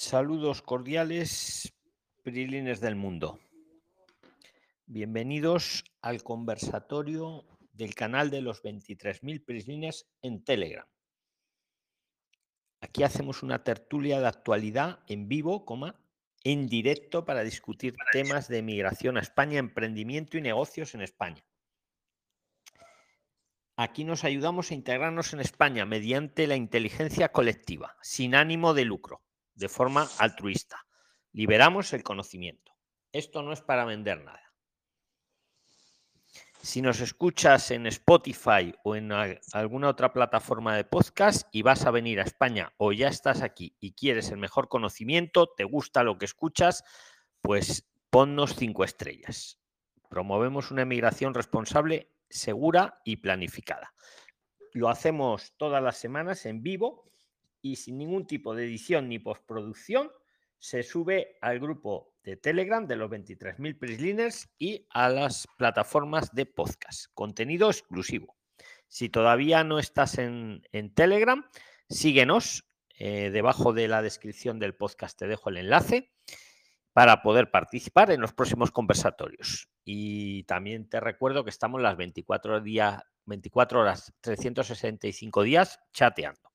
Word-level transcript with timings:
Saludos 0.00 0.62
cordiales, 0.62 1.74
Prilines 2.22 2.80
del 2.80 2.94
mundo. 2.94 3.40
Bienvenidos 4.86 5.82
al 6.02 6.22
conversatorio 6.22 7.44
del 7.72 7.96
canal 7.96 8.30
de 8.30 8.40
los 8.40 8.62
23.000 8.62 9.44
Prilines 9.44 10.08
en 10.22 10.44
Telegram. 10.44 10.86
Aquí 12.80 13.02
hacemos 13.02 13.42
una 13.42 13.64
tertulia 13.64 14.20
de 14.20 14.28
actualidad 14.28 15.00
en 15.08 15.26
vivo, 15.26 15.64
coma, 15.64 16.00
en 16.44 16.68
directo 16.68 17.24
para 17.24 17.42
discutir 17.42 17.96
temas 18.12 18.46
de 18.46 18.62
migración 18.62 19.16
a 19.16 19.20
España, 19.20 19.58
emprendimiento 19.58 20.38
y 20.38 20.42
negocios 20.42 20.94
en 20.94 21.00
España. 21.02 21.44
Aquí 23.76 24.04
nos 24.04 24.22
ayudamos 24.22 24.70
a 24.70 24.74
integrarnos 24.74 25.32
en 25.32 25.40
España 25.40 25.84
mediante 25.86 26.46
la 26.46 26.54
inteligencia 26.54 27.32
colectiva, 27.32 27.96
sin 28.00 28.36
ánimo 28.36 28.74
de 28.74 28.84
lucro 28.84 29.22
de 29.58 29.68
forma 29.68 30.08
altruista. 30.18 30.86
Liberamos 31.32 31.92
el 31.92 32.02
conocimiento. 32.02 32.72
Esto 33.12 33.42
no 33.42 33.52
es 33.52 33.60
para 33.60 33.84
vender 33.84 34.24
nada. 34.24 34.42
Si 36.62 36.82
nos 36.82 37.00
escuchas 37.00 37.70
en 37.70 37.86
Spotify 37.86 38.74
o 38.82 38.96
en 38.96 39.12
alguna 39.12 39.88
otra 39.88 40.12
plataforma 40.12 40.76
de 40.76 40.84
podcast 40.84 41.48
y 41.52 41.62
vas 41.62 41.86
a 41.86 41.90
venir 41.90 42.20
a 42.20 42.24
España 42.24 42.72
o 42.78 42.92
ya 42.92 43.08
estás 43.08 43.42
aquí 43.42 43.76
y 43.80 43.94
quieres 43.94 44.30
el 44.30 44.38
mejor 44.38 44.68
conocimiento, 44.68 45.48
te 45.56 45.64
gusta 45.64 46.02
lo 46.02 46.18
que 46.18 46.24
escuchas, 46.24 46.84
pues 47.40 47.88
ponnos 48.10 48.54
cinco 48.56 48.84
estrellas. 48.84 49.60
Promovemos 50.08 50.70
una 50.70 50.82
emigración 50.82 51.34
responsable, 51.34 52.12
segura 52.28 53.00
y 53.04 53.16
planificada. 53.16 53.94
Lo 54.72 54.88
hacemos 54.88 55.54
todas 55.56 55.82
las 55.82 55.96
semanas 55.96 56.44
en 56.44 56.62
vivo 56.62 57.08
y 57.62 57.76
sin 57.76 57.98
ningún 57.98 58.26
tipo 58.26 58.54
de 58.54 58.64
edición 58.64 59.08
ni 59.08 59.18
postproducción 59.18 60.10
se 60.58 60.82
sube 60.82 61.38
al 61.40 61.60
grupo 61.60 62.14
de 62.22 62.36
Telegram 62.36 62.86
de 62.86 62.96
los 62.96 63.10
23.000 63.10 63.78
Prisliners 63.78 64.48
y 64.58 64.86
a 64.90 65.08
las 65.08 65.46
plataformas 65.56 66.34
de 66.34 66.46
podcast. 66.46 67.06
Contenido 67.14 67.70
exclusivo. 67.70 68.36
Si 68.88 69.08
todavía 69.08 69.64
no 69.64 69.78
estás 69.78 70.18
en, 70.18 70.62
Telegram, 70.94 71.48
síguenos. 71.88 72.64
Eh, 73.00 73.30
debajo 73.30 73.72
de 73.72 73.86
la 73.86 74.02
descripción 74.02 74.58
del 74.58 74.74
podcast 74.74 75.16
te 75.16 75.28
dejo 75.28 75.50
el 75.50 75.58
enlace 75.58 76.10
para 76.92 77.22
poder 77.22 77.48
participar 77.52 78.10
en 78.10 78.20
los 78.20 78.32
próximos 78.32 78.72
conversatorios. 78.72 79.68
Y 79.84 80.42
también 80.44 80.88
te 80.88 80.98
recuerdo 80.98 81.44
que 81.44 81.50
estamos 81.50 81.80
las 81.80 81.96
24, 81.96 82.60
días, 82.60 83.00
24 83.24 83.80
horas, 83.80 84.12
365 84.20 85.44
días 85.44 85.78
chateando. 85.92 86.47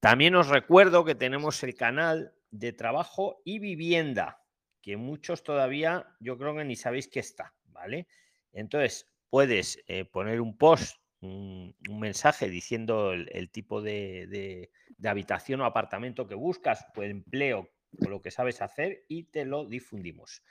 También 0.00 0.34
os 0.34 0.48
recuerdo 0.48 1.04
que 1.04 1.14
tenemos 1.14 1.62
el 1.62 1.74
canal 1.74 2.34
de 2.50 2.72
trabajo 2.72 3.40
y 3.44 3.58
vivienda, 3.58 4.42
que 4.82 4.96
muchos 4.96 5.42
todavía 5.42 6.06
yo 6.20 6.38
creo 6.38 6.54
que 6.54 6.64
ni 6.64 6.76
sabéis 6.76 7.08
que 7.08 7.20
está, 7.20 7.54
¿vale? 7.64 8.06
Entonces, 8.52 9.10
puedes 9.30 9.82
eh, 9.86 10.04
poner 10.04 10.40
un 10.40 10.56
post, 10.56 10.96
un, 11.20 11.74
mensaje 11.88 12.48
diciendo 12.48 13.12
el, 13.12 13.50
tipo 13.50 13.82
de, 13.82 14.70
habitación 15.04 15.60
o 15.60 15.64
apartamento 15.64 16.26
que 16.26 16.34
buscas, 16.34 16.86
o 16.94 17.02
empleo, 17.02 17.68
o 18.04 18.08
lo 18.08 18.22
que 18.22 18.30
sabes 18.30 18.62
hacer, 18.62 19.04
y 19.08 19.24
te 19.24 19.44
lo 19.44 19.66
difundimos. 19.66 20.42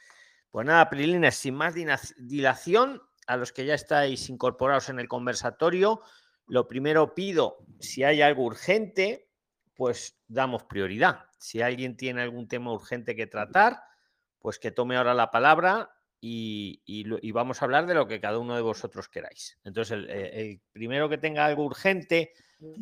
Pues 0.52 0.66
nada, 0.66 0.90
Prilines, 0.90 1.36
sin 1.36 1.56
más 1.56 1.76
dilación, 2.18 3.02
a 3.28 3.38
los 3.38 3.52
que 3.52 3.66
ya 3.66 3.74
estáis 3.74 4.30
incorporados 4.30 4.90
en 4.90 5.00
el 5.00 5.08
conversatorio, 5.08 6.02
lo 6.48 6.68
primero 6.68 7.16
pido, 7.16 7.58
si 7.80 8.04
hay 8.04 8.22
algo 8.22 8.44
urgente, 8.44 9.30
pues 9.76 10.18
damos 10.28 10.64
prioridad. 10.64 11.26
Si 11.38 11.62
alguien 11.62 11.98
tiene 11.98 12.22
algún 12.22 12.48
tema 12.48 12.72
urgente 12.72 13.16
que 13.16 13.28
tratar, 13.28 13.82
pues 14.40 14.58
que 14.58 14.72
tome 14.72 14.96
ahora 14.96 15.14
la 15.14 15.32
palabra 15.32 15.92
y, 16.22 17.32
vamos 17.32 17.62
a 17.62 17.66
hablar 17.66 17.86
de 17.86 17.94
lo 17.94 18.08
que 18.08 18.20
cada 18.20 18.40
uno 18.40 18.56
de 18.56 18.62
vosotros 18.62 19.10
queráis. 19.10 19.60
Entonces, 19.64 20.06
el, 20.10 20.62
primero 20.72 21.10
que 21.10 21.18
tenga 21.18 21.46
algo 21.46 21.66
urgente 21.66 22.34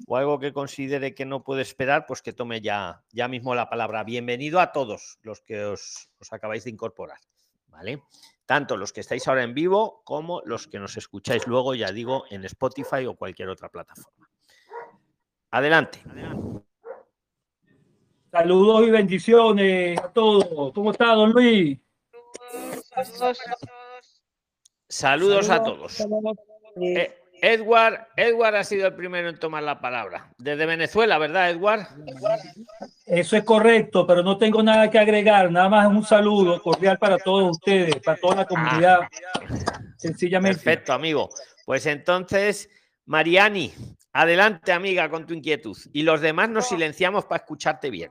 o 0.07 0.15
algo 0.15 0.39
que 0.39 0.53
considere 0.53 1.13
que 1.13 1.25
no 1.25 1.43
puede 1.43 1.61
esperar, 1.61 2.05
pues 2.05 2.21
que 2.21 2.31
tome 2.31 2.61
ya, 2.61 3.03
ya 3.11 3.27
mismo 3.27 3.53
la 3.55 3.69
palabra. 3.69 4.03
Bienvenido 4.03 4.59
a 4.59 4.71
todos 4.71 5.19
los 5.23 5.41
que 5.41 5.65
os, 5.65 6.09
os 6.19 6.31
acabáis 6.31 6.63
de 6.63 6.69
incorporar. 6.69 7.19
¿Vale? 7.67 8.03
Tanto 8.45 8.77
los 8.77 8.93
que 8.93 9.01
estáis 9.01 9.27
ahora 9.27 9.43
en 9.43 9.55
vivo 9.55 10.03
como 10.03 10.41
los 10.45 10.67
que 10.67 10.77
nos 10.77 10.95
escucháis 10.95 11.47
luego, 11.47 11.73
ya 11.73 11.91
digo, 11.91 12.25
en 12.29 12.45
Spotify 12.45 13.05
o 13.07 13.15
cualquier 13.15 13.49
otra 13.49 13.69
plataforma. 13.69 14.29
Adelante. 15.49 16.01
Adelante. 16.09 16.63
Saludos 18.33 18.87
y 18.87 18.89
bendiciones 18.89 19.99
a 19.99 20.11
todos. 20.11 20.73
¿Cómo 20.73 20.89
está, 20.89 21.13
don 21.13 21.33
Luis? 21.33 21.77
Saludos, 24.89 25.51
a 25.51 25.63
todos. 25.63 26.03
Eh, 26.81 27.13
Edward, 27.43 28.07
Edward 28.17 28.55
ha 28.55 28.63
sido 28.63 28.87
el 28.87 28.95
primero 28.95 29.29
en 29.29 29.37
tomar 29.37 29.61
la 29.61 29.79
palabra. 29.79 30.33
Desde 30.39 30.65
Venezuela, 30.65 31.19
¿verdad, 31.19 31.51
Edward? 31.51 31.85
Eso 33.05 33.37
es 33.37 33.43
correcto, 33.43 34.07
pero 34.07 34.23
no 34.23 34.35
tengo 34.39 34.63
nada 34.63 34.89
que 34.89 34.97
agregar. 34.97 35.51
Nada 35.51 35.69
más 35.69 35.87
un 35.87 36.03
saludo 36.03 36.59
cordial 36.59 36.97
para 36.97 37.19
todos 37.19 37.51
ustedes, 37.51 37.97
para 37.97 38.19
toda 38.19 38.37
la 38.37 38.45
comunidad. 38.45 39.01
Ah. 39.01 39.79
Sencillamente. 39.95 40.55
Perfecto, 40.57 40.91
amigo. 40.91 41.29
Pues 41.67 41.85
entonces, 41.85 42.67
Mariani, 43.05 43.71
adelante, 44.11 44.71
amiga, 44.71 45.07
con 45.07 45.27
tu 45.27 45.35
inquietud. 45.35 45.77
Y 45.93 46.01
los 46.01 46.19
demás 46.19 46.49
nos 46.49 46.67
silenciamos 46.67 47.25
para 47.25 47.43
escucharte 47.43 47.91
bien. 47.91 48.09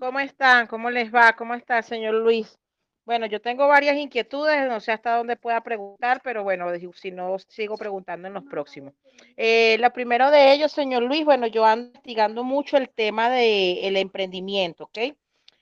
¿Cómo 0.00 0.18
están? 0.18 0.66
¿Cómo 0.66 0.88
les 0.88 1.14
va? 1.14 1.34
¿Cómo 1.36 1.52
está, 1.52 1.82
señor 1.82 2.14
Luis? 2.14 2.58
Bueno, 3.04 3.26
yo 3.26 3.38
tengo 3.38 3.68
varias 3.68 3.98
inquietudes, 3.98 4.66
no 4.66 4.80
sé 4.80 4.92
hasta 4.92 5.18
dónde 5.18 5.36
pueda 5.36 5.60
preguntar, 5.60 6.22
pero 6.24 6.42
bueno, 6.42 6.68
si 6.94 7.10
no, 7.10 7.38
sigo 7.38 7.76
preguntando 7.76 8.26
en 8.26 8.32
los 8.32 8.44
próximos. 8.44 8.94
Eh, 9.36 9.76
la 9.78 9.92
primero 9.92 10.30
de 10.30 10.54
ellos, 10.54 10.72
señor 10.72 11.02
Luis, 11.02 11.26
bueno, 11.26 11.46
yo 11.48 11.66
ando 11.66 11.88
investigando 11.88 12.44
mucho 12.44 12.78
el 12.78 12.88
tema 12.88 13.28
del 13.28 13.94
emprendimiento, 13.98 14.84
¿ok? 14.84 15.14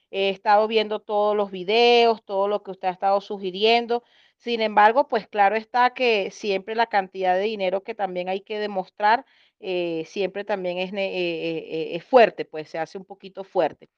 He 0.09 0.29
estado 0.29 0.69
viendo 0.69 1.01
todos 1.01 1.35
los 1.35 1.51
videos, 1.51 2.23
todo 2.23 2.47
lo 2.47 2.63
que 2.63 2.71
usted 2.71 2.87
ha 2.87 2.91
estado 2.91 3.19
sugiriendo. 3.19 4.05
Sin 4.37 4.61
embargo, 4.61 5.09
pues 5.09 5.27
claro 5.27 5.57
está 5.57 5.89
que 5.93 6.31
siempre 6.31 6.75
la 6.75 6.87
cantidad 6.87 7.35
de 7.35 7.41
dinero 7.41 7.83
que 7.83 7.93
también 7.93 8.29
hay 8.29 8.39
que 8.39 8.57
demostrar, 8.57 9.25
eh, 9.59 10.05
siempre 10.07 10.45
también 10.45 10.77
es, 10.77 10.93
eh, 10.93 11.89
es 11.97 12.05
fuerte, 12.05 12.45
pues 12.45 12.69
se 12.69 12.79
hace 12.79 12.97
un 12.97 13.03
poquito 13.03 13.43
fuerte. 13.43 13.89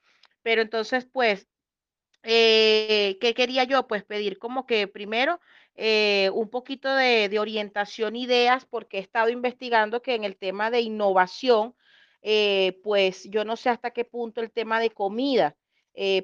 Pero 0.42 0.62
entonces, 0.62 1.06
pues, 1.06 1.48
eh, 2.24 3.18
¿qué 3.20 3.34
quería 3.34 3.64
yo? 3.64 3.86
Pues 3.86 4.04
pedir 4.04 4.38
como 4.38 4.66
que 4.66 4.86
primero 4.88 5.40
eh, 5.74 6.30
un 6.34 6.48
poquito 6.50 6.94
de, 6.94 7.38
orientación, 7.38 8.16
ideas, 8.16 8.66
porque 8.66 8.98
he 8.98 9.00
estado 9.00 9.28
investigando 9.30 10.02
que 10.02 10.14
en 10.14 10.24
el 10.24 10.36
tema 10.36 10.70
de 10.70 10.80
innovación, 10.80 11.74
eh, 12.22 12.80
pues 12.84 13.24
yo 13.30 13.44
no 13.44 13.56
sé 13.56 13.70
hasta 13.70 13.90
qué 13.90 14.04
punto 14.04 14.40
el 14.40 14.52
tema 14.52 14.80
de 14.80 14.90
comida, 14.90 15.56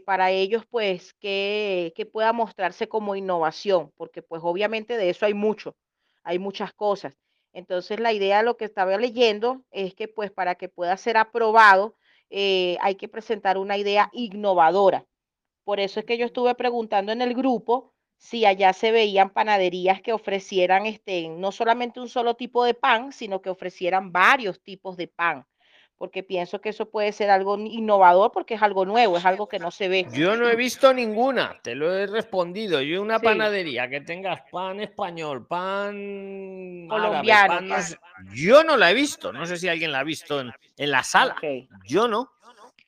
para 0.07 0.31
ellos, 0.31 0.65
pues, 0.71 1.13
que, 1.15 1.93
que 1.95 2.07
pueda 2.07 2.33
mostrarse 2.33 2.89
como 2.89 3.17
innovación, 3.17 3.93
porque 3.97 4.23
pues 4.23 4.41
obviamente 4.43 4.97
de 4.97 5.11
eso 5.11 5.27
hay 5.27 5.35
mucho, 5.35 5.77
hay 6.23 6.39
muchas 6.39 6.73
cosas. 6.73 7.19
Entonces, 7.53 8.01
la 8.01 8.13
idea, 8.13 8.43
lo 8.43 8.57
que 8.57 8.65
estaba 8.65 8.97
leyendo, 8.97 9.65
es 9.71 9.95
que 9.95 10.09
pues 10.09 10.31
para 10.31 10.55
que 10.55 10.69
pueda 10.69 10.97
ser 10.97 11.17
aprobado, 11.17 11.97
eh, 12.31 12.77
hay 12.81 12.95
que 12.97 13.09
presentar 13.09 13.59
una 13.59 13.77
idea 13.77 14.11
innovadora. 14.13 15.07
Por 15.65 15.81
eso 15.81 16.01
es 16.01 16.07
que 16.07 16.19
yo 16.19 16.27
estuve 16.27 16.55
preguntando 16.55 17.13
en 17.13 17.23
el 17.23 17.35
grupo 17.35 17.95
si 18.17 18.45
allá 18.45 18.73
se 18.73 18.91
veían 18.91 19.31
panaderías 19.31 20.01
que 20.03 20.13
ofrecieran 20.13 20.87
este, 20.87 21.29
no 21.29 21.53
solamente 21.53 22.01
un 22.01 22.09
solo 22.09 22.35
tipo 22.35 22.65
de 22.65 22.75
pan, 22.75 23.13
sino 23.13 23.41
que 23.41 23.51
ofrecieran 23.51 24.13
varios 24.13 24.61
tipos 24.63 24.97
de 24.97 25.09
pan 25.09 25.47
porque 25.99 26.23
pienso 26.23 26.61
que 26.61 26.69
eso 26.69 26.89
puede 26.89 27.13
ser 27.13 27.29
algo 27.29 27.59
innovador 27.59 28.31
porque 28.33 28.55
es 28.55 28.63
algo 28.63 28.87
nuevo, 28.87 29.19
es 29.19 29.25
algo 29.25 29.49
que 29.49 29.59
no 29.59 29.73
se 29.73 29.89
ve. 29.89 30.07
Yo 30.13 30.37
no 30.37 30.49
he 30.49 30.55
visto 30.55 30.95
ninguna, 30.95 31.59
te 31.63 31.75
lo 31.75 31.93
he 31.93 32.07
respondido. 32.07 32.81
Yo 32.81 33.03
una 33.03 33.19
panadería 33.19 33.89
que 33.89 34.01
tengas 34.01 34.43
pan 34.51 34.81
español, 34.81 35.47
pan 35.47 36.87
colombiano. 36.89 37.77
Yo 38.33 38.63
no 38.63 38.77
la 38.77 38.93
he 38.93 38.95
visto, 38.95 39.33
no 39.33 39.45
sé 39.45 39.57
si 39.57 39.69
alguien 39.69 39.91
la 39.91 40.01
ha 40.01 40.05
visto 40.05 40.41
en, 40.41 40.53
la 40.91 41.03
sala. 41.03 41.37
Yo 41.85 42.07
no. 42.07 42.31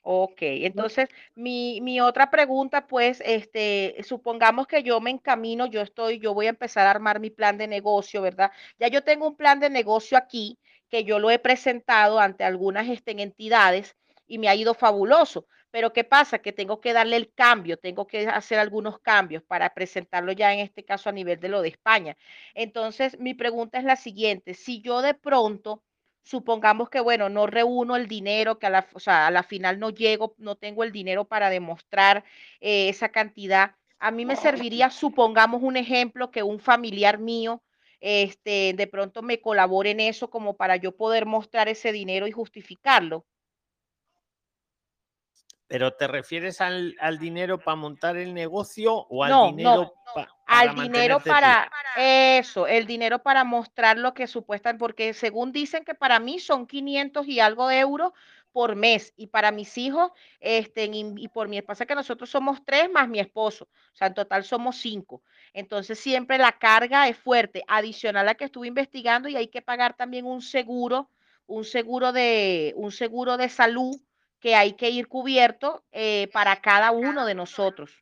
Ok, 0.03 0.39
entonces 0.41 1.09
mi, 1.35 1.81
mi, 1.83 2.01
otra 2.01 2.31
pregunta, 2.31 2.87
pues, 2.87 3.23
este, 3.25 3.97
supongamos 4.03 4.67
que 4.67 4.83
yo 4.83 4.99
me 5.01 5.11
encamino, 5.11 5.67
yo 5.67 5.83
estoy, 5.83 6.19
yo 6.19 6.33
voy 6.33 6.47
a 6.47 6.51
empezar 6.51 6.87
a 6.87 6.91
armar 6.91 7.21
mi 7.21 7.29
plan 7.29 7.59
de 7.59 7.69
negocio, 7.69 8.23
¿verdad? 8.23 8.51
Ya 8.79 8.89
yo 8.89 9.05
tengo 9.05 9.29
un 9.29 9.37
plan 9.37 9.61
de 9.61 9.69
negocio 9.69 10.17
aquí, 10.17 10.59
que 10.91 11.05
yo 11.05 11.19
lo 11.19 11.31
he 11.31 11.39
presentado 11.39 12.21
ante 12.21 12.45
algunas 12.45 12.89
este, 12.89 13.13
entidades 13.13 13.97
y 14.27 14.39
me 14.39 14.49
ha 14.49 14.55
ido 14.55 14.75
fabuloso. 14.75 15.47
Pero 15.71 15.93
¿qué 15.93 16.03
pasa? 16.03 16.41
Que 16.41 16.53
tengo 16.53 16.81
que 16.81 16.93
darle 16.93 17.17
el 17.17 17.33
cambio, 17.33 17.77
tengo 17.77 18.07
que 18.07 18.27
hacer 18.27 18.59
algunos 18.59 18.99
cambios 18.99 19.43
para 19.45 19.73
presentarlo 19.73 20.33
ya 20.33 20.53
en 20.53 20.61
este 20.61 20.85
caso 20.85 21.09
a 21.09 21.13
nivel 21.13 21.39
de 21.39 21.49
lo 21.49 21.63
de 21.63 21.69
España. 21.69 22.17
Entonces, 22.55 23.19
mi 23.21 23.35
pregunta 23.35 23.79
es 23.79 23.85
la 23.85 23.97
siguiente, 23.97 24.55
si 24.55 24.81
yo 24.81 25.01
de 25.01 25.15
pronto 25.15 25.83
supongamos 26.23 26.91
que, 26.91 27.01
bueno, 27.01 27.29
no 27.29 27.47
reúno 27.47 27.97
el 27.97 28.09
dinero, 28.09 28.59
que 28.59 28.67
a 28.67 28.71
la, 28.71 28.87
o 28.93 29.01
sea, 29.01 29.27
a 29.27 29.31
la 29.31 29.43
final 29.43 29.79
no 29.79 29.91
llego, 29.91 30.35
no 30.39 30.57
tengo 30.57 30.85
el 30.85 30.93
dinero 30.93 31.25
para 31.25 31.51
demostrar 31.51 32.25
eh, 32.61 32.89
esa 32.89 33.11
cantidad. 33.11 33.77
A 33.99 34.11
mí 34.11 34.25
me 34.25 34.37
serviría, 34.37 34.91
supongamos 34.91 35.63
un 35.63 35.77
ejemplo, 35.77 36.31
que 36.31 36.43
un 36.43 36.59
familiar 36.61 37.19
mío 37.19 37.63
este, 38.01 38.73
de 38.75 38.87
pronto 38.87 39.23
me 39.23 39.41
colabore 39.41 39.91
en 39.91 40.01
eso 40.01 40.31
como 40.31 40.57
para 40.57 40.77
yo 40.77 40.97
poder 40.97 41.27
mostrar 41.27 41.69
ese 41.69 41.93
dinero 41.93 42.27
y 42.27 42.33
justificarlo. 42.33 43.27
¿Pero 45.67 45.93
te 45.93 46.09
refieres 46.09 46.61
al, 46.61 46.97
dinero 47.21 47.59
para 47.59 47.77
montar 47.77 48.17
el 48.17 48.35
negocio 48.35 48.93
o 48.93 49.23
al 49.23 49.55
dinero 49.55 49.95
para 50.13 50.29
al 50.51 50.75
dinero 50.75 51.21
para 51.21 51.71
eso, 51.97 52.67
el 52.67 52.87
dinero 52.87 53.21
para 53.21 53.45
mostrar 53.45 53.97
lo 53.99 54.15
que 54.15 54.27
supuestamente, 54.27 54.81
porque 54.81 55.15
según 55.15 55.53
dicen 55.53 55.85
que 55.85 55.95
para 55.95 56.19
mí 56.19 56.41
son 56.41 56.67
500 56.67 57.27
y 57.29 57.39
algo 57.39 57.69
de 57.69 57.79
euros 57.79 58.13
por 58.53 58.77
mes 58.77 59.13
y 59.17 59.29
para 59.29 59.51
mis 59.51 59.77
hijos, 59.79 60.11
este, 60.41 60.91
y, 60.93 61.29
por 61.29 61.49
mi 61.49 61.59
esposa, 61.59 61.87
que 61.87 61.95
nosotros 61.95 62.31
somos 62.31 62.65
tres 62.65 62.91
más 62.91 63.09
mi 63.09 63.21
esposo, 63.21 63.65
o 63.65 63.97
sea, 63.97 64.09
en 64.09 64.15
total 64.15 64.45
somos 64.45 64.77
cinco. 64.77 65.23
Entonces 65.53 65.99
siempre 65.99 66.39
la 66.39 66.53
carga 66.53 67.09
es 67.09 67.17
fuerte, 67.17 67.63
adicional 67.69 68.29
a 68.29 68.35
que 68.35 68.45
estuve 68.45 68.69
investigando 68.69 69.29
y 69.29 69.37
hay 69.37 69.49
que 69.49 69.63
pagar 69.63 69.95
también 69.97 70.27
un 70.27 70.43
seguro, 70.43 71.11
un 71.47 71.65
seguro 71.65 72.13
de, 72.13 72.73
un 72.77 72.93
seguro 72.93 73.37
de 73.37 73.49
salud 73.49 74.01
que 74.41 74.55
hay 74.55 74.73
que 74.73 74.91
ir 74.91 75.07
cubierto 75.07 75.85
eh, 75.93 76.29
para 76.33 76.57
cada 76.61 76.91
uno 76.91 77.27
de 77.27 77.35
nosotros. 77.35 77.93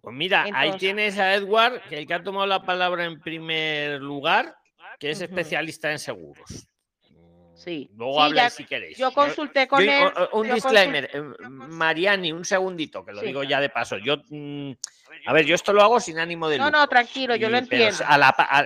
Pues 0.00 0.16
mira, 0.16 0.46
ahí 0.54 0.76
tienes 0.78 1.18
a 1.18 1.34
Edward, 1.34 1.80
que 1.88 1.98
el 1.98 2.06
que 2.06 2.14
ha 2.14 2.22
tomado 2.22 2.46
la 2.46 2.62
palabra 2.62 3.04
en 3.04 3.20
primer 3.20 4.00
lugar, 4.00 4.56
que 4.98 5.10
es 5.10 5.20
especialista 5.20 5.92
en 5.92 6.00
seguros. 6.00 6.66
Sí. 7.62 7.88
Luego 7.96 8.20
habla 8.20 8.50
si 8.50 8.64
queréis. 8.64 8.98
Yo 8.98 9.12
consulté 9.12 9.68
con 9.68 9.82
él. 9.82 10.12
Un 10.32 10.52
disclaimer, 10.52 11.08
eh, 11.12 11.22
Mariani, 11.48 12.32
un 12.32 12.44
segundito, 12.44 13.04
que 13.04 13.12
lo 13.12 13.20
digo 13.20 13.44
ya 13.44 13.60
de 13.60 13.68
paso. 13.68 13.98
Yo, 13.98 14.16
mm, 14.28 14.72
a 15.26 15.32
ver, 15.32 15.46
yo 15.46 15.54
esto 15.54 15.72
lo 15.72 15.82
hago 15.82 16.00
sin 16.00 16.18
ánimo 16.18 16.48
de 16.48 16.58
lucro. 16.58 16.70
No, 16.72 16.80
no, 16.80 16.88
tranquilo, 16.88 17.36
yo 17.36 17.48
lo 17.48 17.58
entiendo. 17.58 17.98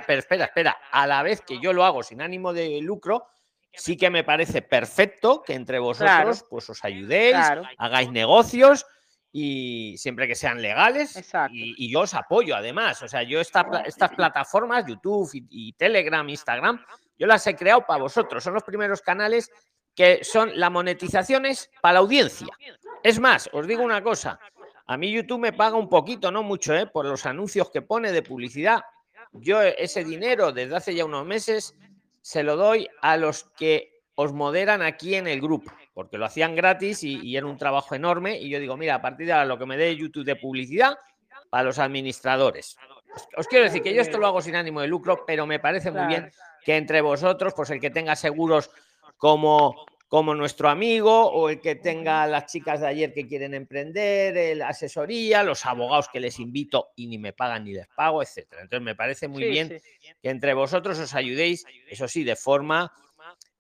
Pero, 0.06 0.18
espera, 0.18 0.44
espera, 0.44 0.78
a 0.90 1.06
la 1.06 1.22
vez 1.22 1.42
que 1.42 1.60
yo 1.60 1.72
lo 1.72 1.84
hago 1.84 2.02
sin 2.02 2.22
ánimo 2.22 2.52
de 2.52 2.80
lucro, 2.80 3.26
sí 3.72 3.96
que 3.96 4.08
me 4.08 4.24
parece 4.24 4.62
perfecto 4.62 5.42
que 5.42 5.52
entre 5.52 5.78
vosotros 5.78 6.44
pues 6.48 6.70
os 6.70 6.82
ayudéis, 6.84 7.36
hagáis 7.76 8.10
negocios 8.10 8.86
y 9.38 9.98
siempre 9.98 10.26
que 10.26 10.34
sean 10.34 10.62
legales 10.62 11.14
y, 11.50 11.92
yo 11.92 12.00
os 12.00 12.14
apoyo 12.14 12.56
además. 12.56 13.02
O 13.02 13.08
sea, 13.08 13.22
yo 13.22 13.38
estas 13.38 14.10
plataformas, 14.16 14.86
YouTube 14.86 15.28
y, 15.34 15.74
Telegram, 15.74 16.26
Instagram, 16.26 16.82
yo 17.18 17.26
las 17.26 17.46
he 17.46 17.54
creado 17.54 17.84
para 17.84 18.00
vosotros. 18.00 18.42
Son 18.42 18.54
los 18.54 18.62
primeros 18.62 19.02
canales 19.02 19.50
que 19.94 20.24
son 20.24 20.58
la 20.58 20.70
monetización 20.70 21.44
es 21.44 21.70
para 21.82 21.94
la 21.94 21.98
audiencia. 21.98 22.48
Es 23.02 23.20
más, 23.20 23.50
os 23.52 23.66
digo 23.66 23.82
una 23.82 24.02
cosa, 24.02 24.40
a 24.86 24.96
mí 24.96 25.12
YouTube 25.12 25.40
me 25.40 25.52
paga 25.52 25.76
un 25.76 25.90
poquito, 25.90 26.30
no 26.30 26.42
mucho, 26.42 26.74
¿eh? 26.74 26.86
por 26.86 27.04
los 27.04 27.26
anuncios 27.26 27.68
que 27.70 27.82
pone 27.82 28.12
de 28.12 28.22
publicidad. 28.22 28.80
Yo 29.32 29.60
ese 29.60 30.02
dinero 30.02 30.50
desde 30.50 30.76
hace 30.76 30.94
ya 30.94 31.04
unos 31.04 31.26
meses 31.26 31.74
se 32.22 32.42
lo 32.42 32.56
doy 32.56 32.88
a 33.02 33.18
los 33.18 33.44
que 33.58 34.00
os 34.14 34.32
moderan 34.32 34.80
aquí 34.80 35.14
en 35.14 35.26
el 35.26 35.42
grupo, 35.42 35.70
porque 35.96 36.18
lo 36.18 36.26
hacían 36.26 36.54
gratis 36.54 37.02
y, 37.04 37.38
era 37.38 37.46
un 37.46 37.56
trabajo 37.56 37.94
enorme. 37.94 38.38
Y 38.38 38.50
yo 38.50 38.60
digo, 38.60 38.76
mira, 38.76 38.96
a 38.96 39.00
partir 39.00 39.28
de 39.28 39.32
ahora 39.32 39.46
lo 39.46 39.58
que 39.58 39.64
me 39.64 39.78
dé 39.78 39.96
YouTube 39.96 40.26
de 40.26 40.36
publicidad, 40.36 40.98
para 41.48 41.64
los 41.64 41.78
administradores. 41.78 42.76
Os, 43.34 43.48
quiero 43.48 43.64
decir 43.64 43.80
que 43.80 43.94
yo 43.94 44.02
esto 44.02 44.18
lo 44.18 44.26
hago 44.26 44.42
sin 44.42 44.56
ánimo 44.56 44.82
de 44.82 44.88
lucro, 44.88 45.24
pero 45.26 45.46
me 45.46 45.58
parece 45.58 45.90
muy 45.90 46.06
bien 46.06 46.30
que 46.66 46.76
entre 46.76 47.00
vosotros, 47.00 47.54
pues 47.56 47.70
el 47.70 47.80
que 47.80 47.88
tenga 47.88 48.14
seguros 48.14 48.70
como 49.16 49.86
como 50.08 50.34
nuestro 50.34 50.68
amigo 50.68 51.30
o 51.32 51.48
el 51.48 51.60
que 51.60 51.74
tenga 51.74 52.26
las 52.26 52.46
chicas 52.46 52.80
de 52.80 52.86
ayer 52.86 53.12
que 53.12 53.26
quieren 53.26 53.54
emprender, 53.54 54.56
la 54.56 54.68
asesoría, 54.68 55.42
los 55.42 55.66
abogados 55.66 56.08
que 56.12 56.20
les 56.20 56.38
invito 56.38 56.90
y 56.94 57.08
ni 57.08 57.18
me 57.18 57.32
pagan 57.32 57.64
ni 57.64 57.72
les 57.72 57.88
pago, 57.88 58.22
etcétera. 58.22 58.62
Entonces 58.62 58.84
me 58.84 58.94
parece 58.94 59.26
muy 59.26 59.44
bien 59.48 59.68
que 60.22 60.30
entre 60.30 60.54
vosotros 60.54 60.98
os 61.00 61.14
ayudéis, 61.14 61.64
eso 61.88 62.06
sí, 62.06 62.22
de 62.22 62.36
forma 62.36 62.92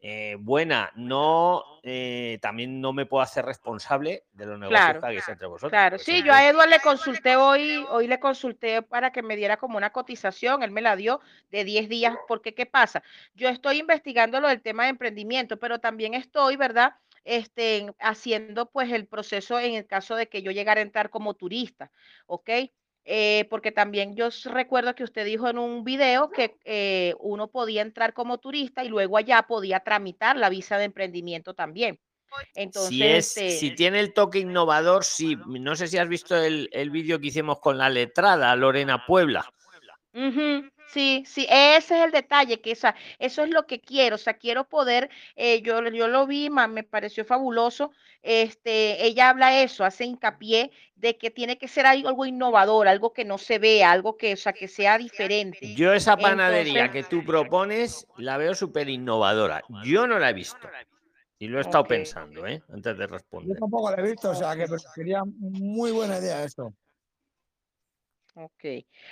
eh, 0.08 0.36
buena, 0.38 0.92
no, 0.94 1.64
eh, 1.82 2.38
también 2.40 2.80
no 2.80 2.92
me 2.92 3.06
puedo 3.06 3.24
hacer 3.24 3.44
responsable 3.44 4.22
de 4.34 4.46
los 4.46 4.56
negocios 4.56 4.92
que 4.92 4.98
hagáis 4.98 5.28
entre 5.28 5.48
vosotros. 5.48 5.72
Claro, 5.72 5.98
sí, 5.98 6.22
yo 6.22 6.32
a 6.32 6.48
Eduardo 6.48 6.70
le 6.70 6.78
consulté 7.24 7.34
hoy, 7.34 7.84
hoy 7.90 8.06
le 8.06 8.20
consulté 8.20 8.82
para 8.82 9.10
que 9.10 9.24
me 9.24 9.34
diera 9.34 9.56
como 9.56 9.76
una 9.76 9.90
cotización, 9.90 10.62
él 10.62 10.70
me 10.70 10.80
la 10.80 10.94
dio 10.94 11.18
de 11.50 11.64
10 11.64 11.88
días, 11.88 12.14
porque 12.28 12.54
¿qué 12.54 12.66
pasa? 12.66 13.02
Yo 13.34 13.48
estoy 13.48 13.80
investigando 13.80 14.40
lo 14.40 14.46
del 14.46 14.62
tema 14.62 14.84
de 14.84 14.90
emprendimiento, 14.90 15.58
pero 15.58 15.80
también 15.80 16.14
estoy, 16.14 16.54
¿verdad? 16.54 16.94
Este, 17.24 17.92
haciendo 17.98 18.70
pues 18.70 18.92
el 18.92 19.08
proceso 19.08 19.58
en 19.58 19.74
el 19.74 19.88
caso 19.88 20.14
de 20.14 20.28
que 20.28 20.40
yo 20.42 20.52
llegara 20.52 20.78
a 20.78 20.84
entrar 20.84 21.10
como 21.10 21.34
turista, 21.34 21.90
¿ok? 22.26 22.50
Eh, 23.08 23.46
porque 23.50 23.70
también 23.70 24.16
yo 24.16 24.30
recuerdo 24.46 24.96
que 24.96 25.04
usted 25.04 25.24
dijo 25.24 25.48
en 25.48 25.58
un 25.58 25.84
video 25.84 26.28
que 26.28 26.58
eh, 26.64 27.14
uno 27.20 27.46
podía 27.46 27.82
entrar 27.82 28.12
como 28.12 28.38
turista 28.38 28.82
y 28.82 28.88
luego 28.88 29.16
allá 29.16 29.42
podía 29.42 29.78
tramitar 29.78 30.36
la 30.36 30.48
visa 30.48 30.76
de 30.76 30.86
emprendimiento 30.86 31.54
también. 31.54 32.00
Entonces, 32.56 32.88
si, 32.90 33.02
es, 33.04 33.36
este 33.36 33.50
si 33.52 33.70
tiene 33.76 34.00
el 34.00 34.12
toque 34.12 34.40
innovador, 34.40 35.04
sí. 35.04 35.38
No 35.46 35.76
sé 35.76 35.86
si 35.86 35.98
has 35.98 36.08
visto 36.08 36.36
el, 36.36 36.68
el 36.72 36.90
vídeo 36.90 37.20
que 37.20 37.28
hicimos 37.28 37.60
con 37.60 37.78
la 37.78 37.88
letrada 37.88 38.54
Lorena 38.56 39.06
Puebla. 39.06 39.48
Sí, 40.92 41.24
sí, 41.26 41.46
ese 41.50 41.98
es 41.98 42.04
el 42.04 42.10
detalle, 42.12 42.60
que 42.60 42.70
esa, 42.70 42.94
eso 43.18 43.42
es 43.42 43.50
lo 43.50 43.66
que 43.66 43.80
quiero, 43.80 44.14
o 44.14 44.18
sea, 44.18 44.34
quiero 44.34 44.68
poder, 44.68 45.10
eh, 45.34 45.60
yo, 45.62 45.82
yo 45.88 46.08
lo 46.08 46.26
vi, 46.26 46.48
me 46.48 46.84
pareció 46.84 47.24
fabuloso, 47.24 47.90
este, 48.22 49.04
ella 49.04 49.30
habla 49.30 49.60
eso, 49.62 49.84
hace 49.84 50.04
hincapié 50.04 50.70
de 50.94 51.16
que 51.18 51.30
tiene 51.30 51.58
que 51.58 51.68
ser 51.68 51.86
algo, 51.86 52.24
innovador, 52.24 52.88
algo 52.88 53.12
que 53.12 53.24
no 53.24 53.36
se 53.36 53.58
vea, 53.58 53.90
algo 53.90 54.16
que, 54.16 54.34
o 54.34 54.36
sea, 54.36 54.52
que 54.52 54.68
sea 54.68 54.96
diferente. 54.96 55.74
Yo 55.74 55.92
esa 55.92 56.16
panadería 56.16 56.90
que 56.90 57.02
tú 57.02 57.24
propones 57.24 58.06
la 58.16 58.36
veo 58.36 58.54
súper 58.54 58.88
innovadora, 58.88 59.62
yo 59.84 60.06
no 60.06 60.18
la 60.18 60.30
he 60.30 60.34
visto. 60.34 60.68
Y 61.38 61.48
lo 61.48 61.58
he 61.58 61.60
estado 61.60 61.84
pensando, 61.84 62.46
¿eh? 62.46 62.62
Antes 62.72 62.96
de 62.96 63.06
responder. 63.06 63.54
Yo 63.54 63.60
tampoco 63.60 63.90
la 63.90 64.02
he 64.02 64.08
visto, 64.10 64.30
o 64.30 64.34
sea, 64.34 64.56
que 64.56 64.66
sería 64.94 65.22
muy 65.24 65.90
buena 65.90 66.18
idea 66.18 66.42
esto. 66.42 66.72
Ok. 68.38 68.64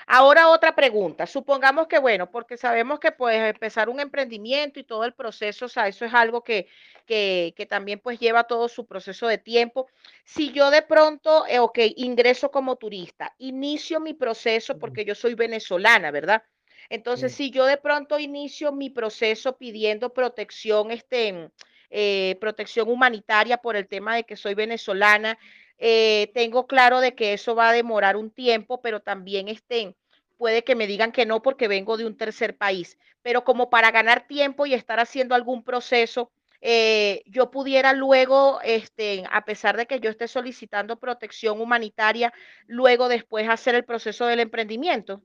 Ahora 0.07 0.51
otra 0.51 0.75
pregunta. 0.75 1.27
Supongamos 1.27 1.87
que, 1.87 1.99
bueno, 1.99 2.31
porque 2.31 2.59
sabemos 2.59 3.01
que 3.01 3.11
pues 3.11 3.41
empezar 3.41 3.89
un 3.89 3.99
emprendimiento 3.99 4.79
y 4.79 4.85
todo 4.85 5.05
el 5.05 5.15
proceso, 5.15 5.65
o 5.65 5.69
sea, 5.69 5.89
eso 5.89 6.05
es 6.05 6.13
algo 6.13 6.45
que, 6.45 6.69
que, 7.07 7.55
que 7.57 7.65
también 7.65 8.01
pues 8.01 8.19
lleva 8.19 8.45
todo 8.45 8.69
su 8.69 8.85
proceso 8.87 9.27
de 9.27 9.39
tiempo. 9.39 9.89
Si 10.27 10.53
yo 10.53 10.71
de 10.71 10.83
pronto, 10.83 11.47
eh, 11.49 11.59
ok, 11.59 11.79
ingreso 11.97 12.51
como 12.51 12.77
turista, 12.77 13.35
inicio 13.39 13.99
mi 13.99 14.13
proceso 14.13 14.79
porque 14.79 15.07
yo 15.07 15.15
soy 15.15 15.35
venezolana, 15.35 16.11
¿verdad? 16.11 16.43
Entonces, 16.91 17.35
si 17.35 17.51
yo 17.51 17.65
de 17.65 17.79
pronto 17.79 18.19
inicio 18.19 18.73
mi 18.73 18.91
proceso 18.91 19.57
pidiendo 19.57 20.13
protección, 20.13 20.91
este, 20.91 21.51
eh, 21.89 22.37
protección 22.41 22.91
humanitaria 22.91 23.57
por 23.57 23.75
el 23.75 23.89
tema 23.89 24.17
de 24.17 24.25
que 24.25 24.37
soy 24.37 24.53
venezolana, 24.53 25.39
eh, 25.79 26.31
tengo 26.35 26.67
claro 26.67 27.01
de 27.01 27.15
que 27.15 27.33
eso 27.33 27.55
va 27.55 27.71
a 27.71 27.73
demorar 27.73 28.17
un 28.17 28.31
tiempo, 28.31 28.81
pero 28.81 29.01
también 29.01 29.49
estén 29.49 29.95
puede 30.37 30.65
que 30.65 30.75
me 30.75 30.87
digan 30.87 31.13
que 31.13 31.27
no 31.27 31.43
porque 31.43 31.69
vengo 31.69 31.97
de 31.97 32.07
un 32.07 32.17
tercer 32.17 32.57
país, 32.57 32.99
pero 33.23 33.45
como 33.45 33.71
para 33.71 33.91
ganar 33.91 34.27
tiempo 34.27 34.67
y 34.67 34.75
estar 34.75 35.01
haciendo 35.01 35.35
algún 35.35 35.65
proceso, 35.65 36.31
eh, 36.61 37.23
yo 37.27 37.51
pudiera 37.51 37.93
luego, 37.93 38.61
este, 38.63 39.25
a 39.31 39.45
pesar 39.45 39.77
de 39.77 39.87
que 39.87 40.01
yo 40.01 40.11
esté 40.11 40.29
solicitando 40.29 40.99
protección 40.99 41.61
humanitaria, 41.61 42.33
luego 42.67 43.09
después 43.09 43.49
hacer 43.49 43.75
el 43.75 43.85
proceso 43.85 44.27
del 44.27 44.41
emprendimiento. 44.41 45.23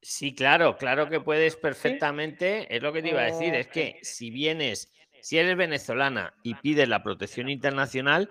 Sí, 0.00 0.34
claro, 0.34 0.76
claro 0.76 1.08
que 1.08 1.20
puedes 1.20 1.56
perfectamente. 1.56 2.74
Es 2.74 2.82
lo 2.82 2.92
que 2.92 3.02
te 3.02 3.10
iba 3.10 3.20
a 3.20 3.26
decir, 3.26 3.54
es 3.54 3.68
que 3.68 3.98
si 4.02 4.30
vienes, 4.30 4.92
si 5.20 5.38
eres 5.38 5.56
venezolana 5.56 6.34
y 6.42 6.54
pides 6.54 6.88
la 6.88 7.04
protección 7.04 7.48
internacional, 7.48 8.28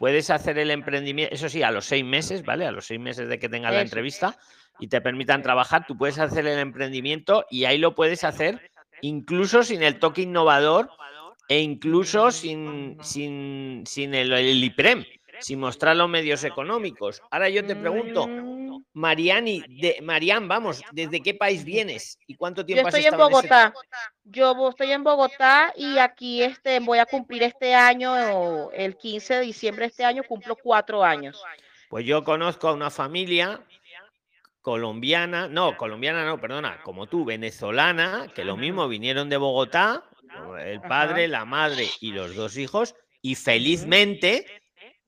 puedes 0.00 0.30
hacer 0.30 0.58
el 0.58 0.70
emprendimiento, 0.70 1.34
eso 1.34 1.50
sí, 1.50 1.62
a 1.62 1.70
los 1.70 1.84
seis 1.84 2.06
meses, 2.06 2.42
¿vale? 2.42 2.64
A 2.64 2.72
los 2.72 2.86
seis 2.86 2.98
meses 2.98 3.28
de 3.28 3.38
que 3.38 3.50
tengas 3.50 3.74
la 3.74 3.82
entrevista 3.82 4.38
y 4.78 4.88
te 4.88 5.02
permitan 5.02 5.42
trabajar, 5.42 5.84
tú 5.86 5.94
puedes 5.98 6.18
hacer 6.18 6.46
el 6.46 6.58
emprendimiento 6.58 7.44
y 7.50 7.66
ahí 7.66 7.76
lo 7.76 7.94
puedes 7.94 8.24
hacer 8.24 8.70
incluso 9.02 9.62
sin 9.62 9.82
el 9.82 9.98
toque 9.98 10.22
innovador 10.22 10.88
e 11.50 11.60
incluso 11.60 12.30
sin, 12.30 12.96
sin, 13.02 13.84
sin 13.86 14.14
el, 14.14 14.32
el 14.32 14.64
IPREM, 14.64 15.04
sin 15.38 15.60
mostrar 15.60 15.94
los 15.96 16.08
medios 16.08 16.44
económicos. 16.44 17.20
Ahora 17.30 17.50
yo 17.50 17.62
te 17.66 17.76
pregunto, 17.76 18.26
mm. 18.26 18.84
Mariani, 18.94 19.62
de, 19.68 19.98
Marian, 20.02 20.48
vamos, 20.48 20.82
¿desde 20.92 21.20
qué 21.20 21.34
país 21.34 21.62
vienes 21.62 22.18
y 22.26 22.36
cuánto 22.36 22.64
tiempo 22.64 22.84
yo 22.84 22.88
estoy 22.88 23.04
en 23.04 23.18
Bogotá. 23.18 23.74
Yo 24.32 24.68
estoy 24.68 24.92
en 24.92 25.02
Bogotá 25.02 25.72
y 25.76 25.98
aquí 25.98 26.42
este, 26.42 26.78
voy 26.78 26.98
a 26.98 27.06
cumplir 27.06 27.42
este 27.42 27.74
año, 27.74 28.70
el 28.70 28.96
15 28.96 29.34
de 29.34 29.40
diciembre 29.40 29.84
de 29.86 29.88
este 29.88 30.04
año, 30.04 30.22
cumplo 30.22 30.54
cuatro 30.54 31.02
años. 31.02 31.42
Pues 31.88 32.04
yo 32.04 32.22
conozco 32.22 32.68
a 32.68 32.72
una 32.72 32.90
familia 32.90 33.60
colombiana, 34.60 35.48
no, 35.48 35.76
colombiana 35.76 36.24
no, 36.24 36.40
perdona, 36.40 36.80
como 36.82 37.08
tú, 37.08 37.24
venezolana, 37.24 38.28
que 38.32 38.44
lo 38.44 38.56
mismo 38.56 38.86
vinieron 38.86 39.28
de 39.28 39.36
Bogotá, 39.36 40.04
el 40.60 40.80
padre, 40.80 41.26
la 41.26 41.44
madre 41.44 41.88
y 42.00 42.12
los 42.12 42.36
dos 42.36 42.56
hijos, 42.56 42.94
y 43.22 43.34
felizmente, 43.34 44.46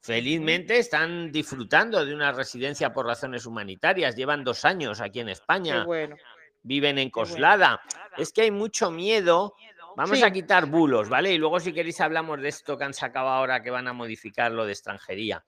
felizmente 0.01 0.79
están 0.79 1.31
disfrutando 1.31 2.05
de 2.05 2.13
una 2.13 2.33
residencia 2.33 2.93
por 2.93 3.07
razones 3.07 3.47
humanitarias. 3.47 4.17
Llevan 4.17 4.43
dos 4.43 4.65
años 4.65 5.01
aquí 5.01 5.21
en 5.21 5.29
España. 5.29 5.85
bueno. 5.85 6.17
Viven 6.63 6.99
en 6.99 7.11
Coslada. 7.11 7.81
Es 8.17 8.33
que 8.33 8.43
hay 8.43 8.51
mucho 8.51 8.91
miedo. 8.91 9.55
Vamos 9.97 10.19
Sí. 10.19 10.25
a 10.25 10.31
quitar 10.31 10.67
bulos, 10.67 11.09
¿vale? 11.09 11.33
Y 11.33 11.39
luego, 11.39 11.61
si 11.61 11.73
queréis, 11.73 12.01
hablamos 12.01 12.41
de 12.41 12.49
esto 12.49 12.79
que 12.79 12.85
han 12.85 12.95
sacado 12.95 13.29
ahora 13.29 13.63
que 13.63 13.71
van 13.71 13.89
a 13.89 13.93
modificar 13.93 14.51
lo 14.53 14.65
de 14.65 14.73
extranjería. 14.73 15.45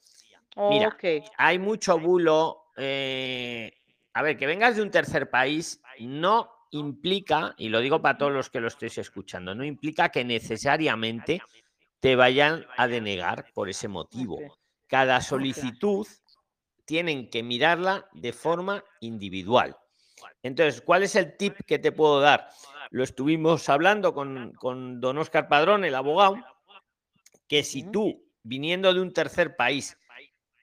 Mira, 0.56 0.88
Ok. 0.88 1.04
hay 1.36 1.58
mucho 1.58 1.98
bulo. 1.98 2.60
eh, 2.76 3.72
a 4.14 4.22
ver, 4.22 4.36
que 4.36 4.46
vengas 4.46 4.74
de 4.74 4.82
un 4.82 4.90
tercer 4.90 5.30
país 5.30 5.80
no 6.00 6.50
implica, 6.72 7.54
y 7.56 7.68
lo 7.68 7.78
digo 7.78 8.02
para 8.02 8.18
todos 8.18 8.32
los 8.32 8.50
que 8.50 8.60
lo 8.60 8.66
estéis 8.66 8.98
escuchando, 8.98 9.54
no 9.54 9.64
implica 9.64 10.08
que 10.08 10.24
necesariamente 10.24 11.40
te 12.00 12.16
vayan 12.16 12.66
a 12.76 12.88
denegar 12.88 13.46
por 13.54 13.68
ese 13.68 13.86
motivo. 13.86 14.40
Cada 14.88 15.20
solicitud 15.20 16.06
tienen 16.84 17.30
que 17.30 17.44
mirarla 17.44 18.08
de 18.12 18.32
forma 18.32 18.84
individual. 19.00 19.76
Entonces, 20.44 20.82
¿cuál 20.82 21.02
es 21.02 21.16
el 21.16 21.36
tip 21.38 21.56
que 21.66 21.78
te 21.78 21.90
puedo 21.90 22.20
dar? 22.20 22.50
Lo 22.90 23.02
estuvimos 23.02 23.68
hablando 23.70 24.12
con, 24.12 24.52
con 24.52 25.00
don 25.00 25.16
Oscar 25.16 25.48
Padrón, 25.48 25.84
el 25.84 25.94
abogado, 25.94 26.36
que 27.48 27.64
si 27.64 27.90
tú, 27.90 28.22
viniendo 28.42 28.92
de 28.92 29.00
un 29.00 29.12
tercer 29.12 29.56
país, 29.56 29.98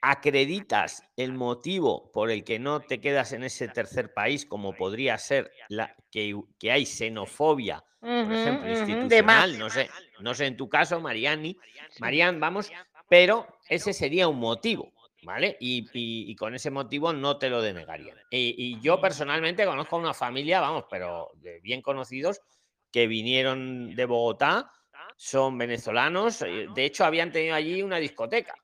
acreditas 0.00 1.04
el 1.16 1.32
motivo 1.32 2.12
por 2.12 2.30
el 2.30 2.44
que 2.44 2.60
no 2.60 2.80
te 2.80 3.00
quedas 3.00 3.32
en 3.32 3.42
ese 3.42 3.66
tercer 3.66 4.14
país, 4.14 4.46
como 4.46 4.72
podría 4.74 5.18
ser 5.18 5.50
la, 5.68 5.96
que, 6.12 6.40
que 6.60 6.70
hay 6.70 6.86
xenofobia, 6.86 7.84
por 8.00 8.10
ejemplo, 8.10 8.70
institucional, 8.70 9.58
no 9.58 9.68
sé, 9.68 9.90
no 10.20 10.34
sé 10.34 10.46
en 10.46 10.56
tu 10.56 10.68
caso, 10.68 11.00
Mariani, 11.00 11.56
Marian, 11.98 12.38
vamos, 12.38 12.70
pero 13.08 13.46
ese 13.68 13.92
sería 13.92 14.28
un 14.28 14.38
motivo, 14.38 14.92
¿vale? 15.22 15.56
Y, 15.60 15.82
y- 15.92 16.30
y 16.30 16.36
con 16.36 16.54
ese 16.54 16.70
motivo 16.70 17.12
no 17.12 17.38
te 17.38 17.48
lo 17.50 17.62
denegarían. 17.62 18.18
Y, 18.30 18.54
y 18.56 18.80
yo 18.80 19.00
personalmente 19.00 19.64
conozco 19.64 19.96
una 19.96 20.14
familia, 20.14 20.60
vamos, 20.60 20.84
pero 20.90 21.30
de 21.36 21.60
bien 21.60 21.80
conocidos, 21.82 22.40
que 22.90 23.06
vinieron 23.06 23.94
de 23.94 24.04
Bogotá, 24.04 24.70
son 25.16 25.56
venezolanos, 25.58 26.42
eh, 26.42 26.66
de 26.74 26.84
hecho 26.84 27.04
habían 27.04 27.30
tenido 27.32 27.54
allí 27.54 27.82
una 27.82 27.96
discoteca, 27.98 28.54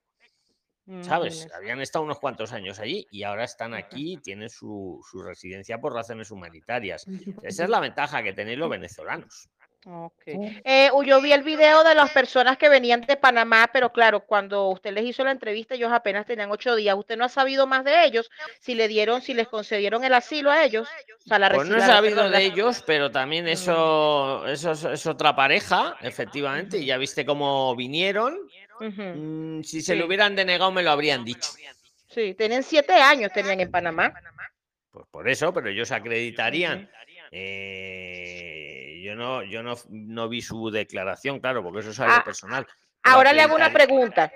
¿sabes? 1.02 1.48
Habían 1.54 1.80
estado 1.80 2.04
unos 2.04 2.18
cuantos 2.18 2.52
años 2.52 2.78
allí 2.78 3.06
y 3.10 3.22
ahora 3.22 3.44
están 3.44 3.74
aquí, 3.74 4.16
tienen 4.22 4.50
su, 4.50 5.00
su 5.10 5.22
residencia 5.22 5.78
por 5.80 5.92
razones 5.94 6.30
humanitarias. 6.30 7.06
Esa 7.42 7.64
es 7.64 7.70
la 7.70 7.80
ventaja 7.80 8.22
que 8.22 8.32
tenéis 8.32 8.58
los 8.58 8.70
venezolanos. 8.78 9.48
Ok. 9.86 10.22
Eh, 10.26 10.90
yo 11.06 11.20
vi 11.22 11.32
el 11.32 11.42
video 11.42 11.84
de 11.84 11.94
las 11.94 12.10
personas 12.10 12.58
que 12.58 12.68
venían 12.68 13.00
de 13.00 13.16
Panamá, 13.16 13.70
pero 13.72 13.92
claro, 13.92 14.20
cuando 14.20 14.68
usted 14.68 14.92
les 14.92 15.04
hizo 15.04 15.24
la 15.24 15.30
entrevista, 15.30 15.74
ellos 15.74 15.92
apenas 15.92 16.26
tenían 16.26 16.50
ocho 16.50 16.74
días. 16.74 16.96
¿Usted 16.96 17.16
no 17.16 17.24
ha 17.24 17.28
sabido 17.28 17.66
más 17.66 17.84
de 17.84 18.04
ellos? 18.04 18.30
Si 18.60 18.74
le 18.74 18.88
dieron, 18.88 19.22
si 19.22 19.34
les 19.34 19.48
concedieron 19.48 20.04
el 20.04 20.12
asilo 20.14 20.50
a 20.50 20.64
ellos. 20.64 20.88
O 21.24 21.28
sea, 21.28 21.38
la 21.38 21.50
Pues 21.50 21.68
no 21.68 21.76
he 21.76 21.80
sabido 21.80 22.28
de 22.28 22.44
ellos, 22.44 22.82
pero 22.86 23.10
también 23.10 23.46
eso, 23.48 24.46
eso 24.46 24.72
es, 24.72 24.84
es 24.84 25.06
otra 25.06 25.34
pareja, 25.34 25.96
efectivamente. 26.00 26.78
y 26.78 26.86
Ya 26.86 26.98
viste 26.98 27.24
cómo 27.24 27.74
vinieron. 27.76 28.38
Mm, 28.80 29.62
si 29.62 29.80
se 29.80 29.94
Sí. 29.94 29.98
lo 29.98 30.06
hubieran 30.06 30.36
denegado, 30.36 30.70
me 30.70 30.82
lo 30.82 30.90
habrían 30.90 31.24
dicho. 31.24 31.50
Sí, 32.08 32.34
tienen 32.34 32.62
siete 32.62 32.94
años, 32.94 33.32
tenían 33.32 33.60
en 33.60 33.70
Panamá. 33.70 34.12
Pues 34.90 35.06
por 35.10 35.28
eso, 35.28 35.52
pero 35.52 35.68
ellos 35.68 35.90
acreditarían. 35.92 36.82
Ujú. 36.82 36.88
Eh, 37.30 38.67
yo 39.08 39.16
no, 39.16 39.42
yo 39.42 39.62
no, 39.62 39.74
no 39.88 40.28
vi 40.28 40.42
su 40.42 40.70
declaración, 40.70 41.40
claro, 41.40 41.62
porque 41.62 41.80
eso 41.80 41.90
es 41.90 42.00
algo 42.00 42.14
Ah, 42.16 42.24
personal. 42.24 42.66
Ahora 43.04 43.32
le 43.32 43.40
hago 43.40 43.54
una 43.54 43.72
pregunta. 43.72 44.30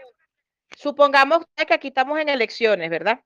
Supongamos 0.76 1.44
que 1.54 1.74
aquí 1.74 1.88
estamos 1.88 2.18
en 2.18 2.30
elecciones, 2.30 2.88
¿verdad? 2.88 3.20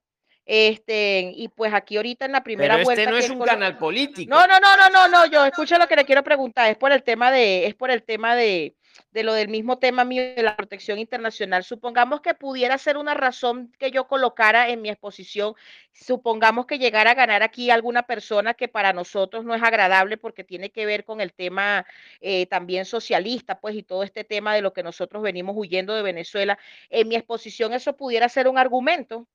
Este, 0.45 1.31
y 1.35 1.47
pues 1.49 1.73
aquí 1.73 1.95
ahorita 1.97 2.25
en 2.25 2.33
la 2.33 2.43
primera 2.43 2.75
Pero 2.75 2.83
vuelta. 2.85 3.01
este 3.01 3.11
no 3.11 3.17
es 3.17 3.29
un 3.29 3.39
canal 3.39 3.77
político. 3.77 4.29
No, 4.29 4.45
no, 4.45 4.59
no, 4.59 4.77
no, 4.77 4.89
no, 4.89 5.07
no, 5.07 5.25
yo 5.25 5.45
escucho 5.45 5.77
lo 5.77 5.87
que 5.87 5.95
le 5.95 6.05
quiero 6.05 6.23
preguntar, 6.23 6.69
es 6.69 6.77
por 6.77 6.91
el 6.91 7.03
tema 7.03 7.31
de, 7.31 7.65
es 7.65 7.75
por 7.75 7.91
el 7.91 8.03
tema 8.03 8.35
de, 8.35 8.75
de 9.11 9.23
lo 9.23 9.33
del 9.33 9.49
mismo 9.49 9.79
tema 9.79 10.03
mío 10.03 10.21
de 10.35 10.43
la 10.43 10.55
protección 10.55 10.99
internacional. 10.99 11.63
Supongamos 11.63 12.21
que 12.21 12.33
pudiera 12.33 12.77
ser 12.77 12.97
una 12.97 13.13
razón 13.13 13.71
que 13.79 13.91
yo 13.91 14.07
colocara 14.07 14.69
en 14.69 14.81
mi 14.81 14.89
exposición, 14.89 15.55
supongamos 15.93 16.65
que 16.65 16.79
llegara 16.79 17.11
a 17.11 17.15
ganar 17.15 17.43
aquí 17.43 17.69
alguna 17.69 18.03
persona 18.03 18.53
que 18.53 18.67
para 18.67 18.93
nosotros 18.93 19.45
no 19.45 19.55
es 19.55 19.63
agradable 19.63 20.17
porque 20.17 20.43
tiene 20.43 20.71
que 20.71 20.85
ver 20.85 21.03
con 21.03 21.21
el 21.21 21.33
tema 21.33 21.85
eh, 22.21 22.45
también 22.47 22.85
socialista, 22.85 23.59
pues, 23.59 23.75
y 23.75 23.83
todo 23.83 24.03
este 24.03 24.23
tema 24.23 24.53
de 24.53 24.61
lo 24.61 24.73
que 24.73 24.83
nosotros 24.83 25.23
venimos 25.23 25.55
huyendo 25.57 25.93
de 25.93 26.03
Venezuela. 26.03 26.57
En 26.89 27.07
mi 27.07 27.15
exposición 27.15 27.73
eso 27.73 27.95
pudiera 27.95 28.29
ser 28.29 28.47
un 28.47 28.57
argumento. 28.57 29.27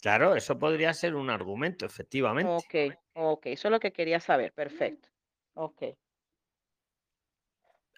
Claro, 0.00 0.34
eso 0.34 0.58
podría 0.58 0.94
ser 0.94 1.14
un 1.14 1.28
argumento, 1.28 1.84
efectivamente. 1.84 2.50
Ok, 2.50 2.96
ok, 3.14 3.46
eso 3.46 3.68
es 3.68 3.72
lo 3.72 3.80
que 3.80 3.92
quería 3.92 4.20
saber, 4.20 4.52
perfecto. 4.52 5.08
Ok. 5.54 5.82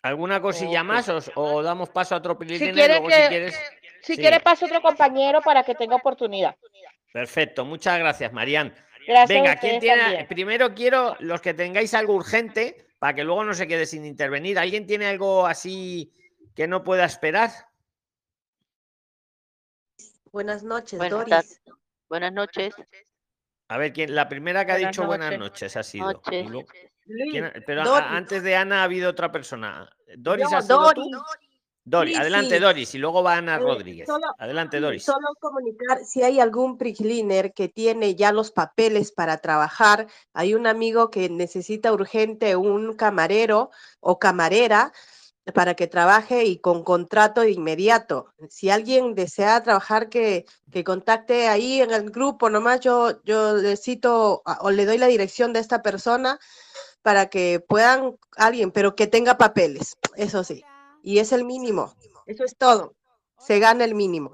¿Alguna 0.05 0.39
cosilla 0.39 0.85
más 0.85 1.09
o, 1.09 1.19
o 1.37 1.63
damos 1.63 1.89
paso 1.89 2.15
a 2.15 2.19
otro 2.19 2.37
Si 2.39 2.59
quiere 2.59 2.89
luego 2.89 3.09
que, 3.09 3.23
si 3.23 3.29
quieres? 3.29 3.61
si 4.03 4.15
sí. 4.17 4.21
quiere 4.21 4.39
pase 4.41 4.67
otro 4.67 4.83
compañero 4.83 5.41
para 5.41 5.63
que 5.63 5.75
tenga 5.75 5.97
oportunidad. 5.97 6.55
Perfecto, 7.11 7.65
muchas 7.65 7.99
gracias, 7.99 8.31
Marian. 8.31 8.75
Gracias 9.07 9.29
Venga, 9.29 9.53
a 9.53 9.57
¿quién 9.57 9.81
tiene? 9.81 10.03
también. 10.03 10.27
Primero 10.29 10.75
quiero 10.75 11.17
los 11.21 11.41
que 11.41 11.55
tengáis 11.55 11.95
algo 11.95 12.13
urgente 12.13 12.87
para 12.99 13.15
que 13.15 13.25
luego 13.25 13.45
no 13.45 13.55
se 13.55 13.67
quede 13.67 13.87
sin 13.87 14.05
intervenir. 14.05 14.59
¿Alguien 14.59 14.87
tiene 14.87 15.07
algo 15.07 15.47
así 15.47 16.13
que 16.55 16.67
no 16.69 16.85
pueda 16.85 17.07
esperar? 17.07 17.51
Buenas 20.33 20.65
noches, 20.65 20.99
Buenas 20.99 21.19
Doris. 21.27 21.63
Buenas 22.11 22.33
noches. 22.35 22.75
A 23.69 23.79
ver, 23.79 23.93
¿quién, 23.93 24.15
la 24.15 24.29
primera 24.29 24.65
que 24.67 24.73
ha 24.73 24.75
Buenas 24.77 24.93
dicho 24.93 25.07
buenas 25.07 25.39
noches. 25.39 25.77
ha 25.77 25.83
sido. 25.83 26.11
y 26.11 26.15
Noches. 26.15 26.51
luego- 26.51 26.69
Luis, 27.07 27.33
¿quién 27.33 27.45
ha- 27.45 27.53
pero 27.67 27.83
a- 27.83 27.85
Doris. 27.85 28.07
antes 28.11 28.43
de 28.43 28.57
Ana 28.57 28.81
ha 28.81 28.85
habido 28.85 29.11
otra 29.11 29.31
persona. 29.31 29.89
¿Doris 30.17 30.47
ha 30.53 30.63
sido 30.63 30.93
tú? 30.95 31.03
Doris. 31.03 31.17
Doris, 31.87 32.15
Sí, 32.17 32.21
adelante 32.23 32.55
sí. 32.57 32.61
Doris 32.63 32.95
y 32.95 32.99
luego 32.99 33.23
va 33.23 33.37
Ana 33.37 33.57
Eh, 33.57 33.59
Rodríguez. 33.59 34.07
solo- 34.07 34.35
Adelante 34.39 34.81
Doris. 34.81 35.05
Solo 35.05 35.29
comunicar 35.39 35.99
si 36.03 36.23
hay 36.23 36.41
algún 36.41 36.79
pre-cleaner 36.79 37.53
que 37.53 37.69
tiene 37.69 38.15
ya 38.15 38.33
los 38.33 38.51
papeles 38.51 39.13
para 39.13 39.37
trabajar. 39.39 40.07
Hay 40.33 40.55
un 40.55 40.67
amigo 40.67 41.11
que 41.11 41.29
necesita 41.29 41.93
urgente 41.93 42.57
un 42.57 42.95
camarero 42.95 43.71
o 44.01 44.19
camarera 44.19 44.93
para 45.53 45.75
que 45.75 45.87
trabaje 45.87 46.45
y 46.45 46.59
con 46.59 46.83
contrato 46.83 47.43
de 47.43 47.51
inmediato. 47.51 48.33
Si 48.49 48.71
alguien 48.71 49.15
desea 49.15 49.63
trabajar, 49.63 50.09
que, 50.09 50.47
que 50.73 50.85
contacte 50.85 51.49
ahí 51.49 51.83
en 51.83 51.91
el 51.91 52.11
grupo, 52.11 52.49
nomás 52.49 52.81
yo, 52.81 53.23
yo 53.25 53.55
le 53.55 53.77
cito 53.77 54.43
o 54.45 54.71
le 54.71 54.87
doy 54.87 54.97
la 54.97 55.07
dirección 55.07 55.53
de 55.53 55.61
esta 55.61 55.83
persona 55.83 56.39
para 57.03 57.29
que 57.29 57.61
puedan 57.61 58.17
alguien, 58.37 58.71
pero 58.71 58.97
que 58.97 59.07
tenga 59.07 59.37
papeles, 59.37 59.99
eso 60.17 60.43
sí. 60.45 60.63
Y 61.03 61.19
es 61.19 61.33
el 61.33 61.45
mínimo. 61.45 61.95
Eso 62.27 62.45
es 62.45 62.57
todo. 62.57 62.95
Se 63.39 63.59
gana 63.59 63.85
el 63.85 63.95
mínimo. 63.95 64.33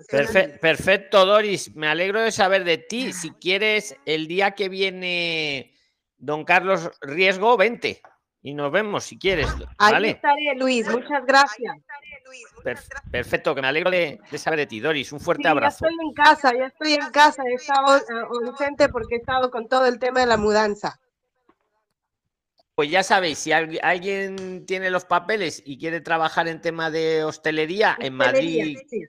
perfecto, 0.60 1.26
Doris. 1.26 1.74
Me 1.74 1.88
alegro 1.88 2.20
de 2.20 2.30
saber 2.30 2.62
de 2.62 2.78
ti. 2.78 3.12
Si 3.12 3.30
quieres, 3.30 3.96
el 4.06 4.28
día 4.28 4.52
que 4.52 4.68
viene 4.68 5.74
don 6.16 6.44
Carlos 6.44 6.92
Riesgo, 7.00 7.56
vente 7.56 8.00
y 8.42 8.54
nos 8.54 8.72
vemos 8.72 9.04
si 9.04 9.18
quieres. 9.18 9.48
Ahí 9.78 10.08
estaré, 10.10 10.54
Luis. 10.56 10.88
Muchas 10.88 11.24
gracias. 11.26 11.76
Per- 12.62 12.78
perfecto, 13.10 13.54
que 13.54 13.60
me 13.62 13.68
alegro 13.68 13.90
de, 13.90 14.20
de 14.30 14.38
saber 14.38 14.60
de 14.60 14.66
ti, 14.66 14.80
Doris. 14.80 15.12
Un 15.12 15.20
fuerte 15.20 15.42
Sí, 15.42 15.44
ya 15.44 15.50
abrazo. 15.50 15.86
estoy 15.86 16.06
en 16.06 16.12
casa, 16.14 16.52
ya 16.56 16.66
estoy 16.66 16.94
en 16.94 17.10
casa. 17.10 17.42
He 17.46 17.54
estado 17.54 17.96
eh, 17.98 18.02
ausente 18.48 18.88
porque 18.88 19.16
he 19.16 19.18
estado 19.18 19.50
con 19.50 19.68
todo 19.68 19.86
el 19.86 19.98
tema 19.98 20.20
de 20.20 20.26
la 20.26 20.36
mudanza. 20.36 21.00
Pues 22.74 22.90
ya 22.90 23.02
sabéis, 23.02 23.38
si 23.38 23.52
al- 23.52 23.78
alguien 23.82 24.64
tiene 24.64 24.90
los 24.90 25.04
papeles 25.04 25.62
y 25.66 25.76
quiere 25.78 26.00
trabajar 26.00 26.48
en 26.48 26.60
tema 26.62 26.90
de 26.90 27.24
hostelería, 27.24 27.96
en 28.00 28.14
Madrid, 28.14 28.78
sí, 28.88 29.02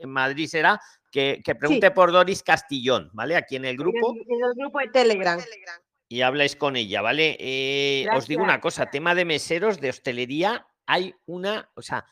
en 0.00 0.08
Madrid 0.10 0.46
será, 0.48 0.80
que, 1.10 1.42
que 1.44 1.54
pregunte 1.54 1.90
por 1.90 2.10
Doris 2.12 2.42
Castillón, 2.42 3.10
¿vale? 3.12 3.36
Aquí 3.36 3.56
en 3.56 3.64
el 3.66 3.72
en 3.72 3.76
grupo. 3.76 4.14
el- 4.14 4.20
en 4.34 4.44
el 4.44 4.54
grupo 4.56 4.78
de 4.78 4.88
Telegram. 4.88 5.38
Y 6.08 6.22
habláis 6.22 6.56
con 6.56 6.76
ella, 6.76 7.02
¿vale? 7.02 7.36
Eh, 7.38 8.06
os 8.14 8.26
digo 8.26 8.42
una 8.42 8.60
cosa, 8.60 8.90
tema 8.90 9.14
de 9.14 9.24
meseros 9.24 9.80
de 9.80 9.90
hostelería, 9.90 10.66
hay 10.86 11.14
una, 11.26 11.70
o 11.74 11.82
sea, 11.82 12.06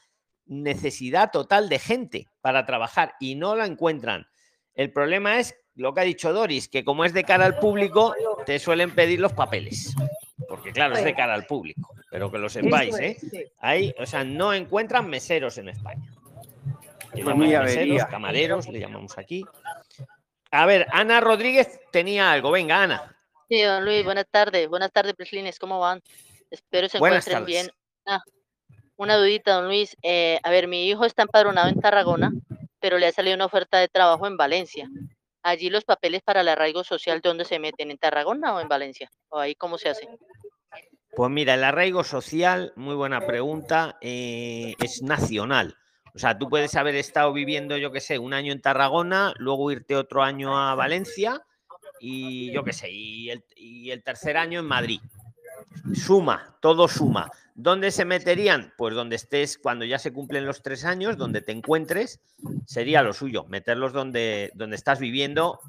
necesidad 0.45 1.31
total 1.31 1.69
de 1.69 1.79
gente 1.79 2.29
para 2.41 2.67
trabajar 2.67 3.15
y 3.19 3.35
no 3.35 3.57
la 3.57 3.67
encuentran. 3.67 4.26
El 4.75 4.93
problema 4.93 5.38
es 5.38 5.57
lo 5.75 5.95
que 5.95 6.00
ha 6.03 6.05
dicho 6.05 6.33
Doris, 6.33 6.69
que 6.69 6.85
como 6.85 7.05
es 7.05 7.15
de 7.15 7.25
cara 7.25 7.47
al 7.47 7.59
público, 7.59 8.15
te 8.45 8.59
suelen 8.59 8.95
pedir 8.95 9.21
los 9.21 9.33
papeles. 9.33 9.95
Porque 10.49 10.73
claro, 10.73 10.95
es 10.95 11.05
de 11.05 11.15
cara 11.15 11.35
al 11.35 11.47
público, 11.47 11.95
pero 12.11 12.31
que 12.31 12.38
lo 12.38 12.49
sepáis, 12.49 12.99
¿eh? 12.99 13.17
Hay, 13.59 13.95
o 13.99 14.07
sea, 14.07 14.23
no 14.23 14.53
encuentran 14.53 15.09
meseros 15.09 15.57
en 15.59 15.71
España. 15.71 16.12
Pues 17.11 17.37
meseros, 17.37 18.05
camareros, 18.07 18.69
le 18.69 18.81
llamamos 18.81 19.17
aquí. 19.17 19.45
A 20.50 20.67
ver, 20.67 20.87
Ana 20.93 21.21
Rodríguez 21.21 21.81
tenía 21.91 22.31
algo. 22.31 22.50
Venga, 22.50 22.83
Ana. 22.83 23.15
Sí, 23.49 23.62
don 23.62 23.85
Luis, 23.85 24.05
buenas 24.05 24.26
tardes. 24.31 24.69
Buenas 24.69 24.91
tardes, 24.93 25.15
Prislines, 25.15 25.59
¿cómo 25.59 25.79
van? 25.79 26.03
Espero 26.50 26.88
se 26.88 26.99
Buenas 26.99 27.26
encuentren 27.29 27.45
tardes. 27.47 27.47
bien. 27.47 27.71
Ah, 28.07 28.21
Una 28.97 29.17
dudita, 29.17 29.55
don 29.55 29.67
Luis. 29.67 29.97
Eh, 30.03 30.41
a 30.43 30.50
ver, 30.50 30.67
mi 30.67 30.88
hijo 30.88 31.05
está 31.05 31.23
empadronado 31.23 31.69
en 31.69 31.81
Tarragona, 31.81 32.33
pero 32.81 32.99
le 32.99 33.07
ha 33.07 33.12
salido 33.12 33.37
una 33.37 33.45
oferta 33.47 33.79
de 33.79 33.88
trabajo 33.88 34.26
en 34.26 34.37
Valencia. 34.37 34.88
Allí 35.43 35.71
los 35.71 35.85
papeles 35.85 36.23
para 36.23 36.41
el 36.41 36.49
arraigo 36.49 36.83
social, 36.83 37.21
¿dónde 37.23 37.45
se 37.45 37.61
meten? 37.61 37.91
¿En 37.93 37.99
Tarragona 37.99 38.55
o 38.55 38.61
en 38.61 38.69
Valencia? 38.69 39.11
¿O 39.29 39.38
ahí 39.38 39.55
cómo 39.55 39.79
se 39.79 39.91
hace? 39.91 40.09
Pues 41.15 41.31
mira, 41.31 41.55
el 41.55 41.62
arraigo 41.62 42.03
social, 42.03 42.73
muy 42.75 42.97
buena 42.97 43.21
pregunta, 43.21 43.97
eh, 44.00 44.75
es 44.83 45.03
nacional. 45.03 45.76
O 46.15 46.19
sea, 46.19 46.37
tú 46.37 46.49
puedes 46.49 46.75
haber 46.75 46.97
estado 46.97 47.33
viviendo, 47.33 47.76
yo 47.76 47.93
qué 47.93 48.00
sé, 48.00 48.19
un 48.19 48.35
año 48.35 48.53
en 48.53 48.61
Tarragona, 48.61 49.35
luego 49.37 49.71
irte 49.71 49.95
otro 49.95 50.23
año 50.25 50.59
a 50.59 50.75
Valencia 50.75 51.43
y 52.00 52.53
yo 52.53 52.65
qué 52.65 52.73
sé, 52.73 52.91
y 52.91 53.31
el, 53.31 53.45
y 53.57 53.91
el 53.91 54.03
tercer 54.03 54.37
año 54.37 54.61
en 54.61 54.67
Madrid. 54.67 55.00
Suma, 55.95 56.57
todo 56.61 56.88
suma. 56.88 57.31
¿Dónde 57.55 57.91
se 57.91 58.05
meterían? 58.05 58.75
Pues 58.76 58.95
donde 58.95 59.17
estés, 59.17 59.57
cuando 59.57 59.85
ya 59.85 59.99
se 59.99 60.12
cumplen 60.12 60.45
los 60.45 60.62
tres 60.62 60.85
años, 60.85 61.17
donde 61.17 61.41
te 61.41 61.53
encuentres, 61.53 62.21
sería 62.67 63.03
lo 63.03 63.12
suyo, 63.12 63.45
meterlos 63.45 63.93
donde, 63.93 64.50
donde 64.55 64.76
estás 64.76 64.99
viviendo 64.99 65.61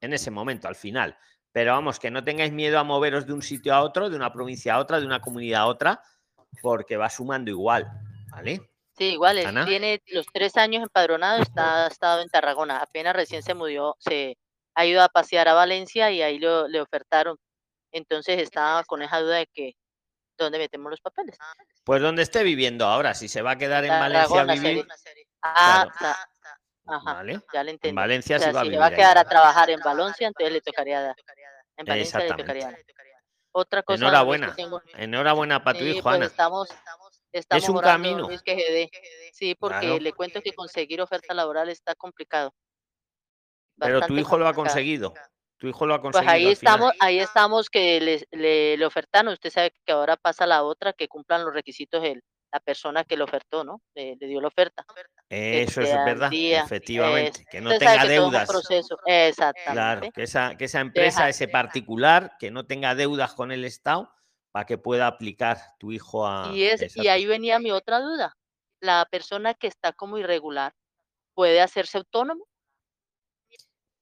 en 0.00 0.14
ese 0.14 0.30
momento, 0.30 0.68
al 0.68 0.76
final. 0.76 1.16
Pero 1.52 1.72
vamos, 1.72 1.98
que 1.98 2.10
no 2.10 2.24
tengáis 2.24 2.52
miedo 2.52 2.78
a 2.78 2.84
moveros 2.84 3.26
de 3.26 3.32
un 3.32 3.42
sitio 3.42 3.74
a 3.74 3.82
otro, 3.82 4.08
de 4.08 4.16
una 4.16 4.32
provincia 4.32 4.74
a 4.74 4.78
otra, 4.78 5.00
de 5.00 5.06
una 5.06 5.20
comunidad 5.20 5.62
a 5.62 5.66
otra, 5.66 6.02
porque 6.62 6.96
va 6.96 7.10
sumando 7.10 7.50
igual, 7.50 7.90
¿vale? 8.30 8.70
Sí, 8.96 9.12
igual, 9.12 9.38
Ana. 9.38 9.64
tiene 9.64 10.02
los 10.08 10.26
tres 10.32 10.56
años 10.56 10.82
empadronado, 10.82 11.42
está 11.42 11.86
ha 11.86 11.88
estado 11.88 12.22
en 12.22 12.28
Tarragona. 12.28 12.78
Apenas 12.78 13.16
recién 13.16 13.42
se 13.42 13.54
mudó, 13.54 13.96
se 13.98 14.36
ha 14.74 14.86
ido 14.86 15.02
a 15.02 15.08
pasear 15.08 15.48
a 15.48 15.54
Valencia 15.54 16.10
y 16.10 16.22
ahí 16.22 16.38
lo, 16.38 16.68
le 16.68 16.80
ofertaron. 16.80 17.36
Entonces 17.92 18.40
estaba 18.40 18.84
con 18.84 19.02
esa 19.02 19.20
duda 19.20 19.36
de 19.36 19.46
que, 19.52 19.74
¿dónde 20.38 20.58
metemos 20.58 20.90
los 20.90 21.00
papeles? 21.00 21.36
Pues 21.84 22.00
donde 22.00 22.22
esté 22.22 22.42
viviendo 22.42 22.86
ahora, 22.86 23.14
si 23.14 23.28
se 23.28 23.42
va 23.42 23.52
a 23.52 23.58
quedar 23.58 23.84
en 23.84 23.90
Valencia 23.90 24.40
a 24.42 24.44
vivir. 24.44 24.86
Ah, 25.42 25.88
claro. 25.98 26.14
ta- 26.14 26.30
ajá, 26.94 27.14
¿vale? 27.14 27.40
ya 27.52 27.62
le 27.64 27.70
En 27.70 27.74
entendí. 27.76 27.96
Valencia 27.96 28.36
O 28.36 28.38
sea, 28.38 28.48
se 28.48 28.52
va 28.54 28.60
a 28.60 28.64
si 28.64 28.68
le 28.68 28.70
vivir. 28.70 28.80
va 28.80 28.84
a 28.86 28.88
ahí. 28.88 28.96
quedar 28.96 29.18
a 29.18 29.24
trabajar 29.24 29.70
en 29.70 29.80
Valencia, 29.80 30.26
entonces 30.28 30.52
le 30.52 30.60
tocaría 30.60 31.00
dar. 31.02 31.16
En 31.76 31.86
Valencia 31.86 32.20
le 32.20 32.28
tocaría 32.34 32.66
dar. 32.66 32.78
Otra 33.52 33.82
cosa 33.82 33.96
Enhorabuena. 33.96 34.54
tengo- 34.54 34.80
Enhorabuena 34.94 35.64
para 35.64 35.76
tu 35.78 35.84
Sí, 35.84 35.90
hijo, 35.90 36.02
pues 36.04 36.14
Ana. 36.16 36.26
estamos, 36.26 36.68
estamos 37.32 37.68
un 37.68 37.76
orando, 37.78 38.08
don 38.08 38.16
camino. 38.16 38.28
Luis, 38.28 38.42
que. 38.42 38.88
Sí, 39.32 39.56
porque 39.56 39.80
Claro. 39.80 39.98
le 39.98 40.12
cuento 40.12 40.40
que 40.40 40.52
conseguir 40.52 41.00
oferta 41.00 41.34
laboral 41.34 41.68
está 41.68 41.94
complicado. 41.96 42.52
Pero 43.80 44.00
tu 44.06 44.16
hijo 44.16 44.38
lo 44.38 44.46
ha 44.48 44.54
conseguido. 44.54 45.14
Tu 45.58 45.68
hijo 45.68 45.86
lo 45.86 45.94
ha 45.94 46.00
Pues 46.00 46.14
conseguido. 46.14 46.32
ahí 46.48 46.52
estamos, 46.52 46.92
ahí 47.00 47.18
estamos 47.18 47.68
que 47.68 48.00
le, 48.00 48.26
le, 48.30 48.76
le 48.78 48.86
ofertaron. 48.86 49.32
Usted 49.32 49.50
sabe 49.50 49.72
que 49.84 49.92
ahora 49.92 50.16
pasa 50.16 50.46
la 50.46 50.62
otra, 50.62 50.92
que 50.94 51.06
cumplan 51.08 51.44
los 51.44 51.52
requisitos 51.52 52.02
el, 52.02 52.22
la 52.52 52.60
persona 52.60 53.04
que 53.04 53.16
le 53.16 53.24
ofertó, 53.24 53.62
¿no? 53.62 53.82
Le, 53.94 54.16
le 54.18 54.26
dio 54.26 54.40
la 54.40 54.48
oferta. 54.48 54.84
Eso 55.28 55.82
es 55.82 55.92
verdad, 56.04 56.30
día, 56.30 56.62
efectivamente. 56.62 57.40
es- 57.42 57.46
Que 57.50 57.60
no 57.60 57.76
tenga 57.78 58.02
que 58.02 58.08
deudas. 58.08 58.48
proceso. 58.48 58.96
Claro, 59.04 59.28
Exactamente. 59.28 60.12
que 60.12 60.22
esa, 60.22 60.56
que 60.56 60.64
esa 60.64 60.80
empresa, 60.80 61.20
Deja- 61.20 61.28
ese 61.28 61.48
particular, 61.48 62.36
que 62.38 62.50
no 62.50 62.64
tenga 62.66 62.94
deudas 62.94 63.34
con 63.34 63.52
el 63.52 63.64
Estado 63.66 64.10
para 64.52 64.64
que 64.66 64.78
pueda 64.78 65.06
aplicar 65.06 65.58
tu 65.78 65.92
hijo 65.92 66.26
a. 66.26 66.50
Y, 66.54 66.64
es, 66.64 66.96
y 66.96 67.06
ahí 67.08 67.26
venía 67.26 67.58
mi 67.58 67.70
otra 67.70 68.00
duda. 68.00 68.34
La 68.80 69.06
persona 69.10 69.52
que 69.52 69.66
está 69.66 69.92
como 69.92 70.16
irregular 70.16 70.72
puede 71.34 71.60
hacerse 71.60 71.98
autónomo. 71.98 72.46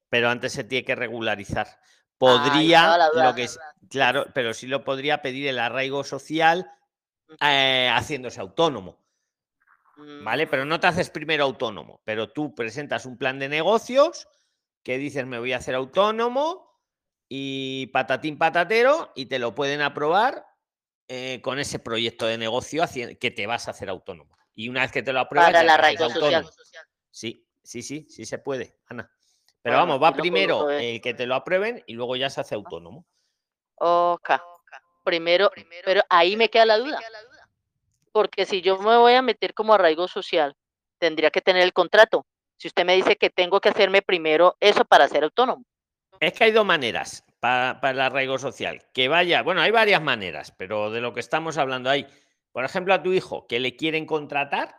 Pero 0.08 0.30
antes 0.30 0.52
se 0.52 0.64
tiene 0.64 0.84
que 0.84 0.94
regularizar. 0.94 1.66
estaba 1.66 1.82
Podría, 2.18 3.08
duda. 3.12 3.24
lo 3.28 3.34
que 3.34 3.44
es, 3.44 3.58
claro, 3.88 4.26
pero 4.34 4.54
sí 4.54 4.66
lo 4.66 4.84
podría 4.84 5.22
pedir 5.22 5.48
el 5.48 5.58
arraigo 5.58 6.04
social 6.04 6.70
eh, 7.40 7.90
haciéndose 7.92 8.40
autónomo. 8.40 8.98
Mm, 9.96 10.24
¿Vale? 10.24 10.46
Pero 10.46 10.64
no 10.64 10.80
te 10.80 10.86
haces 10.86 11.10
primero 11.10 11.44
autónomo, 11.44 12.00
pero 12.04 12.30
tú 12.30 12.54
presentas 12.54 13.04
un 13.06 13.18
plan 13.18 13.38
de 13.38 13.48
negocios 13.48 14.28
que 14.82 14.96
dices 14.96 15.26
me 15.26 15.38
voy 15.38 15.52
a 15.52 15.58
hacer 15.58 15.74
autónomo 15.74 16.68
y 17.28 17.88
patatín 17.88 18.38
patatero 18.38 19.12
y 19.14 19.26
te 19.26 19.38
lo 19.38 19.54
pueden 19.54 19.82
aprobar 19.82 20.46
eh, 21.08 21.40
con 21.42 21.58
ese 21.58 21.78
proyecto 21.78 22.26
de 22.26 22.38
negocio 22.38 22.84
que 23.20 23.30
te 23.30 23.46
vas 23.46 23.68
a 23.68 23.72
hacer 23.72 23.88
autónomo. 23.88 24.38
Y 24.54 24.68
una 24.68 24.82
vez 24.82 24.92
que 24.92 25.02
te 25.02 25.12
lo 25.12 25.20
apruebas, 25.20 25.50
Para 25.50 25.62
el 25.62 25.70
arraigo 25.70 26.08
social. 26.10 26.48
Sí, 27.10 27.46
sí, 27.62 27.82
sí, 27.82 28.06
sí 28.08 28.24
se 28.24 28.38
puede, 28.38 28.78
Ana. 28.86 29.10
Pero 29.68 29.80
Bueno, 29.80 29.98
vamos, 29.98 30.02
va 30.02 30.16
primero 30.16 30.70
eh. 30.70 30.94
el 30.94 31.00
que 31.02 31.12
te 31.12 31.26
lo 31.26 31.34
aprueben 31.34 31.82
y 31.86 31.92
luego 31.92 32.16
ya 32.16 32.30
se 32.30 32.40
hace 32.40 32.54
autónomo. 32.54 33.04
Ok. 33.74 34.30
Primero, 35.04 35.50
pero 35.84 36.02
ahí 36.08 36.36
me 36.36 36.48
queda 36.48 36.64
la 36.64 36.78
duda. 36.78 36.98
Porque 38.12 38.46
si 38.46 38.62
yo 38.62 38.78
me 38.78 38.96
voy 38.96 39.12
a 39.12 39.22
meter 39.22 39.52
como 39.52 39.74
arraigo 39.74 40.08
social, 40.08 40.56
tendría 40.98 41.30
que 41.30 41.42
tener 41.42 41.62
el 41.62 41.74
contrato. 41.74 42.26
Si 42.56 42.68
usted 42.68 42.84
me 42.84 42.96
dice 42.96 43.16
que 43.16 43.28
tengo 43.28 43.60
que 43.60 43.68
hacerme 43.68 44.00
primero 44.00 44.56
eso 44.58 44.84
para 44.84 45.06
ser 45.06 45.24
autónomo. 45.24 45.64
Es 46.18 46.32
que 46.32 46.44
hay 46.44 46.50
dos 46.50 46.64
maneras 46.64 47.24
para, 47.38 47.80
para 47.80 47.92
el 47.92 48.00
arraigo 48.00 48.38
social. 48.38 48.82
Que 48.92 49.08
vaya, 49.08 49.42
bueno, 49.42 49.60
hay 49.60 49.70
varias 49.70 50.02
maneras, 50.02 50.52
pero 50.56 50.90
de 50.90 51.00
lo 51.02 51.12
que 51.12 51.20
estamos 51.20 51.58
hablando 51.58 51.90
hay, 51.90 52.06
por 52.52 52.64
ejemplo, 52.64 52.94
a 52.94 53.02
tu 53.02 53.12
hijo 53.12 53.46
que 53.46 53.60
le 53.60 53.76
quieren 53.76 54.06
contratar, 54.06 54.76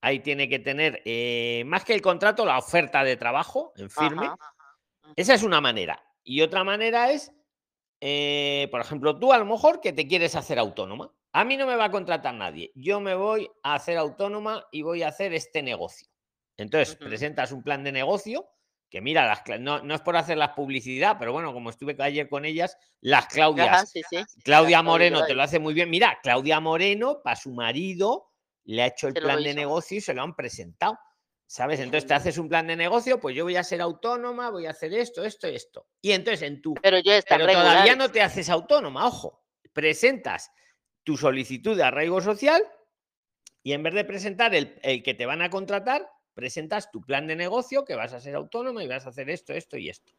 ahí 0.00 0.20
tiene 0.20 0.48
que 0.48 0.58
tener, 0.58 1.02
eh, 1.04 1.62
más 1.66 1.84
que 1.84 1.94
el 1.94 2.02
contrato, 2.02 2.44
la 2.44 2.58
oferta 2.58 3.04
de 3.04 3.16
trabajo 3.16 3.72
en 3.76 3.90
firme. 3.90 4.26
Ajá. 4.26 4.36
Esa 5.16 5.34
es 5.34 5.42
una 5.42 5.60
manera. 5.60 6.02
Y 6.22 6.40
otra 6.42 6.64
manera 6.64 7.10
es, 7.10 7.32
eh, 8.00 8.68
por 8.70 8.80
ejemplo, 8.80 9.18
tú 9.18 9.32
a 9.32 9.38
lo 9.38 9.44
mejor 9.44 9.80
que 9.80 9.92
te 9.92 10.06
quieres 10.06 10.36
hacer 10.36 10.58
autónoma. 10.58 11.12
A 11.32 11.44
mí 11.44 11.56
no 11.56 11.66
me 11.66 11.76
va 11.76 11.86
a 11.86 11.90
contratar 11.90 12.34
nadie. 12.34 12.72
Yo 12.74 13.00
me 13.00 13.14
voy 13.14 13.48
a 13.62 13.74
hacer 13.74 13.96
autónoma 13.98 14.66
y 14.72 14.82
voy 14.82 15.02
a 15.02 15.08
hacer 15.08 15.32
este 15.32 15.62
negocio. 15.62 16.08
Entonces, 16.56 16.96
presentas 16.96 17.52
un 17.52 17.62
plan 17.62 17.84
de 17.84 17.92
negocio 17.92 18.48
que 18.90 19.00
mira, 19.00 19.26
las, 19.26 19.42
no, 19.60 19.80
no 19.82 19.94
es 19.94 20.00
por 20.00 20.16
hacerlas 20.16 20.50
publicidad, 20.50 21.16
pero 21.18 21.32
bueno, 21.32 21.52
como 21.52 21.70
estuve 21.70 21.96
ayer 22.00 22.28
con 22.28 22.44
ellas, 22.44 22.76
las 23.00 23.28
Claudias, 23.28 23.68
Ajá, 23.68 23.86
sí, 23.86 24.02
sí. 24.10 24.18
Claudia 24.42 24.82
Moreno 24.82 25.24
te 25.24 25.34
lo 25.34 25.42
hace 25.44 25.60
muy 25.60 25.74
bien. 25.74 25.88
Mira, 25.88 26.18
Claudia 26.22 26.58
Moreno, 26.58 27.20
para 27.22 27.36
su 27.36 27.52
marido, 27.52 28.29
le 28.64 28.82
ha 28.82 28.86
hecho 28.86 29.08
el 29.08 29.14
plan 29.14 29.42
de 29.42 29.54
negocio 29.54 29.98
y 29.98 30.00
se 30.00 30.14
lo 30.14 30.22
han 30.22 30.34
presentado. 30.34 30.98
¿Sabes? 31.46 31.80
Entonces 31.80 32.06
te 32.06 32.14
haces 32.14 32.38
un 32.38 32.48
plan 32.48 32.68
de 32.68 32.76
negocio, 32.76 33.18
pues 33.18 33.34
yo 33.34 33.42
voy 33.42 33.56
a 33.56 33.64
ser 33.64 33.80
autónoma, 33.80 34.50
voy 34.50 34.66
a 34.66 34.70
hacer 34.70 34.94
esto, 34.94 35.24
esto 35.24 35.48
y 35.48 35.56
esto. 35.56 35.88
Y 36.00 36.12
entonces 36.12 36.42
en 36.42 36.62
tu. 36.62 36.74
Pero 36.74 37.00
yo 37.00 37.10
todavía 37.24 37.96
no 37.96 38.08
te 38.12 38.22
haces 38.22 38.48
autónoma, 38.48 39.04
ojo. 39.04 39.42
Presentas 39.72 40.52
tu 41.02 41.16
solicitud 41.16 41.76
de 41.76 41.82
arraigo 41.82 42.20
social 42.20 42.62
y 43.64 43.72
en 43.72 43.82
vez 43.82 43.94
de 43.94 44.04
presentar 44.04 44.54
el, 44.54 44.78
el 44.84 45.02
que 45.02 45.14
te 45.14 45.26
van 45.26 45.42
a 45.42 45.50
contratar, 45.50 46.08
presentas 46.34 46.92
tu 46.92 47.00
plan 47.00 47.26
de 47.26 47.34
negocio 47.34 47.84
que 47.84 47.96
vas 47.96 48.12
a 48.12 48.20
ser 48.20 48.36
autónoma 48.36 48.84
y 48.84 48.86
vas 48.86 49.06
a 49.06 49.08
hacer 49.08 49.28
esto, 49.28 49.52
esto 49.52 49.76
y 49.76 49.88
esto. 49.88 50.12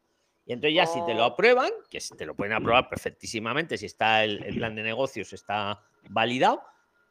Y 0.46 0.52
entonces 0.52 0.76
ya 0.76 0.86
si 0.86 1.00
te 1.06 1.14
lo 1.14 1.24
Oh. 1.24 1.28
aprueban, 1.28 1.70
que 1.90 2.00
te 2.18 2.26
lo 2.26 2.36
pueden 2.36 2.54
aprobar 2.54 2.90
perfectísimamente 2.90 3.78
si 3.78 3.86
está 3.86 4.26
el, 4.26 4.44
el 4.44 4.58
plan 4.58 4.76
de 4.76 4.84
negocios 4.84 5.32
está 5.32 5.82
validado, 6.10 6.62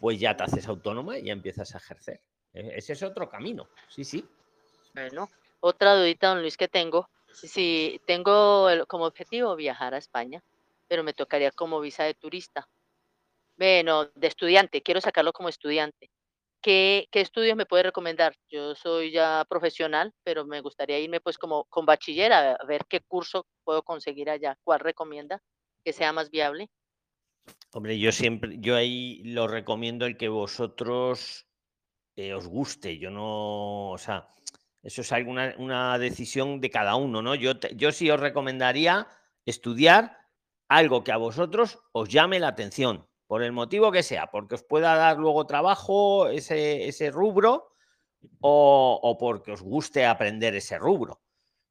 pues 0.00 0.18
ya 0.18 0.36
te 0.36 0.44
haces 0.44 0.66
autónoma 0.68 1.18
y 1.18 1.24
ya 1.26 1.32
empiezas 1.32 1.74
a 1.74 1.78
ejercer. 1.78 2.20
E- 2.52 2.72
Ese 2.76 2.94
es 2.94 3.02
otro 3.02 3.28
camino. 3.28 3.68
Sí, 3.88 4.04
sí. 4.04 4.24
Bueno, 4.94 5.28
otra 5.60 5.94
dudita, 5.96 6.28
don 6.30 6.40
Luis, 6.40 6.56
que 6.56 6.68
tengo. 6.68 7.08
Si 7.32 8.00
tengo 8.06 8.68
el- 8.70 8.86
como 8.86 9.04
objetivo 9.06 9.54
viajar 9.56 9.94
a 9.94 9.98
España, 9.98 10.42
pero 10.88 11.04
me 11.04 11.12
tocaría 11.12 11.52
como 11.52 11.80
visa 11.80 12.04
de 12.04 12.14
turista. 12.14 12.68
Bueno, 13.56 14.06
de 14.14 14.26
estudiante, 14.26 14.82
quiero 14.82 15.00
sacarlo 15.00 15.32
como 15.32 15.48
estudiante. 15.48 16.10
¿Qué, 16.62 17.08
qué 17.12 17.20
estudios 17.22 17.56
me 17.56 17.66
puede 17.66 17.84
recomendar? 17.84 18.34
Yo 18.48 18.74
soy 18.74 19.12
ya 19.12 19.44
profesional, 19.48 20.12
pero 20.24 20.46
me 20.46 20.60
gustaría 20.60 20.98
irme 20.98 21.20
pues 21.20 21.38
como 21.38 21.64
con 21.66 21.86
bachiller 21.86 22.32
a 22.32 22.52
a 22.54 22.66
ver 22.66 22.84
qué 22.88 23.00
curso 23.00 23.46
puedo 23.64 23.82
conseguir 23.82 24.30
allá. 24.30 24.56
¿Cuál 24.64 24.80
recomienda 24.80 25.42
que 25.84 25.92
sea 25.92 26.12
más 26.12 26.30
viable? 26.30 26.68
Hombre, 27.72 27.98
yo 27.98 28.10
siempre, 28.12 28.56
yo 28.58 28.74
ahí 28.76 29.22
lo 29.24 29.46
recomiendo 29.46 30.06
el 30.06 30.16
que 30.16 30.28
vosotros 30.28 31.46
eh, 32.16 32.34
os 32.34 32.46
guste. 32.46 32.98
Yo 32.98 33.10
no, 33.10 33.90
o 33.90 33.98
sea, 33.98 34.28
eso 34.82 35.02
es 35.02 35.12
alguna 35.12 35.54
una 35.58 35.96
decisión 35.98 36.60
de 36.60 36.70
cada 36.70 36.96
uno, 36.96 37.22
¿no? 37.22 37.34
Yo, 37.34 37.58
te- 37.58 37.74
yo 37.76 37.92
sí 37.92 38.10
os 38.10 38.18
recomendaría 38.20 39.06
estudiar 39.46 40.18
algo 40.68 41.04
que 41.04 41.12
a 41.12 41.16
vosotros 41.16 41.78
os 41.92 42.08
llame 42.08 42.40
la 42.40 42.48
atención, 42.48 43.06
por 43.26 43.42
el 43.42 43.52
motivo 43.52 43.92
que 43.92 44.02
sea, 44.02 44.26
porque 44.30 44.56
os 44.56 44.64
pueda 44.64 44.96
dar 44.96 45.18
luego 45.18 45.46
trabajo 45.46 46.28
ese, 46.28 46.88
ese 46.88 47.10
rubro 47.10 47.72
o, 48.40 48.98
o 49.02 49.18
porque 49.18 49.52
os 49.52 49.62
guste 49.62 50.04
aprender 50.06 50.54
ese 50.56 50.78
rubro. 50.78 51.20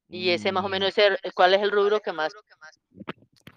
Y 0.08 0.30
ese 0.30 0.50
más 0.52 0.64
o 0.64 0.68
Mm, 0.68 0.72
menos, 0.72 0.98
el- 0.98 1.18
¿cuál 1.34 1.54
es 1.54 1.62
el 1.62 1.70
rubro 1.70 2.00
que 2.00 2.12
más 2.12 2.32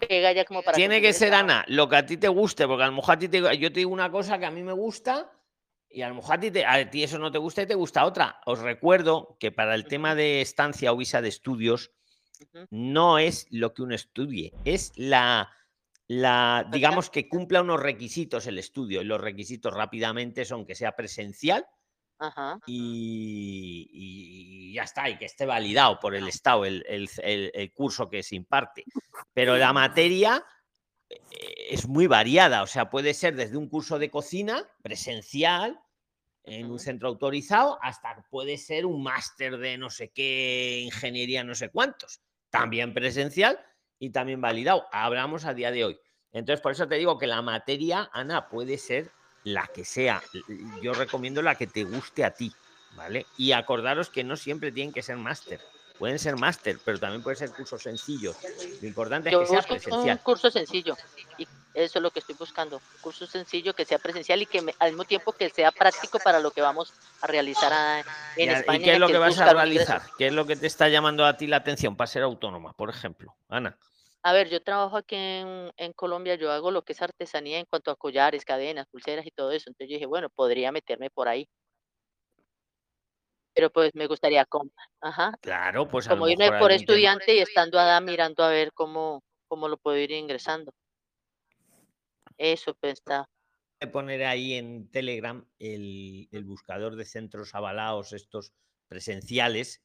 pega 0.06 0.32
ya 0.32 0.44
como 0.44 0.62
para 0.62 0.76
Tiene 0.76 1.00
que 1.00 1.12
ser? 1.12 1.34
Ana, 1.34 1.64
lo 1.68 1.88
que 1.88 1.96
a 1.96 2.06
ti 2.06 2.16
te 2.16 2.28
guste, 2.28 2.66
porque 2.66 2.84
a 2.84 2.86
lo 2.86 2.92
mejor 2.92 3.14
a 3.14 3.18
ti 3.18 3.28
te, 3.28 3.40
yo 3.58 3.72
te 3.72 3.80
digo 3.80 3.90
una 3.90 4.10
cosa 4.10 4.38
que 4.38 4.46
a 4.46 4.50
mí 4.50 4.62
me 4.62 4.72
gusta 4.72 5.30
y 5.88 6.02
a 6.02 6.08
lo 6.08 6.16
mejor 6.16 6.36
a 6.36 6.40
ti, 6.40 6.50
te- 6.50 6.64
a 6.64 6.90
ti 6.90 7.02
eso 7.02 7.18
no 7.18 7.30
te 7.30 7.38
gusta 7.38 7.62
y 7.62 7.66
te 7.66 7.74
gusta 7.74 8.04
otra. 8.04 8.40
Os 8.46 8.58
recuerdo 8.60 9.36
que 9.38 9.52
para 9.52 9.74
el 9.74 9.86
tema 9.86 10.14
de 10.14 10.40
estancia 10.40 10.92
o 10.92 10.96
visa 10.96 11.22
de 11.22 11.28
estudios 11.28 11.92
no 12.70 13.18
es 13.18 13.46
lo 13.50 13.72
que 13.74 13.82
uno 13.82 13.94
estudie, 13.94 14.52
es 14.64 14.92
la, 14.96 15.50
la, 16.08 16.66
digamos 16.70 17.10
que 17.10 17.28
cumpla 17.28 17.60
unos 17.62 17.80
requisitos 17.80 18.46
el 18.46 18.58
estudio 18.58 19.00
y 19.02 19.04
los 19.04 19.20
requisitos 19.20 19.72
rápidamente 19.72 20.44
son 20.44 20.66
que 20.66 20.74
sea 20.74 20.96
presencial 20.96 21.66
Ajá. 22.18 22.58
y, 22.66 23.88
y 23.92 24.74
ya 24.74 24.84
está, 24.84 25.08
y 25.08 25.18
que 25.18 25.24
esté 25.26 25.46
validado 25.46 25.98
por 26.00 26.14
el 26.14 26.28
Estado 26.28 26.64
el, 26.64 26.84
el- 26.88 27.50
el- 27.54 27.72
curso 27.72 28.08
que 28.08 28.22
se 28.22 28.36
imparte. 28.36 28.84
Pero 29.34 29.56
la 29.56 29.72
materia 29.72 30.44
eh, 31.10 31.18
es 31.70 31.86
muy 31.88 32.06
variada, 32.06 32.62
o 32.62 32.66
sea, 32.66 32.90
puede 32.90 33.14
ser 33.14 33.34
desde 33.36 33.56
un 33.56 33.68
curso 33.68 33.98
de 33.98 34.10
cocina 34.10 34.68
presencial 34.82 35.78
en 36.44 36.70
un 36.70 36.78
centro 36.78 37.08
autorizado 37.08 37.78
hasta 37.82 38.22
puede 38.30 38.58
ser 38.58 38.84
un 38.86 39.02
máster 39.02 39.56
de 39.58 39.78
no 39.78 39.88
sé 39.90 40.10
qué, 40.10 40.80
ingeniería, 40.84 41.42
no 41.42 41.54
sé 41.54 41.70
cuántos, 41.70 42.20
también 42.50 42.92
presencial 42.94 43.58
y 43.98 44.10
también 44.10 44.40
validado. 44.40 44.86
Hablamos 44.92 45.46
a 45.46 45.54
día 45.54 45.70
de 45.70 45.84
hoy. 45.84 45.98
Entonces, 46.32 46.60
por 46.60 46.72
eso 46.72 46.86
te 46.88 46.96
digo 46.96 47.16
que 47.16 47.26
la 47.26 47.40
materia, 47.42 48.10
Ana, 48.12 48.48
puede 48.48 48.76
ser 48.76 49.10
la 49.44 49.66
que 49.68 49.84
sea. 49.84 50.22
Yo 50.82 50.92
recomiendo 50.94 51.42
la 51.42 51.54
que 51.54 51.66
te 51.66 51.84
guste 51.84 52.24
a 52.24 52.30
ti, 52.32 52.52
¿vale? 52.96 53.26
Y 53.36 53.52
acordaros 53.52 54.10
que 54.10 54.24
no 54.24 54.36
siempre 54.36 54.72
tienen 54.72 54.92
que 54.92 55.02
ser 55.02 55.16
máster. 55.16 55.60
Pueden 55.98 56.18
ser 56.18 56.36
máster, 56.36 56.80
pero 56.84 56.98
también 56.98 57.22
pueden 57.22 57.38
ser 57.38 57.50
cursos 57.52 57.80
sencillos. 57.82 58.36
Lo 58.80 58.88
importante 58.88 59.28
es 59.30 59.36
que 59.38 59.46
sea 59.46 59.58
busco 59.58 59.74
un 59.74 59.80
presencial. 59.80 60.20
curso 60.22 60.50
sencillo 60.50 60.96
y 61.38 61.44
eso 61.72 61.98
es 61.98 62.02
lo 62.02 62.10
que 62.10 62.18
estoy 62.18 62.34
buscando. 62.36 62.76
Un 62.78 63.00
curso 63.00 63.26
sencillo 63.26 63.74
que 63.74 63.84
sea 63.84 63.98
presencial 63.98 64.42
y 64.42 64.46
que 64.46 64.60
me- 64.60 64.74
al 64.80 64.90
mismo 64.90 65.04
tiempo 65.04 65.32
que 65.32 65.50
sea 65.50 65.70
práctico 65.70 66.18
para 66.18 66.40
lo 66.40 66.50
que 66.50 66.62
vamos 66.62 66.92
a 67.20 67.26
realizar 67.28 67.72
a- 67.72 68.00
en 68.00 68.06
¿Y 68.36 68.48
a- 68.48 68.58
España. 68.58 68.78
¿Y 68.78 68.82
qué 68.82 68.92
es 68.94 68.98
lo 68.98 69.06
que 69.06 69.18
vas 69.18 69.38
a 69.38 69.52
realizar? 69.52 70.02
¿Qué 70.18 70.26
es 70.26 70.32
lo 70.32 70.46
que 70.46 70.56
te 70.56 70.66
está 70.66 70.88
llamando 70.88 71.24
a 71.26 71.36
ti 71.36 71.46
la 71.46 71.58
atención 71.58 71.96
para 71.96 72.06
ser 72.08 72.22
autónoma, 72.24 72.72
por 72.72 72.90
ejemplo, 72.90 73.36
Ana? 73.48 73.76
A 74.26 74.32
ver, 74.32 74.48
yo 74.48 74.62
trabajo 74.62 74.96
aquí 74.96 75.16
en, 75.16 75.70
en 75.76 75.92
Colombia, 75.92 76.34
yo 76.36 76.50
hago 76.50 76.70
lo 76.70 76.82
que 76.82 76.94
es 76.94 77.02
artesanía 77.02 77.58
en 77.58 77.66
cuanto 77.66 77.90
a 77.90 77.96
collares, 77.96 78.46
cadenas, 78.46 78.86
pulseras 78.90 79.26
y 79.26 79.30
todo 79.30 79.52
eso. 79.52 79.68
Entonces 79.68 79.90
yo 79.90 79.94
dije, 79.96 80.06
bueno, 80.06 80.30
podría 80.30 80.72
meterme 80.72 81.10
por 81.10 81.28
ahí. 81.28 81.46
Pero 83.54 83.70
pues 83.70 83.90
me 83.94 84.06
gustaría 84.06 84.46
com- 84.46 84.70
ajá, 85.02 85.34
Claro, 85.42 85.86
pues 85.86 86.06
a 86.08 86.10
lo 86.10 86.16
como 86.16 86.28
irme 86.28 86.46
mejor 86.46 86.58
por 86.58 86.72
algún 86.72 86.86
tema- 86.86 86.96
estudiante 86.96 87.34
y 87.36 87.38
estando 87.40 87.78
allá 87.78 88.00
mirando 88.00 88.42
a 88.42 88.48
ver 88.48 88.72
cómo, 88.72 89.22
cómo 89.46 89.68
lo 89.68 89.76
puedo 89.76 89.98
ir 89.98 90.10
ingresando. 90.10 90.72
Eso 92.38 92.74
pues 92.80 92.94
está. 92.94 93.28
de 93.78 93.86
poner 93.88 94.24
ahí 94.24 94.54
en 94.54 94.90
Telegram 94.90 95.46
el, 95.58 96.28
el 96.32 96.44
buscador 96.44 96.96
de 96.96 97.04
centros 97.04 97.54
avalados, 97.54 98.14
estos 98.14 98.54
presenciales, 98.88 99.82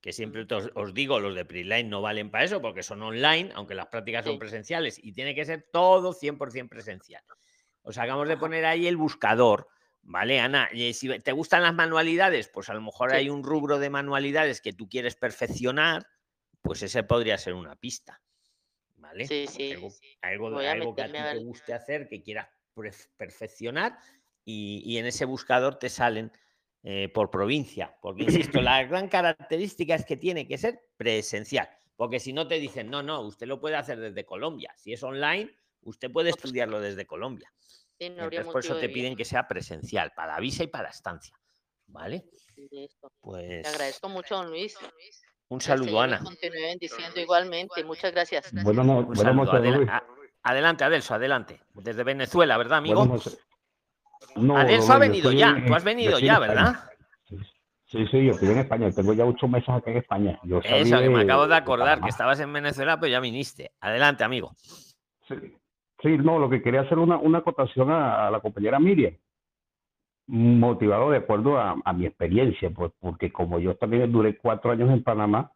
que 0.00 0.12
siempre 0.12 0.46
os, 0.50 0.70
os 0.74 0.94
digo, 0.94 1.20
los 1.20 1.34
de 1.34 1.44
Preline 1.44 1.88
no 1.88 2.00
valen 2.00 2.30
para 2.30 2.44
eso 2.44 2.60
porque 2.62 2.82
son 2.82 3.02
online, 3.02 3.50
aunque 3.54 3.74
las 3.74 3.86
prácticas 3.86 4.24
son 4.24 4.38
presenciales 4.38 4.98
y 5.02 5.12
tiene 5.12 5.34
que 5.34 5.44
ser 5.44 5.68
todo 5.70 6.12
100% 6.12 6.68
presencial. 6.68 7.22
Os 7.82 7.98
hagamos 7.98 8.28
de 8.28 8.36
poner 8.36 8.64
ahí 8.64 8.86
el 8.86 8.96
buscador, 8.96 9.68
¿vale, 10.02 10.40
Ana? 10.40 10.68
Y 10.72 10.94
si 10.94 11.18
te 11.20 11.32
gustan 11.32 11.62
las 11.62 11.74
manualidades, 11.74 12.48
pues 12.48 12.70
a 12.70 12.74
lo 12.74 12.80
mejor 12.80 13.10
Sí. 13.10 13.16
hay 13.16 13.28
un 13.28 13.44
rubro 13.44 13.78
de 13.78 13.90
manualidades 13.90 14.60
que 14.60 14.72
tú 14.72 14.88
quieres 14.88 15.16
perfeccionar, 15.16 16.06
pues 16.62 16.82
ese 16.82 17.02
podría 17.02 17.36
ser 17.36 17.54
una 17.54 17.76
pista, 17.76 18.22
¿vale? 18.96 19.26
Sí, 19.26 19.46
sí. 19.46 19.72
algo, 20.22 20.58
algo, 20.58 20.92
a 20.92 20.94
que 20.94 21.02
a 21.02 21.06
ti 21.12 21.38
te 21.38 21.44
guste 21.44 21.74
hacer, 21.74 22.08
que 22.08 22.22
quieras 22.22 22.48
perfeccionar 23.16 23.98
y, 24.44 24.82
y 24.84 24.98
en 24.98 25.06
ese 25.06 25.26
buscador 25.26 25.78
te 25.78 25.90
salen 25.90 26.32
eh, 26.82 27.08
por 27.12 27.30
provincia. 27.30 27.94
Porque, 28.00 28.24
insisto, 28.24 28.60
la 28.62 28.82
gran 28.84 29.08
característica 29.08 29.94
es 29.94 30.04
que 30.04 30.16
tiene 30.16 30.46
que 30.46 30.58
ser 30.58 30.80
presencial. 30.96 31.68
Porque 31.96 32.18
si 32.20 32.32
no 32.32 32.48
te 32.48 32.58
dicen, 32.58 32.88
no, 32.90 33.02
no, 33.02 33.20
usted 33.20 33.46
lo 33.46 33.60
puede 33.60 33.76
hacer 33.76 34.00
desde 34.00 34.24
Colombia. 34.24 34.72
Si 34.76 34.92
es 34.92 35.02
online, 35.02 35.50
usted 35.82 36.10
puede 36.10 36.30
estudiarlo 36.30 36.80
desde 36.80 37.06
Colombia. 37.06 37.52
Sí, 37.98 38.08
no 38.08 38.24
Entonces, 38.24 38.46
por 38.46 38.64
eso 38.64 38.74
te 38.76 38.86
de 38.86 38.88
piden 38.88 39.14
que 39.16 39.26
sea 39.26 39.46
presencial, 39.46 40.12
para 40.16 40.40
visa 40.40 40.64
y 40.64 40.68
para 40.68 40.88
estancia. 40.88 41.36
¿Vale? 41.86 42.24
Pues 43.20 43.62
Te 43.62 43.68
agradezco 43.68 44.08
mucho, 44.08 44.36
don 44.36 44.48
Luis. 44.50 44.78
un 45.48 45.60
saludo, 45.60 46.00
Ana. 46.00 46.20
continúe 46.22 46.60
bendiciendo 46.62 47.20
igualmente. 47.20 47.84
Muchas 47.84 48.12
gracias. 48.12 48.52
No- 48.54 48.62
saludo. 49.14 49.52
Adela- 49.52 49.92
a- 50.42 50.50
adelante, 50.50 50.84
Adelso, 50.84 51.14
adelante. 51.14 51.60
Desde 51.74 52.04
Venezuela, 52.04 52.56
¿verdad, 52.56 52.78
amigo? 52.78 53.00
Buenas 53.04 53.26
noches. 53.26 53.46
No, 54.36 54.56
Adelso 54.56 54.86
don 54.88 54.96
ha 54.96 54.98
venido 54.98 55.32
ya. 55.32 55.50
en- 55.56 55.66
Tú 55.66 55.74
has 55.74 55.84
venido 55.84 56.18
ya. 56.18 56.38
¿verdad? 56.38 56.74
Sí, 57.86 58.06
sí, 58.06 58.24
yo 58.24 58.34
estoy 58.34 58.50
en 58.50 58.58
España. 58.58 58.92
Tengo 58.92 59.12
ya 59.14 59.24
ocho 59.24 59.48
meses 59.48 59.68
acá 59.68 59.90
en 59.90 59.96
España. 59.96 60.38
Yo 60.44 60.60
Eso, 60.60 61.00
que 61.00 61.08
me 61.08 61.22
acabo 61.22 61.42
de 61.42 61.48
de 61.48 61.54
acordar 61.56 62.00
que 62.00 62.08
estabas 62.08 62.38
en 62.38 62.52
Venezuela, 62.52 63.00
pero 63.00 63.10
ya 63.10 63.18
viniste. 63.20 63.72
Adelante, 63.80 64.22
amigo. 64.22 64.52
Sí, 65.26 65.34
sí, 66.00 66.18
no, 66.18 66.38
lo 66.38 66.48
que 66.48 66.62
quería 66.62 66.82
hacer 66.82 66.98
una, 66.98 67.16
una 67.16 67.38
acotación 67.38 67.90
a, 67.90 68.28
a 68.28 68.30
la 68.30 68.38
compañera 68.40 68.78
Miriam, 68.78 69.14
motivado 70.28 71.10
de 71.10 71.18
acuerdo 71.18 71.58
a, 71.58 71.76
a 71.84 71.92
mi 71.92 72.06
experiencia, 72.06 72.70
pues 72.70 72.92
porque 73.00 73.32
como 73.32 73.58
yo 73.58 73.74
también 73.76 74.10
duré 74.12 74.36
cuatro 74.36 74.70
años 74.70 74.90
en 74.90 75.02
Panamá, 75.02 75.50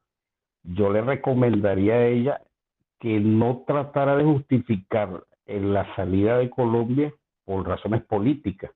yo 0.65 0.91
le 0.91 1.03
recomendaría 1.03 1.95
a 1.95 2.07
ella 2.07 2.41
que 2.99 3.21
no 3.21 3.63
tratara 3.67 4.17
de 4.17 4.25
justificar 4.25 5.23
en 5.47 5.73
la 5.73 5.95
salida 5.95 6.39
de 6.39 6.51
Colombia 6.51 7.13
por 7.45 7.67
razones 7.67 8.03
políticas, 8.05 8.71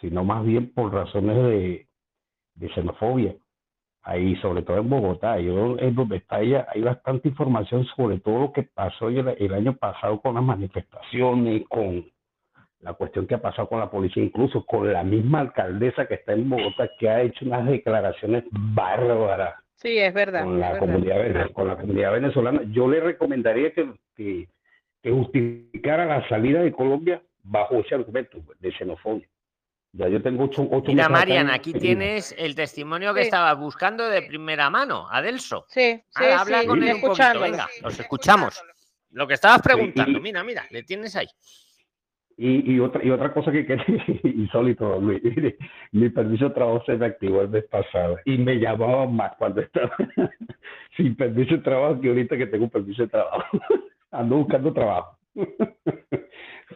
sino 0.00 0.24
más 0.24 0.44
bien 0.44 0.72
por 0.72 0.92
razones 0.92 1.36
de, 1.36 1.86
de 2.54 2.68
xenofobia. 2.74 3.34
Ahí, 4.02 4.34
sobre 4.36 4.62
todo 4.62 4.78
en 4.78 4.88
Bogotá, 4.88 5.38
yo 5.40 5.78
en 5.78 5.94
donde 5.94 6.16
está 6.16 6.40
ella, 6.40 6.66
hay 6.74 6.80
bastante 6.80 7.28
información 7.28 7.84
sobre 7.96 8.18
todo 8.18 8.40
lo 8.40 8.52
que 8.52 8.62
pasó 8.62 9.08
el, 9.08 9.28
el 9.38 9.52
año 9.54 9.76
pasado 9.76 10.20
con 10.22 10.34
las 10.36 10.44
manifestaciones, 10.44 11.64
con 11.68 12.06
la 12.80 12.94
cuestión 12.94 13.26
que 13.26 13.34
ha 13.34 13.42
pasado 13.42 13.68
con 13.68 13.78
la 13.78 13.90
policía, 13.90 14.22
incluso 14.24 14.64
con 14.64 14.90
la 14.90 15.04
misma 15.04 15.40
alcaldesa 15.40 16.06
que 16.06 16.14
está 16.14 16.32
en 16.32 16.48
Bogotá, 16.48 16.88
que 16.98 17.10
ha 17.10 17.20
hecho 17.20 17.44
unas 17.44 17.66
declaraciones 17.66 18.44
bárbaras 18.50 19.54
Sí, 19.74 19.98
es 19.98 20.12
verdad. 20.14 20.44
con 20.44 20.54
es 20.54 20.60
la 20.60 20.72
verdad. 20.72 20.78
comunidad 20.80 21.50
con 21.52 21.68
la 21.68 21.76
comunidad 21.76 22.12
venezolana. 22.12 22.62
Yo 22.70 22.88
le 22.88 23.00
recomendaría 23.00 23.72
que, 23.72 23.92
que, 24.14 24.48
que 25.02 25.10
justificara 25.10 26.06
la 26.06 26.26
salida 26.28 26.62
de 26.62 26.72
Colombia 26.72 27.22
bajo 27.42 27.76
ese 27.80 27.94
argumento 27.94 28.38
de 28.58 28.72
xenofobia. 28.72 29.26
Ya 29.92 30.08
yo 30.08 30.22
tengo 30.22 30.44
ocho, 30.44 30.68
ocho 30.70 30.86
Mira, 30.92 31.08
Marian, 31.08 31.50
aquí 31.50 31.72
en- 31.72 31.80
tienes 31.80 32.32
el 32.38 32.54
testimonio 32.54 33.12
que 33.12 33.22
Sí. 33.22 33.26
estabas 33.26 33.58
buscando 33.58 34.08
de 34.08 34.22
primera 34.22 34.70
mano, 34.70 35.08
Adelso. 35.10 35.64
Sí, 35.68 36.00
sí, 36.08 36.24
Ah, 36.24 36.40
habla 36.40 36.60
sí, 36.60 36.66
con 36.68 36.80
sí, 36.80 36.88
él 36.88 36.94
un 36.94 37.00
poquito, 37.00 37.40
venga, 37.40 37.68
los 37.82 37.98
escuchamos. 37.98 38.62
Lo 39.10 39.26
que 39.26 39.34
estabas 39.34 39.60
preguntando, 39.62 40.18
y- 40.18 40.22
mira, 40.22 40.44
mira, 40.44 40.64
le 40.70 40.84
tienes 40.84 41.16
ahí. 41.16 41.26
Y, 42.36 42.72
y 42.74 42.80
otra 42.80 43.04
y 43.04 43.10
otra 43.10 43.34
cosa 43.34 43.50
que 43.52 43.66
quería, 43.66 43.84
insólito, 44.24 44.98
Luis, 45.00 45.20
mire, 45.24 45.58
mi 45.92 46.08
permiso 46.08 46.48
de 46.48 46.54
trabajo 46.54 46.82
se 46.86 46.96
me 46.96 47.06
activó 47.06 47.42
el 47.42 47.48
mes 47.48 47.64
pasado 47.64 48.18
y 48.24 48.38
me 48.38 48.54
llamaban 48.60 49.14
más 49.14 49.32
cuando 49.36 49.60
estaba 49.60 49.94
sin 50.96 51.16
permiso 51.16 51.56
de 51.56 51.62
trabajo 51.62 52.00
que 52.00 52.08
ahorita 52.08 52.36
que 52.38 52.46
tengo 52.46 52.68
permiso 52.68 53.02
de 53.02 53.08
trabajo. 53.08 53.58
Ando 54.12 54.36
buscando 54.36 54.72
trabajo. 54.72 55.18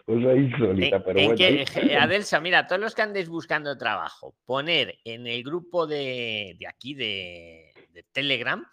Cosa 0.07 0.35
insólita, 0.35 0.96
En- 0.96 1.04
pero 1.04 1.18
en 1.18 1.26
bueno. 1.26 1.37
que- 1.37 1.64
eh, 1.92 1.96
Adelsa, 1.96 2.40
mira, 2.40 2.66
todos 2.66 2.80
los 2.80 2.94
que 2.94 3.02
andéis 3.02 3.28
buscando 3.28 3.76
trabajo, 3.78 4.35
poner 4.44 4.98
en 5.04 5.26
el 5.26 5.42
grupo 5.44 5.87
de, 5.87 6.57
de 6.59 6.66
aquí 6.66 6.94
de, 6.94 7.72
de 7.90 8.02
Telegram, 8.12 8.64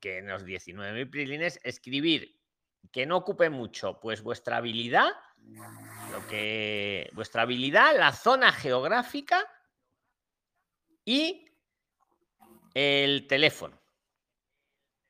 que 0.00 0.18
en 0.18 0.28
los 0.28 0.44
19.000 0.44 1.10
prilines, 1.10 1.58
escribir 1.64 2.38
que 2.92 3.06
no 3.06 3.16
ocupe 3.16 3.50
mucho, 3.50 3.98
pues 4.00 4.22
vuestra 4.22 4.58
habilidad, 4.58 5.08
lo 6.12 6.26
que 6.28 7.10
vuestra 7.12 7.42
habilidad, 7.42 7.96
la 7.98 8.12
zona 8.12 8.52
geográfica 8.52 9.44
y 11.04 11.48
el 12.74 13.26
teléfono. 13.26 13.80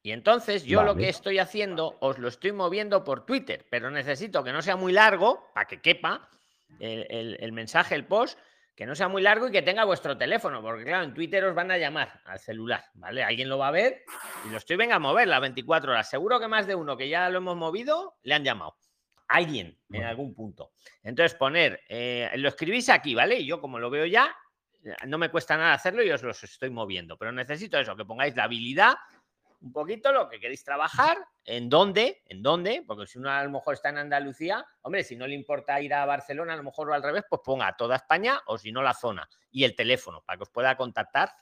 Y 0.06 0.12
entonces 0.12 0.62
yo 0.62 0.84
lo 0.84 0.94
que 0.94 1.08
estoy 1.08 1.40
haciendo 1.40 1.96
os 1.98 2.16
lo 2.18 2.28
estoy 2.28 2.52
moviendo 2.52 3.02
por 3.02 3.26
Twitter, 3.26 3.66
pero 3.68 3.90
necesito 3.90 4.44
que 4.44 4.52
no 4.52 4.62
sea 4.62 4.76
muy 4.76 4.92
largo 4.92 5.48
para 5.52 5.66
que 5.66 5.80
quepa 5.80 6.30
el, 6.78 7.08
el- 7.10 7.36
el 7.40 7.50
mensaje, 7.50 7.96
el 7.96 8.04
post, 8.04 8.38
que 8.76 8.86
no 8.86 8.94
sea 8.94 9.08
muy 9.08 9.20
largo 9.20 9.48
y 9.48 9.50
que 9.50 9.62
tenga 9.62 9.82
vuestro 9.82 10.16
teléfono, 10.16 10.62
porque 10.62 10.84
claro, 10.84 11.02
en 11.06 11.12
Twitter 11.12 11.42
os 11.44 11.56
van 11.56 11.72
a 11.72 11.76
llamar 11.76 12.20
al 12.24 12.38
celular, 12.38 12.84
¿vale? 12.94 13.24
Alguien 13.24 13.48
lo 13.48 13.58
va 13.58 13.66
a 13.66 13.72
ver 13.72 14.04
y 14.46 14.50
lo 14.50 14.58
estoy, 14.58 14.76
venga, 14.76 14.94
a 14.94 14.98
mover 15.00 15.26
las 15.26 15.40
24 15.40 15.90
horas. 15.90 16.08
Seguro 16.08 16.38
que 16.38 16.46
más 16.46 16.68
de 16.68 16.76
uno 16.76 16.96
que 16.96 17.08
ya 17.08 17.28
lo 17.28 17.38
hemos 17.38 17.56
movido 17.56 18.14
le 18.22 18.34
han 18.34 18.44
llamado. 18.44 18.76
Alguien 19.26 19.76
en 19.90 20.04
algún 20.04 20.34
punto. 20.36 20.70
Entonces 21.02 21.36
poner, 21.36 21.80
eh, 21.88 22.30
lo 22.36 22.48
escribís 22.48 22.90
aquí, 22.90 23.12
¿vale? 23.16 23.40
Y 23.40 23.44
yo 23.46 23.60
como 23.60 23.80
lo 23.80 23.90
veo 23.90 24.06
ya, 24.06 24.32
no 25.04 25.18
me 25.18 25.30
cuesta 25.30 25.56
nada 25.56 25.72
hacerlo 25.74 26.04
y 26.04 26.10
os 26.12 26.22
los 26.22 26.44
estoy 26.44 26.70
moviendo, 26.70 27.16
pero 27.18 27.32
necesito 27.32 27.76
eso, 27.76 27.96
que 27.96 28.04
pongáis 28.04 28.36
la 28.36 28.44
habilidad 28.44 28.94
un 29.60 29.72
poquito 29.72 30.12
lo 30.12 30.28
que 30.28 30.38
queréis 30.38 30.64
trabajar, 30.64 31.18
en 31.44 31.68
dónde, 31.68 32.22
en 32.26 32.42
dónde, 32.42 32.84
porque 32.86 33.06
si 33.06 33.18
uno 33.18 33.30
a 33.30 33.42
lo 33.42 33.50
mejor 33.50 33.74
está 33.74 33.88
en 33.88 33.98
Andalucía, 33.98 34.66
hombre, 34.82 35.04
si 35.04 35.16
no 35.16 35.26
le 35.26 35.34
importa 35.34 35.80
ir 35.80 35.94
a 35.94 36.04
Barcelona, 36.04 36.54
a 36.54 36.56
lo 36.56 36.62
mejor 36.62 36.90
o 36.90 36.94
al 36.94 37.02
revés, 37.02 37.24
pues 37.28 37.40
ponga 37.44 37.76
toda 37.76 37.96
España 37.96 38.40
o 38.46 38.58
si 38.58 38.72
no 38.72 38.82
la 38.82 38.94
zona 38.94 39.28
y 39.50 39.64
el 39.64 39.74
teléfono 39.74 40.22
para 40.22 40.36
que 40.36 40.42
os 40.44 40.50
pueda 40.50 40.76
contactar 40.76 41.32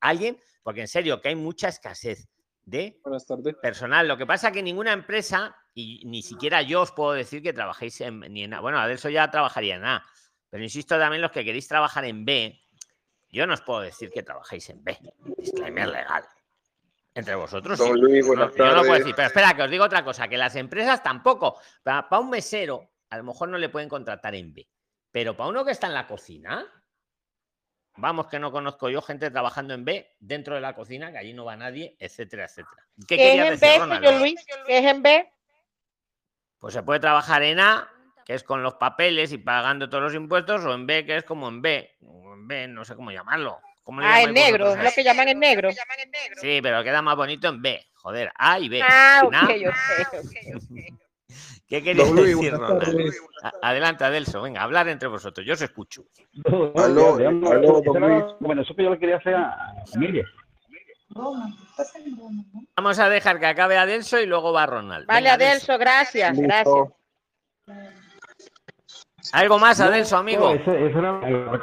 alguien, 0.00 0.40
porque 0.62 0.80
en 0.82 0.88
serio 0.88 1.20
que 1.20 1.28
hay 1.28 1.36
mucha 1.36 1.68
escasez 1.68 2.28
de 2.64 3.00
personal. 3.62 4.06
Lo 4.06 4.16
que 4.16 4.26
pasa 4.26 4.52
que 4.52 4.62
ninguna 4.62 4.92
empresa, 4.92 5.56
y 5.74 6.02
ni 6.04 6.22
siquiera 6.22 6.62
yo 6.62 6.82
os 6.82 6.92
puedo 6.92 7.12
decir 7.12 7.42
que 7.42 7.52
trabajéis 7.52 8.00
en, 8.02 8.20
ni 8.20 8.44
en 8.44 8.54
A. 8.54 8.60
Bueno, 8.60 8.78
Adelso 8.78 9.08
ya 9.08 9.30
trabajaría 9.30 9.76
en 9.76 9.84
A. 9.84 10.04
Pero 10.50 10.62
insisto 10.62 10.98
también, 10.98 11.22
los 11.22 11.30
que 11.30 11.44
queréis 11.44 11.66
trabajar 11.66 12.04
en 12.04 12.24
B, 12.24 12.60
yo 13.30 13.46
no 13.46 13.54
os 13.54 13.62
puedo 13.62 13.80
decir 13.80 14.10
que 14.10 14.22
trabajéis 14.22 14.68
en 14.70 14.84
B. 14.84 14.98
Disclaimer 15.36 15.88
legal. 15.88 16.24
Entre 17.18 17.34
vosotros. 17.34 17.78
sí. 17.78 17.84
No, 17.84 17.96
yo 17.96 18.36
no 18.36 18.52
puedo 18.52 18.52
tardes. 18.52 18.98
decir, 18.98 19.14
pero 19.16 19.26
espera, 19.26 19.54
que 19.54 19.62
os 19.62 19.70
digo 19.70 19.84
otra 19.84 20.04
cosa, 20.04 20.28
que 20.28 20.38
las 20.38 20.54
empresas 20.54 21.02
tampoco. 21.02 21.58
Para, 21.82 22.06
un 22.20 22.30
mesero, 22.30 22.92
a 23.10 23.16
lo 23.16 23.24
mejor 23.24 23.48
no 23.48 23.58
le 23.58 23.68
pueden 23.68 23.88
contratar 23.88 24.36
en 24.36 24.54
B. 24.54 24.68
Pero 25.10 25.36
para 25.36 25.50
uno 25.50 25.64
que 25.64 25.72
está 25.72 25.88
en 25.88 25.94
la 25.94 26.06
cocina, 26.06 26.64
vamos, 27.96 28.28
que 28.28 28.38
no 28.38 28.52
conozco 28.52 28.88
yo 28.88 29.02
gente 29.02 29.32
trabajando 29.32 29.74
en 29.74 29.84
B 29.84 30.14
dentro 30.20 30.54
de 30.54 30.60
la 30.60 30.76
cocina, 30.76 31.10
que 31.10 31.18
allí 31.18 31.32
no 31.32 31.44
va 31.44 31.56
nadie, 31.56 31.96
etcétera, 31.98 32.44
etcétera. 32.44 32.86
¿Qué 33.08 33.16
¿Qué 33.16 33.32
es 33.32 33.38
en 33.40 33.58
decir, 33.58 33.68
B, 33.68 33.78
Ronald? 33.78 34.04
señor 34.04 34.20
Luis? 34.20 34.46
¿Qué 34.66 34.78
es 34.78 34.84
en 34.84 35.02
B? 35.02 35.32
Pues 36.60 36.74
se 36.74 36.82
puede 36.84 37.00
trabajar 37.00 37.42
en 37.42 37.58
A, 37.58 37.90
que 38.24 38.34
es 38.34 38.44
con 38.44 38.62
los 38.62 38.74
papeles 38.74 39.32
y 39.32 39.38
pagando 39.38 39.88
todos 39.88 40.04
los 40.04 40.14
impuestos, 40.14 40.64
o 40.64 40.72
en 40.72 40.86
B, 40.86 41.04
que 41.04 41.16
es 41.16 41.24
como 41.24 41.48
en 41.48 41.62
B. 41.62 41.96
O 42.06 42.34
en 42.34 42.46
B, 42.46 42.68
no 42.68 42.84
sé 42.84 42.94
cómo 42.94 43.10
llamarlo. 43.10 43.60
¿Cómo 43.88 44.02
le 44.02 44.06
Ah, 44.06 44.20
en 44.20 44.34
llamáis 44.34 44.44
negro, 44.44 44.66
a 44.66 44.76
lo 44.76 44.82
eso? 44.82 44.94
que 44.96 45.02
llaman 45.02 45.28
en 45.28 45.40
negro. 45.40 45.70
Sí, 46.36 46.60
pero 46.62 46.84
queda 46.84 47.00
más 47.00 47.16
bonito 47.16 47.48
en 47.48 47.62
B. 47.62 47.86
Joder, 47.94 48.30
A 48.34 48.58
y 48.58 48.68
B. 48.68 48.82
Ah, 48.86 49.22
ok, 49.24 49.32
¿Na? 49.32 49.44
ok, 49.44 49.50
ok, 50.12 50.18
ok. 50.18 50.92
¿Qué 51.66 51.82
querías 51.82 52.14
decir, 52.14 52.52
Ronald? 52.52 53.14
Adelante, 53.62 54.04
Adelso, 54.04 54.42
venga, 54.42 54.62
hablar 54.62 54.88
entre 54.88 55.08
vosotros, 55.08 55.46
yo 55.46 55.54
os 55.54 55.62
escucho. 55.62 56.04
Aló, 56.76 57.16
Luis. 57.16 57.28
recomendación 57.40 58.76
que 58.76 58.84
yo 58.84 58.90
le 58.90 58.98
quería 58.98 59.16
hacer 59.16 59.34
a 59.36 59.74
Miriam. 59.96 60.26
Vamos 62.76 62.98
a 62.98 63.08
dejar 63.08 63.40
que 63.40 63.46
acabe 63.46 63.78
Adelso 63.78 64.20
y 64.20 64.26
luego 64.26 64.52
va 64.52 64.66
Ronald. 64.66 65.06
Vale, 65.06 65.30
Venga, 65.30 65.32
Adelso, 65.46 65.78
gracias, 65.78 66.38
gracias. 66.38 66.88
¿Algo 69.32 69.58
más, 69.58 69.80
Adelso, 69.80 70.18
amigo? 70.18 70.50
No, 70.50 70.54
ese- 70.60 70.86
esa 70.88 70.98
era 70.98 71.60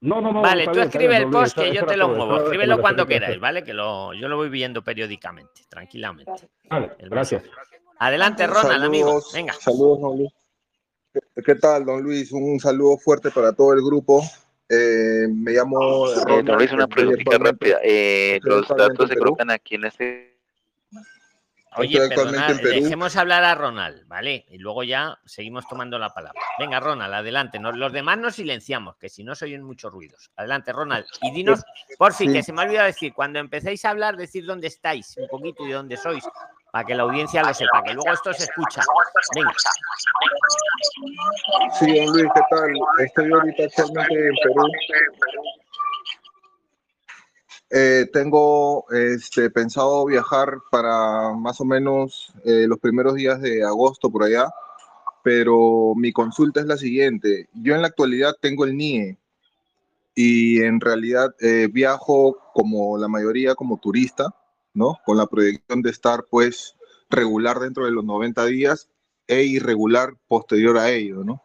no, 0.00 0.20
no, 0.20 0.32
no, 0.32 0.42
Vale, 0.42 0.66
tú 0.68 0.80
escribe 0.80 1.16
el 1.16 1.28
post 1.30 1.56
que 1.58 1.72
yo 1.74 1.84
te 1.86 1.96
lo 1.96 2.08
muevo. 2.08 2.36
Escríbelo 2.38 2.80
cuando 2.80 3.06
queráis, 3.06 3.30
quería 3.32 3.40
¿vale? 3.40 3.64
Que 3.64 3.72
lo, 3.74 4.12
yo 4.14 4.28
lo 4.28 4.36
voy 4.36 4.48
viendo 4.48 4.82
periódicamente, 4.82 5.62
tranquilamente. 5.68 6.32
Vale, 6.70 6.92
El 6.98 7.08
gracias. 7.10 7.42
Adelante, 7.98 8.46
Ronald, 8.46 8.84
amigo. 8.84 9.08
Saludos, 9.08 9.32
Venga. 9.34 9.52
saludos, 9.54 10.00
don 10.00 10.18
Luis. 10.18 10.32
¿Qué- 11.12 11.42
¿Qué 11.42 11.54
tal, 11.56 11.84
don 11.84 12.02
Luis? 12.02 12.30
Un 12.32 12.60
saludo 12.60 12.96
fuerte 12.98 13.30
para 13.30 13.52
todo 13.52 13.72
el 13.74 13.82
grupo. 13.82 14.22
Eh, 14.68 15.26
me 15.28 15.52
llamo 15.52 16.06
Eh, 16.08 16.14
Ronald, 16.24 16.46
don 16.46 16.56
Luis, 16.58 16.72
una 16.72 16.86
preguntita 16.86 17.30
actualmente- 17.36 17.66
rápida. 17.74 17.78
Eh, 17.82 18.38
los 18.42 18.68
datos 18.68 19.08
se 19.08 19.16
colocan 19.16 19.50
aquí 19.50 19.74
en 19.76 19.84
este. 19.86 20.27
Oye, 21.78 22.08
perdonad, 22.08 22.50
en 22.50 22.58
Perú. 22.58 22.82
dejemos 22.82 23.16
hablar 23.16 23.44
a 23.44 23.54
Ronald, 23.54 24.06
¿vale? 24.08 24.44
Y 24.50 24.58
luego 24.58 24.82
ya 24.82 25.18
seguimos 25.24 25.66
tomando 25.68 25.98
la 25.98 26.10
palabra. 26.12 26.40
Venga, 26.58 26.80
Ronald, 26.80 27.14
adelante. 27.14 27.58
Nos- 27.58 27.76
los 27.76 27.92
demás 27.92 28.18
nos 28.18 28.34
silenciamos, 28.34 28.96
que 28.96 29.08
si 29.08 29.24
no 29.24 29.34
se 29.34 29.44
oyen 29.46 29.62
muchos 29.62 29.92
ruidos. 29.92 30.30
Adelante, 30.36 30.72
Ronald. 30.72 31.06
Y 31.22 31.30
dinos, 31.32 31.62
por 31.98 32.12
fin, 32.12 32.30
Sí. 32.30 32.36
que 32.38 32.42
se 32.42 32.52
me 32.52 32.62
ha 32.62 32.64
olvidado 32.64 32.86
decir, 32.86 33.12
cuando 33.14 33.38
empecéis 33.38 33.84
a 33.84 33.90
hablar, 33.90 34.16
decir 34.16 34.44
dónde 34.44 34.66
estáis, 34.68 35.16
un 35.16 35.28
poquito 35.28 35.66
y 35.66 35.70
dónde 35.72 35.96
sois, 35.96 36.24
para 36.70 36.84
que 36.84 36.94
la 36.94 37.04
audiencia 37.04 37.42
lo 37.42 37.54
sepa, 37.54 37.82
que 37.82 37.94
luego 37.94 38.12
esto 38.12 38.32
se 38.34 38.44
escucha. 38.44 38.82
Venga. 39.34 39.52
Sí, 41.78 41.86
Luis, 42.06 42.26
¿qué 42.34 42.40
tal? 42.50 42.70
Estoy 43.04 43.32
ahorita 43.32 43.62
actualmente 43.64 44.28
en 44.28 44.34
Perú. 44.42 44.72
Eh, 47.70 48.06
tengo 48.12 48.86
este, 48.90 49.50
pensado 49.50 50.06
viajar 50.06 50.58
para 50.70 51.34
más 51.34 51.60
o 51.60 51.66
menos 51.66 52.32
eh, 52.44 52.66
los 52.66 52.78
primeros 52.78 53.14
días 53.14 53.40
de 53.42 53.62
agosto 53.62 54.10
por 54.10 54.22
allá, 54.22 54.50
pero 55.22 55.92
mi 55.94 56.12
consulta 56.12 56.60
es 56.60 56.66
la 56.66 56.78
siguiente. 56.78 57.48
Yo 57.52 57.74
en 57.74 57.82
la 57.82 57.88
actualidad 57.88 58.34
tengo 58.40 58.64
el 58.64 58.76
NIE 58.76 59.18
y 60.14 60.60
en 60.62 60.80
realidad 60.80 61.34
eh, 61.40 61.68
viajo 61.70 62.38
como 62.54 62.96
la 62.96 63.08
mayoría 63.08 63.54
como 63.54 63.78
turista, 63.78 64.34
¿no? 64.72 64.98
Con 65.04 65.18
la 65.18 65.26
proyección 65.26 65.82
de 65.82 65.90
estar 65.90 66.24
pues 66.30 66.74
regular 67.10 67.58
dentro 67.60 67.84
de 67.84 67.92
los 67.92 68.04
90 68.04 68.46
días 68.46 68.88
e 69.26 69.42
irregular 69.44 70.14
posterior 70.26 70.78
a 70.78 70.90
ello, 70.90 71.22
¿no? 71.22 71.42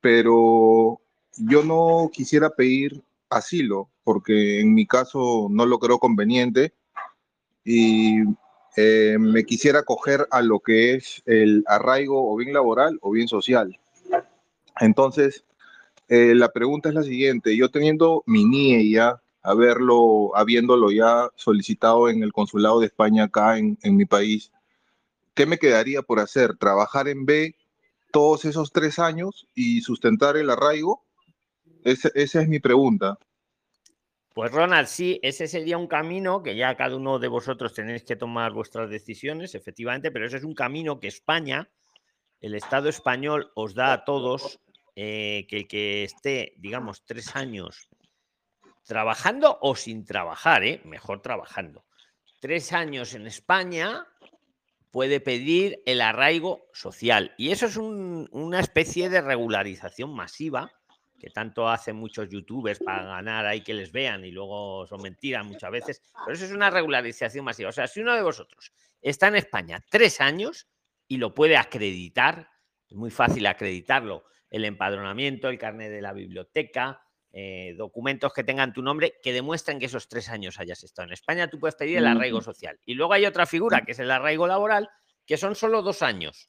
Pero 0.00 1.00
yo 1.36 1.62
no 1.62 2.10
quisiera 2.12 2.50
pedir 2.50 3.02
asilo, 3.30 3.88
porque 4.04 4.60
en 4.60 4.74
mi 4.74 4.86
caso 4.86 5.48
no 5.50 5.66
lo 5.66 5.78
creo 5.78 5.98
conveniente 5.98 6.74
y 7.64 8.18
eh, 8.76 9.16
me 9.18 9.44
quisiera 9.44 9.82
coger 9.82 10.26
a 10.30 10.42
lo 10.42 10.60
que 10.60 10.94
es 10.94 11.22
el 11.26 11.64
arraigo 11.66 12.32
o 12.32 12.36
bien 12.36 12.52
laboral 12.52 12.98
o 13.02 13.10
bien 13.10 13.28
social. 13.28 13.78
Entonces, 14.80 15.44
eh, 16.08 16.34
la 16.34 16.50
pregunta 16.50 16.88
es 16.90 16.94
la 16.94 17.02
siguiente, 17.02 17.56
yo 17.56 17.70
teniendo 17.70 18.22
mi 18.26 18.44
NIE 18.44 18.90
ya, 18.90 19.20
haberlo, 19.42 20.36
habiéndolo 20.36 20.90
ya 20.90 21.30
solicitado 21.36 22.08
en 22.08 22.22
el 22.22 22.32
consulado 22.32 22.80
de 22.80 22.86
España 22.86 23.24
acá 23.24 23.58
en, 23.58 23.78
en 23.82 23.96
mi 23.96 24.04
país, 24.04 24.52
¿qué 25.34 25.46
me 25.46 25.58
quedaría 25.58 26.02
por 26.02 26.20
hacer? 26.20 26.56
¿Trabajar 26.56 27.08
en 27.08 27.24
B 27.26 27.54
todos 28.12 28.44
esos 28.44 28.72
tres 28.72 28.98
años 28.98 29.46
y 29.54 29.80
sustentar 29.82 30.36
el 30.36 30.50
arraigo? 30.50 31.02
Ese- 31.84 32.12
esa 32.14 32.42
es 32.42 32.48
mi 32.48 32.58
pregunta. 32.60 33.18
Pues 34.34 34.50
Ronald, 34.50 34.88
sí, 34.88 35.20
ese 35.22 35.46
sería 35.46 35.78
un 35.78 35.86
camino 35.86 36.42
que 36.42 36.56
ya 36.56 36.74
cada 36.76 36.96
uno 36.96 37.20
de 37.20 37.28
vosotros 37.28 37.72
tenéis 37.72 38.02
que 38.02 38.16
tomar 38.16 38.52
vuestras 38.52 38.90
decisiones, 38.90 39.54
efectivamente, 39.54 40.10
pero 40.10 40.26
ese 40.26 40.38
es 40.38 40.44
un 40.44 40.54
camino 40.54 40.98
que 40.98 41.06
España, 41.06 41.70
el 42.40 42.56
Estado 42.56 42.88
español, 42.88 43.52
os 43.54 43.74
da 43.74 43.92
a 43.92 44.04
todos 44.04 44.58
eh, 44.96 45.46
que 45.48 45.58
el 45.58 45.68
que 45.68 46.02
esté, 46.02 46.52
digamos, 46.56 47.04
tres 47.04 47.36
años 47.36 47.88
trabajando 48.82 49.56
o 49.62 49.76
sin 49.76 50.04
trabajar, 50.04 50.64
¿eh? 50.64 50.80
mejor 50.84 51.22
trabajando. 51.22 51.84
Tres 52.40 52.72
años 52.72 53.14
en 53.14 53.26
España 53.28 54.06
puede 54.90 55.20
pedir 55.20 55.80
el 55.86 56.00
arraigo 56.00 56.66
social. 56.72 57.34
Y 57.38 57.50
eso 57.52 57.66
es 57.66 57.76
un- 57.76 58.28
una 58.32 58.60
especie 58.60 59.08
de 59.08 59.20
regularización 59.20 60.14
masiva 60.14 60.72
que 61.24 61.30
tanto 61.30 61.66
hacen 61.66 61.96
muchos 61.96 62.28
youtubers 62.28 62.80
para 62.80 63.02
ganar 63.02 63.46
ahí 63.46 63.62
que 63.62 63.72
les 63.72 63.90
vean 63.90 64.26
y 64.26 64.30
luego 64.30 64.86
son 64.86 65.00
mentiras 65.00 65.42
muchas 65.46 65.70
veces. 65.70 66.02
Pero 66.22 66.36
eso 66.36 66.44
es 66.44 66.50
una 66.50 66.68
regularización 66.68 67.46
masiva. 67.46 67.70
O 67.70 67.72
sea, 67.72 67.86
si 67.86 68.00
uno 68.00 68.14
de 68.14 68.20
vosotros 68.20 68.74
está 69.00 69.28
en 69.28 69.36
España 69.36 69.82
tres 69.88 70.20
años 70.20 70.68
y 71.08 71.16
lo 71.16 71.32
puede 71.32 71.56
acreditar, 71.56 72.50
es 72.86 72.94
muy 72.94 73.10
fácil 73.10 73.46
acreditarlo, 73.46 74.24
el 74.50 74.66
empadronamiento, 74.66 75.48
el 75.48 75.58
carnet 75.58 75.90
de 75.90 76.02
la 76.02 76.12
biblioteca, 76.12 77.00
eh, 77.32 77.74
documentos 77.78 78.34
que 78.34 78.44
tengan 78.44 78.74
tu 78.74 78.82
nombre 78.82 79.14
que 79.22 79.32
demuestren 79.32 79.78
que 79.78 79.86
esos 79.86 80.08
tres 80.08 80.28
años 80.28 80.60
hayas 80.60 80.84
estado 80.84 81.08
en 81.08 81.14
España, 81.14 81.48
tú 81.48 81.58
puedes 81.58 81.74
pedir 81.74 81.96
el 81.96 82.06
arraigo 82.06 82.42
social. 82.42 82.78
Y 82.84 82.92
luego 82.92 83.14
hay 83.14 83.24
otra 83.24 83.46
figura 83.46 83.80
que 83.80 83.92
es 83.92 83.98
el 83.98 84.10
arraigo 84.10 84.46
laboral, 84.46 84.90
que 85.24 85.38
son 85.38 85.54
solo 85.54 85.80
dos 85.80 86.02
años. 86.02 86.48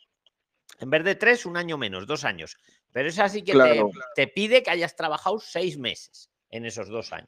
En 0.79 0.89
vez 0.89 1.05
de 1.05 1.15
tres, 1.15 1.45
un 1.45 1.55
año 1.55 1.77
menos, 1.77 2.05
dos 2.05 2.25
años. 2.25 2.57
Pero 2.95 3.09
es 3.09 3.19
así 3.19 3.41
que 3.41 3.51
te- 3.51 3.57
Claro. 3.57 3.89
te, 4.15 4.25
pide 4.29 4.63
que 4.63 4.71
hayas 4.71 4.95
trabajado 4.95 5.37
seis 5.37 5.77
meses 5.77 6.29
en 6.49 6.65
esos 6.65 6.87
dos 6.87 7.11
años. 7.11 7.27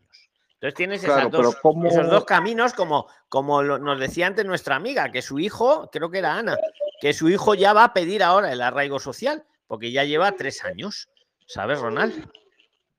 Entonces 0.53 0.75
tienes 0.77 1.01
Claro, 1.03 1.19
esas 1.23 1.31
pero 1.31 1.43
dos, 1.43 1.55
¿cómo- 1.61 1.89
esos 1.89 2.09
dos 2.09 2.23
caminos, 2.23 2.73
como, 2.73 3.05
como 3.27 3.61
lo- 3.61 3.77
nos 3.77 3.99
decía 3.99 4.27
antes 4.27 4.45
nuestra 4.45 4.77
amiga, 4.77 5.11
que 5.11 5.21
su 5.21 5.39
hijo, 5.39 5.89
creo 5.91 6.09
que 6.09 6.19
era 6.19 6.37
Ana, 6.37 6.57
que 7.01 7.11
su 7.11 7.27
hijo 7.29 7.53
ya 7.53 7.73
va 7.73 7.83
a 7.83 7.93
pedir 7.93 8.23
ahora 8.23 8.53
el 8.53 8.61
arraigo 8.61 8.97
social, 8.97 9.43
porque 9.67 9.91
ya 9.91 10.05
lleva 10.05 10.31
tres 10.37 10.63
años. 10.63 11.09
¿Sabes, 11.47 11.81
Ronald? 11.81 12.13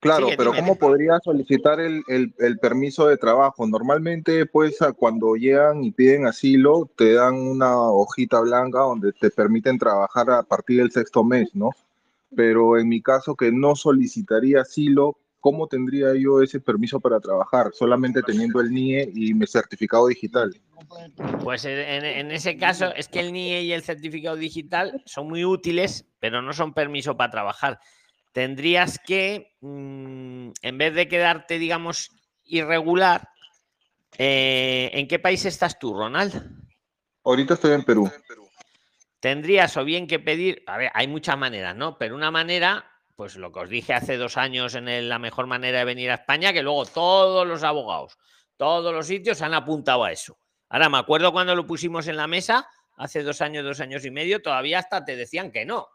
Claro, 0.01 0.27
Sigue, 0.27 0.37
pero 0.37 0.51
dime. 0.53 0.61
¿cómo 0.63 0.77
podría 0.77 1.19
solicitar 1.25 1.81
el, 1.81 2.03
el- 2.07 2.35
el 2.39 2.59
permiso 2.59 3.07
de 3.09 3.17
trabajo? 3.17 3.67
Normalmente, 3.67 4.45
pues, 4.45 4.77
cuando 4.99 5.37
llegan 5.37 5.83
y 5.85 5.91
piden 5.91 6.27
asilo, 6.27 6.91
te 6.99 7.15
dan 7.15 7.35
una 7.35 7.81
hojita 7.81 8.41
blanca 8.41 8.81
donde 8.81 9.15
te 9.15 9.31
permiten 9.31 9.79
trabajar 9.79 10.29
a 10.31 10.43
partir 10.43 10.81
del 10.81 10.93
sexto 10.93 11.25
mes, 11.25 11.49
¿no? 11.55 11.71
Pero 12.35 12.79
en 12.79 12.89
mi 12.89 13.03
caso, 13.03 13.35
que 13.35 13.51
no 13.51 13.75
solicitaría 13.75 14.61
asilo, 14.61 15.19
¿cómo 15.41 15.67
tendría 15.67 16.15
yo 16.15 16.43
ese 16.43 16.61
permiso 16.61 17.01
para 17.01 17.21
trabajar? 17.21 17.71
Solamente 17.73 18.23
teniendo 18.23 18.61
el 18.61 18.71
NIE 18.71 19.11
y 19.15 19.35
mi 19.35 19.47
certificado 19.47 20.07
digital. 20.09 20.55
Pues 21.43 21.65
en, 21.65 22.05
en 22.05 22.31
ese 22.31 22.57
caso 22.57 22.95
es 22.95 23.09
que 23.09 23.21
el 23.21 23.33
NIE 23.33 23.63
y 23.63 23.73
el 23.73 23.83
certificado 23.83 24.37
digital 24.37 25.03
son 25.07 25.29
muy 25.29 25.45
útiles, 25.45 26.07
pero 26.21 26.43
no 26.43 26.53
son 26.53 26.75
permiso 26.75 27.17
para 27.17 27.31
trabajar. 27.31 27.81
Tendrías 28.33 28.99
que, 28.99 29.57
mm, 29.61 30.51
en 30.63 30.79
vez 30.79 30.95
de 30.95 31.09
quedarte, 31.09 31.59
digamos, 31.59 32.11
irregular, 32.45 33.29
eh, 34.17 34.91
¿en 34.93 35.09
qué 35.09 35.19
país 35.19 35.45
estás 35.45 35.79
tú, 35.79 35.95
Ronald? 35.95 36.35
Ahorita 37.25 37.55
estoy 37.55 37.73
en 37.73 37.85
Perú. 37.85 38.11
Tendrías 39.21 39.77
o 39.77 39.85
bien 39.85 40.07
que 40.07 40.21
pedir, 40.21 40.63
a 40.67 40.79
ver, 40.79 40.91
hay 40.95 41.09
muchas 41.09 41.37
maneras, 41.37 41.75
¿no? 41.75 41.99
Pero 41.99 42.15
una 42.15 42.31
manera, 42.31 42.89
pues 43.17 43.37
lo 43.37 43.51
que 43.53 43.61
os 43.61 43.69
dije 43.69 43.93
hace 43.93 44.17
dos 44.17 44.37
años 44.37 44.75
en 44.75 45.09
la 45.09 45.19
mejor 45.19 45.47
manera 45.47 45.81
de 45.81 45.85
venir 45.85 46.11
a 46.11 46.15
España, 46.15 46.53
que 46.53 46.63
luego 46.63 46.87
todos 46.87 47.47
los 47.47 47.65
abogados, 47.65 48.17
todos 48.57 48.95
los 48.95 49.07
sitios 49.07 49.43
han 49.43 49.55
apuntado 49.55 50.05
a 50.05 50.13
eso. 50.13 50.39
Ahora, 50.69 50.89
me 50.89 50.99
acuerdo 50.99 51.33
cuando 51.33 51.55
lo 51.57 51.67
pusimos 51.67 52.07
en 52.07 52.17
la 52.17 52.27
mesa, 52.29 52.69
hace 52.97 53.23
dos 53.23 53.41
años, 53.41 53.65
dos 53.65 53.81
años 53.81 54.05
y 54.05 54.11
medio, 54.11 54.41
todavía 54.41 54.79
hasta 54.79 55.05
te 55.05 55.17
decían 55.17 55.51
que 55.51 55.65
no. 55.65 55.89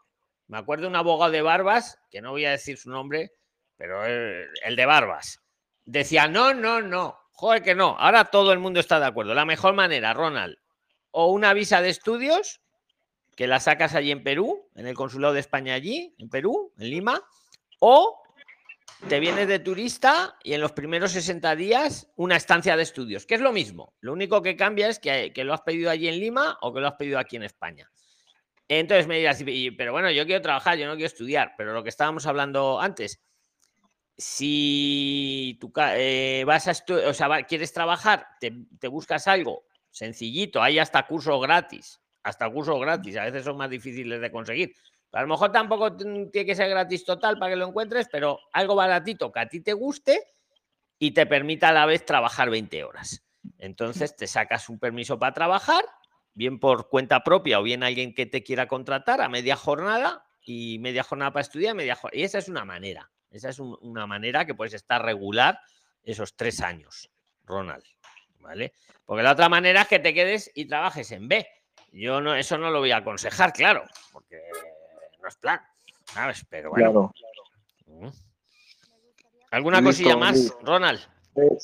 Me 0.46 0.58
acuerdo 0.58 0.88
un 0.88 0.96
abogado 0.96 1.32
de 1.32 1.40
Barbas, 1.40 1.98
que 2.10 2.20
no 2.20 2.32
voy 2.32 2.44
a 2.44 2.50
decir 2.50 2.76
su 2.76 2.90
nombre, 2.90 3.32
pero 3.76 4.04
el, 4.04 4.48
el 4.62 4.76
de 4.76 4.86
Barbas, 4.86 5.40
decía, 5.84 6.28
no, 6.28 6.52
no, 6.52 6.82
no, 6.82 7.18
joder 7.32 7.62
que 7.62 7.74
no. 7.74 7.96
Ahora 7.98 8.26
todo 8.26 8.52
el 8.52 8.58
mundo 8.58 8.80
está 8.80 9.00
de 9.00 9.06
acuerdo. 9.06 9.32
La 9.32 9.46
mejor 9.46 9.74
manera, 9.74 10.12
Ronald, 10.12 10.58
o 11.10 11.28
una 11.28 11.54
visa 11.54 11.80
de 11.80 11.88
estudios, 11.88 12.60
que 13.36 13.46
la 13.46 13.60
sacas 13.60 13.94
allí 13.94 14.10
en 14.10 14.22
Perú, 14.22 14.68
en 14.74 14.86
el 14.86 14.94
consulado 14.94 15.34
de 15.34 15.40
España 15.40 15.74
allí, 15.74 16.14
en 16.18 16.28
Perú, 16.28 16.72
en 16.78 16.90
Lima, 16.90 17.22
o 17.80 18.22
te 19.08 19.20
vienes 19.20 19.48
de 19.48 19.58
turista 19.58 20.36
y 20.42 20.54
en 20.54 20.60
los 20.60 20.72
primeros 20.72 21.12
60 21.12 21.54
días 21.56 22.08
una 22.16 22.36
estancia 22.36 22.76
de 22.76 22.82
estudios, 22.82 23.26
que 23.26 23.34
es 23.34 23.40
lo 23.40 23.52
mismo. 23.52 23.94
Lo 24.00 24.12
único 24.12 24.40
que 24.40 24.56
cambia 24.56 24.88
es 24.88 24.98
que, 24.98 25.32
que 25.32 25.44
lo 25.44 25.52
has 25.52 25.62
pedido 25.62 25.90
allí 25.90 26.08
en 26.08 26.18
Lima 26.18 26.58
o 26.62 26.72
que 26.72 26.80
lo 26.80 26.88
has 26.88 26.94
pedido 26.94 27.18
aquí 27.18 27.36
en 27.36 27.42
España. 27.42 27.90
Entonces 28.68 29.06
me 29.06 29.18
dirás, 29.18 29.42
"Y- 29.46 29.72
pero 29.72 29.92
bueno, 29.92 30.10
yo 30.10 30.24
quiero 30.24 30.40
trabajar, 30.40 30.78
yo 30.78 30.86
no 30.86 30.94
quiero 30.94 31.06
estudiar, 31.06 31.54
pero 31.58 31.74
lo 31.74 31.82
que 31.82 31.90
estábamos 31.90 32.26
hablando 32.26 32.80
antes, 32.80 33.20
si 34.16 35.58
tú 35.60 35.72
eh, 35.76 36.44
vas 36.46 36.68
a 36.68 36.72
o 37.08 37.12
sea, 37.14 37.42
quieres 37.42 37.72
trabajar, 37.72 38.26
te, 38.40 38.52
te 38.78 38.88
buscas 38.88 39.26
algo 39.28 39.66
sencillito, 39.90 40.62
hay 40.62 40.78
hasta 40.78 41.06
cursos 41.06 41.40
gratis, 41.40 42.00
hasta 42.24 42.50
cursos 42.50 42.80
gratis, 42.80 43.16
a 43.16 43.24
veces 43.24 43.44
son 43.44 43.56
más 43.56 43.70
difíciles 43.70 44.20
de 44.20 44.30
conseguir. 44.32 44.74
A 45.12 45.22
lo 45.22 45.28
mejor 45.28 45.52
tampoco 45.52 45.96
tiene 45.96 46.30
que 46.30 46.54
ser 46.56 46.68
gratis 46.68 47.04
total 47.04 47.38
para 47.38 47.52
que 47.52 47.56
lo 47.56 47.68
encuentres, 47.68 48.08
pero 48.10 48.40
algo 48.52 48.74
baratito 48.74 49.30
que 49.30 49.40
a 49.40 49.48
ti 49.48 49.60
te 49.60 49.72
guste 49.72 50.24
y 50.98 51.12
te 51.12 51.26
permita 51.26 51.68
a 51.68 51.72
la 51.72 51.86
vez 51.86 52.04
trabajar 52.04 52.50
20 52.50 52.82
horas. 52.82 53.22
Entonces 53.58 54.16
te 54.16 54.26
sacas 54.26 54.68
un 54.68 54.78
permiso 54.80 55.18
para 55.18 55.32
trabajar, 55.34 55.84
bien 56.32 56.58
por 56.58 56.88
cuenta 56.88 57.22
propia 57.22 57.60
o 57.60 57.62
bien 57.62 57.82
alguien 57.84 58.14
que 58.14 58.26
te 58.26 58.42
quiera 58.42 58.66
contratar 58.66 59.20
a 59.20 59.28
media 59.28 59.54
jornada 59.54 60.24
y 60.40 60.78
media 60.80 61.04
jornada 61.04 61.32
para 61.32 61.42
estudiar, 61.42 61.74
media 61.76 61.94
jornada. 61.94 62.18
Y 62.20 62.24
esa 62.24 62.38
es 62.38 62.48
una 62.48 62.64
manera. 62.64 63.10
Esa 63.30 63.50
es 63.50 63.58
un- 63.58 63.78
una 63.82 64.06
manera 64.06 64.44
que 64.44 64.54
puedes 64.54 64.74
estar 64.74 65.04
regular 65.04 65.60
esos 66.02 66.34
tres 66.36 66.60
años, 66.60 67.10
Ronald. 67.44 67.84
¿Vale? 68.40 68.74
Porque 69.06 69.22
la 69.22 69.32
otra 69.32 69.48
manera 69.48 69.82
es 69.82 69.88
que 69.88 69.98
te 69.98 70.12
quedes 70.12 70.50
y 70.54 70.66
trabajes 70.66 71.12
en 71.12 71.28
B. 71.28 71.46
Yo 71.94 72.20
no, 72.20 72.34
eso 72.34 72.58
no 72.58 72.70
lo 72.70 72.80
voy 72.80 72.90
a 72.90 72.98
aconsejar, 72.98 73.52
claro, 73.52 73.84
porque 74.12 74.42
no 75.22 75.28
es 75.28 75.36
plan. 75.36 75.60
¿Sabes? 76.06 76.44
Pero 76.50 76.70
bueno. 76.70 77.12
Mm. 77.86 78.08
¿Alguna 79.52 79.80
Listo, 79.80 79.90
cosilla 79.90 80.16
más. 80.16 80.52
Ronald? 80.62 81.00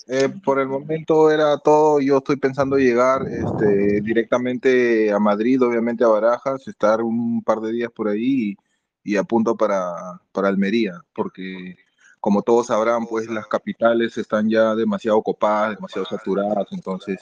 Eh, 0.08 0.28
por 0.44 0.60
el 0.60 0.68
momento 0.68 1.30
era 1.30 1.58
todo. 1.58 2.00
Yo 2.00 2.18
estoy 2.18 2.36
pensando 2.36 2.76
llegar 2.76 3.22
este, 3.28 4.00
directamente 4.00 5.12
a 5.12 5.18
Madrid, 5.18 5.62
obviamente 5.62 6.04
a 6.04 6.08
Barajas, 6.08 6.66
estar 6.68 7.02
un 7.02 7.42
par 7.42 7.60
de 7.60 7.72
días 7.72 7.90
por 7.90 8.08
ahí 8.08 8.56
y, 9.04 9.12
y 9.12 9.16
apunto 9.16 9.56
para, 9.56 10.20
para 10.32 10.48
Almería, 10.48 11.00
porque 11.12 11.76
como 12.20 12.42
todos 12.42 12.66
sabrán, 12.68 13.06
pues 13.06 13.28
las 13.28 13.46
capitales 13.46 14.16
están 14.18 14.48
ya 14.48 14.74
demasiado 14.74 15.22
copadas, 15.22 15.76
demasiado 15.76 16.06
saturadas, 16.06 16.66
entonces, 16.70 17.18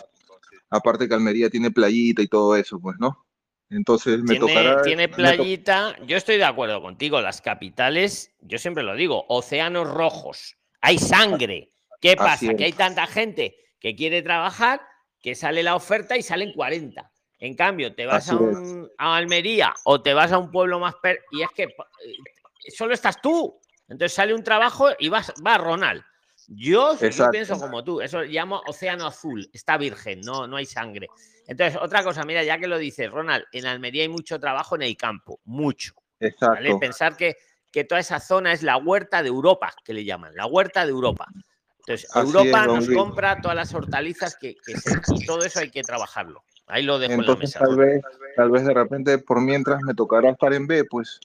aparte 0.71 1.09
que 1.09 1.15
Almería 1.15 1.51
tiene 1.51 1.71
playita 1.71 2.23
y 2.23 2.27
todo 2.29 2.57
eso, 2.57 2.79
pues, 2.81 2.97
¿no? 2.99 3.27
Entonces 3.71 4.19
me 4.23 4.37
Tiene, 4.39 4.47
tocará... 4.55 4.83
tiene 4.83 5.09
to- 5.09 5.17
playita. 5.17 5.97
Yo 6.07 6.17
estoy 6.17 6.39
de 6.39 6.45
acuerdo 6.45 6.81
contigo. 6.81 7.21
Las 7.21 7.43
capitales, 7.43 8.35
yo 8.41 8.59
siempre 8.59 8.83
lo 8.83 8.95
digo, 8.95 9.27
océanos 9.29 9.89
rojos. 9.93 10.57
Hay 10.81 10.99
sangre. 10.99 11.73
¿Qué 12.01 12.17
pasa? 12.17 12.55
Que 12.55 12.65
hay 12.65 12.73
tanta 12.73 13.07
gente 13.07 13.57
que 13.81 13.95
quiere 13.95 14.23
trabajar 14.23 14.81
que 15.21 15.35
sale 15.35 15.63
la 15.63 15.75
oferta 15.77 16.17
y 16.17 16.23
salen 16.23 16.53
40. 16.55 17.11
En 17.41 17.55
cambio, 17.55 17.95
te 17.95 18.07
vas 18.07 18.31
a, 18.31 18.37
un- 18.37 18.89
a 18.99 19.17
Almería 19.17 19.75
o 19.85 20.01
te 20.01 20.15
vas 20.15 20.33
a 20.33 20.39
un 20.39 20.51
pueblo 20.51 20.79
más... 20.81 20.95
per- 21.03 21.21
y 21.33 21.43
es 21.43 21.49
que 21.55 21.65
eh, 21.65 22.71
solo 22.75 22.95
estás 22.95 23.21
tú. 23.21 23.61
Entonces 23.89 24.15
sale 24.15 24.35
un 24.35 24.43
trabajo 24.45 24.89
y 24.99 25.09
vas, 25.09 25.33
va 25.47 25.59
Ronald. 25.59 26.03
Yo, 26.51 26.97
pienso 27.31 27.59
como 27.59 27.85
tú, 27.85 28.01
eso 28.01 28.23
llamo 28.23 28.63
océano 28.67 29.07
azul, 29.07 29.49
está 29.53 29.77
virgen, 29.77 30.23
no, 30.23 30.47
no 30.47 30.57
hay 30.57 30.65
sangre. 30.65 31.07
Entonces, 31.47 31.79
otra 31.81 32.03
cosa, 32.03 32.25
mira, 32.25 32.43
ya 32.43 32.59
que 32.59 32.67
lo 32.67 32.79
dices, 32.79 33.11
Ronald, 33.11 33.45
en 33.53 33.67
Almería 33.67 34.03
hay 34.03 34.09
mucho 34.09 34.41
trabajo 34.41 34.75
en 34.75 34.83
el 34.83 34.97
campo, 34.97 35.41
mucho. 35.45 35.93
¿vale? 36.19 36.69
Exacto. 36.71 36.79
Pensar 36.81 37.17
que, 37.17 37.37
que 37.71 37.85
toda 37.85 38.01
esa 38.01 38.19
zona 38.19 38.53
es 38.53 38.63
la 38.63 38.79
huerta 38.79 39.23
de 39.23 39.29
Europa, 39.29 39.75
que 39.85 39.93
le 39.93 40.05
llaman, 40.07 40.35
la 40.35 40.47
huerta 40.47 40.85
de 40.87 40.91
Europa. 40.91 41.27
Entonces, 41.81 42.09
Así 42.11 42.27
Europa 42.27 42.61
es, 42.61 42.67
nos 42.67 42.87
Luis. 42.87 42.99
compra 42.99 43.41
todas 43.43 43.57
las 43.57 43.75
hortalizas 43.75 44.37
que, 44.37 44.57
que 44.57 44.75
se- 44.77 45.01
y 45.15 45.27
todo 45.27 45.45
eso 45.45 45.61
hay 45.61 45.71
que 45.71 45.83
trabajarlo. 45.83 46.45
Ahí 46.67 46.83
lo 46.83 46.99
dejo 46.99 47.13
en 47.13 47.19
la 47.21 47.33
Entonces 47.33 47.51
mesa. 47.51 47.59
tal 47.61 47.77
vez, 47.77 48.03
tal 48.37 48.51
vez 48.51 48.65
de 48.65 48.75
repente 48.75 49.19
por 49.19 49.41
mientras 49.41 49.81
me 49.83 49.95
tocará 49.95 50.31
estar 50.31 50.53
en 50.53 50.67
B, 50.67 50.85
pues 50.85 51.21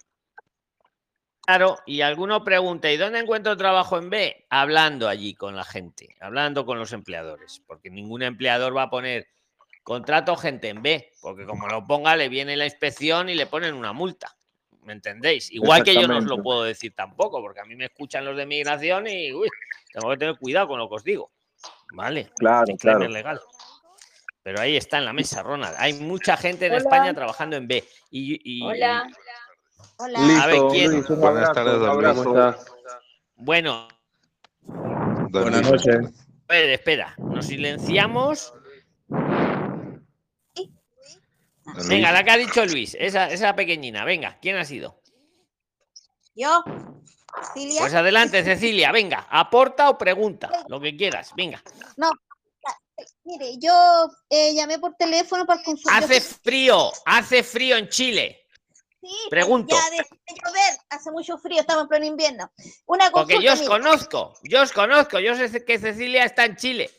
Claro, 1.46 1.78
y 1.86 2.02
alguno 2.02 2.44
pregunta, 2.44 2.90
¿y 2.90 2.96
dónde 2.96 3.20
encuentro 3.20 3.58
trabajo 3.58 3.98
en 3.98 4.10
B? 4.10 4.46
Hablando 4.50 5.10
allí 5.10 5.34
con 5.34 5.56
la 5.56 5.66
gente, 5.66 6.16
hablando 6.22 6.66
con 6.66 6.80
los 6.80 6.94
empleadores, 6.94 7.62
porque 7.68 7.90
ningún 7.90 8.24
empleador 8.24 8.76
va 8.76 8.84
a 8.84 8.90
poner 8.90 9.28
contrato 9.84 10.38
gente 10.38 10.70
en 10.70 10.82
B, 10.82 11.12
porque 11.22 11.46
como 11.46 11.68
lo 11.68 11.86
ponga 11.86 12.16
le 12.16 12.30
viene 12.30 12.56
la 12.56 12.64
inspección 12.66 13.28
y 13.28 13.36
le 13.36 13.46
ponen 13.46 13.74
una 13.74 13.92
multa. 13.92 14.34
¿Me 14.84 14.94
entendéis? 14.94 15.52
Igual 15.52 15.84
que 15.84 15.94
yo 15.94 16.08
no 16.08 16.18
os 16.18 16.26
lo 16.26 16.42
puedo 16.42 16.64
decir 16.64 16.94
tampoco, 16.96 17.42
porque 17.42 17.60
a 17.60 17.66
mí 17.66 17.76
me 17.76 17.86
escuchan 17.86 18.24
los 18.24 18.38
de 18.38 18.46
migración 18.46 19.08
y 19.08 19.34
uy, 19.34 19.50
tengo 19.92 20.10
que 20.12 20.18
tener 20.18 20.38
cuidado 20.38 20.70
con 20.70 20.80
lo 20.80 20.88
que 20.90 20.96
os 20.96 21.04
digo. 21.04 21.32
Vale, 21.94 22.32
claro, 22.38 22.76
claro. 22.78 23.08
legal. 23.08 23.40
Pero 24.42 24.60
ahí 24.60 24.76
está 24.76 24.98
en 24.98 25.06
la 25.06 25.14
mesa, 25.14 25.42
Ronald. 25.42 25.76
Hay 25.78 25.94
mucha 25.94 26.36
gente 26.36 26.66
en 26.66 26.74
Hola. 26.74 26.82
España 26.82 27.14
trabajando 27.14 27.56
en 27.56 27.68
B. 27.68 27.84
Y, 28.12 28.40
y- 28.44 28.62
Hola. 28.62 29.08
Hola. 30.04 30.20
A 30.20 30.48
ver, 30.48 30.56
Listo, 30.56 30.70
¿quién? 30.70 30.92
Luis, 30.92 31.10
un 31.10 31.20
Buenas 31.22 31.50
abrazo, 31.50 31.54
tardes, 31.54 31.74
un 31.76 31.80
don 31.80 31.96
Luis. 31.96 32.06
abrazo. 32.06 32.24
¿Cómo 32.24 32.40
está? 32.50 32.66
bueno, 33.36 33.88
Don 34.62 35.30
Buenas 35.44 35.72
noches. 35.72 35.96
espera, 36.42 36.74
espera, 36.74 37.16
nos 37.18 37.46
silenciamos. 37.46 38.54
Venga, 41.88 42.12
la 42.12 42.24
que 42.24 42.32
ha 42.32 42.38
dicho 42.38 42.66
Luis, 42.66 42.98
esa, 43.00 43.30
esa 43.30 43.56
pequeñina, 43.56 44.04
venga, 44.04 44.38
¿quién 44.42 44.58
ha 44.58 44.66
sido? 44.66 45.00
Yo, 46.36 46.64
Cilia. 47.54 47.80
Pues 47.80 47.94
adelante, 47.94 48.44
Cecilia, 48.44 48.92
venga, 48.92 49.26
aporta 49.30 49.90
o 49.90 49.98
pregunta, 49.98 50.52
lo 50.68 50.82
que 50.82 50.98
quieras, 50.98 51.32
venga. 51.38 51.64
Mire, 53.24 53.58
yo 53.58 53.74
eh, 54.30 54.54
llamé 54.54 54.78
por 54.80 54.96
teléfono 54.96 55.46
para 55.46 55.64
consultar. 55.64 56.04
Hace 56.04 56.20
frío, 56.20 56.92
hace 57.06 57.42
frío 57.42 57.78
en 57.78 57.88
Chile. 57.88 58.43
Sí, 59.04 59.14
pregunto. 59.30 59.76
Ya 59.76 59.90
dejó 59.90 60.16
de 60.16 60.34
llover, 60.34 60.80
hace 60.90 61.12
mucho 61.12 61.38
frío, 61.38 61.60
estamos 61.60 61.84
en 61.84 61.90
pleno 61.90 62.06
invierno. 62.06 62.52
Una. 62.86 63.12
Porque 63.12 63.42
yo 63.42 63.52
os 63.52 63.62
conozco, 63.64 64.34
yo 64.44 64.62
os 64.62 64.72
conozco, 64.72 65.20
yo 65.20 65.36
sé 65.36 65.66
que 65.66 65.78
Cecilia 65.78 66.24
está 66.24 66.46
en 66.46 66.56
Chile, 66.56 66.90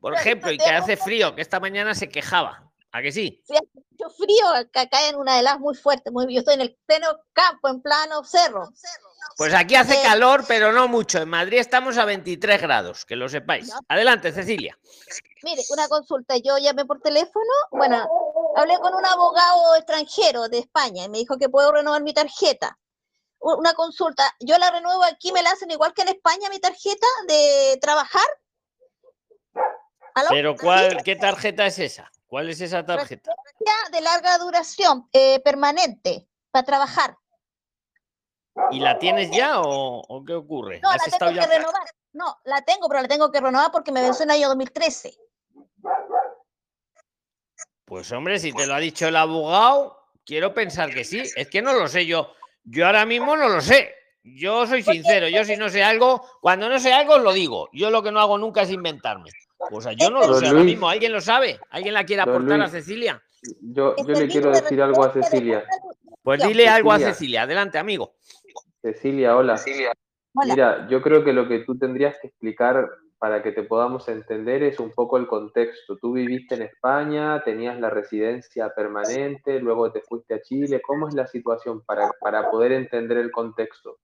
por 0.00 0.12
Pero 0.14 0.20
ejemplo, 0.22 0.50
y 0.50 0.56
que 0.56 0.70
hace 0.70 0.96
frío, 0.96 1.34
que 1.34 1.42
esta 1.42 1.60
mañana 1.60 1.94
se 1.94 2.08
quejaba. 2.08 2.66
¿A 2.92 3.02
que 3.02 3.12
sí? 3.12 3.40
Sí, 3.46 3.54
hace 3.54 3.68
mucho 3.74 4.10
frío, 4.16 4.48
acá 4.48 4.88
cae 4.88 5.10
en 5.10 5.16
una 5.16 5.38
helada 5.38 5.58
muy 5.58 5.76
fuerte, 5.76 6.10
muy 6.10 6.32
Yo 6.32 6.40
estoy 6.40 6.54
en 6.54 6.62
el 6.62 6.76
pleno 6.86 7.06
campo, 7.32 7.68
en 7.68 7.82
plano 7.82 8.24
cerro. 8.24 8.72
Pues 9.36 9.54
aquí 9.54 9.76
hace 9.76 9.94
Eh, 9.94 10.02
calor, 10.02 10.44
pero 10.48 10.72
no 10.72 10.88
mucho. 10.88 11.18
En 11.18 11.28
Madrid 11.28 11.58
estamos 11.58 11.98
a 11.98 12.04
23 12.04 12.60
grados, 12.60 13.04
que 13.04 13.14
lo 13.14 13.28
sepáis. 13.28 13.70
Adelante, 13.88 14.32
Cecilia. 14.32 14.76
Mire, 15.42 15.62
una 15.70 15.86
consulta. 15.88 16.36
Yo 16.38 16.58
llamé 16.58 16.84
por 16.84 17.00
teléfono. 17.00 17.50
Bueno, 17.70 18.08
hablé 18.56 18.78
con 18.78 18.94
un 18.94 19.04
abogado 19.04 19.76
extranjero 19.76 20.48
de 20.48 20.58
España 20.58 21.04
y 21.04 21.08
me 21.08 21.18
dijo 21.18 21.38
que 21.38 21.48
puedo 21.48 21.72
renovar 21.72 22.02
mi 22.02 22.12
tarjeta. 22.14 22.78
Una 23.38 23.72
consulta. 23.72 24.34
Yo 24.40 24.58
la 24.58 24.70
renuevo 24.70 25.02
aquí, 25.04 25.32
me 25.32 25.42
la 25.42 25.50
hacen 25.50 25.70
igual 25.70 25.94
que 25.94 26.02
en 26.02 26.08
España 26.08 26.50
mi 26.50 26.58
tarjeta 26.58 27.06
de 27.26 27.78
trabajar. 27.80 28.26
¿Aló? 30.14 30.28
Pero 30.30 30.56
¿cuál, 30.56 31.02
qué 31.02 31.16
tarjeta 31.16 31.66
es 31.66 31.78
esa? 31.78 32.10
¿Cuál 32.26 32.50
es 32.50 32.60
esa 32.60 32.84
tarjeta? 32.84 33.32
Ya 33.64 33.90
de 33.90 34.00
larga 34.02 34.36
duración, 34.38 35.08
eh, 35.12 35.40
permanente, 35.40 36.28
para 36.50 36.64
trabajar. 36.66 37.16
¿Y 38.72 38.80
la 38.80 38.98
tienes 38.98 39.30
ya 39.30 39.60
o, 39.60 40.02
o 40.06 40.24
qué 40.24 40.34
ocurre? 40.34 40.80
No, 40.80 40.90
¿Has 40.90 41.10
la 41.10 41.18
tengo 41.18 41.32
que 41.32 41.36
ya? 41.36 41.46
renovar. 41.46 41.82
No, 42.12 42.38
la 42.44 42.62
tengo, 42.62 42.88
pero 42.88 43.02
la 43.02 43.08
tengo 43.08 43.30
que 43.30 43.40
renovar 43.40 43.70
porque 43.70 43.92
me 43.92 44.02
venció 44.02 44.24
en 44.24 44.30
el 44.30 44.36
año 44.36 44.48
2013. 44.48 45.16
Pues 47.90 48.12
hombre, 48.12 48.38
si 48.38 48.52
te 48.52 48.68
lo 48.68 48.74
ha 48.74 48.78
dicho 48.78 49.08
el 49.08 49.16
abogado, 49.16 49.96
quiero 50.24 50.54
pensar 50.54 50.94
que 50.94 51.02
sí. 51.02 51.24
Es 51.34 51.50
que 51.50 51.60
no 51.60 51.72
lo 51.72 51.88
sé 51.88 52.06
yo. 52.06 52.34
Yo 52.62 52.86
ahora 52.86 53.04
mismo 53.04 53.36
no 53.36 53.48
lo 53.48 53.60
sé. 53.60 53.92
Yo 54.22 54.64
soy 54.64 54.84
sincero. 54.84 55.26
Yo 55.26 55.44
si 55.44 55.56
no 55.56 55.68
sé 55.68 55.82
algo, 55.82 56.24
cuando 56.40 56.68
no 56.68 56.78
sé 56.78 56.92
algo 56.92 57.14
os 57.14 57.22
lo 57.24 57.32
digo. 57.32 57.68
Yo 57.72 57.90
lo 57.90 58.00
que 58.00 58.12
no 58.12 58.20
hago 58.20 58.38
nunca 58.38 58.62
es 58.62 58.70
inventarme. 58.70 59.30
O 59.72 59.80
sea, 59.80 59.90
yo 59.90 60.08
no 60.08 60.20
lo 60.20 60.34
sé 60.34 60.46
ahora 60.46 60.62
mismo. 60.62 60.88
¿Alguien 60.88 61.10
lo 61.10 61.20
sabe? 61.20 61.58
¿Alguien 61.70 61.94
la 61.94 62.04
quiere 62.04 62.22
aportar 62.22 62.60
a. 62.60 62.68
Cecilia? 62.68 63.20
Yo, 63.60 63.96
yo 63.96 64.14
le 64.14 64.28
quiero 64.28 64.52
decir 64.52 64.80
algo 64.80 65.02
a 65.02 65.12
Cecilia. 65.12 65.64
Pues 66.22 66.44
dile 66.44 66.68
algo 66.68 66.92
a 66.92 66.98
Cecilia. 66.98 67.14
Cecilia. 67.14 67.42
Adelante, 67.42 67.78
amigo. 67.78 68.14
Cecilia, 68.80 69.36
hola. 69.36 69.60
Hola. 70.34 70.54
Mira, 70.54 70.86
yo 70.88 71.02
creo 71.02 71.24
que 71.24 71.32
lo 71.32 71.48
que 71.48 71.64
tú 71.64 71.76
tendrías 71.76 72.14
que 72.22 72.28
explicar 72.28 72.88
para 73.20 73.42
que 73.42 73.52
te 73.52 73.64
podamos 73.64 74.08
entender 74.08 74.62
es 74.62 74.80
un 74.80 74.92
poco 74.92 75.18
el 75.18 75.26
contexto. 75.26 75.98
Tú 75.98 76.12
viviste 76.14 76.54
en 76.54 76.62
España, 76.62 77.42
tenías 77.44 77.78
la 77.78 77.90
residencia 77.90 78.72
permanente, 78.74 79.60
luego 79.60 79.92
te 79.92 80.00
fuiste 80.00 80.32
a 80.34 80.40
Chile. 80.40 80.80
¿Cómo 80.84 81.06
es 81.06 81.14
la 81.14 81.26
situación 81.26 81.82
para, 81.82 82.10
para 82.18 82.50
poder 82.50 82.72
entender 82.72 83.18
el 83.18 83.30
contexto? 83.30 83.98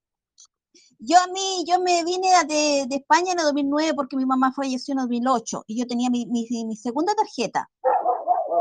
Yo 0.99 1.17
a 1.19 1.25
mí, 1.33 1.63
yo 1.67 1.79
me 1.79 2.03
vine 2.05 2.29
de, 2.47 2.85
de 2.87 2.95
España 2.97 3.31
en 3.33 3.39
el 3.39 3.45
2009 3.45 3.93
porque 3.95 4.15
mi 4.15 4.25
mamá 4.27 4.53
falleció 4.53 4.93
en 4.93 4.99
el 4.99 5.05
2008 5.05 5.63
y 5.65 5.79
yo 5.79 5.87
tenía 5.87 6.11
mi, 6.11 6.27
mi, 6.27 6.47
mi 6.65 6.75
segunda 6.75 7.15
tarjeta 7.15 7.67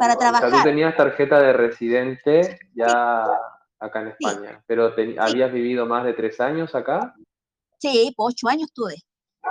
para 0.01 0.15
O 0.15 0.19
sea, 0.19 0.19
tú 0.19 0.19
trabajar. 0.19 0.65
tenías 0.65 0.97
tarjeta 0.97 1.39
de 1.41 1.53
residente 1.53 2.59
ya 2.75 3.27
acá 3.79 4.01
en 4.01 4.09
España, 4.09 4.65
pero 4.67 4.95
te- 4.95 5.17
¿habías 5.19 5.53
vivido 5.53 5.85
más 5.85 6.05
de 6.07 6.15
tres 6.15 6.41
años 6.41 6.75
acá? 6.75 7.15
Sí, 7.79 8.13
por 8.17 8.31
ocho 8.31 8.49
años 8.49 8.71
tuve. 8.73 8.95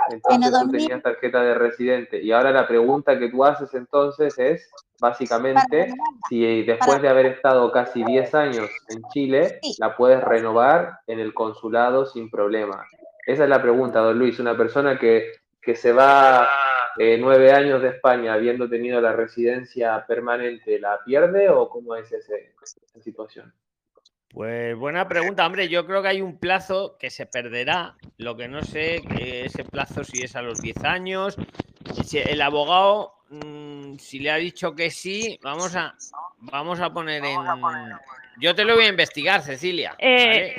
En 0.08 0.14
Entonces 0.14 0.46
el 0.46 0.52
tú 0.52 0.58
2000, 0.58 0.80
tenías 0.80 1.02
tarjeta 1.02 1.42
de 1.42 1.54
residente. 1.54 2.22
Y 2.22 2.32
ahora 2.32 2.50
la 2.52 2.66
pregunta 2.68 3.18
que 3.18 3.28
tú 3.28 3.44
haces 3.44 3.72
entonces 3.74 4.38
es, 4.38 4.70
básicamente, 5.00 5.92
si 6.28 6.62
después 6.62 7.02
de 7.02 7.08
haber 7.08 7.26
estado 7.26 7.70
casi 7.72 8.04
10 8.04 8.34
años 8.34 8.70
en 8.88 9.02
Chile, 9.10 9.60
la 9.78 9.96
puedes 9.96 10.22
renovar 10.22 11.00
en 11.06 11.20
el 11.20 11.34
consulado 11.34 12.06
sin 12.06 12.30
problema. 12.30 12.86
Esa 13.26 13.44
es 13.44 13.50
la 13.50 13.60
pregunta, 13.60 14.00
don 14.00 14.18
Luis. 14.18 14.38
Una 14.38 14.56
persona 14.56 14.98
que, 14.98 15.32
que 15.60 15.74
se 15.74 15.92
va 15.92 16.48
eh, 16.98 17.18
nueve 17.20 17.52
años 17.52 17.82
de 17.82 17.88
España 17.88 18.32
habiendo 18.34 18.68
tenido 18.68 19.00
la 19.00 19.12
residencia 19.12 20.04
permanente, 20.06 20.78
¿la 20.78 21.00
pierde 21.04 21.50
o 21.50 21.68
cómo 21.68 21.94
es 21.96 22.10
ese- 22.12 22.54
esa 22.62 23.00
situación? 23.02 23.52
Pues 24.30 24.76
buena 24.76 25.08
pregunta, 25.08 25.46
hombre. 25.46 25.68
Yo 25.68 25.86
creo 25.86 26.02
que 26.02 26.08
hay 26.08 26.20
un 26.20 26.38
plazo 26.38 26.96
que 26.98 27.10
se 27.10 27.26
perderá. 27.26 27.96
Lo 28.18 28.36
que 28.36 28.48
no 28.48 28.62
sé, 28.62 29.02
que 29.08 29.46
ese 29.46 29.64
plazo 29.64 30.04
si 30.04 30.22
es 30.22 30.36
a 30.36 30.42
los 30.42 30.60
10 30.60 30.84
años. 30.84 31.36
Si 32.04 32.18
el 32.18 32.42
abogado, 32.42 33.14
mm, 33.30 33.96
si 33.98 34.18
le 34.18 34.30
ha 34.30 34.36
dicho 34.36 34.74
que 34.74 34.90
sí, 34.90 35.38
vamos 35.42 35.74
a, 35.76 35.94
vamos 36.40 36.80
a 36.80 36.92
poner 36.92 37.24
en. 37.24 37.38
Yo 38.38 38.54
te 38.54 38.64
lo 38.64 38.74
voy 38.74 38.84
a 38.84 38.88
investigar, 38.88 39.40
Cecilia. 39.42 39.94
Eh, 39.98 40.54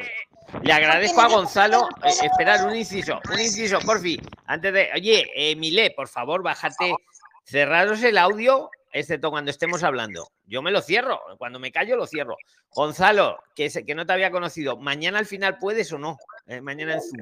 ¿vale? 0.51 0.63
Le 0.63 0.73
agradezco 0.73 1.21
a 1.21 1.27
Gonzalo. 1.27 1.89
eh, 2.03 2.09
esperar 2.23 2.65
un 2.65 2.75
inciso, 2.75 3.19
un 3.31 3.39
inciso, 3.39 3.79
porfi. 3.79 4.19
Antes 4.47 4.73
de. 4.73 4.89
Oye, 4.95 5.29
eh, 5.35 5.55
Milé, 5.55 5.91
por 5.91 6.07
favor, 6.07 6.41
bájate. 6.41 6.95
Cerraros 7.43 8.03
el 8.03 8.17
audio, 8.17 8.69
excepto 8.99 9.29
cuando 9.29 9.51
estemos 9.51 9.83
hablando. 9.83 10.29
Yo 10.45 10.61
me 10.61 10.71
lo 10.71 10.81
cierro. 10.81 11.19
Cuando 11.37 11.59
me 11.59 11.71
callo, 11.71 11.95
lo 11.95 12.05
cierro. 12.07 12.37
Gonzalo, 12.71 13.37
que, 13.55 13.69
que 13.85 13.95
no 13.95 14.05
te 14.05 14.13
había 14.13 14.31
conocido. 14.31 14.77
¿Mañana 14.77 15.19
al 15.19 15.25
final 15.25 15.57
puedes 15.57 15.91
o 15.93 15.97
no? 15.97 16.17
Eh, 16.47 16.61
mañana 16.61 16.93
en 16.95 17.01
Zoom. 17.01 17.21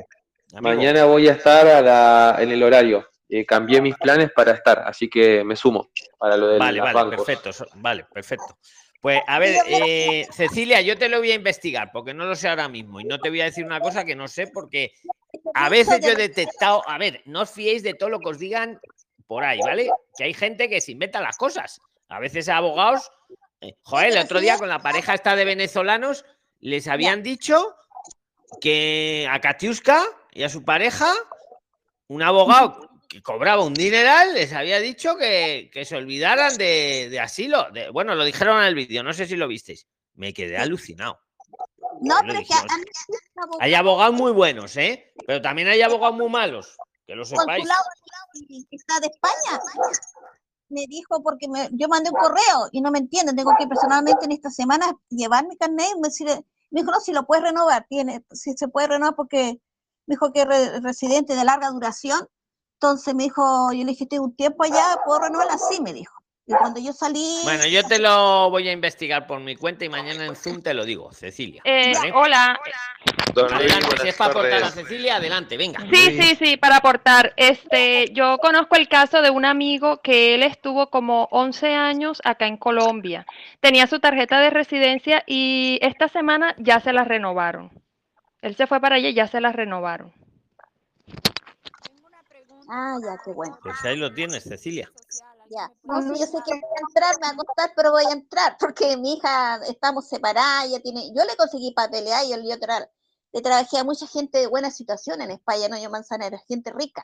Amigo. 0.54 0.76
Mañana 0.76 1.06
voy 1.06 1.28
a 1.28 1.34
estar 1.34 1.68
a 1.68 1.82
la- 1.82 2.38
en 2.40 2.52
el 2.52 2.62
horario. 2.64 3.08
Eh, 3.28 3.46
cambié 3.46 3.82
mis 3.82 3.96
planes 3.96 4.32
para 4.32 4.52
estar, 4.52 4.84
así 4.86 5.10
que 5.10 5.44
me 5.44 5.56
sumo 5.56 5.90
para 6.20 6.38
lo 6.38 6.48
de 6.50 6.60
Vale, 6.60 6.78
los 6.78 6.86
vale, 6.94 7.10
bancos. 7.10 7.26
perfecto. 7.26 7.66
Vale, 7.76 8.06
perfecto. 8.14 8.58
Pues 9.02 9.22
a 9.28 9.40
ver, 9.40 9.56
eh, 9.68 10.28
Cecilia, 10.32 10.82
yo 10.82 10.96
te 10.98 11.10
lo 11.10 11.18
voy 11.20 11.32
a 11.32 11.36
investigar 11.36 11.90
porque 11.92 12.14
no 12.14 12.26
lo 12.26 12.36
sé 12.36 12.48
ahora 12.48 12.68
mismo 12.70 13.00
y 13.00 13.04
no 13.04 13.20
te 13.20 13.30
voy 13.30 13.42
a 13.42 13.46
decir 13.46 13.66
una 13.66 13.80
cosa 13.80 14.04
que 14.06 14.16
no 14.16 14.28
sé 14.28 14.48
porque 14.48 14.94
a 15.54 15.70
veces 15.70 16.00
yo 16.04 16.12
he 16.12 16.16
detectado, 16.16 16.82
a 16.88 16.98
ver, 16.98 17.22
no 17.26 17.42
os 17.42 17.52
fiéis 17.52 17.84
de 17.84 17.94
todo 17.96 18.10
lo 18.10 18.20
que 18.20 18.30
os 18.30 18.40
digan 18.40 18.80
por 19.28 19.44
ahí, 19.44 19.60
¿vale? 19.64 19.90
Que 20.18 20.26
hay 20.26 20.34
gente 20.34 20.70
que 20.70 20.82
se 20.82 20.92
inventa 20.92 21.22
las 21.22 21.38
cosas. 21.38 21.80
A 22.10 22.20
veces 22.20 22.50
abogados, 22.50 23.12
eh, 23.62 23.74
joder, 23.84 24.12
el 24.12 24.18
otro 24.20 24.40
día 24.40 24.58
con 24.58 24.70
la 24.70 24.80
pareja 24.80 25.14
esta 25.14 25.36
de 25.36 25.46
venezolanos 25.46 26.26
les 26.60 26.88
habían 26.88 27.24
dicho 27.24 27.76
que 28.62 29.28
a 29.30 29.40
Katiuska 29.42 30.04
y 30.32 30.44
a 30.44 30.50
su 30.50 30.64
pareja, 30.64 31.12
un 32.08 32.22
abogado 32.22 32.90
que 33.10 33.22
cobraba 33.22 33.64
un 33.64 33.74
dineral, 33.74 34.34
les 34.34 34.54
había 34.54 34.80
dicho 34.80 35.16
que, 35.18 35.70
que 35.72 35.86
se 35.86 35.96
olvidaran 35.96 36.56
de, 36.58 37.08
de 37.10 37.20
asilo. 37.20 37.70
De- 37.72 37.90
bueno, 37.90 38.16
lo 38.16 38.24
dijeron 38.24 38.60
en 38.60 38.66
el 38.66 38.76
vídeo, 38.76 39.04
no 39.04 39.14
sé 39.14 39.26
si 39.26 39.36
lo 39.36 39.48
visteis. 39.48 39.88
Me 40.14 40.34
quedé 40.34 40.58
alucinado. 40.58 41.20
No, 42.02 42.16
pero 42.26 42.40
que 42.40 42.46
Hay 43.60 43.74
abogados 43.74 44.14
muy 44.14 44.32
buenos, 44.32 44.76
¿eh? 44.78 45.14
Pero 45.26 45.42
también 45.42 45.68
hay 45.68 45.82
abogados 45.82 46.16
muy 46.16 46.30
malos, 46.30 46.78
que 47.06 47.16
lo 47.16 47.24
sepáis. 47.26 47.60
consulado 47.60 47.84
está 48.72 49.00
de 49.00 49.08
España. 49.08 49.60
Me 50.70 50.86
dijo 50.88 51.22
porque 51.24 51.48
me- 51.48 51.70
yo 51.74 51.88
mandé 51.88 52.10
un 52.10 52.16
correo 52.18 52.70
y 52.72 52.82
no 52.82 52.92
me 52.92 53.00
entienden, 53.00 53.36
tengo 53.36 53.52
que 53.58 53.68
personalmente 53.68 54.26
en 54.26 54.32
esta 54.32 54.50
semana 54.50 54.86
llevar 55.10 55.48
mi 55.48 55.56
carnet 55.58 55.88
y 55.96 56.00
me 56.00 56.10
me 56.72 56.82
dijo, 56.82 56.92
no, 56.92 57.00
si 57.00 57.14
lo 57.14 57.26
puedes 57.26 57.44
renovar, 57.46 57.86
tiene, 57.88 58.26
si 58.32 58.54
se 58.58 58.68
puede 58.68 58.88
renovar 58.88 59.16
porque 59.16 59.62
me 60.08 60.16
dijo 60.16 60.34
que 60.34 60.42
es 60.42 60.48
re- 60.48 60.80
residente 60.82 61.36
de 61.36 61.44
larga 61.46 61.70
duración, 61.70 62.28
entonces 62.74 63.14
me 63.16 63.24
dijo, 63.24 63.72
yo 63.72 63.80
le 63.86 63.92
dije, 63.92 64.06
tengo 64.08 64.26
un 64.26 64.36
tiempo 64.36 64.64
allá, 64.64 64.98
puedo 65.06 65.20
renovar 65.22 65.48
así, 65.52 65.80
me 65.82 65.94
dijo. 65.94 66.14
Y 66.48 66.54
cuando 66.54 66.80
yo 66.80 66.94
salí, 66.94 67.40
Bueno, 67.44 67.66
yo 67.66 67.82
te 67.84 67.98
lo 67.98 68.52
voy 68.52 68.68
a 68.70 68.72
investigar 68.72 69.26
por 69.26 69.40
mi 69.40 69.56
cuenta 69.56 69.84
y 69.84 69.90
mañana 69.90 70.28
en 70.28 70.36
Zoom 70.36 70.62
te 70.62 70.76
lo 70.76 70.86
digo, 70.86 71.12
Cecilia. 71.12 71.64
Eh, 71.66 71.94
¿vale? 71.96 72.12
hola. 72.14 72.60
Don 73.34 73.48
Luis, 73.48 73.74
Adelante, 73.74 73.98
si 74.00 74.08
es 74.10 74.16
para 74.16 74.30
aportar 74.30 74.64
a. 74.64 74.70
Cecilia, 74.70 75.16
adelante, 75.16 75.58
venga. 75.58 75.80
Sí, 75.92 76.22
sí, 76.22 76.36
sí, 76.36 76.58
para 76.58 76.78
aportar. 76.78 77.34
Este, 77.36 78.14
yo 78.14 78.38
conozco 78.38 78.76
el 78.76 78.88
caso 78.88 79.24
de 79.24 79.32
un 79.32 79.44
amigo 79.44 80.02
que 80.04 80.36
él 80.36 80.44
estuvo 80.44 80.92
como 80.92 81.28
11 81.32 81.74
años 81.74 82.22
acá 82.24 82.46
en 82.46 82.58
Colombia. 82.58 83.26
Tenía 83.60 83.88
su 83.88 84.00
tarjeta 84.00 84.40
de 84.40 84.52
residencia 84.52 85.24
y 85.26 85.80
esta 85.82 86.10
semana 86.10 86.54
ya 86.60 86.80
se 86.80 86.94
la 86.94 87.06
renovaron. 87.06 87.72
Él 88.42 88.56
se 88.56 88.68
fue 88.68 88.80
para 88.80 88.98
allá 88.98 89.10
y 89.10 89.16
ya 89.16 89.28
se 89.28 89.42
la 89.42 89.52
renovaron. 89.52 90.14
ah, 92.70 92.98
ya, 93.04 93.18
qué 93.26 93.32
bueno. 93.32 93.58
Pues 93.64 93.84
ahí 93.84 93.98
lo 93.98 94.14
tienes, 94.14 94.44
Cecilia. 94.44 94.92
Ya. 95.50 95.72
No, 95.84 96.02
no, 96.02 96.16
yo 96.16 96.26
sé 96.26 96.38
que 96.46 96.52
voy 96.54 96.70
a 96.78 96.82
entrar, 96.88 97.16
me 97.20 97.28
va 97.28 97.34
a 97.34 97.36
costar, 97.36 97.74
pero 97.76 97.92
voy 97.92 98.06
a 98.06 98.12
entrar 98.12 98.58
porque 98.60 98.98
mi 98.98 99.14
hija, 99.14 99.58
estamos 99.68 100.08
separadas, 100.08 100.66
ella 100.66 100.82
tiene, 100.82 101.12
yo 101.14 101.24
le 101.24 101.36
conseguí 101.38 101.72
papelea 101.74 102.24
y 102.24 102.30
yo, 102.32 102.38
yo 102.38 102.56
tra- 102.60 102.90
le 103.32 103.42
trabajé 103.42 103.78
a 103.80 103.84
mucha 103.84 104.08
gente 104.08 104.40
de 104.40 104.48
buena 104.48 104.72
situación 104.72 105.22
en 105.22 105.32
España, 105.32 105.68
no 105.68 105.78
yo 105.78 105.90
manzanera, 105.90 106.38
gente 106.48 106.72
rica. 106.72 107.04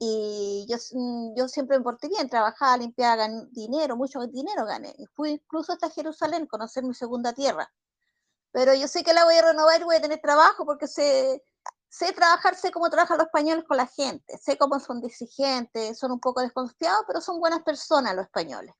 Y 0.00 0.66
yo, 0.68 0.76
mm, 0.92 1.34
yo 1.36 1.48
siempre 1.48 1.76
me 1.78 1.82
porté 1.84 2.08
bien, 2.08 2.28
trabajaba, 2.28 2.76
limpiaba, 2.76 3.16
gané 3.16 3.46
dinero, 3.50 3.96
mucho 3.96 4.20
dinero 4.28 4.64
gané. 4.64 4.94
Y 4.98 5.06
fui 5.06 5.30
incluso 5.32 5.72
hasta 5.72 5.90
Jerusalén, 5.90 6.46
conocer 6.46 6.84
mi 6.84 6.94
segunda 6.94 7.32
tierra. 7.32 7.72
Pero 8.52 8.74
yo 8.74 8.88
sé 8.88 9.04
que 9.04 9.14
la 9.14 9.24
voy 9.24 9.34
a 9.36 9.42
renovar 9.42 9.80
y 9.80 9.84
voy 9.84 9.96
a 9.96 10.00
tener 10.02 10.20
trabajo 10.20 10.64
porque 10.66 10.86
sé, 10.88 11.42
sé 11.88 12.12
trabajar, 12.12 12.54
sé 12.54 12.70
cómo 12.70 12.88
trabajan 12.90 13.18
los 13.18 13.26
españoles 13.26 13.64
con 13.66 13.76
la 13.76 13.86
gente, 13.86 14.36
sé 14.38 14.56
cómo 14.58 14.78
son 14.80 15.00
de 15.00 15.08
exigentes, 15.08 15.98
son 15.98 16.12
un 16.12 16.20
poco 16.20 16.40
desconfiados, 16.42 17.04
pero 17.06 17.20
son 17.20 17.40
buenas 17.40 17.62
personas 17.62 18.14
los 18.14 18.26
españoles. 18.26 18.74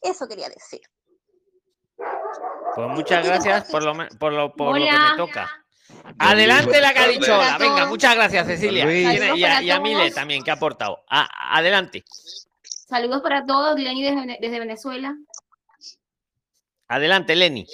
Eso 0.00 0.26
quería 0.28 0.48
decir. 0.48 0.80
Pues 2.74 2.88
muchas 2.90 3.24
gracias 3.26 3.70
por 3.70 3.82
lo, 3.82 3.92
por 4.18 4.32
lo, 4.32 4.54
por 4.54 4.78
lo 4.78 4.84
que 4.84 4.92
me 4.92 5.16
toca. 5.16 5.50
Adelante 6.18 6.80
la 6.80 6.92
que 6.92 6.98
ha 6.98 7.08
dicho 7.08 7.34
hola. 7.34 7.56
Venga, 7.58 7.86
muchas 7.86 8.14
gracias, 8.14 8.46
Cecilia. 8.46 8.84
Y 8.92 9.44
a, 9.44 9.62
y 9.62 9.70
a 9.70 9.80
Mile 9.80 10.10
también, 10.12 10.44
que 10.44 10.50
ha 10.50 10.54
aportado. 10.54 11.02
A- 11.08 11.56
adelante, 11.56 12.04
Saludos 12.88 13.20
para 13.22 13.44
todos, 13.44 13.78
Lenny 13.78 14.02
desde 14.40 14.58
Venezuela. 14.58 15.14
adelante, 16.88 17.36
Lenny. 17.36 17.66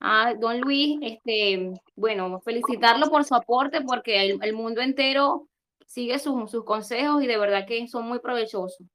A 0.00 0.34
don 0.34 0.60
Luis, 0.60 0.98
este, 1.02 1.72
bueno, 1.96 2.40
felicitarlo 2.40 3.10
por 3.10 3.24
su 3.24 3.34
aporte 3.34 3.80
porque 3.82 4.22
el, 4.22 4.38
el 4.42 4.52
mundo 4.52 4.80
entero 4.80 5.48
sigue 5.86 6.18
sus, 6.18 6.50
sus 6.50 6.64
consejos 6.64 7.22
y 7.22 7.26
de 7.26 7.38
verdad 7.38 7.66
que 7.66 7.86
son 7.88 8.06
muy 8.06 8.20
provechosos. 8.20 8.86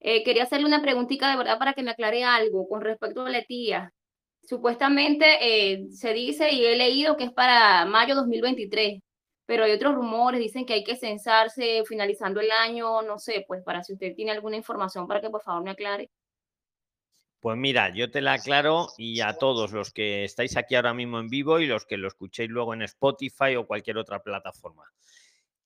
Eh, 0.00 0.22
quería 0.24 0.44
hacerle 0.44 0.66
una 0.66 0.82
preguntita 0.82 1.30
de 1.30 1.36
verdad 1.36 1.58
para 1.58 1.74
que 1.74 1.82
me 1.82 1.90
aclare 1.90 2.22
algo 2.24 2.68
con 2.68 2.80
respecto 2.82 3.22
a 3.26 3.30
la 3.30 3.42
tía. 3.44 3.92
Supuestamente 4.42 5.26
eh, 5.40 5.88
se 5.90 6.12
dice 6.12 6.52
y 6.52 6.64
he 6.64 6.76
leído 6.76 7.16
que 7.16 7.24
es 7.24 7.32
para 7.32 7.84
mayo 7.86 8.14
2023, 8.14 9.00
pero 9.46 9.64
hay 9.64 9.72
otros 9.72 9.94
rumores, 9.94 10.40
dicen 10.40 10.66
que 10.66 10.74
hay 10.74 10.84
que 10.84 10.96
censarse 10.96 11.82
finalizando 11.86 12.40
el 12.40 12.50
año, 12.50 13.02
no 13.02 13.18
sé, 13.18 13.44
pues 13.48 13.62
para 13.64 13.82
si 13.82 13.94
usted 13.94 14.14
tiene 14.14 14.30
alguna 14.32 14.56
información 14.56 15.06
para 15.06 15.20
que 15.20 15.30
por 15.30 15.42
favor 15.42 15.64
me 15.64 15.72
aclare. 15.72 16.10
Pues 17.40 17.56
mira, 17.56 17.92
yo 17.94 18.10
te 18.10 18.20
la 18.20 18.34
aclaro 18.34 18.88
y 18.98 19.20
a 19.20 19.34
todos 19.34 19.72
los 19.72 19.92
que 19.92 20.24
estáis 20.24 20.56
aquí 20.56 20.74
ahora 20.74 20.92
mismo 20.92 21.20
en 21.20 21.28
vivo 21.28 21.60
y 21.60 21.66
los 21.66 21.86
que 21.86 21.96
lo 21.96 22.08
escuchéis 22.08 22.50
luego 22.50 22.74
en 22.74 22.82
Spotify 22.82 23.54
o 23.56 23.66
cualquier 23.66 23.98
otra 23.98 24.22
plataforma. 24.22 24.84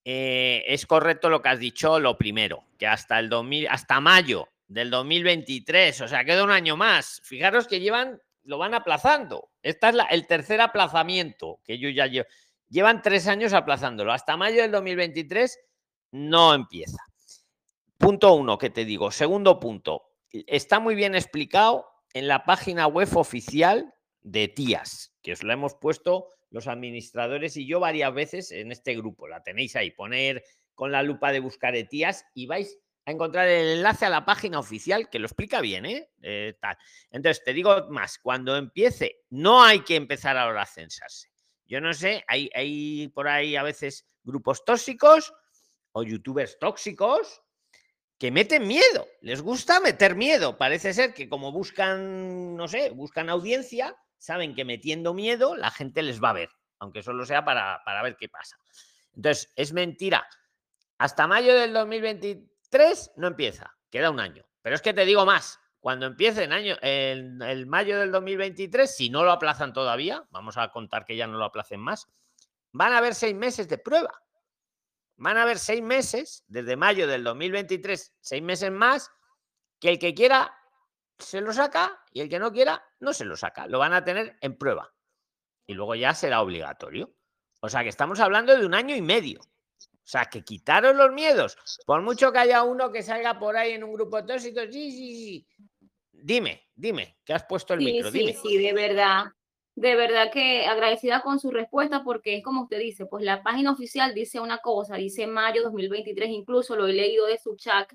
Eh, 0.04 0.64
es 0.66 0.84
correcto 0.84 1.30
lo 1.30 1.40
que 1.40 1.48
has 1.48 1.58
dicho, 1.58 1.98
lo 1.98 2.18
primero, 2.18 2.64
que 2.78 2.86
hasta 2.86 3.18
el 3.18 3.28
2000, 3.30 3.68
hasta 3.68 4.00
mayo 4.00 4.48
del 4.66 4.90
2023, 4.90 6.00
o 6.02 6.08
sea, 6.08 6.24
queda 6.24 6.44
un 6.44 6.50
año 6.50 6.76
más. 6.76 7.20
Fijaros 7.24 7.66
que 7.66 7.80
llevan, 7.80 8.20
lo 8.44 8.58
van 8.58 8.74
aplazando. 8.74 9.50
Este 9.62 9.88
es 9.88 9.94
el 10.10 10.26
tercer 10.26 10.60
aplazamiento 10.60 11.60
que 11.64 11.78
yo 11.78 11.88
ya 11.88 12.06
llevo. 12.06 12.26
Llevan 12.68 13.02
tres 13.02 13.28
años 13.28 13.52
aplazándolo. 13.52 14.12
Hasta 14.12 14.36
mayo 14.36 14.62
del 14.62 14.72
2023 14.72 15.58
no 16.12 16.54
empieza. 16.54 16.98
Punto 17.98 18.32
uno 18.34 18.58
que 18.58 18.70
te 18.70 18.84
digo. 18.84 19.10
Segundo 19.10 19.60
punto. 19.60 20.11
Está 20.32 20.80
muy 20.80 20.94
bien 20.94 21.14
explicado 21.14 21.86
en 22.14 22.26
la 22.26 22.44
página 22.44 22.86
web 22.86 23.08
oficial 23.16 23.94
de 24.22 24.48
TIAS, 24.48 25.14
que 25.22 25.32
os 25.32 25.42
la 25.42 25.52
hemos 25.52 25.74
puesto 25.74 26.28
los 26.50 26.68
administradores 26.68 27.56
y 27.56 27.66
yo 27.66 27.80
varias 27.80 28.14
veces 28.14 28.50
en 28.50 28.72
este 28.72 28.94
grupo. 28.96 29.28
La 29.28 29.42
tenéis 29.42 29.76
ahí. 29.76 29.90
Poner 29.90 30.42
con 30.74 30.90
la 30.90 31.02
lupa 31.02 31.32
de 31.32 31.40
buscar 31.40 31.76
etías 31.76 32.24
y 32.34 32.46
vais 32.46 32.78
a 33.04 33.10
encontrar 33.10 33.48
el 33.48 33.78
enlace 33.78 34.06
a 34.06 34.10
la 34.10 34.24
página 34.24 34.58
oficial 34.58 35.10
que 35.10 35.18
lo 35.18 35.26
explica 35.26 35.60
bien, 35.60 35.84
¿eh? 35.86 36.10
Eh, 36.22 36.54
tal. 36.60 36.78
Entonces, 37.10 37.42
te 37.44 37.52
digo 37.52 37.88
más, 37.90 38.18
cuando 38.18 38.56
empiece, 38.56 39.24
no 39.30 39.62
hay 39.62 39.80
que 39.80 39.96
empezar 39.96 40.36
ahora 40.36 40.62
a 40.62 40.66
censarse. 40.66 41.30
Yo 41.66 41.80
no 41.80 41.92
sé, 41.94 42.24
hay 42.26 43.08
por 43.14 43.28
ahí 43.28 43.56
a 43.56 43.62
veces 43.62 44.06
grupos 44.22 44.64
tóxicos 44.64 45.32
o 45.92 46.02
youtubers 46.02 46.58
tóxicos 46.58 47.42
que 48.22 48.30
meten 48.30 48.68
miedo, 48.68 49.08
les 49.20 49.42
gusta 49.42 49.80
meter 49.80 50.14
miedo. 50.14 50.56
Parece 50.56 50.94
ser 50.94 51.12
que 51.12 51.28
como 51.28 51.50
buscan, 51.50 52.54
no 52.54 52.68
sé, 52.68 52.90
buscan 52.90 53.28
audiencia, 53.28 53.96
saben 54.16 54.54
que 54.54 54.64
metiendo 54.64 55.12
miedo 55.12 55.56
la 55.56 55.72
gente 55.72 56.04
les 56.04 56.22
va 56.22 56.30
a 56.30 56.34
ver, 56.34 56.50
aunque 56.78 57.02
solo 57.02 57.26
sea 57.26 57.44
para, 57.44 57.82
para 57.84 58.00
ver 58.00 58.16
qué 58.16 58.28
pasa. 58.28 58.58
Entonces, 59.16 59.52
es 59.56 59.72
mentira. 59.72 60.24
Hasta 60.98 61.26
mayo 61.26 61.52
del 61.58 61.72
2023 61.72 63.14
no 63.16 63.26
empieza, 63.26 63.76
queda 63.90 64.10
un 64.10 64.20
año. 64.20 64.44
Pero 64.62 64.76
es 64.76 64.82
que 64.82 64.94
te 64.94 65.04
digo 65.04 65.26
más, 65.26 65.58
cuando 65.80 66.06
empiece 66.06 66.44
en, 66.44 66.52
año, 66.52 66.76
en 66.80 67.42
el 67.42 67.66
mayo 67.66 67.98
del 67.98 68.12
2023, 68.12 68.88
si 68.88 69.10
no 69.10 69.24
lo 69.24 69.32
aplazan 69.32 69.72
todavía, 69.72 70.22
vamos 70.30 70.56
a 70.58 70.68
contar 70.68 71.04
que 71.04 71.16
ya 71.16 71.26
no 71.26 71.38
lo 71.38 71.46
aplacen 71.46 71.80
más, 71.80 72.06
van 72.70 72.92
a 72.92 72.98
haber 72.98 73.16
seis 73.16 73.34
meses 73.34 73.66
de 73.66 73.78
prueba. 73.78 74.22
Van 75.16 75.36
a 75.36 75.42
haber 75.42 75.58
seis 75.58 75.82
meses, 75.82 76.44
desde 76.46 76.76
mayo 76.76 77.06
del 77.06 77.22
2023, 77.24 78.14
seis 78.20 78.42
meses 78.42 78.70
más, 78.70 79.10
que 79.78 79.90
el 79.90 79.98
que 79.98 80.14
quiera 80.14 80.54
se 81.18 81.40
lo 81.40 81.52
saca 81.52 82.00
y 82.12 82.20
el 82.20 82.28
que 82.28 82.38
no 82.38 82.52
quiera 82.52 82.82
no 83.00 83.12
se 83.12 83.24
lo 83.24 83.36
saca. 83.36 83.66
Lo 83.66 83.78
van 83.78 83.92
a 83.92 84.04
tener 84.04 84.36
en 84.40 84.56
prueba. 84.56 84.92
Y 85.66 85.74
luego 85.74 85.94
ya 85.94 86.14
será 86.14 86.42
obligatorio. 86.42 87.14
O 87.60 87.68
sea 87.68 87.82
que 87.82 87.88
estamos 87.88 88.18
hablando 88.18 88.58
de 88.58 88.66
un 88.66 88.74
año 88.74 88.96
y 88.96 89.02
medio. 89.02 89.40
O 89.40 90.04
sea, 90.12 90.24
que 90.24 90.42
quitaros 90.42 90.96
los 90.96 91.12
miedos. 91.12 91.56
Por 91.86 92.02
mucho 92.02 92.32
que 92.32 92.38
haya 92.38 92.64
uno 92.64 92.90
que 92.90 93.02
salga 93.02 93.38
por 93.38 93.56
ahí 93.56 93.72
en 93.72 93.84
un 93.84 93.92
grupo 93.92 94.24
tóxico, 94.24 94.60
sí, 94.62 94.90
sí, 94.90 95.14
sí. 95.14 95.46
Dime, 96.10 96.68
dime, 96.74 97.18
que 97.24 97.32
has 97.34 97.44
puesto 97.44 97.74
el 97.74 97.80
Sí, 97.80 97.84
micro, 97.86 98.10
sí, 98.10 98.18
dime. 98.18 98.32
sí, 98.42 98.58
de 98.58 98.72
verdad. 98.72 99.26
De 99.74 99.96
verdad 99.96 100.30
que 100.30 100.66
agradecida 100.66 101.22
con 101.22 101.40
su 101.40 101.50
respuesta 101.50 102.04
porque 102.04 102.36
es 102.36 102.44
como 102.44 102.64
usted 102.64 102.78
dice, 102.78 103.06
pues 103.06 103.24
la 103.24 103.42
página 103.42 103.72
oficial 103.72 104.14
dice 104.14 104.38
una 104.38 104.58
cosa, 104.58 104.96
dice 104.96 105.26
mayo 105.26 105.62
2023, 105.62 106.28
incluso 106.28 106.76
lo 106.76 106.86
he 106.86 106.92
leído 106.92 107.26
de 107.26 107.38
su 107.38 107.56
chat, 107.56 107.90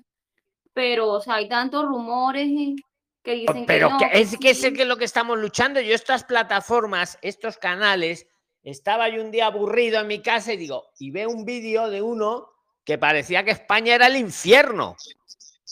pero 0.72 1.08
o 1.08 1.20
sea, 1.20 1.34
hay 1.34 1.48
tantos 1.48 1.84
rumores 1.84 2.48
eh, 2.48 2.74
que 3.22 3.34
dicen 3.34 3.60
que 3.60 3.66
Pero 3.66 3.90
no, 3.90 3.98
que 3.98 4.10
es 4.12 4.36
que 4.38 4.50
es 4.50 4.60
que 4.60 4.82
es 4.82 4.88
lo 4.88 4.96
que 4.96 5.04
estamos 5.04 5.38
luchando. 5.38 5.80
Yo 5.80 5.94
estas 5.94 6.24
plataformas, 6.24 7.18
estos 7.22 7.58
canales, 7.58 8.26
estaba 8.62 9.08
yo 9.08 9.22
un 9.22 9.30
día 9.30 9.46
aburrido 9.46 10.00
en 10.00 10.06
mi 10.08 10.20
casa 10.20 10.52
y 10.52 10.56
digo, 10.56 10.90
y 10.98 11.10
veo 11.10 11.30
un 11.30 11.44
vídeo 11.44 11.90
de 11.90 12.02
uno 12.02 12.48
que 12.84 12.98
parecía 12.98 13.44
que 13.44 13.50
España 13.50 13.94
era 13.94 14.06
el 14.06 14.16
infierno. 14.16 14.96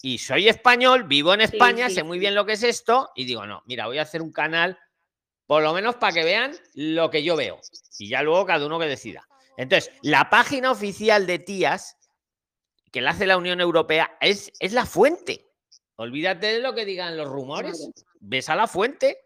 Y 0.02 0.18
soy 0.18 0.48
español, 0.48 1.04
vivo 1.04 1.34
en 1.34 1.40
España, 1.40 1.88
sí, 1.88 1.96
sé 1.96 2.02
muy 2.04 2.18
bien 2.18 2.34
lo 2.34 2.44
que 2.44 2.52
es 2.52 2.62
esto, 2.62 3.11
y 3.14 3.24
digo, 3.24 3.46
no, 3.46 3.62
mira, 3.66 3.86
voy 3.86 3.98
a 3.98 4.02
hacer 4.02 4.22
un 4.22 4.32
canal, 4.32 4.78
por 5.47 5.62
lo 5.62 5.72
menos 5.72 5.97
para 5.97 6.12
que 6.12 6.24
vean 6.24 6.57
lo 6.74 7.11
que 7.11 7.22
yo 7.22 7.36
veo. 7.36 7.61
Y 7.99 8.09
ya 8.09 8.22
luego 8.22 8.47
cada 8.47 8.66
uno 8.66 8.78
que 8.78 8.86
decida. 8.86 9.26
Entonces, 9.57 9.92
la 10.03 10.28
página 10.28 10.70
oficial 10.70 11.26
de 11.26 11.38
tías, 11.38 11.97
que 12.92 13.01
la 13.01 13.11
hace 13.11 13.26
la 13.26 13.36
Unión 13.36 13.61
Europea, 13.61 14.16
es, 14.20 14.53
es 14.61 14.72
la 14.72 14.86
fuente. 14.86 15.47
Olvídate 15.97 16.47
de 16.47 16.61
lo 16.61 16.74
que 16.74 16.84
digan 16.84 17.16
los 17.16 17.28
rumores. 17.28 17.90
Ves 18.20 18.49
a 18.51 18.57
la 18.57 18.66
fuente. 18.66 19.26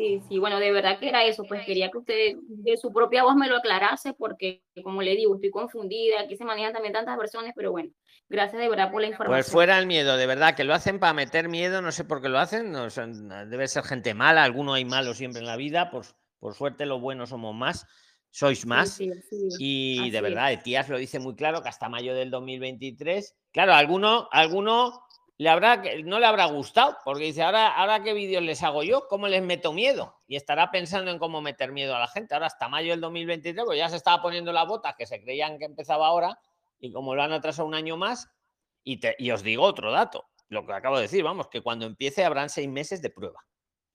Sí, 0.00 0.18
sí, 0.30 0.38
bueno, 0.38 0.58
de 0.58 0.72
verdad 0.72 0.98
que 0.98 1.10
era 1.10 1.24
eso, 1.26 1.44
pues 1.44 1.62
quería 1.66 1.90
que 1.90 1.98
usted 1.98 2.36
de 2.48 2.76
su 2.78 2.90
propia 2.90 3.22
voz 3.22 3.36
me 3.36 3.48
lo 3.48 3.56
aclarase 3.58 4.14
porque, 4.14 4.62
como 4.82 5.02
le 5.02 5.14
digo, 5.14 5.34
estoy 5.34 5.50
confundida, 5.50 6.22
aquí 6.22 6.38
se 6.38 6.44
manejan 6.46 6.72
también 6.72 6.94
tantas 6.94 7.18
versiones, 7.18 7.52
pero 7.54 7.70
bueno, 7.70 7.90
gracias 8.26 8.62
de 8.62 8.70
verdad 8.70 8.90
por 8.90 9.02
la 9.02 9.08
información. 9.08 9.42
Pues 9.42 9.52
fuera 9.52 9.78
el 9.78 9.86
miedo, 9.86 10.16
de 10.16 10.24
verdad, 10.24 10.54
que 10.54 10.64
lo 10.64 10.72
hacen 10.72 11.00
para 11.00 11.12
meter 11.12 11.50
miedo, 11.50 11.82
no 11.82 11.92
sé 11.92 12.04
por 12.04 12.22
qué 12.22 12.30
lo 12.30 12.38
hacen, 12.38 12.72
no 12.72 12.88
son- 12.88 13.28
debe 13.50 13.68
ser 13.68 13.82
gente 13.84 14.14
mala, 14.14 14.42
alguno 14.42 14.72
hay 14.72 14.86
malo 14.86 15.12
siempre 15.12 15.40
en 15.40 15.46
la 15.46 15.56
vida, 15.56 15.90
por, 15.90 16.06
por 16.38 16.54
suerte 16.54 16.86
los 16.86 17.02
buenos 17.02 17.28
somos 17.28 17.54
más, 17.54 17.86
sois 18.30 18.64
más. 18.64 18.96
sí, 18.96 19.10
Y 19.58 19.98
así 19.98 20.10
de 20.10 20.20
verdad, 20.22 20.50
Etías 20.50 20.88
lo 20.88 20.96
dice 20.96 21.18
muy 21.18 21.34
claro 21.34 21.62
que 21.62 21.68
hasta 21.68 21.90
mayo 21.90 22.14
del 22.14 22.30
2023. 22.30 23.36
Claro, 23.52 23.74
alguno, 23.74 24.30
alguno 24.32 25.02
le 25.40 25.48
habrá, 25.48 25.80
que- 25.80 26.02
no 26.02 26.18
le 26.18 26.26
habrá 26.26 26.44
gustado, 26.44 26.98
porque 27.02 27.24
dice, 27.24 27.42
ahora, 27.42 27.68
ahora 27.74 28.02
qué 28.02 28.12
vídeos 28.12 28.42
les 28.42 28.62
hago 28.62 28.82
yo, 28.82 29.08
cómo 29.08 29.26
les 29.26 29.42
meto 29.42 29.72
miedo. 29.72 30.20
Y 30.26 30.36
estará 30.36 30.70
pensando 30.70 31.10
en 31.10 31.18
cómo 31.18 31.40
meter 31.40 31.72
miedo 31.72 31.96
a 31.96 31.98
la 31.98 32.08
gente. 32.08 32.34
Ahora 32.34 32.46
hasta 32.48 32.68
mayo 32.68 32.90
del 32.90 33.00
2023, 33.00 33.64
pues 33.64 33.78
ya 33.78 33.88
se 33.88 33.96
estaba 33.96 34.20
poniendo 34.20 34.52
las 34.52 34.66
botas 34.68 34.94
que 34.98 35.06
se 35.06 35.18
creían 35.22 35.58
que 35.58 35.64
empezaba 35.64 36.06
ahora, 36.08 36.38
y 36.78 36.92
como 36.92 37.14
lo 37.14 37.22
han 37.22 37.32
atrasado 37.32 37.66
un 37.66 37.74
año 37.74 37.96
más, 37.96 38.28
y, 38.84 38.98
te- 39.00 39.16
y 39.18 39.30
os 39.30 39.42
digo 39.42 39.62
otro 39.64 39.90
dato, 39.90 40.26
lo 40.50 40.66
que 40.66 40.74
acabo 40.74 40.96
de 40.96 41.02
decir, 41.02 41.22
vamos, 41.24 41.48
que 41.48 41.62
cuando 41.62 41.86
empiece 41.86 42.22
habrán 42.22 42.50
seis 42.50 42.68
meses 42.68 43.00
de 43.00 43.08
prueba, 43.08 43.42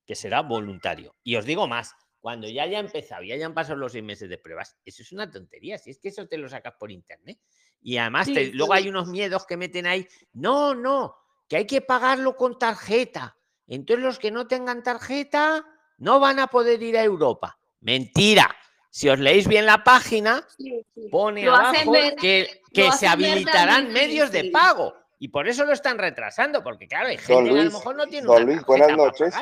que 0.04 0.16
será 0.16 0.42
voluntario. 0.42 1.16
Y 1.24 1.36
os 1.36 1.46
digo 1.46 1.68
más, 1.68 1.94
cuando 2.22 2.50
ya 2.50 2.64
haya 2.64 2.80
empezado 2.80 3.22
y 3.22 3.32
hayan 3.32 3.54
pasado 3.54 3.78
los 3.78 3.92
seis 3.92 4.04
meses 4.04 4.30
de 4.30 4.40
pruebas, 4.40 4.76
eso 4.84 5.04
es 5.04 5.12
una 5.12 5.30
tontería, 5.30 5.78
si 5.78 5.92
es 5.92 6.00
que 6.00 6.08
eso 6.10 6.28
te 6.28 6.40
lo 6.40 6.50
sacas 6.50 6.74
por 6.80 6.90
internet. 6.92 7.38
Y 7.84 7.98
además, 7.98 8.26
Sí, 8.26 8.34
te- 8.34 8.46
luego 8.54 8.74
hay 8.74 8.90
unos 8.90 9.08
miedos 9.10 9.46
que 9.46 9.58
meten 9.58 9.86
ahí, 9.86 10.08
no, 10.34 10.74
no, 10.74 11.16
que 11.48 11.58
hay 11.58 11.66
que 11.68 11.82
pagarlo 11.82 12.36
con 12.36 12.58
tarjeta. 12.60 13.38
Entonces 13.68 14.04
los 14.04 14.20
que 14.20 14.32
no 14.32 14.48
tengan 14.48 14.84
tarjeta 14.84 15.66
no 15.98 16.20
van 16.20 16.40
a 16.40 16.48
poder 16.48 16.82
ir 16.84 16.98
a 16.98 17.04
Europa. 17.04 17.58
Mentira. 17.82 18.56
Si 18.90 19.10
os 19.10 19.20
leéis 19.20 19.48
bien 19.48 19.66
la 19.66 19.84
página, 19.84 20.48
Sí, 20.58 20.82
sí. 20.94 21.10
pone 21.12 21.44
Lo 21.44 21.56
abajo 21.56 21.92
ver- 21.92 22.16
que, 22.16 22.62
que 22.74 22.92
se 22.94 23.08
habilitarán 23.08 23.92
medios 23.92 24.32
de 24.32 24.50
pago. 24.52 24.94
Y 25.20 25.30
por 25.30 25.48
eso 25.48 25.66
lo 25.66 25.74
están 25.74 25.98
retrasando, 25.98 26.64
porque 26.64 26.88
claro, 26.88 27.08
hay 27.08 27.18
Don 27.18 27.26
gente 27.26 27.54
que 27.54 27.60
a 27.60 27.64
lo 27.64 27.72
mejor 27.72 27.96
no 27.96 28.08
tiene 28.08 28.28
don 28.28 28.36
una 28.44 28.46
Luis, 28.46 28.66
buenas 28.66 28.96
noches. 28.98 29.34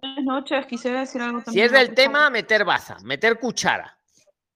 Buenas 0.00 0.24
noches, 0.24 0.66
quisiera 0.66 1.00
decir 1.00 1.20
algo 1.22 1.38
Si 1.40 1.44
también. 1.46 1.66
es 1.66 1.72
del 1.72 1.94
tema, 1.94 2.28
meter 2.30 2.64
baza, 2.64 2.98
meter 3.02 3.38
cuchara. 3.38 3.98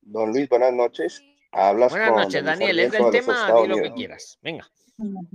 Don 0.02 0.30
Luis, 0.30 0.48
buenas 0.48 0.72
noches. 0.72 1.22
Hablas 1.52 1.90
Buenas 1.92 2.11
con 2.11 2.20
noches, 2.20 2.34
el 2.36 2.44
Daniel. 2.44 2.78
Es 2.78 2.92
del 2.92 3.11
tema, 3.11 3.52
di 3.62 3.68
lo 3.68 3.76
que 3.76 3.92
quieras. 3.94 4.38
Venga. 4.42 4.68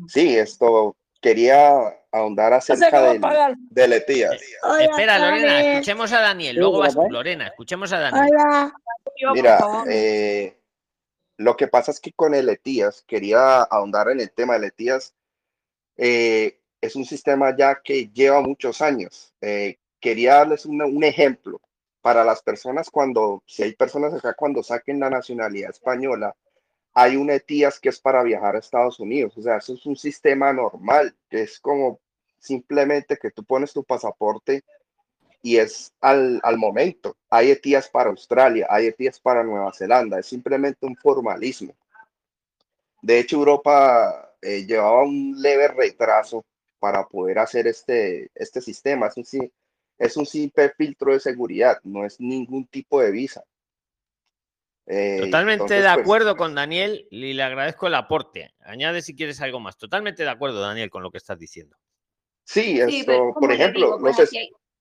Sí, 0.07 0.38
esto 0.38 0.95
quería 1.22 1.97
ahondar 2.11 2.51
acerca 2.53 3.01
del, 3.03 3.22
del 3.69 3.93
ETIAS. 3.93 4.34
Espera, 4.82 5.19
Lorena, 5.19 5.61
escuchemos 5.74 6.11
a 6.11 6.19
Daniel. 6.22 6.55
Luego 6.57 6.80
vas 6.80 6.93
tú, 6.93 7.07
Lorena, 7.09 7.47
escuchemos 7.47 7.93
a 7.93 7.99
Daniel. 7.99 8.28
Hola. 8.36 8.74
Mira, 9.34 9.59
eh, 9.88 10.57
lo 11.38 11.55
que 11.55 11.67
pasa 11.67 11.91
es 11.91 11.99
que 11.99 12.11
con 12.11 12.34
el 12.34 12.49
ETIAS, 12.49 13.03
quería 13.07 13.61
ahondar 13.61 14.09
en 14.09 14.19
el 14.19 14.32
tema 14.32 14.53
del 14.55 14.65
ETIAS, 14.65 15.13
eh, 15.97 16.59
es 16.82 16.95
un 16.95 17.05
sistema 17.05 17.55
ya 17.55 17.80
que 17.84 18.09
lleva 18.09 18.41
muchos 18.41 18.82
años. 18.82 19.34
Eh, 19.41 19.78
quería 19.99 20.36
darles 20.36 20.65
una- 20.65 20.86
un 20.86 21.03
ejemplo 21.03 21.61
para 22.01 22.24
las 22.24 22.41
personas 22.41 22.89
cuando, 22.89 23.43
si 23.45 23.61
hay 23.63 23.76
personas 23.76 24.13
acá 24.15 24.34
cuando 24.34 24.63
saquen 24.63 24.99
la 24.99 25.09
nacionalidad 25.11 25.69
española, 25.69 26.36
hay 26.94 27.16
un 27.16 27.30
ETIAS 27.30 27.80
que 27.80 27.89
es 27.89 28.00
para 28.00 28.24
viajar 28.24 28.56
a 28.56 28.60
Estados 28.60 29.00
Unidos. 29.00 29.38
O 29.38 29.42
sea, 29.42 29.58
eso 29.58 29.74
es 29.74 29.86
un 29.86 29.96
sistema 29.96 30.52
normal, 30.52 31.16
que 31.30 31.44
es 31.44 31.60
como 31.60 32.00
simplemente 32.38 33.18
que 33.18 33.32
tú 33.32 33.44
pones 33.44 33.72
tu 33.72 33.84
pasaporte 33.84 34.64
y 35.42 35.58
es 35.58 35.94
al, 36.02 36.39
al 36.44 36.58
momento. 36.58 37.18
Hay 37.30 37.52
ETIAS 37.52 37.89
para 37.89 38.10
Australia, 38.10 38.68
hay 38.70 38.88
ETIAS 38.88 39.20
para 39.20 39.44
Nueva 39.44 39.74
Zelanda, 39.74 40.20
es 40.20 40.28
simplemente 40.28 40.86
un 40.86 40.96
formalismo. 40.96 41.74
De 43.02 43.20
hecho, 43.20 43.38
Europa 43.38 44.36
eh, 44.42 44.66
llevaba 44.66 45.04
un 45.04 45.36
leve 45.42 45.68
retraso 45.70 46.46
para 46.80 47.08
poder 47.08 47.39
hacer 47.39 47.68
este, 47.68 48.30
este 48.36 48.62
sistema. 48.62 49.08
Es 49.08 49.18
un, 49.18 49.52
es 49.98 50.18
un 50.18 50.26
simple 50.26 50.72
filtro 50.78 51.14
de 51.14 51.20
seguridad, 51.20 51.80
no 51.84 52.06
es 52.06 52.20
ningún 52.20 52.68
tipo 52.68 53.02
de 53.02 53.12
visa. 53.12 53.44
Eh, 54.94 55.20
Totalmente 55.22 55.54
entonces, 55.64 55.84
de 55.84 55.89
pues, 55.94 56.04
acuerdo 56.04 56.36
con 56.36 56.54
Daniel 56.54 57.08
y 57.12 57.32
le 57.32 57.44
agradezco 57.44 57.88
el 57.88 57.96
aporte. 57.96 58.54
Añade 58.60 59.02
si 59.02 59.16
quieres 59.16 59.39
algo 59.39 59.62
más. 59.62 59.78
Totalmente 59.78 60.24
de 60.24 60.30
acuerdo, 60.30 60.60
Daniel, 60.60 60.89
con 60.89 61.02
lo 61.02 61.12
que 61.12 61.18
estás 61.18 61.39
diciendo. 61.39 61.78
Sí, 62.44 62.78
esto, 62.82 63.34
por 63.39 63.54
ejemplo, 63.54 63.98
digo, 63.98 64.00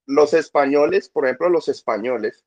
los, 0.07 0.33
es- 0.33 0.35
españoles, 0.47 1.09
por 1.09 1.27
ejemplo, 1.27 1.49
los 1.49 1.69
españoles 1.69 2.45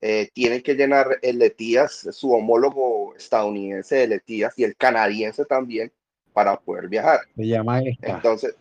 eh, 0.00 0.30
tienen 0.32 0.62
que 0.62 0.74
llenar 0.76 1.18
el 1.20 1.42
ETIAS, 1.42 2.08
su 2.12 2.32
homólogo 2.32 3.14
estadounidense 3.16 3.96
del 3.96 4.12
ETIAS 4.12 4.58
y 4.58 4.64
el 4.64 4.74
canadiense 4.74 5.44
también 5.44 5.92
para 6.32 6.58
poder 6.58 6.88
viajar. 6.88 7.20
Se 7.36 7.46
llama 7.46 7.80
esta. 7.80 8.08
Entonces, 8.08 8.56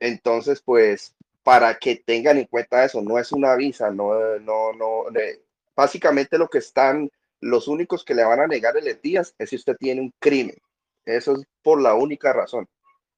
entonces, 0.00 0.60
pues, 0.64 1.14
para 1.44 1.78
que 1.78 1.94
tengan 1.94 2.38
en 2.38 2.46
cuenta 2.46 2.84
eso, 2.84 3.00
no 3.02 3.20
es 3.20 3.30
una 3.30 3.54
visa, 3.54 3.88
no, 3.92 4.38
no, 4.40 4.72
no, 4.72 5.04
de- 5.12 5.42
básicamente 5.76 6.36
lo 6.36 6.48
que 6.48 6.58
están, 6.58 7.08
los 7.40 7.68
únicos 7.68 8.04
que 8.04 8.14
le 8.14 8.24
van 8.24 8.40
a 8.40 8.46
negar 8.46 8.76
el 8.76 8.86
ETIAS 8.88 9.34
es 9.38 9.50
si 9.50 9.56
usted 9.56 9.76
tiene 9.78 10.00
un 10.00 10.12
crimen. 10.18 10.56
Eso 11.04 11.34
es 11.34 11.46
por 11.62 11.80
la 11.80 11.94
única 11.94 12.32
razón. 12.32 12.68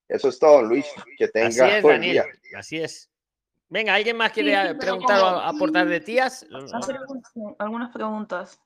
Eso 0.08 0.28
es 0.28 0.38
todo, 0.38 0.62
Luis. 0.62 0.86
Que 1.18 1.24
Así 1.24 1.32
tenga 1.32 1.76
es, 1.78 1.82
buen 1.82 1.96
Daniel. 2.00 2.24
día. 2.42 2.58
Así 2.58 2.78
es. 2.78 3.08
Venga, 3.68 3.94
¿alguien 3.94 4.16
más 4.16 4.32
quiere 4.32 4.68
sí, 4.68 4.74
preguntar 4.74 5.20
o 5.20 5.26
aportar 5.40 5.88
de 5.88 6.00
tías? 6.00 6.44
Hacer 6.74 6.98
algunas- 7.58 7.90
preguntas. 7.90 8.60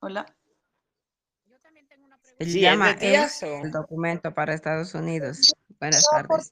Hola. 0.00 0.26
Él 2.38 2.46
Sí, 2.50 2.58
¿es 2.58 2.62
llama 2.62 2.88
de 2.90 2.94
tías 2.94 3.42
el 3.42 3.70
documento 3.70 4.32
para 4.32 4.54
Estados 4.54 4.94
Unidos. 4.94 5.52
Buenas 5.80 6.04
tardes. 6.10 6.48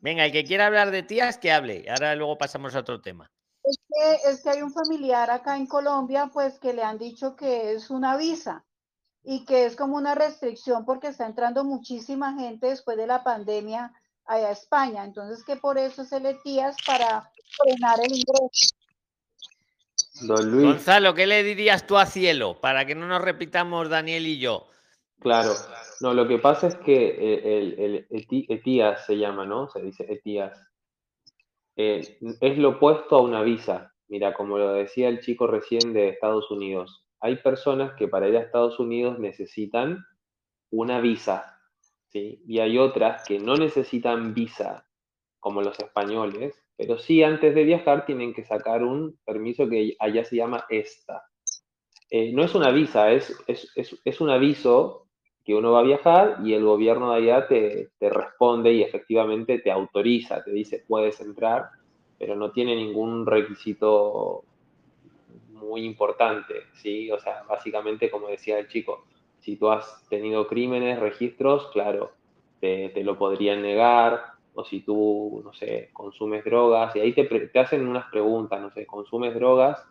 Venga, 0.00 0.24
el 0.24 0.32
que 0.32 0.44
quiera 0.44 0.66
hablar 0.66 0.90
de 0.90 1.02
tías, 1.02 1.36
que 1.36 1.52
hable. 1.52 1.84
Ahora 1.90 2.14
luego 2.14 2.38
pasamos 2.38 2.74
a 2.74 2.80
otro 2.80 3.00
tema. 3.02 3.30
Es 3.62 3.76
que, 3.76 4.30
es 4.30 4.42
que 4.42 4.50
hay 4.50 4.62
un 4.62 4.72
familiar 4.72 5.30
acá 5.30 5.56
en 5.56 5.66
Colombia, 5.66 6.30
pues 6.32 6.58
que 6.58 6.72
le 6.72 6.82
han 6.82 6.98
dicho 6.98 7.36
que 7.36 7.72
es 7.72 7.90
una 7.90 8.16
visa 8.16 8.64
y 9.22 9.44
que 9.44 9.66
es 9.66 9.76
como 9.76 9.96
una 9.96 10.14
restricción 10.14 10.84
porque 10.84 11.08
está 11.08 11.26
entrando 11.26 11.64
muchísima 11.64 12.34
gente 12.34 12.68
después 12.68 12.96
de 12.96 13.06
la 13.06 13.22
pandemia 13.22 13.92
allá 14.24 14.48
a 14.48 14.52
España. 14.52 15.04
Entonces 15.04 15.44
que 15.44 15.56
por 15.56 15.76
eso 15.78 16.04
se 16.04 16.20
le 16.20 16.34
tías 16.34 16.76
para 16.86 17.30
frenar 17.62 17.98
el 18.00 18.16
ingreso. 18.16 18.74
Don 20.22 20.50
Luis, 20.50 20.66
Gonzalo, 20.66 21.14
¿qué 21.14 21.26
le 21.26 21.42
dirías 21.42 21.86
tú 21.86 21.96
a 21.96 22.06
Cielo? 22.06 22.60
Para 22.60 22.86
que 22.86 22.94
no 22.94 23.06
nos 23.06 23.22
repitamos 23.22 23.88
Daniel 23.88 24.26
y 24.26 24.38
yo. 24.38 24.68
claro. 25.20 25.54
No, 26.00 26.14
lo 26.14 26.26
que 26.26 26.38
pasa 26.38 26.66
es 26.66 26.76
que 26.76 27.44
el, 27.58 27.78
el, 27.78 28.06
el 28.48 28.96
se 29.06 29.18
llama, 29.18 29.44
¿no? 29.44 29.68
Se 29.68 29.82
dice 29.82 30.06
ETIAS. 30.08 30.69
Es 32.40 32.58
lo 32.58 32.70
opuesto 32.70 33.16
a 33.16 33.22
una 33.22 33.42
visa. 33.42 33.94
Mira, 34.08 34.34
como 34.34 34.58
lo 34.58 34.72
decía 34.72 35.08
el 35.08 35.20
chico 35.20 35.46
recién 35.46 35.92
de 35.92 36.08
Estados 36.08 36.50
Unidos, 36.50 37.06
hay 37.20 37.36
personas 37.36 37.94
que 37.94 38.08
para 38.08 38.28
ir 38.28 38.36
a 38.36 38.40
Estados 38.40 38.78
Unidos 38.80 39.18
necesitan 39.18 40.04
una 40.70 41.00
visa, 41.00 41.60
¿sí? 42.08 42.42
Y 42.46 42.58
hay 42.58 42.78
otras 42.78 43.26
que 43.26 43.38
no 43.38 43.54
necesitan 43.54 44.34
visa, 44.34 44.86
como 45.38 45.62
los 45.62 45.78
españoles, 45.78 46.60
pero 46.76 46.98
sí 46.98 47.22
antes 47.22 47.54
de 47.54 47.64
viajar 47.64 48.04
tienen 48.06 48.34
que 48.34 48.44
sacar 48.44 48.82
un 48.82 49.18
permiso 49.24 49.68
que 49.68 49.96
allá 49.98 50.24
se 50.24 50.36
llama 50.36 50.64
ESTA. 50.68 51.22
Eh, 52.10 52.32
no 52.32 52.42
es 52.42 52.54
una 52.54 52.70
visa, 52.70 53.12
es, 53.12 53.36
es, 53.46 53.70
es 53.76 54.20
un 54.20 54.30
aviso 54.30 55.09
que 55.44 55.54
uno 55.54 55.72
va 55.72 55.80
a 55.80 55.84
viajar 55.84 56.38
y 56.44 56.54
el 56.54 56.64
gobierno 56.64 57.12
de 57.12 57.18
allá 57.18 57.48
te, 57.48 57.88
te 57.98 58.10
responde 58.10 58.72
y 58.72 58.82
efectivamente 58.82 59.58
te 59.58 59.70
autoriza, 59.70 60.44
te 60.44 60.50
dice 60.52 60.84
puedes 60.86 61.20
entrar, 61.20 61.70
pero 62.18 62.36
no 62.36 62.50
tiene 62.50 62.76
ningún 62.76 63.26
requisito 63.26 64.44
muy 65.52 65.84
importante, 65.84 66.54
¿sí? 66.74 67.10
O 67.10 67.18
sea, 67.18 67.44
básicamente, 67.48 68.10
como 68.10 68.28
decía 68.28 68.58
el 68.58 68.68
chico, 68.68 69.04
si 69.38 69.56
tú 69.56 69.70
has 69.70 70.06
tenido 70.08 70.46
crímenes, 70.46 70.98
registros, 70.98 71.68
claro, 71.72 72.12
te, 72.60 72.90
te 72.90 73.04
lo 73.04 73.18
podrían 73.18 73.62
negar, 73.62 74.20
o 74.54 74.64
si 74.64 74.80
tú, 74.80 75.42
no 75.44 75.52
sé, 75.52 75.90
consumes 75.92 76.44
drogas, 76.44 76.94
y 76.96 77.00
ahí 77.00 77.12
te, 77.12 77.24
te 77.24 77.58
hacen 77.58 77.86
unas 77.86 78.06
preguntas, 78.10 78.60
no 78.60 78.70
sé, 78.70 78.86
¿consumes 78.86 79.34
drogas? 79.34 79.82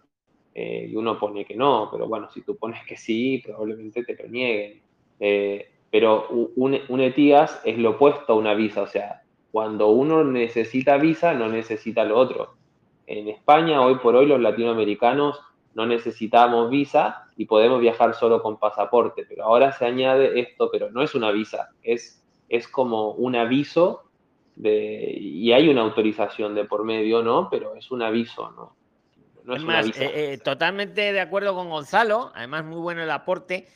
Eh, 0.54 0.88
y 0.90 0.96
uno 0.96 1.20
pone 1.20 1.46
que 1.46 1.56
no, 1.56 1.90
pero 1.92 2.08
bueno, 2.08 2.30
si 2.30 2.42
tú 2.42 2.58
pones 2.58 2.86
que 2.86 2.98
sí, 2.98 3.42
probablemente 3.44 4.04
te 4.04 4.16
lo 4.22 4.28
nieguen. 4.28 4.82
Eh, 5.20 5.70
pero 5.92 6.28
un, 6.30 6.80
un 6.88 7.02
ETIAS 7.02 7.62
es 7.66 7.78
lo 7.78 7.92
opuesto 7.92 8.34
a 8.34 8.36
una 8.36 8.54
visa, 8.54 8.84
o 8.84 8.88
sea, 8.88 9.24
cuando 9.52 9.88
uno 9.90 10.24
necesita 10.24 10.98
visa, 10.98 11.34
no 11.34 11.50
necesita 11.50 12.04
lo 12.04 12.18
otro. 12.18 12.56
En 13.08 13.28
España, 13.28 13.82
hoy 13.82 13.96
por 13.96 14.16
hoy, 14.16 14.28
los 14.28 14.40
latinoamericanos 14.40 15.40
no 15.74 15.86
necesitamos 15.88 16.70
visa 16.70 17.24
y 17.38 17.46
podemos 17.46 17.80
viajar 17.82 18.14
solo 18.14 18.42
con 18.42 18.58
pasaporte, 18.60 19.26
pero 19.28 19.46
ahora 19.46 19.72
se 19.72 19.86
añade 19.86 20.40
esto, 20.40 20.70
pero 20.72 20.92
no 20.92 21.02
es 21.02 21.16
una 21.16 21.32
visa, 21.32 21.70
es, 21.82 22.24
es 22.50 22.68
como 22.68 23.12
un 23.14 23.36
aviso 23.36 24.04
de, 24.56 25.16
y 25.20 25.52
hay 25.54 25.70
una 25.70 25.82
autorización 25.82 26.54
de 26.54 26.66
por 26.66 26.84
medio, 26.84 27.24
¿no? 27.24 27.50
Pero 27.50 27.76
es 27.76 27.90
un 27.92 28.04
aviso, 28.04 28.52
¿no? 28.52 28.76
No 29.44 29.56
es 29.56 29.62
Es 29.62 29.64
una 29.64 29.78
más, 29.78 29.86
visa. 29.86 30.04
eh, 30.04 30.34
eh, 30.34 30.38
totalmente 30.38 31.14
de 31.14 31.20
acuerdo 31.22 31.56
con 31.56 31.70
Gonzalo, 31.70 32.32
además 32.36 32.66
muy 32.66 32.80
bueno 32.80 33.02
el 33.02 33.10
aporte. 33.12 33.68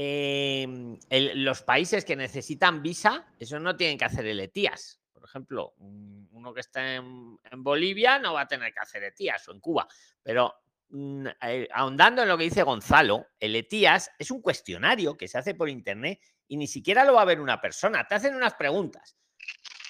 El- 0.00 1.44
los 1.44 1.62
países 1.62 2.04
que 2.04 2.14
necesitan 2.14 2.82
visa, 2.82 3.26
eso 3.38 3.58
no 3.58 3.76
tienen 3.76 3.98
que 3.98 4.04
hacer 4.04 4.26
el 4.26 4.38
ETIAS. 4.38 5.00
Por 5.12 5.24
ejemplo, 5.24 5.74
un- 5.78 6.28
uno 6.30 6.54
que 6.54 6.60
está 6.60 6.94
en, 6.94 7.38
Bolivia 7.56 8.18
no 8.20 8.34
va 8.34 8.42
a 8.42 8.46
tener 8.46 8.72
que 8.72 8.78
hacer 8.78 9.02
ETIAS 9.02 9.48
o 9.48 9.52
en 9.52 9.60
Cuba. 9.60 9.88
Pero 10.22 10.54
mm, 10.90 11.26
eh, 11.42 11.68
ahondando 11.72 12.22
en 12.22 12.28
lo 12.28 12.38
que 12.38 12.44
dice 12.44 12.62
Gonzalo, 12.62 13.26
el 13.40 13.56
ETIAS 13.56 14.10
es 14.18 14.30
un 14.30 14.40
cuestionario 14.40 15.16
que 15.16 15.28
se 15.28 15.36
hace 15.36 15.54
por 15.54 15.68
internet 15.68 16.20
y 16.46 16.56
ni 16.56 16.66
siquiera 16.66 17.04
lo 17.04 17.14
va 17.14 17.22
a 17.22 17.26
ver 17.26 17.40
una 17.40 17.60
persona. 17.60 18.06
Te 18.06 18.14
hacen 18.14 18.34
unas 18.34 18.54
preguntas. 18.54 19.16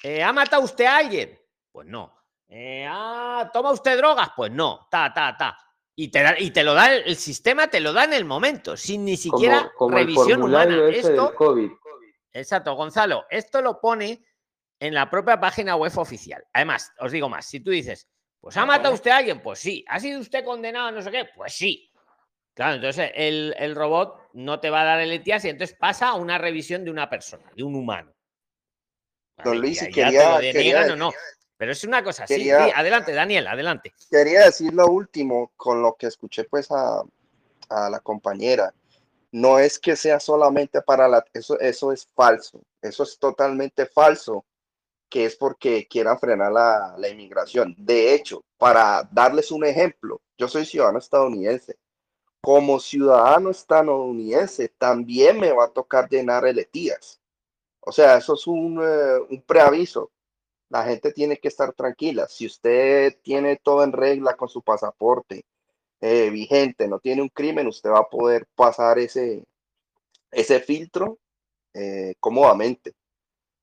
Eh, 0.03 0.23
¿Ha 0.23 0.33
matado 0.33 0.63
usted 0.63 0.85
a 0.85 0.97
alguien? 0.97 1.39
Pues 1.71 1.87
no. 1.87 2.15
Eh, 2.47 2.85
ah, 2.89 3.49
¿Toma 3.53 3.71
usted 3.71 3.95
drogas? 3.95 4.31
Pues 4.35 4.51
no. 4.51 4.87
Ta, 4.89 5.13
ta, 5.13 5.37
ta. 5.37 5.55
Y 6.01 6.07
te, 6.07 6.23
da- 6.23 6.39
y 6.39 6.51
te 6.51 6.63
lo 6.63 6.73
da 6.73 6.93
el, 6.93 7.03
el 7.07 7.17
sistema, 7.17 7.67
te 7.67 7.81
lo 7.81 7.91
da 7.91 8.05
en 8.05 8.13
el 8.13 8.23
momento, 8.23 8.77
sin 8.77 9.03
ni 9.03 9.17
siquiera 9.17 9.63
como, 9.63 9.91
como 9.91 9.97
el 9.97 10.05
revisión 10.05 10.41
humana. 10.41 10.87
ese 10.87 11.09
Esto, 11.09 11.25
del 11.25 11.35
COVID. 11.35 11.71
exacto, 12.31 12.73
Gonzalo, 12.75 13.25
esto 13.29 13.61
lo 13.61 13.81
pone 13.81 14.23
en 14.79 14.93
la 14.93 15.09
propia 15.09 15.41
página 15.41 15.75
web 15.75 15.91
oficial. 15.97 16.41
Además, 16.53 16.93
os 16.99 17.11
digo 17.11 17.27
más, 17.27 17.45
si 17.47 17.59
tú 17.59 17.71
dices, 17.71 18.07
pues 18.39 18.55
ha 18.55 18.65
matado 18.65 18.93
usted 18.93 19.11
a 19.11 19.17
alguien, 19.17 19.41
pues 19.41 19.59
sí. 19.59 19.83
¿Ha 19.89 19.99
sido 19.99 20.21
usted 20.21 20.45
condenado 20.45 20.87
a 20.87 20.91
no 20.93 21.01
sé 21.01 21.11
qué? 21.11 21.25
Pues 21.35 21.51
sí. 21.51 21.91
Claro, 22.53 22.75
entonces 22.75 23.11
el, 23.13 23.53
el 23.57 23.75
robot 23.75 24.29
no 24.35 24.61
te 24.61 24.69
va 24.69 24.83
a 24.83 24.85
dar 24.85 25.01
el 25.01 25.11
ETIAS 25.11 25.43
y 25.43 25.49
entonces 25.49 25.75
pasa 25.77 26.07
a 26.07 26.13
una 26.13 26.37
revisión 26.37 26.85
de 26.85 26.91
una 26.91 27.09
persona, 27.09 27.51
de 27.53 27.63
un 27.63 27.75
humano. 27.75 28.15
Don. 29.43 29.59
Luis, 29.59 29.79
te 29.79 29.89
quería, 29.89 30.35
lo 30.35 30.39
quería, 30.39 30.93
o 30.93 30.95
no. 30.95 31.11
Pero 31.59 31.73
es 31.73 31.83
una 31.83 32.01
cosa 32.01 32.23
así. 32.23 32.35
Sí, 32.35 32.49
adelante, 32.49 33.11
Daniel, 33.11 33.45
adelante. 33.45 33.93
quería 34.09 34.45
decir 34.45 34.73
lo 34.73 34.87
último 34.87 35.51
con 35.57 35.81
lo 35.81 35.93
que 35.95 36.07
escuché 36.07 36.45
pues 36.45 36.71
a, 36.71 37.03
a 37.67 37.89
la 37.89 37.99
compañera. 37.99 38.73
No 39.33 39.59
es 39.59 39.77
que 39.77 39.97
sea 39.97 40.21
solamente 40.21 40.81
para 40.81 41.09
la, 41.09 41.23
eso, 41.33 41.59
eso 41.59 41.91
es 41.91 42.07
falso, 42.15 42.61
eso 42.81 43.03
es 43.03 43.19
totalmente 43.19 43.85
falso, 43.85 44.45
que 45.09 45.25
es 45.25 45.35
porque 45.35 45.85
quieran 45.85 46.17
frenar 46.17 46.53
la, 46.53 46.95
la 46.97 47.09
inmigración. 47.09 47.75
De 47.77 48.13
hecho, 48.13 48.41
para 48.57 49.05
darles 49.11 49.51
un 49.51 49.65
ejemplo, 49.65 50.21
yo 50.37 50.47
soy 50.47 50.65
ciudadano 50.65 50.99
estadounidense. 50.99 51.75
Como 52.41 52.79
ciudadano 52.79 53.49
estadounidense, 53.49 54.69
también 54.77 55.37
me 55.37 55.51
va 55.51 55.65
a 55.65 55.71
tocar 55.71 56.07
llenar 56.09 56.45
el 56.45 56.57
ETIAS. 56.57 57.19
O 57.81 57.91
sea, 57.91 58.15
eso 58.15 58.35
es 58.35 58.47
un, 58.47 58.81
eh, 58.81 59.19
un 59.29 59.41
preaviso. 59.41 60.09
La 60.69 60.83
gente 60.83 61.11
tiene 61.11 61.37
que 61.37 61.47
estar 61.47 61.73
tranquila. 61.73 62.27
Si 62.27 62.45
usted 62.45 63.17
tiene 63.23 63.57
todo 63.57 63.83
en 63.83 63.91
regla 63.91 64.35
con 64.35 64.49
su 64.49 64.61
pasaporte 64.61 65.43
eh, 65.99 66.29
vigente, 66.29 66.87
no 66.87 66.99
tiene 66.99 67.21
un 67.21 67.29
crimen, 67.29 67.67
usted 67.67 67.89
va 67.89 67.99
a 67.99 68.09
poder 68.09 68.45
pasar 68.55 68.99
ese, 68.99 69.43
ese 70.31 70.59
filtro 70.59 71.17
eh, 71.73 72.13
cómodamente. 72.19 72.93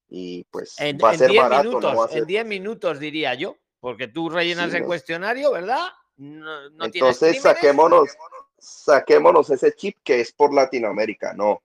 Y 0.09 0.45
pues 0.51 0.79
En 0.81 0.99
va 1.03 1.11
a 1.11 1.15
ser 1.17 1.31
10 1.31 1.43
barato, 1.43 1.69
minutos, 1.69 1.93
no 1.93 1.99
va 1.99 2.05
a 2.07 2.09
ser. 2.09 2.19
en 2.19 2.27
10 2.27 2.47
minutos 2.47 2.99
diría 3.01 3.35
yo, 3.35 3.57
porque 3.81 4.09
tú 4.09 4.29
rellenas 4.29 4.71
Sí, 4.71 4.77
el 4.77 4.83
no. 4.83 4.89
cuestionario, 4.89 5.53
¿verdad? 5.53 5.87
No, 6.17 6.71
no 6.71 6.85
Entonces 6.87 7.41
saquémonos, 7.43 8.11
saquémonos 8.59 9.51
ese 9.51 9.73
chip 9.75 9.97
que 10.03 10.21
es 10.21 10.33
por 10.33 10.53
Latinoamérica, 10.55 11.35
no. 11.35 11.63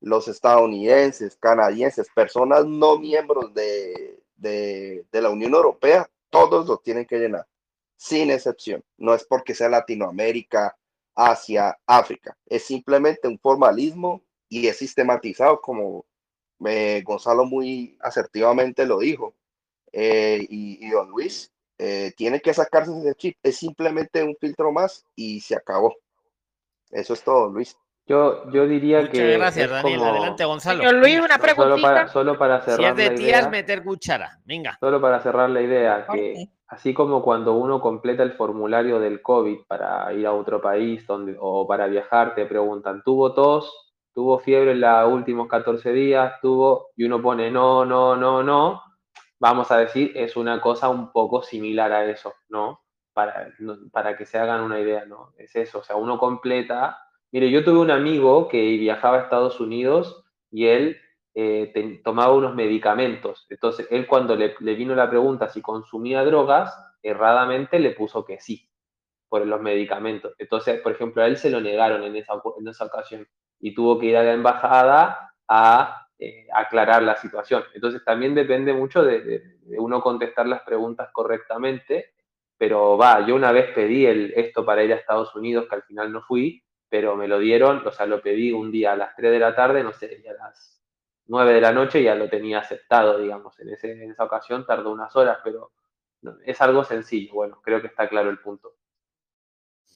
Los 0.00 0.28
estadounidenses, 0.28 1.36
canadienses, 1.36 2.08
personas 2.14 2.64
no 2.66 2.98
miembros 2.98 3.54
de, 3.54 4.22
de, 4.36 5.04
de 5.10 5.22
la 5.22 5.30
Unión 5.30 5.54
Europea, 5.54 6.10
todos 6.30 6.66
lo 6.66 6.78
tienen 6.78 7.06
que 7.06 7.18
llenar, 7.18 7.46
sin 7.96 8.30
excepción. 8.30 8.82
No 8.96 9.14
es 9.14 9.24
porque 9.24 9.54
sea 9.54 9.68
Latinoamérica, 9.68 10.76
Asia, 11.14 11.78
África. 11.86 12.36
Es 12.46 12.64
simplemente 12.64 13.28
un 13.28 13.38
formalismo 13.38 14.22
y 14.48 14.66
es 14.66 14.78
sistematizado, 14.78 15.60
como 15.60 16.04
eh, 16.66 17.02
Gonzalo 17.04 17.44
muy 17.44 17.96
asertivamente 18.00 18.86
lo 18.86 18.98
dijo. 18.98 19.34
Eh, 19.92 20.44
y, 20.50 20.84
y 20.84 20.90
don 20.90 21.08
Luis, 21.10 21.52
eh, 21.78 22.12
tiene 22.16 22.40
que 22.40 22.52
sacarse 22.52 22.90
ese 22.98 23.14
chip. 23.14 23.36
Es 23.42 23.56
simplemente 23.58 24.22
un 24.22 24.36
filtro 24.40 24.72
más 24.72 25.04
y 25.14 25.40
se 25.40 25.54
acabó. 25.54 25.94
Eso 26.90 27.14
es 27.14 27.22
todo, 27.22 27.48
Luis. 27.48 27.76
Yo, 28.06 28.50
yo 28.50 28.66
diría 28.66 28.98
Muchas 29.00 29.12
que 29.14 29.38
gracias, 29.38 29.64
es 29.66 29.70
Daniel. 29.72 29.98
como- 29.98 30.10
Adelante, 30.10 30.44
Gonzalo. 30.44 30.78
Señor 30.78 30.94
Luis, 30.96 31.18
una 31.20 31.36
Solo 31.38 31.38
para, 31.40 31.54
preguntita. 31.54 32.08
solo 32.08 32.38
para 32.38 32.60
Si 32.62 32.70
es 32.70 32.76
cerrar 32.76 32.94
de 32.96 33.04
la 33.10 33.14
tías, 33.14 33.38
idea, 33.40 33.48
meter 33.48 33.82
cuchara. 33.84 34.38
Venga. 34.44 34.76
solo 34.78 35.00
para 35.00 35.20
cerrar 35.20 35.48
la 35.50 35.62
idea, 35.62 36.06
que 36.12 36.48
así 36.68 36.92
como 36.92 37.22
cuando 37.22 37.54
uno 37.54 37.80
completa 37.80 38.22
el 38.22 38.32
formulario 38.32 39.00
del 39.00 39.22
COVID 39.22 39.60
para 39.66 40.12
ir 40.12 40.26
a 40.26 40.32
otro 40.34 40.60
país 40.60 41.06
donde, 41.06 41.36
o 41.40 41.66
para 41.66 41.86
viajar, 41.86 42.34
te 42.34 42.44
preguntan, 42.44 43.02
¿tuvo 43.02 43.32
tos? 43.32 43.72
¿Tuvo 44.12 44.38
fiebre 44.38 44.72
en 44.72 44.80
los 44.82 45.10
últimos 45.12 45.48
14 45.48 45.92
días? 45.92 46.34
¿Tuvo? 46.42 46.90
Y 46.96 47.04
uno 47.04 47.20
pone 47.22 47.50
no, 47.50 47.84
no, 47.86 48.14
no, 48.16 48.42
no. 48.42 48.82
Vamos 49.40 49.70
a 49.72 49.78
decir, 49.78 50.12
es 50.14 50.36
una 50.36 50.60
cosa 50.60 50.88
un 50.90 51.10
poco 51.10 51.42
similar 51.42 51.90
a 51.92 52.04
eso, 52.04 52.34
¿no? 52.50 52.82
Para, 53.14 53.48
no- 53.60 53.76
para 53.90 54.16
que 54.16 54.24
se 54.26 54.38
hagan 54.38 54.60
una 54.60 54.78
idea, 54.78 55.04
¿no? 55.06 55.32
Es 55.38 55.56
eso, 55.56 55.78
o 55.78 55.82
sea, 55.82 55.96
uno 55.96 56.18
completa. 56.18 56.98
Mire, 57.34 57.50
yo 57.50 57.64
tuve 57.64 57.80
un 57.80 57.90
amigo 57.90 58.46
que 58.46 58.60
viajaba 58.76 59.16
a 59.16 59.22
Estados 59.22 59.58
Unidos 59.58 60.24
y 60.52 60.66
él 60.66 61.00
eh, 61.34 62.00
tomaba 62.04 62.32
unos 62.32 62.54
medicamentos. 62.54 63.44
Entonces, 63.50 63.88
él 63.90 64.06
cuando 64.06 64.36
le, 64.36 64.54
vino 64.76 64.94
la 64.94 65.10
pregunta 65.10 65.48
si 65.48 65.60
consumía 65.60 66.24
drogas, 66.24 66.72
erradamente 67.02 67.80
le 67.80 67.90
puso 67.90 68.24
que 68.24 68.38
sí, 68.38 68.70
por 69.28 69.44
los 69.44 69.60
medicamentos. 69.60 70.36
Entonces, 70.38 70.80
por 70.80 70.92
ejemplo, 70.92 71.24
a 71.24 71.26
él 71.26 71.36
se 71.36 71.50
lo 71.50 71.60
negaron 71.60 72.04
en 72.04 72.14
esa, 72.14 72.34
en 72.56 72.68
esa 72.68 72.84
ocasión 72.84 73.26
y 73.58 73.74
tuvo 73.74 73.98
que 73.98 74.06
ir 74.06 74.16
a 74.16 74.22
la 74.22 74.34
embajada 74.34 75.34
a 75.48 76.06
eh, 76.16 76.46
aclarar 76.54 77.02
la 77.02 77.16
situación. 77.16 77.64
Entonces, 77.74 78.04
también 78.04 78.36
depende 78.36 78.72
mucho 78.72 79.02
de, 79.02 79.58
uno 79.76 80.00
contestar 80.00 80.46
las 80.46 80.62
preguntas 80.62 81.08
correctamente, 81.12 82.12
pero 82.56 82.96
va, 82.96 83.26
yo 83.26 83.34
una 83.34 83.50
vez 83.50 83.72
pedí 83.74 84.06
esto 84.06 84.64
para 84.64 84.84
ir 84.84 84.92
a 84.92 84.96
Estados 84.96 85.34
Unidos, 85.34 85.66
que 85.68 85.74
al 85.74 85.82
final 85.82 86.12
no 86.12 86.22
fui, 86.22 86.63
pero 86.94 87.16
me 87.16 87.26
lo 87.26 87.40
dieron, 87.40 87.84
o 87.84 87.90
sea, 87.90 88.06
lo 88.06 88.22
pedí 88.22 88.52
un 88.52 88.70
día 88.70 88.92
a 88.92 88.96
las 88.96 89.16
3 89.16 89.32
de 89.32 89.38
la 89.40 89.52
tarde, 89.52 89.82
no 89.82 89.92
sé, 89.92 90.22
a 90.30 90.32
las 90.34 90.80
9 91.26 91.54
de 91.54 91.60
la 91.60 91.72
noche 91.72 92.00
ya 92.00 92.14
lo 92.14 92.28
tenía 92.28 92.60
aceptado, 92.60 93.18
digamos, 93.18 93.58
en, 93.58 93.70
ese, 93.70 93.90
en 93.90 94.12
esa 94.12 94.22
ocasión 94.22 94.64
tardó 94.64 94.92
unas 94.92 95.16
horas, 95.16 95.38
pero 95.42 95.72
es 96.44 96.60
algo 96.60 96.84
sencillo, 96.84 97.34
bueno, 97.34 97.60
creo 97.64 97.80
que 97.80 97.88
está 97.88 98.08
claro 98.08 98.30
el 98.30 98.38
punto. 98.38 98.76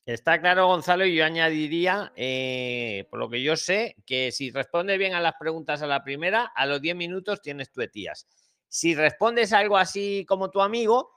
Está 0.07 0.40
claro, 0.40 0.66
Gonzalo, 0.66 1.07
y 1.07 1.14
yo 1.14 1.24
añadiría, 1.24 2.12
eh, 2.16 3.07
por 3.11 3.20
lo 3.20 3.30
que 3.30 3.44
yo 3.44 3.55
sé, 3.55 3.94
que 4.05 4.32
si 4.32 4.51
respondes 4.51 4.99
bien 4.99 5.14
a 5.14 5.20
las 5.20 5.34
preguntas 5.38 5.80
a 5.82 5.86
la 5.86 6.03
primera, 6.03 6.51
a 6.53 6.66
los 6.66 6.80
10 6.80 6.96
minutos 6.96 7.40
tienes 7.40 7.70
tu 7.70 7.80
etías. 7.80 8.26
Si 8.66 8.96
respondes 8.96 9.53
algo 9.53 9.76
así 9.76 10.26
como 10.26 10.51
tu 10.51 10.61
amigo, 10.62 11.12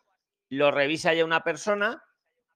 lo 0.50 0.70
revisa 0.70 1.16
ya 1.16 1.26
una 1.26 1.44
persona 1.44 2.04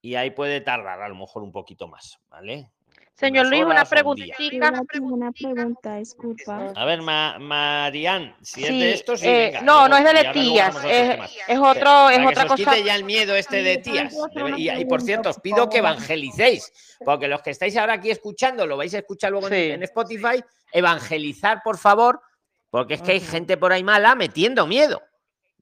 y 0.00 0.14
ahí 0.14 0.30
puede 0.30 0.60
tardar 0.60 1.02
a 1.02 1.08
lo 1.08 1.16
mejor 1.16 1.42
un 1.42 1.50
poquito 1.50 1.88
más, 1.88 2.20
¿vale? 2.28 2.70
Señor 3.18 3.46
Luis, 3.46 3.64
una 3.64 3.84
preguntita. 3.86 4.72
Una 5.00 5.32
pregunta, 5.32 5.96
disculpa. 5.96 6.72
A 6.76 6.84
ver, 6.84 7.00
Ma 7.00 7.38
Marian, 7.38 8.36
si 8.42 8.62
es 8.62 8.68
Sí, 8.68 8.78
de 8.80 8.92
esto, 8.92 9.16
sí, 9.16 9.26
eh, 9.26 9.46
venga, 9.46 9.60
no, 9.62 9.88
no 9.88 9.96
es 9.96 10.04
de 10.04 10.12
luego 10.12 10.32
tías, 10.32 10.76
es- 10.84 11.18
es 11.48 11.58
otro- 11.58 12.10
es 12.10 12.18
que 12.18 12.26
otra 12.26 12.42
os 12.44 12.48
cosa. 12.50 12.70
quite 12.72 12.84
ya 12.84 12.94
el 12.94 13.04
miedo 13.04 13.34
este 13.34 13.62
de 13.62 13.78
tías. 13.78 14.14
Y, 14.58 14.70
y 14.70 14.84
por 14.84 15.00
cierto, 15.00 15.30
os 15.30 15.38
pido 15.40 15.66
que 15.70 15.78
evangelicéis, 15.78 16.70
porque 17.06 17.26
los 17.26 17.40
que 17.40 17.50
estáis 17.50 17.74
ahora 17.78 17.94
aquí 17.94 18.10
escuchando, 18.10 18.66
lo 18.66 18.76
vais 18.76 18.92
a 18.94 18.98
escuchar 18.98 19.30
luego 19.30 19.46
en- 19.48 19.52
Sí. 19.54 19.70
en, 19.70 19.82
Spotify, 19.84 20.44
evangelizar, 20.70 21.62
por 21.64 21.78
favor, 21.78 22.20
porque 22.68 22.94
es 22.94 23.02
que 23.02 23.12
hay 23.12 23.20
gente 23.20 23.56
por 23.56 23.72
ahí 23.72 23.82
mala 23.82 24.14
metiendo 24.14 24.66
miedo. 24.66 25.00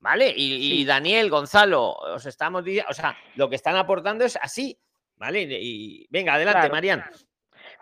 ¿Vale? 0.00 0.34
Y, 0.36 0.80
y 0.80 0.84
Daniel, 0.84 1.30
Gonzalo, 1.30 1.92
os 1.92 2.26
estamos 2.26 2.62
diciendo, 2.62 2.90
o 2.90 2.94
sea, 2.94 3.16
lo 3.36 3.48
que 3.48 3.56
están 3.56 3.76
aportando 3.76 4.24
es 4.26 4.36
así, 4.36 4.76
¿vale? 5.16 5.42
Y 5.42 6.06
venga, 6.10 6.34
adelante, 6.34 6.58
Claro. 6.60 6.74
Marian. 6.74 7.04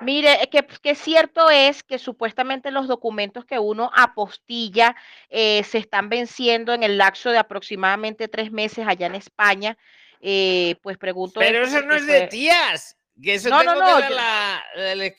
Mire, 0.02 0.42
eh, 0.42 0.48
que, 0.50 0.66
que 0.82 0.94
cierto 0.94 1.50
es 1.50 1.82
que 1.82 1.98
supuestamente 1.98 2.70
los 2.70 2.88
documentos 2.88 3.44
que 3.44 3.58
uno 3.58 3.90
apostilla 3.94 4.94
eh, 5.28 5.62
se 5.64 5.78
están 5.78 6.08
venciendo 6.08 6.74
en 6.74 6.82
el 6.82 6.98
lapso 6.98 7.30
de 7.30 7.38
aproximadamente 7.38 8.28
tres 8.28 8.50
meses 8.52 8.86
allá 8.86 9.06
en 9.06 9.14
España. 9.14 9.76
Eh, 10.20 10.76
pues 10.82 10.98
pregunto. 10.98 11.40
Pero 11.40 11.64
eso 11.64 11.82
no 11.82 11.94
es 11.94 12.06
de 12.06 12.26
tías. 12.28 12.96
Que 13.20 13.34
eso 13.34 13.50
No, 13.50 13.58
tengo 13.60 13.74
no, 13.74 13.84
que 13.84 13.92
no, 13.92 14.08
yo- 14.08 14.14
la- 14.16 14.62
el. 14.76 15.12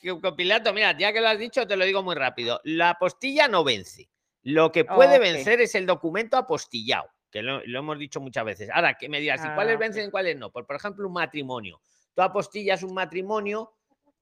Mira, 0.74 0.98
ya 0.98 1.14
que 1.14 1.22
lo 1.22 1.28
has 1.28 1.38
dicho, 1.38 1.68
te 1.68 1.76
lo 1.76 1.86
digo 1.86 2.02
muy 2.02 2.16
rápido. 2.16 2.60
La 2.64 2.92
apostilla 2.92 3.48
no 3.48 3.64
vence. 3.64 4.10
Lo 4.42 4.72
que 4.72 4.84
puede 4.84 5.16
Ok. 5.18 5.22
vencer 5.22 5.62
es 5.62 5.76
el 5.76 5.86
documento 5.86 6.36
apostillado, 6.38 7.10
que 7.32 7.42
lo, 7.42 7.62
lo 7.66 7.80
hemos 7.80 7.98
dicho 8.00 8.20
muchas 8.20 8.44
veces. 8.44 8.70
Ahora, 8.74 8.96
que 8.96 9.08
me 9.10 9.20
digas, 9.20 9.42
¿y 9.46 9.48
Ah, 9.48 9.56
cuáles 9.56 9.76
ok. 9.76 9.82
vencen 9.82 10.08
y 10.08 10.12
cuáles 10.12 10.38
no? 10.38 10.52
Pues, 10.52 10.66
por 10.66 10.76
ejemplo, 10.76 11.08
un 11.08 11.14
matrimonio. 11.14 11.80
Tú 12.16 12.22
apostillas 12.22 12.84
un 12.84 12.94
matrimonio 12.94 13.72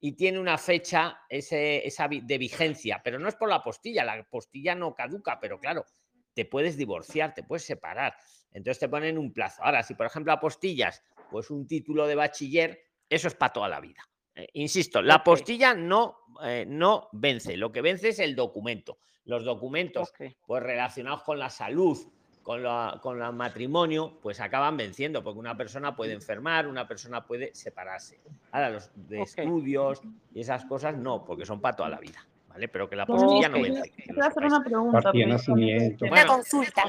y 0.04 0.14
tiene 0.14 0.40
una 0.40 0.58
fecha 0.58 1.22
ese, 1.30 1.86
esa 1.88 2.08
de 2.08 2.38
vigencia, 2.40 3.00
pero 3.04 3.20
no 3.20 3.30
es 3.30 3.36
por 3.36 3.48
la 3.48 3.58
apostilla, 3.58 4.04
la 4.04 4.14
apostilla 4.14 4.74
no 4.74 4.96
caduca, 4.96 5.40
pero 5.40 5.60
claro, 5.60 5.86
te 6.34 6.46
puedes 6.46 6.76
divorciar, 6.76 7.36
te 7.36 7.44
puedes 7.44 7.64
separar. 7.64 8.16
Entonces 8.52 8.80
te 8.80 8.90
ponen 8.90 9.18
un 9.18 9.32
plazo. 9.32 9.64
Ahora, 9.64 9.84
si 9.84 9.94
por 9.94 10.08
ejemplo 10.08 10.34
apostillas 10.34 11.04
pues 11.30 11.52
un 11.52 11.68
título 11.68 12.08
de 12.08 12.16
bachiller, 12.16 12.82
eso 13.08 13.28
es 13.28 13.36
para 13.36 13.54
toda 13.54 13.70
la 13.70 13.80
vida. 13.80 14.02
Eh, 14.34 14.48
insisto, 14.54 15.02
la 15.04 15.16
Ok. 15.16 15.22
apostilla 15.22 15.76
no, 15.76 16.18
eh, 16.44 16.66
no 16.68 17.10
vence, 17.12 17.56
lo 17.56 17.72
que 17.72 17.82
vence 17.82 18.10
es 18.10 18.20
el 18.20 18.36
documento. 18.36 18.98
Los 19.26 19.44
documentos 19.44 20.12
pues 20.48 20.64
relacionados 20.64 21.22
con 21.22 21.38
la 21.38 21.52
salud, 21.52 21.98
con 22.44 22.64
la, 22.64 23.00
con 23.02 23.20
la 23.20 23.32
matrimonio, 23.32 24.18
pues 24.22 24.40
acaban 24.40 24.76
venciendo, 24.78 25.24
porque 25.24 25.40
una 25.40 25.56
persona 25.56 25.96
puede 25.96 26.14
enfermar, 26.14 26.68
una 26.68 26.88
persona 26.88 27.26
puede 27.26 27.54
separarse. 27.54 28.20
Ahora, 28.52 28.70
los 28.72 28.90
de 28.96 29.20
Ok. 29.22 29.28
estudios 29.28 30.02
y 30.34 30.42
esas 30.42 30.66
cosas 30.66 30.98
no, 30.98 31.24
porque 31.24 31.46
son 31.46 31.62
para 31.62 31.76
toda 31.76 31.90
la 31.90 32.00
vida, 32.00 32.26
¿vale? 32.48 32.68
Pero 32.68 32.90
que 32.90 32.96
la 32.96 33.06
No, 33.06 33.14
apostilla 33.16 33.48
no 33.50 33.62
vence. 33.62 33.92
Quiero 33.92 34.22
hacer 34.22 34.34
sepáis. 34.34 34.54
una 34.54 34.64
pregunta. 34.64 35.12
Nacimiento. 35.14 36.06
Bueno, 36.08 36.16
tema. 36.24 36.36
consulta. 36.36 36.84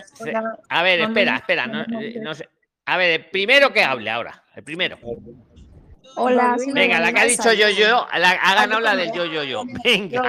A 0.71 0.83
ver, 0.83 1.01
espera, 1.01 1.37
espera. 1.37 1.67
No, 1.67 1.83
eh, 1.83 1.87
noches. 1.89 2.23
no 2.23 2.35
sé. 2.35 2.49
A 2.87 2.97
ver, 2.97 3.21
el 3.21 3.27
primero 3.31 3.73
que 3.73 3.85
hable 3.85 4.11
ahora. 4.11 4.43
El 4.57 4.65
primero. 4.65 4.99
Hola, 6.17 6.57
Venga, 6.75 7.01
la 7.01 7.13
que 7.13 7.21
ha 7.21 7.25
dicho 7.25 7.53
yo, 7.55 7.69
yo, 7.71 8.07
Salgado. 8.07 8.09
la- 8.19 8.31
ha 8.33 8.55
ganado 8.55 8.81
la 8.81 8.97
del 8.97 9.09
también. 9.13 9.31
yo, 9.33 9.45
yo, 9.45 9.65
yo. 9.65 9.65
Venga. 9.85 10.23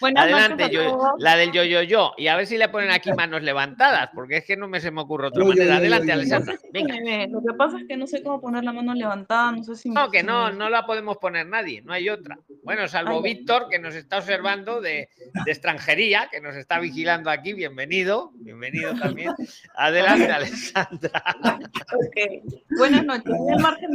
Buenas 0.00 0.24
Adelante, 0.24 0.68
yo, 0.70 1.14
la 1.18 1.36
del 1.36 1.52
yo, 1.52 1.62
yo, 1.64 1.82
yo. 1.82 2.12
Y 2.16 2.26
a 2.26 2.36
ver 2.36 2.46
si 2.46 2.58
le 2.58 2.68
ponen 2.68 2.90
aquí 2.90 3.12
manos 3.12 3.42
levantadas, 3.42 4.10
porque 4.14 4.38
es 4.38 4.44
que 4.44 4.56
no 4.56 4.66
me 4.66 4.80
se 4.80 4.90
me 4.90 5.02
ocurre 5.02 5.28
otra 5.28 5.44
manera. 5.44 5.66
yo, 5.66 5.74
Adelante, 5.74 6.06
yo, 6.06 6.12
yo. 6.14 6.20
Alessandra. 6.20 6.58
Venga. 6.72 7.26
Lo 7.28 7.40
que 7.40 7.54
pasa 7.56 7.78
es 7.78 7.86
que 7.86 7.96
no 7.96 8.06
sé 8.06 8.22
cómo 8.22 8.40
poner 8.40 8.64
la 8.64 8.72
mano 8.72 8.94
levantada, 8.94 9.52
no 9.52 9.62
sé 9.62 9.76
si... 9.76 9.90
No, 9.90 10.10
que 10.10 10.22
no, 10.22 10.50
no 10.50 10.68
la 10.70 10.86
podemos 10.86 11.18
poner 11.18 11.46
nadie, 11.46 11.82
no 11.82 11.92
hay 11.92 12.08
otra. 12.08 12.38
Bueno, 12.64 12.88
salvo 12.88 13.16
Ay. 13.16 13.34
Víctor, 13.34 13.68
que 13.70 13.78
nos 13.78 13.94
está 13.94 14.18
observando 14.18 14.80
de, 14.80 15.08
de 15.44 15.50
extranjería, 15.52 16.28
que 16.30 16.40
nos 16.40 16.56
está 16.56 16.80
vigilando 16.80 17.30
aquí. 17.30 17.52
Bienvenido, 17.52 18.32
bienvenido 18.34 18.94
también. 18.94 19.32
Adelante, 19.74 20.32
Alessandra. 20.32 21.22
Buenas 22.76 23.04
noches. 23.04 23.32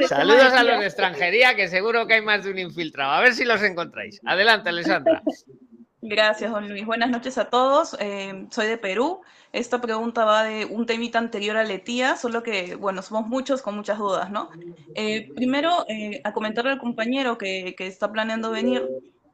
Saludos 0.08 0.54
a 0.54 0.64
los 0.64 0.80
de 0.80 0.86
extranjería, 0.86 1.56
que 1.56 1.68
seguro 1.68 2.08
que 2.08 2.16
hay 2.16 2.22
más 2.22 2.44
de 2.44 2.52
un 2.52 2.60
infiltrado. 2.60 3.12
A 3.12 3.22
ver 3.22 3.34
si 3.34 3.46
los 3.46 3.62
encontráis. 3.64 4.22
Adelante, 4.26 4.70
Alessandra. 4.70 5.22
Gracias, 6.10 6.50
don 6.52 6.70
Luis. 6.70 6.86
Buenas 6.86 7.10
noches 7.10 7.38
a 7.38 7.50
todos. 7.50 7.98
Eh, 8.00 8.48
soy 8.50 8.68
de 8.68 8.78
Perú. 8.78 9.20
Esta 9.52 9.82
pregunta 9.82 10.24
va 10.24 10.44
de 10.44 10.64
un 10.64 10.86
temita 10.86 11.20
anterior 11.20 11.58
a 11.58 11.66
Letía, 11.66 12.16
solo 12.16 12.44
que, 12.44 12.76
bueno, 12.76 13.02
somos 13.02 13.28
muchos 13.28 13.62
con 13.62 13.76
muchas 13.76 13.98
dudas, 13.98 14.32
¿no? 14.32 14.50
Eh, 14.96 15.30
primero, 15.36 15.86
eh, 15.90 16.22
a 16.24 16.32
comentarle 16.32 16.72
al 16.72 16.80
compañero 16.80 17.38
que 17.38 17.76
está 17.80 18.10
planeando 18.10 18.52
venir, 18.52 18.88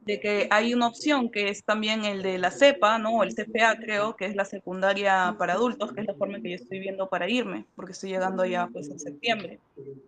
de 0.06 0.20
que 0.20 0.48
hay 0.52 0.74
una 0.74 0.88
opción 0.88 1.30
que 1.30 1.50
es 1.50 1.64
también 1.64 2.06
el 2.06 2.22
de 2.24 2.38
la 2.38 2.52
CEPA, 2.52 2.98
¿no? 2.98 3.24
El 3.24 3.34
CPA, 3.34 3.78
creo, 3.78 4.16
que 4.16 4.26
es 4.26 4.36
la 4.36 4.46
secundaria 4.46 5.36
para 5.38 5.54
adultos, 5.54 5.94
que 5.94 6.02
es 6.02 6.08
la 6.08 6.14
forma 6.14 6.42
que 6.42 6.50
yo 6.50 6.56
estoy 6.56 6.80
viendo 6.80 7.08
para 7.08 7.30
irme, 7.30 7.66
porque 7.76 7.94
estoy 7.94 8.10
llegando 8.10 8.46
ya, 8.46 8.68
pues, 8.68 8.90
en 8.90 9.00
septiembre. 9.00 9.60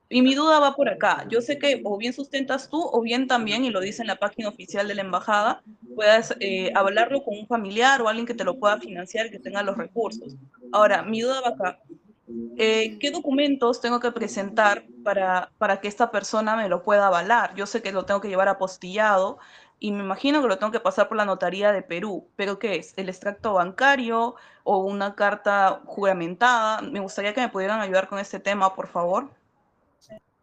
Y 0.10 0.22
mi 0.22 0.36
duda 0.36 0.60
va 0.60 0.76
por 0.76 0.90
acá. 0.90 1.26
Yo 1.30 1.42
sé 1.42 1.58
que 1.58 1.82
o 1.84 1.98
bien 1.98 2.14
sustentas 2.14 2.70
tú 2.70 2.82
o 2.82 3.02
bien 3.02 3.28
también, 3.28 3.64
y 3.64 3.70
lo 3.70 3.80
dice 3.80 4.02
en 4.02 4.08
la 4.08 4.18
página 4.18 4.50
oficial 4.50 4.88
de 4.88 4.96
la 4.96 5.02
embajada, 5.02 5.64
puedas 5.96 6.36
eh, 6.40 6.72
hablarlo 6.76 7.24
con 7.24 7.38
un 7.38 7.48
familiar 7.48 8.02
o 8.02 8.10
alguien 8.10 8.26
que 8.26 8.34
te 8.34 8.44
lo 8.44 8.60
pueda 8.60 8.80
financiar, 8.80 9.30
que 9.30 9.40
tenga 9.40 9.64
los 9.64 9.78
recursos. 9.78 10.36
Ahora, 10.72 11.04
mi 11.04 11.22
duda 11.22 11.42
va 11.42 11.50
acá. 11.50 11.80
Eh, 12.58 12.98
¿Qué 13.00 13.12
documentos 13.12 13.82
tengo 13.82 14.00
que 14.00 14.12
presentar 14.12 14.84
para, 15.04 15.52
para 15.60 15.80
que 15.80 15.88
esta 15.88 16.10
persona 16.10 16.56
me 16.56 16.70
lo 16.70 16.84
pueda 16.84 17.08
avalar? 17.08 17.54
Yo 17.56 17.68
sé 17.68 17.82
que 17.82 17.92
lo 17.92 18.06
tengo 18.06 18.20
que 18.20 18.30
llevar 18.30 18.48
apostillado 18.48 19.38
y 19.80 19.92
me 19.92 20.04
imagino 20.04 20.42
que 20.42 20.48
lo 20.48 20.58
tengo 20.58 20.72
que 20.72 20.80
pasar 20.80 21.08
por 21.08 21.18
la 21.18 21.26
notaría 21.26 21.72
de 21.72 21.82
Perú, 21.82 22.30
pero 22.36 22.60
¿qué 22.60 22.76
es? 22.76 22.94
¿El 22.98 23.10
extracto 23.10 23.54
bancario 23.54 24.36
o 24.64 24.78
una 24.80 25.16
carta 25.16 25.82
juramentada? 25.86 26.82
Me 26.82 27.00
gustaría 27.00 27.34
que 27.34 27.42
me 27.42 27.50
pudieran 27.50 27.82
ayudar 27.82 28.08
con 28.08 28.20
este 28.20 28.40
tema, 28.40 28.74
por 28.74 28.88
favor. 28.88 29.30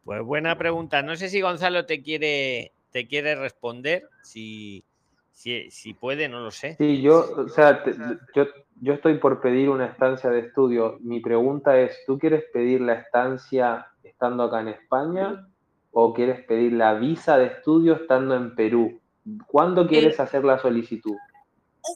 Pues 0.05 0.23
buena 0.23 0.57
pregunta. 0.59 1.03
No 1.03 1.17
sé 1.17 1.29
si 1.29 1.41
Gonzalo 1.41 1.87
te 1.87 2.03
quiere, 2.03 2.73
te 2.91 3.07
quiere 3.07 3.35
responder. 3.37 4.09
Si, 4.23 4.85
si, 5.31 5.71
si 5.71 5.95
puede, 5.95 6.29
no 6.29 6.41
lo 6.41 6.51
sé. 6.51 6.75
Sí, 6.77 7.01
yo, 7.01 7.25
o 7.37 7.49
sea, 7.49 7.85
te- 7.85 7.95
yo, 8.35 8.47
yo 8.81 8.95
estoy 8.95 9.19
por 9.19 9.41
pedir 9.41 9.71
una 9.71 9.87
estancia 9.87 10.31
de 10.31 10.41
estudio. 10.41 10.99
Mi 11.01 11.21
pregunta 11.21 11.79
es, 11.79 11.97
¿tú 12.07 12.19
quieres 12.19 12.45
pedir 12.53 12.81
la 12.81 12.95
estancia 12.95 13.87
estando 14.03 14.43
acá 14.45 14.61
en 14.61 14.69
España 14.69 15.47
o 15.93 16.13
quieres 16.13 16.45
pedir 16.47 16.73
la 16.73 16.95
visa 16.95 17.39
de 17.39 17.47
estudio 17.47 17.95
estando 17.95 18.35
en 18.35 18.55
Perú? 18.57 19.01
¿Cuándo 19.47 19.87
quieres 19.87 20.19
hacer 20.21 20.45
la 20.45 20.59
solicitud? 20.59 21.17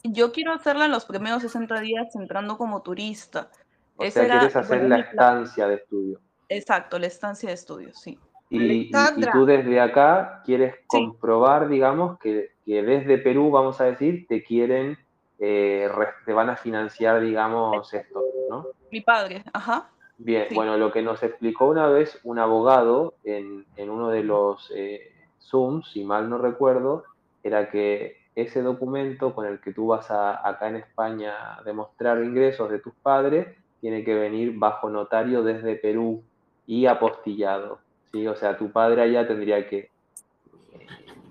Yo 0.03 0.31
quiero 0.31 0.53
hacerla 0.53 0.85
en 0.85 0.91
los 0.91 1.05
primeros 1.05 1.41
60 1.41 1.79
días 1.79 2.15
entrando 2.15 2.57
como 2.57 2.81
turista. 2.81 3.49
O 3.95 4.03
Ese 4.03 4.11
sea, 4.19 4.23
era, 4.25 4.39
quieres 4.39 4.55
hacer 4.55 4.83
la 4.83 4.97
estancia 4.97 5.67
de 5.67 5.75
estudio. 5.75 6.19
Exacto, 6.49 6.99
la 6.99 7.07
estancia 7.07 7.49
de 7.49 7.55
estudios, 7.55 7.97
sí. 7.99 8.17
Y, 8.49 8.57
y- 8.63 8.81
y 8.81 8.93
Alexandra. 8.93 9.31
tú 9.33 9.45
desde 9.45 9.81
acá 9.81 10.41
quieres 10.45 10.75
comprobar, 10.87 11.67
digamos, 11.67 12.17
que, 12.19 12.51
que 12.65 12.81
desde 12.83 13.17
Perú, 13.17 13.51
vamos 13.51 13.81
a 13.81 13.85
decir, 13.85 14.25
te 14.27 14.43
quieren, 14.43 14.97
eh, 15.39 15.89
te 16.25 16.31
van 16.33 16.49
a 16.49 16.55
financiar, 16.55 17.19
digamos, 17.21 17.93
esto, 17.93 18.23
¿no? 18.49 18.67
Mi 18.89 19.01
padre, 19.01 19.43
ajá. 19.51 19.89
Bien, 20.17 20.45
Sí. 20.49 20.55
bueno, 20.55 20.77
lo 20.77 20.91
que 20.91 21.01
nos 21.01 21.21
explicó 21.23 21.65
una 21.67 21.87
vez 21.87 22.19
un 22.23 22.39
abogado 22.39 23.15
en, 23.23 23.65
en 23.75 23.89
uno 23.89 24.09
de 24.09 24.23
los 24.23 24.71
eh, 24.73 25.11
Zooms, 25.39 25.91
si 25.91 26.03
mal 26.05 26.29
no 26.29 26.37
recuerdo, 26.37 27.03
era 27.47 27.69
que 27.69 28.17
ese 28.35 28.61
documento 28.61 29.33
con 29.33 29.47
el 29.47 29.59
que 29.59 29.73
tú 29.73 29.87
vas 29.87 30.11
a, 30.11 30.47
acá 30.47 30.69
en 30.69 30.75
España 30.77 31.57
a 31.57 31.63
demostrar 31.63 32.23
ingresos 32.23 32.69
de 32.69 32.79
tus 32.79 32.93
padres 32.93 33.47
tiene 33.81 34.03
que 34.03 34.13
venir 34.13 34.53
bajo 34.57 34.89
notario 34.89 35.43
desde 35.43 35.75
Perú 35.75 36.23
y 36.67 36.85
apostillado. 36.85 37.79
¿sí? 38.11 38.27
O 38.27 38.35
sea, 38.35 38.57
tu 38.57 38.71
padre 38.71 39.01
allá 39.01 39.27
tendría 39.27 39.67
que 39.67 39.77
eh, 39.77 39.89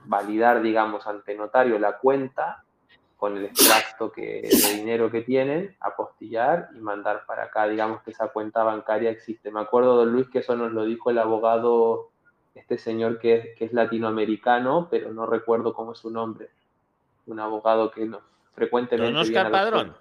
validar, 0.04 0.62
digamos, 0.62 1.06
ante 1.06 1.34
notario 1.34 1.78
la 1.78 1.98
cuenta 1.98 2.64
con 3.16 3.36
el 3.36 3.46
extracto 3.46 4.12
que, 4.12 4.42
de 4.42 4.74
dinero 4.74 5.10
que 5.10 5.22
tienen, 5.22 5.74
apostillar 5.80 6.68
y 6.74 6.80
mandar 6.80 7.24
para 7.26 7.44
acá, 7.44 7.66
digamos 7.66 8.02
que 8.02 8.10
esa 8.10 8.28
cuenta 8.28 8.62
bancaria 8.62 9.10
existe. 9.10 9.50
Me 9.50 9.60
acuerdo, 9.60 9.96
don 9.96 10.12
Luis, 10.12 10.28
que 10.28 10.40
eso 10.40 10.54
nos 10.54 10.72
lo 10.72 10.84
dijo 10.84 11.10
el 11.10 11.18
abogado, 11.18 12.10
este 12.56 12.78
señor 12.78 13.18
que 13.18 13.34
es, 13.34 13.56
que 13.56 13.66
es 13.66 13.72
latinoamericano, 13.72 14.88
pero 14.90 15.12
no 15.12 15.26
recuerdo 15.26 15.74
cómo 15.74 15.92
es 15.92 15.98
su 15.98 16.10
nombre, 16.10 16.50
un 17.26 17.38
abogado 17.38 17.90
que 17.90 18.06
no, 18.06 18.20
frecuentemente... 18.54 19.12
Don 19.12 19.22
Oscar 19.22 19.50
Padrón. 19.50 19.96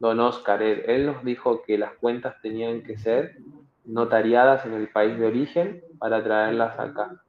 Don 0.00 0.18
Oscar, 0.20 0.62
él, 0.62 0.82
él 0.86 1.06
nos 1.06 1.24
dijo 1.24 1.62
que 1.62 1.78
las 1.78 1.92
cuentas 1.94 2.40
tenían 2.42 2.82
que 2.82 2.98
ser 2.98 3.36
notariadas 3.84 4.64
en 4.66 4.74
el 4.74 4.88
país 4.88 5.18
de 5.18 5.26
origen 5.26 5.84
para 5.98 6.22
traerlas 6.22 6.78
acá. 6.78 7.22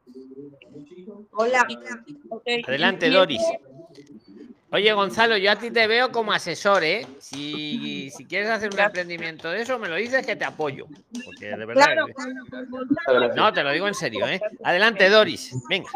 Hola. 1.31 1.67
Adelante, 2.65 3.09
Doris. 3.09 3.41
Oye, 4.75 4.91
Gonzalo, 4.91 5.37
yo 5.37 5.51
a 5.51 5.55
ti 5.55 5.71
te 5.71 5.87
veo 5.87 6.11
como 6.11 6.33
asesor, 6.33 6.83
¿eh? 6.83 7.07
Si, 7.19 8.09
si 8.11 8.25
quieres 8.25 8.49
hacer 8.49 8.73
un 8.73 8.79
emprendimiento 8.79 9.49
de 9.49 9.61
eso, 9.61 9.79
me 9.79 9.87
lo 9.87 9.95
dices 9.95 10.25
que 10.25 10.35
te 10.35 10.43
apoyo. 10.43 10.85
Porque 11.23 11.45
de 11.55 11.65
verdad. 11.65 11.85
Claro. 11.85 13.33
No, 13.35 13.53
te 13.53 13.63
lo 13.63 13.71
digo 13.71 13.87
en 13.87 13.93
serio, 13.93 14.27
¿eh? 14.27 14.41
Adelante, 14.65 15.07
Doris. 15.09 15.55
Venga. 15.69 15.89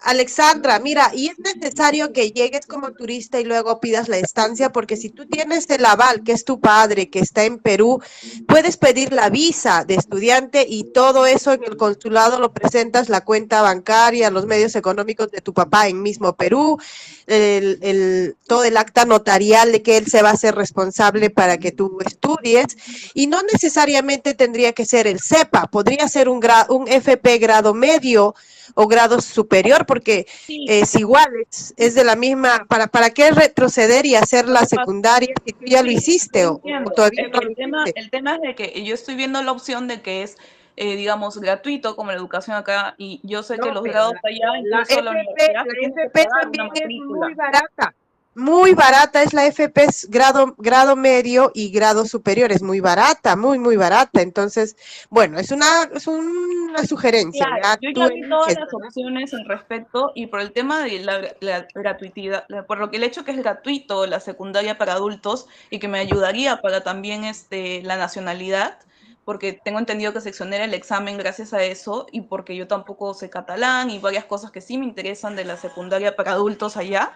Alexandra, 0.00 0.80
mira, 0.80 1.12
y 1.14 1.28
es 1.28 1.38
necesario 1.38 2.12
que 2.12 2.32
llegues 2.32 2.66
como 2.66 2.92
turista 2.92 3.38
y 3.38 3.44
luego 3.44 3.78
pidas 3.80 4.08
la 4.08 4.16
estancia, 4.16 4.72
porque 4.72 4.96
si 4.96 5.10
tú 5.10 5.26
tienes 5.26 5.68
el 5.70 5.84
aval, 5.84 6.24
que 6.24 6.32
es 6.32 6.44
tu 6.44 6.58
padre, 6.58 7.08
que 7.08 7.20
está 7.20 7.44
en 7.44 7.58
Perú, 7.58 8.02
puedes 8.48 8.76
pedir 8.76 9.12
la 9.12 9.30
visa 9.30 9.84
de 9.84 9.94
estudiante 9.94 10.66
y 10.68 10.84
todo 10.92 11.26
eso 11.26 11.52
en 11.52 11.62
el 11.64 11.76
consulado 11.76 12.40
lo 12.40 12.52
presentas, 12.52 13.08
la 13.08 13.20
cuenta 13.20 13.62
bancaria, 13.62 14.30
los 14.30 14.46
medios 14.46 14.74
económicos 14.74 15.30
de 15.30 15.40
tu 15.40 15.52
papá 15.52 15.86
en 15.86 16.02
mismo 16.02 16.34
Perú, 16.34 16.78
el, 17.26 18.36
todo 18.48 18.64
el 18.64 18.76
acta 18.76 19.04
notarial 19.04 19.70
de 19.70 19.82
que 19.82 19.98
él 19.98 20.06
se 20.06 20.22
va 20.22 20.30
a 20.30 20.32
hacer 20.32 20.56
responsable 20.56 21.30
para 21.30 21.58
que 21.58 21.70
tú 21.70 21.98
estudies, 22.04 22.76
y 23.14 23.28
no 23.28 23.42
necesariamente 23.52 24.34
tendría 24.34 24.72
que 24.72 24.86
ser 24.86 25.06
el 25.06 25.20
CEPA, 25.20 25.68
podría 25.68 26.08
ser 26.08 26.28
un, 26.28 26.40
un 26.70 26.88
FP 26.88 27.38
grado 27.38 27.74
medio 27.74 28.34
o 28.74 28.86
grado 28.86 29.20
superior, 29.20 29.59
porque 29.86 30.26
es 30.48 30.94
igual, 30.94 31.28
es, 31.50 31.74
es 31.76 31.94
de 31.94 32.04
la 32.04 32.16
misma, 32.16 32.66
¿para, 32.68 32.86
¿para 32.86 33.10
qué 33.10 33.30
retroceder 33.30 34.06
y 34.06 34.14
hacer 34.14 34.48
la 34.48 34.64
secundaria 34.64 35.34
si 35.44 35.52
tú 35.52 35.64
ya 35.64 35.82
lo 35.82 35.90
hiciste 35.90 36.46
o, 36.46 36.60
todavía 36.94 37.24
El, 37.24 37.30
no 37.30 37.40
el 37.40 37.48
lo 37.48 37.54
tema, 37.54 37.84
el 37.94 38.10
tema 38.10 38.34
es 38.36 38.40
de 38.42 38.54
que 38.54 38.84
yo 38.84 38.94
estoy 38.94 39.14
viendo 39.14 39.42
la 39.42 39.52
opción 39.52 39.88
de 39.88 40.00
que 40.02 40.22
es, 40.22 40.36
eh, 40.76 40.96
digamos, 40.96 41.38
gratuito 41.38 41.96
como 41.96 42.10
la 42.10 42.16
educación 42.16 42.56
acá 42.56 42.94
y 42.98 43.20
yo 43.22 43.42
sé 43.42 43.58
que 43.58 43.70
los 43.70 43.82
grados 43.82 44.14
allá, 44.22 44.60
La 44.62 44.80
incluso 44.80 45.02
la 45.02 45.20
FP, 45.20 45.52
que 45.68 45.86
FP 45.86 46.28
también 46.40 46.68
es 46.74 46.86
muy 47.04 47.34
barata, 47.34 47.94
muy 48.40 48.74
barata 48.74 49.22
es 49.22 49.32
la 49.34 49.46
FP 49.46 49.86
grado, 50.08 50.54
grado 50.58 50.96
medio 50.96 51.52
y 51.54 51.70
grado 51.70 52.04
superior, 52.06 52.52
es 52.52 52.62
muy 52.62 52.80
barata, 52.80 53.36
muy, 53.36 53.58
muy 53.58 53.76
barata. 53.76 54.22
Entonces, 54.22 54.76
bueno, 55.10 55.38
es 55.38 55.50
una, 55.52 55.84
es 55.94 56.06
una 56.06 56.84
sugerencia, 56.86 57.46
Claro, 57.46 57.78
yo 57.80 57.90
ya 57.90 58.08
vi 58.08 58.28
todas 58.28 58.52
las 58.54 58.72
opciones 58.74 59.32
al 59.34 59.44
respecto 59.46 60.10
y 60.16 60.26
por 60.26 60.40
el 60.40 60.52
tema 60.52 60.82
de 60.82 60.98
la, 61.00 61.36
la 61.40 61.66
gratuidad, 61.74 62.44
la- 62.48 62.66
por 62.66 62.78
lo 62.78 62.90
que 62.90 62.96
el 62.96 63.04
hecho 63.04 63.24
que 63.24 63.30
es 63.30 63.38
gratuito 63.38 64.06
la 64.06 64.18
secundaria 64.20 64.78
para 64.78 64.94
adultos 64.94 65.46
y 65.70 65.78
que 65.78 65.86
me 65.88 66.00
ayudaría 66.00 66.60
para 66.60 66.82
también 66.82 67.24
este, 67.24 67.82
la 67.84 67.96
nacionalidad, 67.96 68.78
porque 69.24 69.52
tengo 69.52 69.78
entendido 69.78 70.12
que 70.12 70.20
se 70.20 70.30
exonera 70.30 70.64
el 70.64 70.74
examen 70.74 71.18
gracias 71.18 71.52
a 71.52 71.62
eso 71.62 72.06
y 72.10 72.22
porque 72.22 72.56
yo 72.56 72.66
tampoco 72.66 73.14
sé 73.14 73.30
catalán 73.30 73.90
y 73.90 73.98
varias 74.00 74.24
cosas 74.24 74.50
que 74.50 74.60
sí 74.60 74.76
me 74.78 74.86
interesan 74.86 75.36
de 75.36 75.44
la 75.44 75.56
secundaria 75.56 76.16
para 76.16 76.32
adultos 76.32 76.76
allá, 76.76 77.12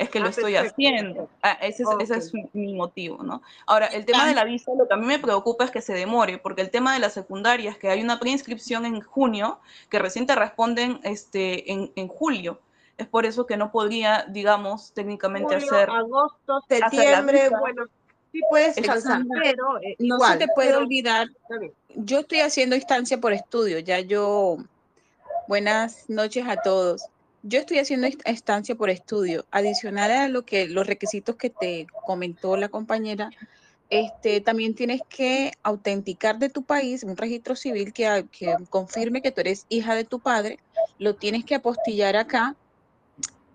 es 0.00 0.08
que 0.08 0.18
lo 0.18 0.26
Ah, 0.26 0.30
estoy 0.30 0.54
perfecto, 0.54 0.72
haciendo. 0.72 1.28
Ah, 1.42 1.58
ese 1.60 1.82
es, 1.82 1.88
ese 2.00 2.14
Ok. 2.14 2.18
es 2.18 2.54
mi- 2.54 2.74
motivo, 2.74 3.22
¿no? 3.22 3.42
Ahora, 3.66 3.86
el 3.86 4.06
tema 4.06 4.26
de 4.26 4.34
la 4.34 4.44
visa, 4.44 4.72
lo 4.74 4.88
que 4.88 4.94
a 4.94 4.96
mí 4.96 5.06
me 5.06 5.18
preocupa 5.18 5.64
es 5.64 5.70
que 5.70 5.82
se 5.82 5.92
demore, 5.92 6.38
porque 6.38 6.62
el 6.62 6.70
tema 6.70 6.94
de 6.94 7.00
la 7.00 7.10
secundaria 7.10 7.70
es 7.70 7.76
que 7.76 7.90
hay 7.90 8.02
una 8.02 8.18
preinscripción 8.18 8.86
en 8.86 9.02
junio 9.02 9.60
que 9.90 9.98
recién 9.98 10.26
te 10.26 10.34
responden 10.34 11.00
este, 11.02 11.70
en, 11.70 11.92
en 11.96 12.08
julio. 12.08 12.60
Es 12.96 13.08
por 13.08 13.26
eso 13.26 13.44
que 13.46 13.58
no 13.58 13.70
podría, 13.70 14.24
digamos, 14.28 14.92
técnicamente 14.94 15.54
Julio, 15.54 15.74
hacer, 15.74 15.90
agosto, 15.90 16.60
septiembre, 16.66 17.50
bueno, 17.50 17.84
sí 18.32 18.40
puedes 18.48 18.78
alcanzar, 18.78 19.20
pero 19.42 19.78
eh, 19.82 19.96
no 19.98 20.16
igual, 20.16 20.32
se 20.32 20.46
te 20.46 20.52
puede 20.54 20.68
pero 20.70 20.80
olvidar, 20.80 21.28
yo 21.94 22.20
estoy 22.20 22.40
haciendo 22.40 22.74
instancia 22.74 23.18
por 23.18 23.34
estudio, 23.34 23.78
ya 23.80 24.00
yo, 24.00 24.56
buenas 25.46 26.08
noches 26.08 26.46
a 26.48 26.56
todos. 26.62 27.06
Yo 27.42 27.58
estoy 27.58 27.78
haciendo 27.78 28.06
est- 28.06 28.20
estancia 28.26 28.74
por 28.74 28.90
estudio, 28.90 29.46
adicional 29.50 30.10
a 30.10 30.28
lo 30.28 30.44
que 30.44 30.68
los 30.68 30.86
requisitos 30.86 31.36
que 31.36 31.50
te 31.50 31.86
comentó 32.06 32.56
la 32.56 32.68
compañera, 32.68 33.30
este, 33.88 34.40
también 34.40 34.74
tienes 34.74 35.00
que 35.08 35.52
autenticar 35.62 36.38
de 36.38 36.50
tu 36.50 36.64
país 36.64 37.02
un 37.02 37.16
registro 37.16 37.56
civil 37.56 37.92
que, 37.92 38.26
confirme 38.68 39.22
que 39.22 39.32
tú 39.32 39.40
eres 39.40 39.66
hija 39.68 39.94
de 39.94 40.04
tu 40.04 40.20
padre, 40.20 40.58
lo 40.98 41.16
tienes 41.16 41.44
que 41.44 41.54
apostillar 41.56 42.16
acá. 42.16 42.56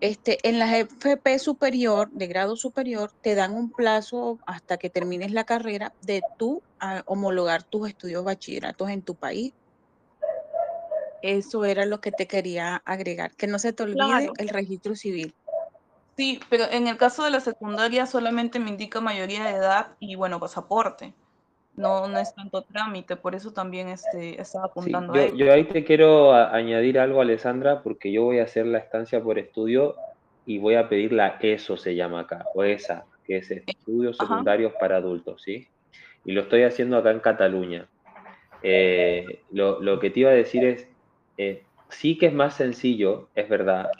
Este, 0.00 0.38
en 0.46 0.58
la 0.58 0.76
FP 0.76 1.38
superior, 1.38 2.10
de 2.10 2.26
grado 2.26 2.56
superior, 2.56 3.12
te 3.22 3.34
dan 3.34 3.54
un 3.54 3.70
plazo 3.70 4.38
hasta 4.46 4.76
que 4.76 4.90
termines 4.90 5.32
la 5.32 5.44
carrera 5.44 5.94
de 6.02 6.22
tú 6.38 6.62
a 6.78 7.02
homologar 7.06 7.62
tus 7.62 7.88
estudios 7.88 8.22
bachilleratos 8.22 8.90
en 8.90 9.02
tu 9.02 9.14
país. 9.14 9.54
Eso 11.22 11.64
era 11.64 11.86
lo 11.86 12.00
que 12.00 12.12
te 12.12 12.26
quería 12.26 12.76
agregar, 12.84 13.34
que 13.36 13.46
no 13.46 13.58
se 13.58 13.72
te 13.72 13.82
olvide 13.82 13.96
Claro. 13.96 14.32
el 14.38 14.48
registro 14.48 14.94
civil. 14.94 15.34
Sí, 16.16 16.40
pero 16.48 16.64
en 16.70 16.86
el 16.86 16.96
caso 16.96 17.24
de 17.24 17.30
la 17.30 17.40
secundaria 17.40 18.06
solamente 18.06 18.58
me 18.58 18.70
indica 18.70 19.00
mayoría 19.00 19.44
de 19.44 19.50
edad 19.50 19.96
y, 20.00 20.14
bueno, 20.14 20.40
pasaporte. 20.40 21.12
No, 21.74 22.08
no 22.08 22.18
es 22.18 22.34
tanto 22.34 22.62
trámite, 22.62 23.16
por 23.16 23.34
eso 23.34 23.52
también 23.52 23.88
este, 23.88 24.40
estaba 24.40 24.66
Sí, 24.66 24.70
apuntando 24.70 25.12
a 25.12 25.16
yo, 25.16 25.22
ello. 25.24 25.36
yo 25.44 25.52
ahí 25.52 25.64
te 25.64 25.84
quiero 25.84 26.32
a- 26.32 26.54
añadir 26.54 26.98
algo, 26.98 27.20
Alessandra, 27.20 27.82
porque 27.82 28.10
yo 28.10 28.22
voy 28.24 28.38
a 28.38 28.44
hacer 28.44 28.66
la 28.66 28.78
estancia 28.78 29.22
por 29.22 29.38
estudio 29.38 29.94
y 30.46 30.56
voy 30.56 30.76
a 30.76 30.88
pedir 30.88 31.12
la 31.12 31.36
ESO, 31.40 31.76
se 31.76 31.94
llama 31.94 32.20
acá, 32.20 32.46
o 32.54 32.64
ESA, 32.64 33.04
que 33.24 33.38
es 33.38 33.50
Estudios 33.50 34.16
Ajá. 34.18 34.28
Secundarios 34.28 34.72
para 34.80 34.96
Adultos, 34.96 35.42
¿sí? 35.42 35.68
Y 36.24 36.32
lo 36.32 36.42
estoy 36.42 36.62
haciendo 36.62 36.96
acá 36.96 37.10
en 37.10 37.20
Cataluña. 37.20 37.90
Eh, 38.62 39.44
lo, 39.50 39.82
lo 39.82 40.00
que 40.00 40.08
te 40.10 40.20
iba 40.20 40.30
a 40.30 40.34
decir 40.34 40.64
es, 40.64 40.88
eh, 41.36 41.66
sí 41.90 42.18
que 42.18 42.26
es 42.26 42.32
más 42.32 42.54
sencillo, 42.56 43.30
es 43.34 43.48
verdad, 43.48 43.90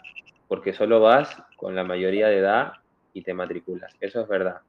porque 0.49 0.73
solo 0.73 1.01
vas 1.01 1.37
con 1.57 1.75
la 1.75 1.85
mayoría 1.85 2.29
de 2.29 2.39
edad 2.39 2.73
y 3.13 3.23
te 3.23 3.35
matriculas, 3.35 3.97
eso 4.01 4.21
es 4.23 4.29
verdad. 4.29 4.63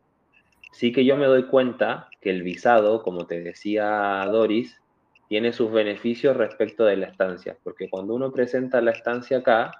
Sí 0.71 0.91
que 0.91 1.05
yo 1.05 1.17
me 1.17 1.25
doy 1.25 1.47
cuenta 1.47 2.13
que 2.21 2.29
el 2.29 2.43
visado, 2.43 3.03
como 3.03 3.25
te 3.27 3.41
decía 3.41 4.25
Doris, 4.31 4.81
tiene 5.27 5.51
sus 5.53 5.71
beneficios 5.71 6.37
respecto 6.37 6.85
de 6.85 6.97
la 6.97 7.07
estancia, 7.07 7.57
porque 7.63 7.89
cuando 7.89 8.15
uno 8.15 8.31
presenta 8.31 8.81
la 8.81 8.91
estancia 8.91 9.39
acá, 9.39 9.73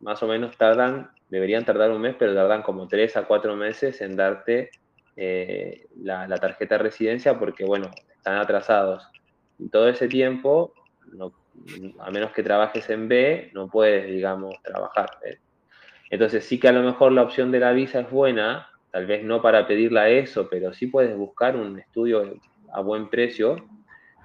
más 0.00 0.22
o 0.22 0.26
menos 0.26 0.56
tardan, 0.58 1.10
deberían 1.28 1.64
tardar 1.64 1.90
un 1.90 2.02
mes, 2.02 2.16
pero 2.18 2.34
tardan 2.34 2.62
como 2.62 2.88
tres 2.88 3.16
a 3.16 3.24
cuatro 3.26 3.56
meses 3.56 4.00
en 4.00 4.16
darte 4.16 4.70
eh, 5.16 5.86
la, 5.96 6.26
tarjeta 6.38 6.76
de 6.76 6.84
residencia, 6.84 7.38
porque 7.38 7.64
bueno, 7.64 7.90
están 8.14 8.36
atrasados. 8.36 9.06
Y 9.58 9.68
todo 9.70 9.88
ese 9.88 10.08
tiempo, 10.08 10.74
no- 11.12 11.32
a 11.98 12.10
menos 12.10 12.32
que 12.32 12.42
trabajes 12.42 12.88
en 12.90 13.08
B, 13.08 13.50
no 13.54 13.68
puedes, 13.68 14.06
digamos, 14.06 14.54
trabajar. 14.62 15.10
¿eh? 15.24 15.38
Entonces 16.10 16.44
sí 16.44 16.58
que 16.58 16.68
a 16.68 16.72
lo 16.72 16.82
mejor 16.82 17.12
la 17.12 17.22
opción 17.22 17.50
de 17.50 17.60
la 17.60 17.72
visa 17.72 18.00
es 18.00 18.10
buena, 18.10 18.68
tal 18.90 19.06
vez 19.06 19.24
no 19.24 19.40
para 19.42 19.66
pedirla 19.66 20.08
eso, 20.08 20.48
pero 20.50 20.72
sí 20.72 20.86
puedes 20.86 21.16
buscar 21.16 21.56
un 21.56 21.78
estudio 21.78 22.34
a 22.72 22.80
buen 22.80 23.08
precio 23.08 23.56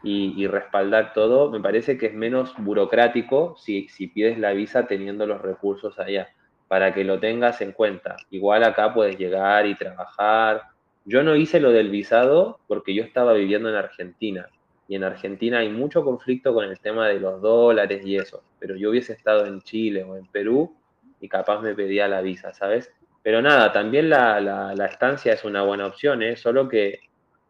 y, 0.03 0.33
y 0.41 0.47
respaldar 0.47 1.13
todo. 1.13 1.51
Me 1.51 1.59
parece 1.59 1.97
que 1.97 2.07
es 2.07 2.13
menos 2.13 2.53
burocrático 2.57 3.55
si, 3.57 3.87
si 3.89 4.07
pides 4.07 4.37
la 4.37 4.51
visa 4.53 4.87
teniendo 4.87 5.25
los 5.25 5.41
recursos 5.41 5.97
allá, 5.99 6.29
para 6.67 6.93
que 6.93 7.03
lo 7.03 7.19
tengas 7.19 7.61
en 7.61 7.71
cuenta. 7.71 8.17
Igual 8.29 8.63
acá 8.63 8.93
puedes 8.93 9.17
llegar 9.17 9.65
y 9.65 9.75
trabajar. 9.75 10.63
Yo 11.05 11.23
no 11.23 11.35
hice 11.35 11.59
lo 11.59 11.71
del 11.71 11.89
visado 11.89 12.59
porque 12.67 12.93
yo 12.93 13.03
estaba 13.03 13.33
viviendo 13.33 13.69
en 13.69 13.75
Argentina 13.75 14.49
y 14.87 14.95
en 14.95 15.03
Argentina 15.03 15.59
hay 15.59 15.69
mucho 15.69 16.03
conflicto 16.03 16.53
con 16.53 16.65
el 16.65 16.79
tema 16.79 17.07
de 17.07 17.19
los 17.19 17.41
dólares 17.41 18.01
y 18.05 18.15
eso, 18.17 18.43
pero 18.59 18.75
yo 18.75 18.89
hubiese 18.91 19.13
estado 19.13 19.45
en 19.45 19.61
Chile 19.61 20.03
o 20.03 20.15
en 20.17 20.25
Perú 20.27 20.75
y 21.19 21.27
capaz 21.29 21.61
me 21.61 21.75
pedía 21.75 22.07
la 22.07 22.21
visa, 22.21 22.53
¿sabes? 22.53 22.91
Pero 23.23 23.41
nada, 23.41 23.71
también 23.73 24.09
la, 24.09 24.39
la- 24.39 24.73
la 24.75 24.85
estancia 24.85 25.33
es 25.33 25.43
una 25.43 25.63
buena 25.63 25.87
opción, 25.87 26.23
¿eh? 26.23 26.37
Solo 26.37 26.67
que 26.69 26.99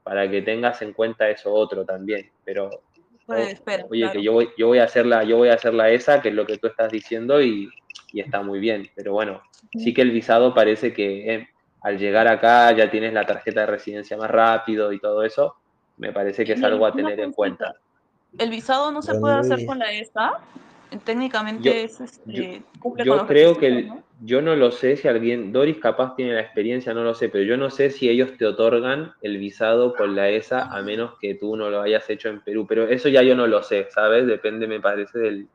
para 0.03 0.29
que 0.29 0.41
tengas 0.41 0.81
en 0.81 0.93
cuenta 0.93 1.29
eso 1.29 1.53
otro 1.53 1.85
también. 1.85 2.31
Pero, 2.45 2.69
espera, 3.51 3.85
oye, 3.89 4.01
claro. 4.01 4.13
que 4.13 4.23
yo 4.23 4.33
voy, 4.33 4.49
yo 4.57 4.67
voy 4.67 4.79
a 4.79 4.85
hacerla, 4.85 5.23
yo 5.23 5.37
voy 5.37 5.49
a 5.49 5.53
hacerla 5.55 5.89
esa, 5.89 6.21
que 6.21 6.29
es 6.29 6.35
lo 6.35 6.45
que 6.45 6.57
tú 6.57 6.67
estás 6.67 6.91
diciendo, 6.91 7.41
y, 7.41 7.69
y 8.13 8.21
está 8.21 8.41
muy 8.41 8.59
bien. 8.59 8.87
Pero 8.95 9.13
bueno, 9.13 9.41
sí 9.77 9.93
que 9.93 10.01
el 10.01 10.11
visado 10.11 10.53
parece 10.53 10.93
que 10.93 11.33
eh, 11.33 11.47
al 11.81 11.97
llegar 11.97 12.27
acá 12.27 12.71
ya 12.71 12.89
tienes 12.89 13.13
la 13.13 13.25
tarjeta 13.25 13.61
de 13.61 13.67
residencia 13.67 14.17
más 14.17 14.31
rápido 14.31 14.91
y 14.93 14.99
todo 14.99 15.23
eso. 15.23 15.55
Me 15.97 16.13
parece 16.13 16.45
que 16.45 16.53
es 16.53 16.63
algo 16.63 16.85
a 16.85 16.93
tener 16.93 17.19
en 17.19 17.33
cuenta. 17.33 17.75
¿El 18.37 18.49
visado 18.49 18.91
no 18.91 19.01
se 19.01 19.15
puede 19.15 19.35
hacer 19.35 19.65
con 19.65 19.79
la 19.79 19.91
ESA? 19.91 20.33
Técnicamente 21.03 21.63
Yo- 21.63 21.73
es, 21.73 21.99
este, 21.99 22.63
cumple 22.79 23.03
con 23.03 23.05
Yo 23.05 23.15
los 23.17 23.27
creo 23.27 23.57
que, 23.57 23.67
el- 23.67 23.91
yo 24.21 24.41
no 24.41 24.55
lo 24.55 24.71
sé 24.71 24.95
si 24.95 25.07
alguien, 25.07 25.51
Doris 25.51 25.77
capaz 25.79 26.15
tiene 26.15 26.33
la 26.33 26.41
experiencia, 26.41 26.93
no 26.93 27.03
lo 27.03 27.13
sé, 27.13 27.29
pero 27.29 27.43
yo 27.43 27.57
no 27.57 27.69
sé 27.69 27.89
si 27.89 28.09
ellos 28.09 28.37
te 28.37 28.45
otorgan 28.45 29.13
el 29.21 29.37
visado 29.37 29.95
con 29.95 30.15
la 30.15 30.29
ESA 30.29 30.71
a 30.71 30.81
menos 30.81 31.17
que 31.19 31.35
tú 31.35 31.55
no 31.57 31.69
lo 31.69 31.81
hayas 31.81 32.09
hecho 32.09 32.29
en 32.29 32.41
Perú, 32.41 32.65
pero 32.67 32.87
eso 32.87 33.09
ya 33.09 33.21
yo 33.23 33.35
no 33.35 33.47
lo 33.47 33.63
sé, 33.63 33.87
¿sabes? 33.91 34.25
Depende, 34.27 34.67
me 34.67 34.79
parece, 34.79 35.19
del, 35.19 35.47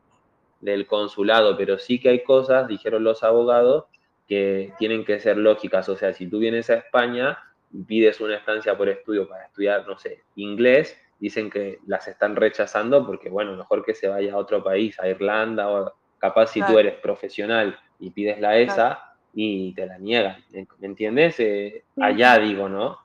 del 0.61 0.87
consulado, 0.87 1.57
pero 1.57 1.79
sí 1.79 1.99
que 2.01 2.11
hay 2.11 2.23
cosas, 2.25 2.69
dijeron 2.69 3.05
los 3.05 3.23
abogados, 3.23 3.85
que 4.29 4.73
tienen 4.79 5.05
que 5.05 5.19
ser 5.19 5.37
lógicas, 5.39 5.89
o 5.89 5.97
sea, 5.97 6.13
si 6.13 6.27
tú 6.29 6.39
vienes 6.39 6.71
a 6.71 6.75
España 6.75 7.39
pides 7.87 8.21
una 8.21 8.37
estancia 8.37 8.77
por 8.77 8.89
estudio 8.89 9.29
para 9.29 9.47
estudiar, 9.47 9.87
no 9.87 9.99
sé, 9.99 10.25
inglés, 10.37 10.99
dicen 11.19 11.51
que 11.51 11.79
las 11.87 12.09
están 12.09 12.37
rechazando 12.37 13.07
porque, 13.07 13.31
bueno, 13.31 13.57
mejor 13.57 13.85
que 13.85 13.95
se 13.95 14.09
vaya 14.09 14.35
a 14.35 14.39
otro 14.39 14.63
país, 14.63 14.99
a 14.99 15.09
Irlanda 15.09 15.71
o 15.71 15.93
capaz 16.19 16.49
si 16.49 16.63
tú 16.63 16.79
eres 16.79 16.95
profesional 16.95 17.79
y 17.99 18.11
pides 18.11 18.41
la 18.41 18.59
ESA 18.59 19.03
y 19.33 19.75
te 19.75 19.87
la 19.87 19.99
niegan, 19.99 20.45
¿me 20.79 20.87
entiendes? 20.87 21.39
Eh, 21.41 21.85
allá 22.01 22.39
digo, 22.39 22.69
¿no? 22.69 22.99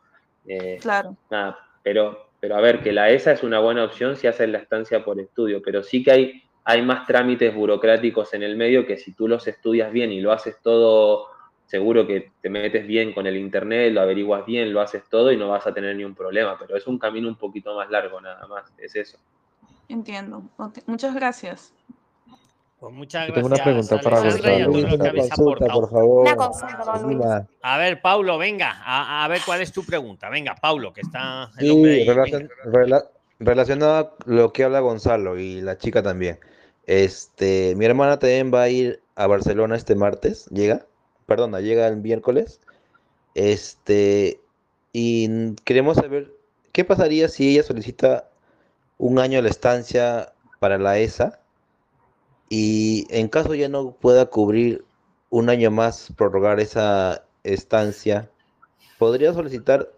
Eh, 0.46 0.78
Claro. 0.82 1.16
nada, 1.30 1.58
pero, 1.84 2.32
pero 2.40 2.56
a 2.56 2.62
ver, 2.62 2.82
que 2.82 2.92
la 2.92 3.10
ESA 3.10 3.34
es 3.34 3.44
una 3.44 3.60
buena 3.60 3.84
opción 3.84 4.16
si 4.16 4.28
haces 4.28 4.50
la 4.50 4.60
estancia 4.60 5.04
por 5.04 5.20
estudio, 5.20 5.62
pero 5.64 5.84
sí 5.84 6.04
que 6.04 6.12
hay, 6.12 6.44
hay 6.64 6.82
más 6.82 7.06
trámites 7.08 7.54
burocráticos 7.56 8.34
en 8.34 8.44
el 8.44 8.56
medio 8.56 8.86
que 8.86 8.98
si 8.98 9.14
tú 9.14 9.28
los 9.28 9.48
estudias 9.48 9.92
bien 9.92 10.12
y 10.12 10.22
lo 10.22 10.32
haces 10.32 10.62
todo, 10.62 11.28
seguro 11.68 12.08
que 12.08 12.32
te 12.42 12.50
metes 12.50 12.88
bien 12.88 13.14
con 13.14 13.28
el 13.28 13.38
internet, 13.38 13.94
lo 13.94 14.02
averiguas 14.02 14.46
bien, 14.46 14.74
lo 14.74 14.82
haces 14.82 15.04
todo 15.10 15.32
y 15.32 15.38
no 15.38 15.50
vas 15.50 15.68
a 15.68 15.74
tener 15.74 15.96
ni 15.96 16.04
un 16.04 16.16
problema, 16.16 16.58
pero 16.58 16.76
es 16.76 16.88
un 16.88 16.98
camino 16.98 17.28
un 17.28 17.36
poquito 17.38 17.76
más 17.76 17.90
largo 17.92 18.20
nada 18.20 18.48
más, 18.48 18.74
es 18.78 18.96
eso. 18.96 19.18
Entiendo. 19.90 20.44
Muchas 20.88 21.14
gracias. 21.14 21.74
Pues 22.80 22.94
muchas 22.94 23.28
Yo 23.28 23.34
tengo 23.34 23.48
una 23.48 23.56
gracias, 23.56 23.88
pregunta 23.88 24.02
para 24.04 24.20
Gonzalo. 24.22 24.72
Una 24.72 25.14
consulta, 25.14 25.66
por 25.74 25.90
favor. 25.90 26.22
Una 26.28 26.36
consulta, 26.36 26.84
don 26.86 27.04
Luis. 27.04 27.18
Lima. 27.18 27.48
A 27.64 27.78
ver, 27.80 28.02
Paulo, 28.02 28.38
venga, 28.38 28.72
a, 28.84 29.26
a 29.26 29.28
ver 29.28 29.42
cuál 29.46 29.62
es 29.62 29.72
tu 29.72 29.84
pregunta. 29.84 30.30
Venga, 30.30 30.56
Paulo, 30.56 30.94
que 30.94 31.02
está 31.02 31.50
el 31.58 31.68
Sí, 31.68 31.86
ahí. 31.86 32.06
relacion- 32.08 32.50
rela- 32.66 33.10
relacionado 33.40 33.96
a 33.98 34.16
lo 34.26 34.54
que 34.54 34.64
habla 34.64 34.80
Gonzalo 34.80 35.40
y 35.40 35.62
la 35.62 35.78
chica 35.78 36.04
también. 36.04 36.40
Este, 36.86 37.74
mi 37.76 37.86
hermana 37.86 38.20
también 38.20 38.54
va 38.54 38.62
a 38.64 38.70
ir 38.70 39.02
a 39.16 39.28
Barcelona 39.28 39.76
este 39.76 39.96
martes, 39.96 40.46
llega, 40.48 40.86
perdona, 41.28 41.60
llega 41.60 41.88
el 41.88 41.98
miércoles. 41.98 42.60
Este, 43.36 44.42
y 44.92 45.54
queremos 45.64 45.98
saber 45.98 46.34
qué 46.72 46.84
pasaría 46.84 47.30
si 47.30 47.50
ella 47.50 47.62
solicita 47.62 48.30
un 48.98 49.20
año 49.20 49.40
la 49.44 49.50
estancia 49.50 50.34
para 50.60 50.80
la 50.80 50.98
ESA 50.98 51.40
y 52.50 53.06
en 53.10 53.28
caso 53.28 53.54
ya 53.54 53.70
no 53.70 53.92
pueda 53.92 54.26
cubrir 54.28 54.86
un 55.30 55.50
año 55.50 55.70
más, 55.70 56.12
prorrogar 56.18 56.60
esa 56.60 57.26
estancia, 57.44 58.32
¿podría 58.98 59.34
solicitar 59.34 59.92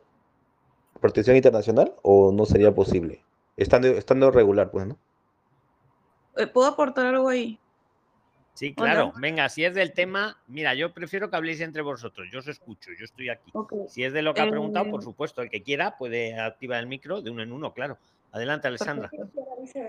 protección 0.99 1.37
internacional 1.37 1.93
o 2.01 2.31
no 2.31 2.45
sería 2.45 2.73
posible? 2.73 3.23
Estando, 3.55 3.87
estando 3.89 4.31
regular, 4.31 4.71
pues, 4.71 4.87
¿no? 4.87 4.97
Eh, 6.37 6.47
¿Puedo 6.47 6.67
aportar 6.67 7.05
algo 7.05 7.29
ahí? 7.29 7.59
Sí, 8.59 8.73
claro. 8.73 9.13
Venga, 9.15 9.47
si 9.47 9.63
es 9.63 9.73
del 9.73 9.93
tema, 9.93 10.35
mira, 10.47 10.73
yo 10.73 10.91
prefiero 10.93 11.29
que 11.29 11.37
habléis 11.37 11.61
entre 11.61 11.81
vosotros. 11.81 12.27
Yo 12.29 12.39
os 12.39 12.47
escucho, 12.49 12.89
yo 12.99 13.05
estoy 13.05 13.29
aquí. 13.29 13.53
Si 13.87 14.03
es 14.03 14.11
de 14.11 14.21
lo 14.21 14.33
que 14.33 14.41
ha 14.41 14.49
preguntado, 14.49 14.85
Eh, 14.85 14.91
por 14.91 15.01
supuesto, 15.01 15.41
el 15.41 15.49
que 15.49 15.63
quiera 15.63 15.97
puede 15.97 16.37
activar 16.37 16.81
el 16.81 16.87
micro 16.87 17.21
de 17.21 17.29
uno 17.29 17.41
en 17.41 17.53
uno, 17.53 17.73
claro. 17.73 17.97
Adelante, 18.33 18.67
Alessandra. 18.67 19.09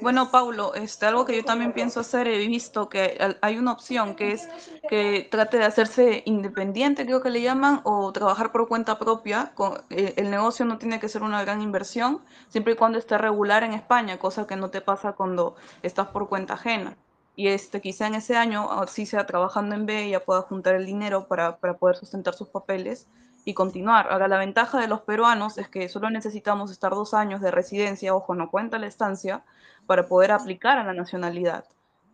Bueno, 0.01 0.31
Paulo, 0.31 0.73
este, 0.77 1.05
algo 1.05 1.27
que 1.27 1.35
yo 1.35 1.45
también 1.45 1.73
pienso 1.73 1.99
hacer, 1.99 2.29
he 2.29 2.47
visto 2.47 2.89
que 2.89 3.19
hay 3.43 3.59
una 3.59 3.73
opción 3.73 4.15
que 4.15 4.33
es 4.35 4.49
que 4.89 5.27
trate 5.29 5.59
de 5.59 5.65
hacerse 5.65 6.23
independiente, 6.27 7.05
creo 7.05 7.23
que 7.23 7.31
le 7.31 7.43
llaman, 7.43 7.81
o 7.83 8.13
trabajar 8.13 8.53
por 8.53 8.69
cuenta 8.69 9.01
propia. 9.01 9.51
Con, 9.57 9.83
eh, 9.91 10.15
el 10.17 10.31
negocio 10.31 10.65
no 10.65 10.79
tiene 10.79 11.01
que 11.01 11.09
ser 11.09 11.25
una 11.25 11.43
gran 11.43 11.61
inversión, 11.61 12.23
siempre 12.47 12.75
y 12.75 12.77
cuando 12.77 13.01
esté 13.01 13.19
regular 13.19 13.65
en 13.65 13.73
España, 13.73 14.17
cosa 14.21 14.47
que 14.47 14.55
no 14.55 14.71
te 14.71 14.81
pasa 14.81 15.15
cuando 15.15 15.57
estás 15.83 16.07
por 16.07 16.29
cuenta 16.29 16.55
ajena. 16.55 16.97
Y 17.37 17.49
este, 17.49 17.81
quizá 17.81 18.07
en 18.07 18.17
ese 18.17 18.37
año, 18.37 18.71
así 18.73 19.07
sea 19.07 19.25
trabajando 19.27 19.75
en 19.75 19.87
B, 19.87 20.11
ya 20.11 20.21
pueda 20.21 20.43
juntar 20.43 20.75
el 20.75 20.85
dinero 20.87 21.27
para, 21.27 21.57
para 21.57 21.75
poder 21.75 21.97
sustentar 21.97 22.35
sus 22.35 22.49
papeles 22.49 23.07
y 23.45 23.55
continuar. 23.55 24.09
Ahora, 24.11 24.29
la 24.29 24.37
ventaja 24.39 24.79
de 24.81 24.89
los 24.89 25.01
peruanos 25.03 25.57
es 25.57 25.69
que 25.69 25.89
solo 25.89 26.11
necesitamos 26.11 26.71
estar 26.71 26.93
dos 26.93 27.15
años 27.15 27.41
de 27.41 27.51
residencia, 27.51 28.15
ojo, 28.15 28.35
no 28.35 28.51
cuenta 28.51 28.79
la 28.79 28.87
estancia, 28.87 29.43
para 29.87 30.07
poder 30.07 30.33
aplicar 30.33 30.77
a 30.79 30.85
la 30.85 30.93
nacionalidad. 30.93 31.65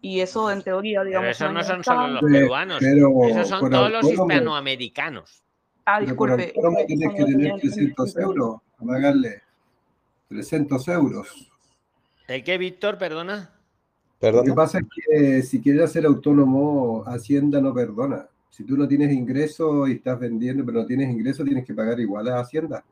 Y 0.01 0.21
eso, 0.21 0.51
en 0.53 0.63
teoría, 0.63 1.01
Pero 1.01 1.07
digamos. 1.09 1.31
esos 1.31 1.49
un 1.49 1.55
no 1.55 1.65
son 1.65 1.83
solo 1.83 2.07
los 2.09 2.23
peruanos, 2.23 2.79
pero 2.81 3.25
esos 3.25 3.49
son 3.49 3.61
por 3.61 3.71
todos 3.71 3.91
los 3.91 4.05
hispanoamericanos. 4.13 5.43
Ah, 5.87 5.99
Pero 6.01 6.15
por 6.17 6.37
disculpe. 6.37 6.79
es 6.79 6.87
que 6.87 6.87
tienes 6.87 7.15
que 7.17 7.25
tener 7.25 7.37
tenía- 7.39 7.57
300 7.61 8.17
euros, 8.19 8.57
a 8.81 8.85
pagarle 8.85 9.43
300 10.29 10.87
euros. 10.89 11.29
¿El 12.29 12.45
qué, 12.45 12.59
Víctor? 12.59 12.99
Perdona. 12.99 13.51
Lo 14.21 14.43
que 14.43 14.53
pasa 14.53 14.79
es 14.79 14.85
que 14.95 15.43
si 15.43 15.61
quieres 15.61 15.93
ser 15.93 16.07
autónomo, 16.07 17.05
Hacienda 17.07 17.61
no 17.61 17.75
perdona. 17.75 18.27
Si 18.51 18.65
tú 18.65 18.77
no 18.77 18.89
tienes 18.89 19.13
ingreso 19.13 19.87
y 19.87 19.93
estás 19.93 20.19
vendiendo, 20.19 20.65
pero 20.65 20.81
no 20.81 20.87
tienes 20.87 21.11
ingreso, 21.11 21.45
tienes 21.45 21.67
que 21.67 21.75
pagar 21.75 22.01
igual 22.01 22.29
a 22.29 22.41
Hacienda. 22.41 22.83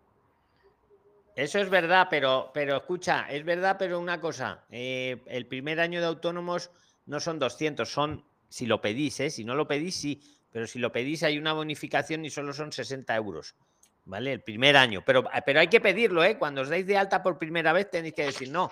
Eso 1.35 1.59
es 1.59 1.69
verdad, 1.69 2.07
pero, 2.11 2.51
pero 2.53 2.77
escucha, 2.77 3.27
es 3.29 3.45
verdad, 3.45 3.77
pero 3.79 3.99
una 3.99 4.21
cosa, 4.21 4.65
eh, 4.71 5.21
el 5.27 5.47
primer 5.47 5.81
año 5.81 6.01
de 6.01 6.07
autónomos 6.07 6.71
no 7.07 7.19
son 7.19 7.41
200, 7.41 7.89
son, 7.89 8.25
si 8.49 8.67
lo 8.67 8.81
pedís, 8.81 9.19
¿eh? 9.19 9.31
si 9.31 9.45
no 9.45 9.57
lo 9.57 9.67
pedís, 9.67 9.97
sí, 9.97 10.23
pero 10.53 10.69
si 10.69 10.79
lo 10.79 10.93
pedís 10.93 11.25
hay 11.25 11.37
una 11.37 11.53
bonificación 11.53 12.25
y 12.25 12.31
solo 12.31 12.53
son 12.53 12.71
60 12.71 13.17
euros, 13.17 13.57
¿vale? 14.05 14.33
El 14.33 14.43
primer 14.43 14.77
año, 14.77 15.03
pero, 15.05 15.25
pero 15.45 15.59
hay 15.59 15.67
que 15.67 15.81
pedirlo, 15.81 16.23
¿eh? 16.23 16.39
Cuando 16.39 16.61
os 16.61 16.69
dais 16.69 16.87
de 16.87 16.97
alta 16.97 17.21
por 17.21 17.37
primera 17.37 17.73
vez 17.73 17.91
tenéis 17.91 18.15
que 18.15 18.27
decir, 18.27 18.53
no, 18.53 18.71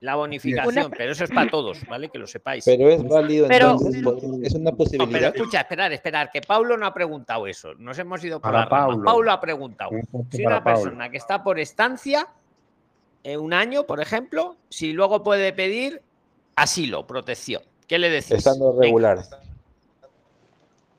la 0.00 0.14
bonificación, 0.16 0.86
Una- 0.86 0.96
pero 0.96 1.12
eso 1.12 1.24
es 1.24 1.30
para 1.30 1.50
todos, 1.50 1.78
¿vale? 1.88 2.08
Que 2.08 2.18
lo 2.18 2.26
sepáis. 2.26 2.64
Pero 2.64 2.88
es 2.88 3.06
válido 3.06 3.46
Pero- 3.48 3.72
entonces, 3.72 4.02
¿pod- 4.02 4.46
es 4.46 4.54
una 4.54 4.70
No, 4.70 4.76
pero 4.76 4.76
posibilidad. 4.76 5.36
escucha, 5.36 5.60
esperar, 5.60 5.92
esperar, 5.92 6.30
que 6.30 6.40
Paulo 6.40 6.76
no 6.76 6.86
ha 6.86 6.94
preguntado 6.94 7.46
eso. 7.46 7.74
Nos 7.74 7.98
hemos 7.98 8.22
ido 8.24 8.40
por 8.40 8.50
Para. 8.52 8.68
Paulo. 8.68 9.04
Paulo 9.04 9.30
ha 9.32 9.40
preguntado. 9.40 9.90
Si 10.30 10.44
una 10.44 10.62
Paulo. 10.64 10.80
persona 10.82 11.10
que 11.10 11.16
está 11.18 11.42
por 11.42 11.58
estancia, 11.58 12.26
eh, 13.24 13.36
un 13.36 13.52
año, 13.52 13.84
por 13.86 14.00
ejemplo, 14.00 14.56
si 14.70 14.92
luego 14.94 15.22
puede 15.22 15.52
pedir 15.52 16.00
asilo, 16.56 17.06
protección. 17.06 17.62
¿Qué 17.86 17.98
le 17.98 18.08
decís? 18.08 18.30
Estando 18.32 18.74
regular. 18.80 19.18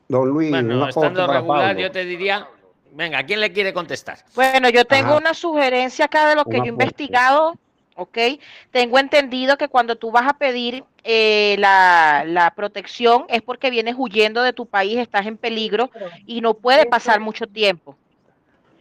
Don 0.08 0.28
Luis, 0.28 0.50
Bueno, 0.52 0.88
estando 0.90 1.26
regular, 1.26 1.78
yo 1.78 1.90
te 1.92 2.04
diría. 2.06 2.48
Venga, 2.94 3.24
¿quién 3.24 3.40
le 3.40 3.54
quiere 3.54 3.74
contestar? 3.74 4.18
Bueno, 4.36 4.70
yo 4.70 4.84
tengo 4.84 5.12
Ajá. 5.12 5.18
una 5.18 5.34
sugerencia 5.34 6.06
acá 6.06 6.28
de 6.28 6.36
lo 6.36 6.44
que 6.44 6.58
yo 6.58 6.66
he 6.66 6.68
investigado, 6.68 7.56
¿ok? 8.04 8.18
Tengo 8.72 9.00
entendido 9.00 9.58
que 9.58 9.68
cuando 9.68 9.96
tú 9.96 10.12
vas 10.12 10.28
a 10.28 10.34
pedir 10.34 10.84
eh, 11.04 11.56
la, 11.60 12.24
la 12.26 12.54
protección 12.56 13.26
es 13.30 13.42
porque 13.42 13.70
vienes 13.70 13.96
huyendo 13.98 14.42
de 14.44 14.54
tu 14.54 14.66
país, 14.66 14.98
estás 14.98 15.26
en 15.26 15.38
peligro 15.38 15.90
y 16.26 16.42
no 16.42 16.54
puede 16.54 16.86
pasar 16.86 17.20
mucho 17.20 17.48
tiempo. 17.48 17.96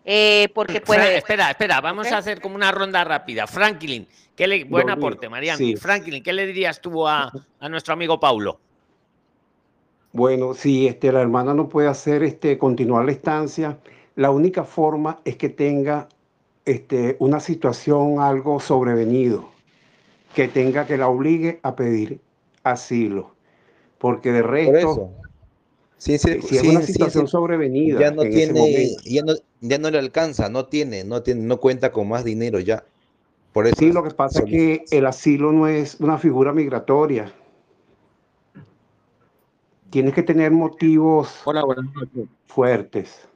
Eh, 0.05 0.49
porque 0.55 0.81
Fra- 0.81 0.87
puede... 0.87 1.16
espera, 1.18 1.51
espera, 1.51 1.81
vamos 1.81 2.11
a 2.11 2.18
hacer 2.18 2.41
como 2.41 2.55
una 2.55 2.73
ronda 2.73 3.05
rápida. 3.05 3.47
Franklin, 3.47 4.07
¿qué 4.35 4.47
le, 4.47 4.64
buen 4.64 4.91
aporte, 4.91 5.29
Mariano. 5.29 5.59
sí. 5.59 5.77
Franklin, 5.77 6.23
¿qué 6.23 6.33
le 6.33 6.47
dirías 6.47 6.81
tú 6.81 7.07
a, 7.07 7.31
a 7.61 7.68
nuestro 7.68 7.93
amigo 7.95 8.18
Paulo? 8.18 8.59
Bueno, 10.12 10.55
si 10.55 10.89
este, 10.89 11.12
la 11.12 11.21
hermana 11.21 11.55
no 11.55 11.68
puede 11.68 11.87
hacer 11.89 12.23
este, 12.25 12.59
continuar 12.59 13.05
la 13.05 13.12
estancia, 13.12 13.79
la 14.16 14.31
única 14.31 14.64
forma 14.64 15.21
es 15.25 15.37
que 15.37 15.51
tenga 15.51 16.09
este, 16.64 17.16
una 17.18 17.40
situación 17.40 18.20
algo 18.20 18.61
sobrevenido, 18.61 19.50
que 20.34 20.48
tenga 20.48 20.86
que 20.86 20.96
la 20.96 21.08
obligue 21.08 21.61
a 21.62 21.74
pedir 21.74 22.20
asilo, 22.62 23.34
porque 23.98 24.32
de 24.32 24.42
Por 24.42 24.50
resto, 24.50 24.76
eso. 24.76 25.11
Sí, 25.98 26.16
sí, 26.16 26.40
si 26.40 26.56
es 26.56 26.62
sí, 26.62 26.68
una 26.68 26.80
situación 26.80 27.26
sí. 27.26 27.30
sobrevenida 27.32 28.00
Ya 28.00 28.11
no 28.11 28.22
en 28.22 28.28
ese 28.28 28.52
tiene, 28.52 28.61
momento. 28.61 29.02
ya 29.04 29.22
no, 29.22 29.34
ya 29.61 29.78
no 29.78 29.90
le 29.90 29.98
alcanza, 29.98 30.48
no 30.48 30.64
tiene, 30.66 31.04
no 31.04 31.22
tiene, 31.22 31.42
no 31.42 31.61
cuenta 31.61 31.92
con 31.92 32.08
más 32.08 32.24
dinero 32.24 32.58
ya. 32.58 32.84
Por 33.52 33.66
eso. 33.66 33.76
Sí, 33.78 33.92
lo 33.92 34.02
que 34.02 34.11
pasa 34.11 34.40
es 34.40 34.46
que 34.46 34.84
el 34.90 35.06
asilo 35.06 35.52
no 35.52 35.66
es 35.66 36.00
una 36.00 36.16
figura 36.16 36.52
migratoria. 36.52 37.32
Tienes 39.90 40.14
que 40.14 40.22
tener 40.22 40.52
motivos 40.52 41.42
fuertes. 42.46 43.28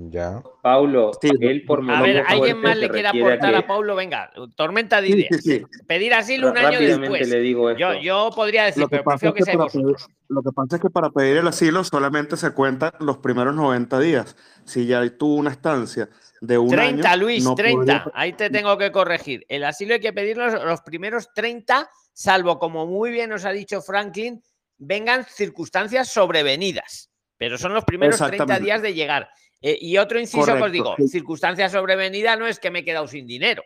Ya. 0.00 0.40
Paulo, 0.62 1.10
él 1.22 1.64
por 1.66 1.82
A 1.90 2.00
ver, 2.02 2.22
¿alguien 2.28 2.58
más 2.60 2.76
le 2.76 2.88
quiere 2.88 3.08
aportar 3.08 3.52
a 3.56 3.66
Paulo? 3.66 3.96
Venga, 3.96 4.30
tormenta 4.54 5.00
de 5.00 5.08
ideas. 5.08 5.42
sí, 5.42 5.58
sí. 5.58 5.64
Pedir 5.88 6.14
asilo 6.14 6.52
un 6.52 6.56
año 6.58 6.78
después. 6.78 7.28
le 7.28 7.40
digo 7.40 7.72
yo, 7.76 7.90
esto. 7.90 8.02
yo 8.04 8.30
podría 8.34 8.64
decir, 8.66 8.82
Lo 8.82 8.88
que, 8.88 8.98
pero 8.98 9.04
pasa 9.04 9.32
prefiero 9.32 9.34
es 9.34 9.44
que 9.44 9.50
que 9.50 9.56
para 9.56 9.64
vosotros. 9.64 10.02
pedir, 10.04 10.16
lo 10.28 10.42
que 10.42 10.50
pasa 10.52 10.76
es 10.76 10.82
que 10.82 10.90
para 10.90 11.10
pedir 11.10 11.36
el 11.38 11.48
asilo 11.48 11.82
solamente 11.82 12.36
se 12.36 12.52
cuentan 12.52 12.92
los 13.00 13.18
primeros 13.18 13.56
90 13.56 13.98
días. 13.98 14.36
Si 14.64 14.86
ya 14.86 15.04
tuvo 15.18 15.34
una 15.34 15.50
estancia 15.50 16.08
de 16.40 16.58
un 16.58 16.68
30, 16.70 17.10
año, 17.10 17.22
Luis, 17.24 17.42
no 17.42 17.56
30. 17.56 17.76
podría- 18.04 18.04
Ahí 18.14 18.34
te 18.34 18.50
tengo 18.50 18.78
que 18.78 18.92
corregir. 18.92 19.44
El 19.48 19.64
asilo 19.64 19.94
hay 19.94 20.00
que 20.00 20.12
pedirlo 20.12 20.46
los 20.64 20.80
primeros 20.82 21.30
30, 21.34 21.90
salvo, 22.12 22.60
como 22.60 22.86
muy 22.86 23.10
bien 23.10 23.30
nos 23.30 23.44
ha 23.44 23.50
dicho 23.50 23.80
Franklin, 23.82 24.40
vengan 24.76 25.24
circunstancias 25.24 26.08
sobrevenidas. 26.08 27.10
Pero 27.36 27.56
son 27.56 27.72
los 27.72 27.84
primeros 27.84 28.16
30 28.16 28.34
Exactamente. 28.34 28.64
días 28.64 28.82
de 28.82 28.94
llegar. 28.94 29.28
Eh, 29.60 29.76
y 29.80 29.98
otro 29.98 30.20
inciso 30.20 30.44
que 30.46 30.52
os 30.52 30.58
Correcto, 30.58 30.72
digo, 30.72 30.94
sí. 30.98 31.08
circunstancia 31.08 31.68
sobrevenida 31.68 32.36
no 32.36 32.46
es 32.46 32.60
que 32.60 32.70
me 32.70 32.80
he 32.80 32.84
quedado 32.84 33.08
sin 33.08 33.26
dinero, 33.26 33.62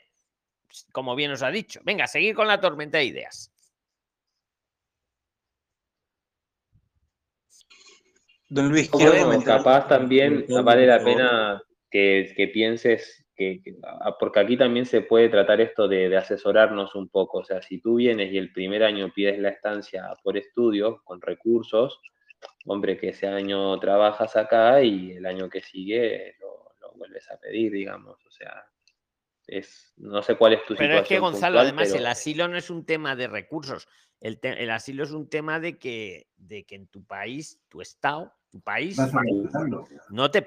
como 0.91 1.15
bien 1.15 1.31
os 1.33 1.43
ha 1.43 1.51
dicho. 1.51 1.81
Venga, 1.85 2.07
seguir 2.07 2.35
con 2.35 2.49
la 2.49 2.61
tormenta 2.61 2.99
de 2.99 3.05
ideas. 3.05 3.53
Don 8.49 8.69
Luis, 8.69 8.91
quiero 8.91 9.13
bueno, 9.13 9.27
comentar. 9.27 9.59
capaz 9.59 9.89
también 9.89 10.47
vale 10.65 10.87
la 10.87 11.03
pena 11.03 11.63
que, 11.91 12.33
que 12.37 12.49
pienses 12.49 13.25
que, 13.35 13.63
que- 13.63 13.77
ah, 13.83 14.15
porque 14.19 14.41
aquí 14.41 14.57
también 14.59 14.85
se 14.85 15.01
puede 15.01 15.31
tratar 15.31 15.61
esto 15.63 15.89
de, 15.89 16.09
de 16.11 16.17
asesorarnos 16.19 16.95
un 16.95 17.09
poco. 17.09 17.39
O 17.39 17.45
sea, 17.45 17.63
si 17.63 17.81
tú 17.81 17.95
vienes 17.97 18.31
y 18.31 18.37
el 18.39 18.53
primer 18.53 18.83
año 18.83 19.11
pides 19.15 19.39
la 19.39 19.49
estancia 19.49 20.05
por 20.23 20.37
estudios 20.37 21.01
con 21.05 21.21
recursos, 21.23 21.99
hombre, 22.67 22.97
que 22.97 23.09
ese 23.09 23.27
año 23.27 23.79
trabajas 23.81 24.37
acá 24.37 24.83
y 24.83 25.13
el 25.13 25.27
año 25.27 25.49
que 25.49 25.61
sigue 25.61 26.37
lo, 26.41 26.75
lo 26.81 26.93
vuelves 26.95 27.31
a 27.31 27.39
pedir, 27.39 27.73
digamos. 27.73 28.25
O 28.27 28.31
sea, 28.31 28.65
es, 29.47 29.93
no 29.97 30.23
sé 30.23 30.37
cuál 30.37 30.55
es 30.55 30.65
tu 30.65 30.75
Pero 30.77 30.95
es 30.95 31.01
que, 31.01 31.15
situación 31.17 31.21
Gonzalo, 31.23 31.53
puntual, 31.55 31.67
además, 31.67 31.89
pero- 31.89 31.99
el 32.01 32.07
asilo 32.07 32.49
no 32.49 32.57
es 32.57 32.71
un 32.71 32.85
tema 32.87 33.17
de 33.17 33.29
recursos. 33.29 33.89
El, 34.21 34.39
te- 34.39 34.63
el 34.63 34.71
asilo 34.71 35.03
es 35.03 35.11
un 35.11 35.29
tema 35.29 35.59
de 35.59 35.79
que, 35.79 36.29
de 36.37 36.65
que 36.65 36.77
en 36.77 36.87
tu 36.87 37.05
país, 37.05 37.61
tu 37.69 37.81
estado, 37.81 38.33
tu 38.51 38.61
país, 38.61 38.97
no 40.11 40.31
te 40.31 40.43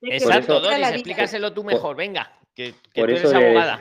que 0.00 0.16
Exacto, 0.16 0.58
Doris, 0.60 0.88
explícaselo 0.88 1.52
tú 1.52 1.62
mejor. 1.62 1.94
Venga, 1.96 2.36
que, 2.54 2.74
que 2.92 3.00
por 3.00 3.08
tú 3.10 3.14
eso 3.16 3.30
eres 3.30 3.44
abogada. 3.44 3.80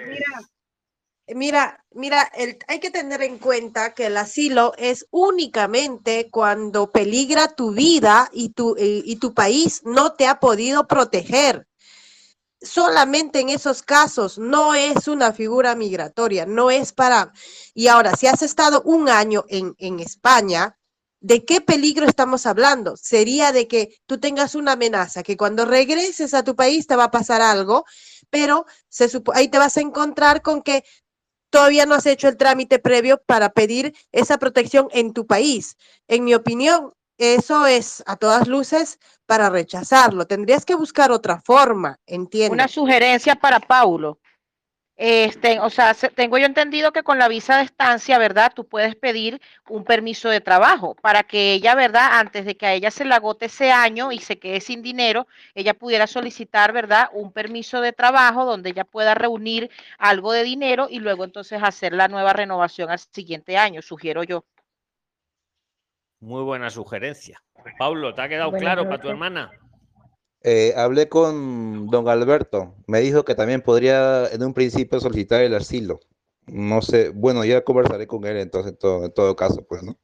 Mira, 1.34 1.86
mira, 1.92 2.30
hay 2.68 2.80
que 2.80 2.92
tener 2.92 3.22
en 3.22 3.38
cuenta 3.38 3.94
que 3.94 4.08
el 4.08 4.18
asilo 4.18 4.74
es 4.78 5.08
únicamente 5.12 6.30
cuando 6.30 6.92
peligra 6.92 7.48
tu 7.48 7.72
vida 7.72 8.30
y 8.34 8.50
tu, 8.50 8.76
y, 8.78 9.04
y 9.06 9.16
tu 9.16 9.34
país 9.34 9.82
no 9.86 10.14
te 10.14 10.28
ha 10.28 10.40
podido 10.40 10.88
proteger. 10.88 11.68
Solamente 12.62 13.40
en 13.40 13.50
esos 13.50 13.82
casos 13.82 14.38
no 14.38 14.76
es 14.76 15.08
una 15.08 15.34
figura 15.34 15.74
migratoria, 15.76 16.46
no 16.46 16.70
es 16.70 16.92
para... 16.94 17.32
Y 17.74 17.88
ahora, 17.88 18.16
si 18.16 18.28
has 18.28 18.42
estado 18.42 18.82
un 18.84 19.10
año 19.10 19.46
en, 19.48 19.74
en 19.80 20.00
España, 20.00 20.78
¿de 21.22 21.46
qué 21.46 21.62
peligro 21.62 22.06
estamos 22.06 22.46
hablando? 22.46 22.98
Sería 22.98 23.52
de 23.52 23.68
que 23.68 23.96
tú 24.06 24.20
tengas 24.20 24.54
una 24.54 24.74
amenaza, 24.74 25.24
que 25.24 25.38
cuando 25.38 25.66
regreses 25.66 26.34
a 26.34 26.44
tu 26.44 26.56
país 26.56 26.88
te 26.88 26.96
va 26.96 27.06
a 27.06 27.12
pasar 27.12 27.42
algo, 27.42 27.86
pero 28.30 28.66
ahí 29.34 29.48
te 29.48 29.58
vas 29.58 29.78
a 29.78 29.82
encontrar 29.82 30.42
con 30.42 30.62
que 30.62 30.84
todavía 31.52 31.86
no 31.86 31.94
has 31.94 32.08
hecho 32.08 32.28
el 32.28 32.38
trámite 32.38 32.80
previo 32.80 33.22
para 33.24 33.50
pedir 33.50 33.94
esa 34.12 34.40
protección 34.40 34.88
en 34.92 35.14
tu 35.14 35.28
país. 35.28 35.78
En 36.08 36.24
mi 36.24 36.34
opinión, 36.34 36.94
eso 37.20 37.68
es 37.68 38.02
a 38.08 38.16
todas 38.16 38.48
luces 38.48 38.98
para 39.28 39.52
rechazarlo. 39.52 40.26
Tendrías 40.26 40.66
que 40.66 40.74
buscar 40.74 41.12
otra 41.12 41.40
forma, 41.40 42.00
entiendo. 42.08 42.54
Una 42.54 42.68
sugerencia 42.68 43.36
para 43.36 43.60
Paulo. 43.60 44.20
Este, 45.04 45.60
o 45.60 45.72
sea, 45.72 45.96
se- 45.96 46.10
tengo 46.10 46.38
yo 46.38 46.46
entendido 46.46 46.92
que 46.92 47.02
con 47.02 47.18
la 47.18 47.28
visa 47.28 47.58
de 47.58 47.64
estancia, 47.64 48.20
¿verdad? 48.20 48.52
Tú 48.56 48.68
puedes 48.68 48.96
pedir 48.96 49.42
un 49.68 49.84
permiso 49.84 50.30
de 50.30 50.42
trabajo 50.42 50.94
para 50.94 51.24
que 51.24 51.54
ella, 51.54 51.74
¿verdad? 51.74 52.20
Antes 52.20 52.46
de 52.46 52.56
que 52.56 52.68
a 52.68 52.74
ella 52.74 52.92
se 52.92 53.04
le 53.06 53.16
agote 53.16 53.48
ese 53.48 53.72
año 53.72 54.12
y 54.12 54.20
se 54.20 54.38
quede 54.38 54.62
sin 54.62 54.84
dinero, 54.84 55.26
ella 55.56 55.74
pudiera 55.74 56.06
solicitar, 56.06 56.72
¿verdad? 56.72 57.10
Un 57.14 57.32
permiso 57.32 57.82
de 57.82 57.94
trabajo 57.94 58.46
donde 58.46 58.70
ella 58.70 58.84
pueda 58.84 59.16
reunir 59.16 59.72
algo 59.98 60.34
de 60.34 60.44
dinero 60.44 60.86
y 60.88 61.00
luego 61.00 61.24
entonces 61.24 61.64
hacer 61.64 61.94
la 61.94 62.08
nueva 62.08 62.34
renovación 62.34 62.92
al 62.92 63.00
siguiente 63.00 63.58
año, 63.58 63.82
sugiero 63.82 64.22
yo. 64.24 64.46
Muy 66.20 66.44
buena 66.44 66.70
sugerencia. 66.70 67.42
Pablo, 67.80 68.14
¿te 68.14 68.22
ha 68.22 68.30
quedado 68.30 68.52
claro 68.52 68.84
para 68.84 69.02
tu 69.02 69.10
hermana? 69.10 69.52
Eh, 70.44 70.74
hablé 70.76 71.08
con 71.08 71.88
don 71.88 72.08
Alberto. 72.08 72.76
Me 72.88 73.00
dijo 73.00 73.24
que 73.24 73.36
también 73.36 73.62
podría 73.62 74.28
en 74.28 74.44
un 74.44 74.54
principio 74.54 75.00
solicitar 75.00 75.42
el 75.42 75.54
asilo. 75.54 76.00
No 76.48 76.82
sé, 76.82 77.10
bueno, 77.10 77.46
ya 77.46 77.64
conversaré 77.64 78.08
con 78.08 78.26
él 78.26 78.38
entonces 78.38 78.74
en 78.74 78.78
todo, 78.78 79.06
en 79.06 79.14
todo 79.14 79.36
caso, 79.36 79.66
pues, 79.68 79.84
¿no? 79.84 79.98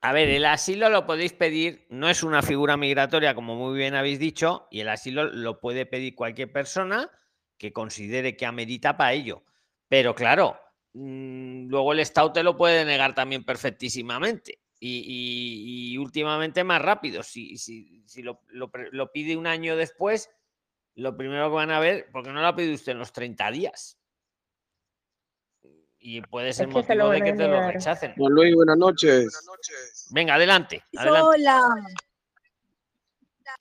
A 0.00 0.12
ver, 0.12 0.28
el 0.28 0.44
asilo 0.44 0.88
lo 0.88 1.04
podéis 1.04 1.32
pedir, 1.32 1.86
no 1.90 2.08
es 2.08 2.22
una 2.22 2.42
figura 2.42 2.76
migratoria, 2.76 3.34
como 3.34 3.56
muy 3.56 3.76
bien 3.76 3.94
habéis 3.94 4.20
dicho, 4.20 4.68
y 4.70 4.80
el 4.80 4.88
asilo 4.88 5.24
lo 5.24 5.58
puede 5.58 5.84
pedir 5.84 6.14
cualquier 6.14 6.52
persona 6.52 7.10
que 7.58 7.72
considere 7.72 8.36
que 8.36 8.46
amerita 8.46 8.96
para 8.96 9.14
ello. 9.14 9.42
Pero 9.88 10.14
claro, 10.14 10.60
mm, 10.92 11.68
luego 11.68 11.92
el 11.92 12.00
Estado 12.00 12.32
te 12.32 12.44
lo 12.44 12.56
puede 12.56 12.84
negar 12.84 13.14
también 13.14 13.44
perfectísimamente. 13.44 14.60
Y, 14.78 14.98
y- 14.98 15.92
y 15.94 15.98
últimamente 15.98 16.62
más 16.64 16.82
rápido. 16.82 17.22
Si, 17.22 17.56
si, 17.56 18.02
si 18.06 18.22
lo, 18.22 18.40
lo 18.50 19.10
pide 19.12 19.36
un 19.36 19.46
año 19.46 19.74
después, 19.76 20.28
lo 20.96 21.16
primero 21.16 21.48
que 21.48 21.54
van 21.56 21.70
a 21.70 21.80
ver, 21.80 22.08
porque 22.12 22.30
no 22.32 22.40
lo 22.40 22.46
ha 22.46 22.54
pedido 22.56 22.74
usted 22.74 22.92
en 22.92 22.98
los 22.98 23.12
30 23.12 23.50
días. 23.50 23.98
Y 25.98 26.20
puede 26.20 26.52
ser 26.52 26.68
Es 26.68 26.74
que 26.74 26.82
se 26.84 26.94
lo 26.94 27.06
motivo 27.06 27.24
de 27.24 27.30
que 27.32 27.36
te 27.36 27.48
lo 27.48 27.66
rechacen. 27.70 28.12
Don 28.16 28.32
Luis, 28.32 28.54
buenas 28.54 28.76
noches. 28.76 29.42
Venga, 30.10 30.34
adelante. 30.34 30.82
adelante. 30.96 31.28
Hola. 31.28 31.68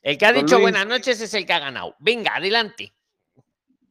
El 0.03 0.17
que 0.17 0.25
ha 0.25 0.33
Don 0.33 0.41
dicho 0.45 0.55
Luis. 0.55 0.63
buenas 0.63 0.85
noches 0.87 1.19
es 1.21 1.33
el 1.33 1.45
que 1.45 1.53
ha 1.53 1.59
ganado. 1.59 1.95
Venga, 1.99 2.35
adelante. 2.35 2.93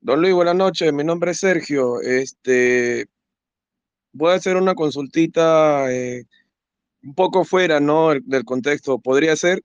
Don 0.00 0.20
Luis, 0.20 0.34
buenas 0.34 0.54
noches. 0.54 0.92
Mi 0.92 1.02
nombre 1.02 1.32
es 1.32 1.38
Sergio. 1.40 2.00
Este, 2.00 3.06
voy 4.12 4.32
a 4.32 4.36
hacer 4.36 4.56
una 4.56 4.74
consultita 4.74 5.90
eh, 5.90 6.24
un 7.04 7.14
poco 7.14 7.44
fuera, 7.44 7.80
¿no? 7.80 8.12
el- 8.12 8.22
del 8.26 8.44
contexto. 8.44 8.98
¿Podría 8.98 9.36
ser? 9.36 9.60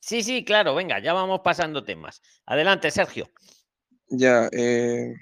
Sí, 0.00 0.22
sí, 0.22 0.44
claro, 0.44 0.74
venga, 0.74 0.98
ya 1.00 1.12
vamos 1.12 1.40
pasando 1.44 1.84
temas. 1.84 2.22
Adelante, 2.46 2.90
Sergio. 2.90 3.30
Ya. 4.08 4.48
eh, 4.52 5.14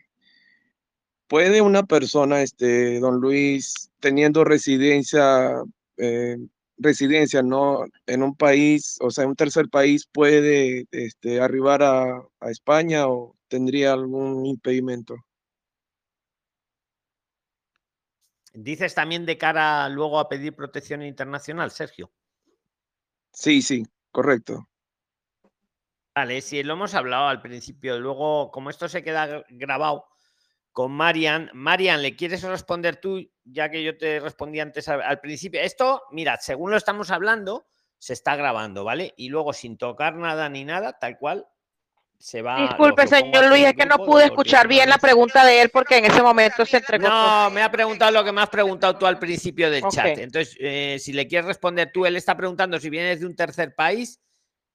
¿puede 1.26 1.62
una 1.62 1.84
persona, 1.84 2.42
este, 2.42 2.98
don 3.00 3.20
Luis, 3.20 3.90
teniendo 4.00 4.44
residencia, 4.44 5.62
eh, 5.96 6.36
residencia, 6.78 7.42
¿no? 7.42 7.84
En 8.06 8.22
un 8.22 8.34
país, 8.34 8.96
o 9.00 9.10
sea, 9.10 9.24
en 9.24 9.30
un 9.30 9.36
tercer 9.36 9.68
país, 9.68 10.06
puede, 10.10 10.86
este, 10.90 11.40
arribar 11.40 11.82
a, 11.82 12.02
a 12.40 12.50
España 12.50 13.06
o 13.08 13.36
tendría 13.48 13.92
algún 13.92 14.46
impedimento? 14.46 15.14
Dices 18.52 18.94
también 18.94 19.26
de 19.26 19.38
cara 19.38 19.88
luego 19.88 20.18
a 20.18 20.28
pedir 20.28 20.54
protección 20.54 21.02
internacional, 21.02 21.70
Sergio. 21.70 22.12
Sí, 23.32 23.62
sí, 23.62 23.84
correcto. 24.10 24.68
Vale, 26.14 26.40
sí, 26.40 26.62
lo 26.62 26.72
hemos 26.74 26.94
hablado 26.94 27.28
al 27.28 27.40
principio. 27.40 27.98
Luego, 27.98 28.50
como 28.50 28.70
esto 28.70 28.88
se 28.88 29.02
queda 29.04 29.26
gra- 29.28 29.44
grabado 29.50 30.06
con 30.72 30.92
Marian, 30.92 31.50
Marian, 31.54 32.02
¿le 32.02 32.16
quieres 32.16 32.42
responder 32.42 32.96
tú? 32.96 33.20
Ya 33.44 33.70
que 33.70 33.82
yo 33.82 33.96
te 33.96 34.20
respondí 34.20 34.60
antes 34.60 34.88
al, 34.88 35.02
al 35.02 35.20
principio. 35.20 35.60
Esto, 35.60 36.02
mira, 36.10 36.36
según 36.38 36.72
lo 36.72 36.76
estamos 36.76 37.10
hablando, 37.10 37.66
se 37.98 38.12
está 38.12 38.34
grabando, 38.36 38.82
¿vale? 38.84 39.14
Y 39.16 39.28
luego, 39.28 39.52
sin 39.52 39.78
tocar 39.78 40.16
nada 40.16 40.48
ni 40.48 40.64
nada, 40.64 40.98
tal 40.98 41.16
cual, 41.18 41.46
se 42.20 42.42
va. 42.42 42.60
Disculpe, 42.60 43.06
señor 43.06 43.46
Luis, 43.48 43.64
es 43.64 43.72
que 43.74 43.86
no 43.86 43.96
pude 43.96 44.26
escuchar 44.26 44.68
bien 44.68 44.90
la 44.90 44.96
19. 44.96 45.00
pregunta 45.00 45.44
de 45.46 45.62
él 45.62 45.70
porque 45.70 45.96
en 45.96 46.04
ese 46.04 46.20
momento 46.22 46.66
se 46.66 46.76
entregó. 46.76 47.08
No, 47.08 47.50
me 47.50 47.62
ha 47.62 47.70
preguntado 47.70 48.10
lo 48.12 48.22
que 48.22 48.30
me 48.30 48.42
has 48.42 48.50
preguntado 48.50 48.96
tú 48.98 49.06
al 49.06 49.18
principio 49.18 49.70
del 49.70 49.82
chat. 49.88 50.18
Entonces, 50.18 50.54
eh, 50.60 50.98
si 51.00 51.14
le 51.14 51.26
quieres 51.26 51.46
responder 51.46 51.90
tú, 51.92 52.04
él 52.04 52.16
está 52.16 52.36
preguntando 52.36 52.78
si 52.78 52.90
vienes 52.90 53.20
de 53.20 53.26
un 53.26 53.34
tercer 53.34 53.74
país, 53.74 54.20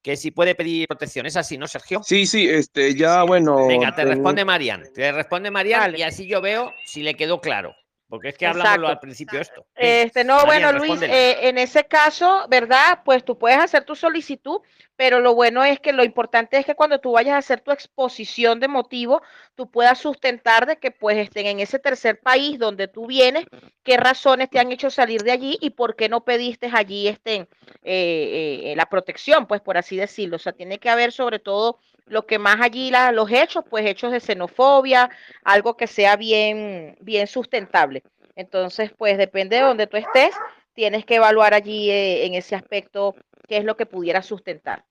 que 0.02 0.18
si 0.18 0.32
puede 0.32 0.56
pedir 0.56 0.88
protección. 0.88 1.28
¿Es 1.28 1.38
así, 1.38 1.58
no, 1.58 1.68
Sergio? 1.68 2.02
Sí, 2.04 2.26
sí, 2.26 2.50
este, 2.50 2.96
ya, 2.96 3.22
bueno. 3.24 3.68
Venga, 3.68 3.92
te 3.96 4.02
ten- 4.02 4.08
responde 4.10 4.44
Marian. 4.44 4.84
Te 4.94 5.12
responde 5.12 5.52
Marian 5.52 5.96
y 5.96 6.02
así 6.02 6.28
yo 6.28 6.42
veo 6.42 6.74
si 6.86 7.04
le 7.04 7.14
quedó 7.14 7.42
claro. 7.42 7.76
Porque 8.16 8.30
es 8.30 8.38
que 8.38 8.48
hablamos 8.48 8.70
Exacto. 8.70 8.88
al 8.88 9.00
principio 9.02 9.42
esto. 9.42 9.66
Este, 9.76 10.24
no, 10.24 10.46
bueno, 10.46 10.72
Luis, 10.72 11.02
eh, 11.02 11.50
en 11.50 11.58
ese 11.58 11.84
caso, 11.84 12.46
¿verdad? 12.48 13.02
Pues 13.04 13.26
tú 13.26 13.38
puedes 13.38 13.58
hacer 13.58 13.84
tu 13.84 13.94
solicitud, 13.94 14.62
pero 14.96 15.20
lo 15.20 15.36
bueno 15.36 15.66
es 15.66 15.82
que 15.82 15.92
lo 15.92 16.02
importante 16.06 16.58
es 16.58 16.66
que 16.66 16.76
cuando 16.76 17.00
tú 17.00 17.12
vayas 17.12 17.34
a 17.34 17.40
hacer 17.40 17.60
tu 17.60 17.72
exposición 17.72 18.62
de 18.62 18.70
motivo, 18.70 19.22
tú 19.56 19.70
puedas 19.70 20.00
sustentar 20.00 20.66
de 20.66 20.78
que 20.78 20.92
pues 20.92 21.18
estén 21.18 21.46
en 21.48 21.60
ese 21.60 21.78
tercer 21.78 22.22
país 22.22 22.58
donde 22.58 22.88
tú 22.88 23.06
vienes, 23.06 23.44
qué 23.84 23.98
razones 23.98 24.50
te 24.50 24.60
han 24.60 24.72
hecho 24.72 24.90
salir 24.90 25.24
de 25.24 25.34
allí 25.34 25.58
y 25.60 25.72
por 25.72 25.98
qué 25.98 26.08
no 26.08 26.24
pediste 26.24 26.70
allí 26.72 27.10
este, 27.10 27.50
eh, 27.84 28.62
eh, 28.64 28.74
la 28.78 28.86
protección, 28.86 29.46
pues 29.46 29.60
por 29.60 29.78
así 29.78 29.98
decirlo. 29.98 30.38
O 30.38 30.40
sea, 30.40 30.54
tiene 30.54 30.80
que 30.80 30.90
haber 30.90 31.12
sobre 31.12 31.40
todo 31.40 31.80
lo 32.08 32.26
que 32.26 32.40
más 32.40 32.62
allí, 32.62 32.92
la- 32.92 33.12
los 33.12 33.32
hechos, 33.32 33.64
pues 33.70 33.86
hechos 33.86 34.12
de 34.12 34.20
xenofobia, 34.20 35.10
algo 35.44 35.76
que 35.78 35.88
sea 35.88 36.16
bien, 36.16 36.98
bien 37.02 37.28
sustentable. 37.28 38.04
Entonces, 38.36 38.92
pues 38.98 39.18
depende 39.18 39.58
de 39.58 39.64
donde 39.64 39.88
tú 39.88 39.98
estés, 39.98 40.36
tienes 40.74 41.06
que 41.06 41.16
evaluar 41.16 41.54
allí 41.54 41.90
eh, 41.90 42.26
en 42.26 42.34
ese 42.36 42.56
aspecto 42.56 43.16
qué 43.48 43.58
es 43.58 43.64
lo 43.66 43.78
que 43.78 43.86
pudiera 43.86 44.22
sustentar. 44.22 44.84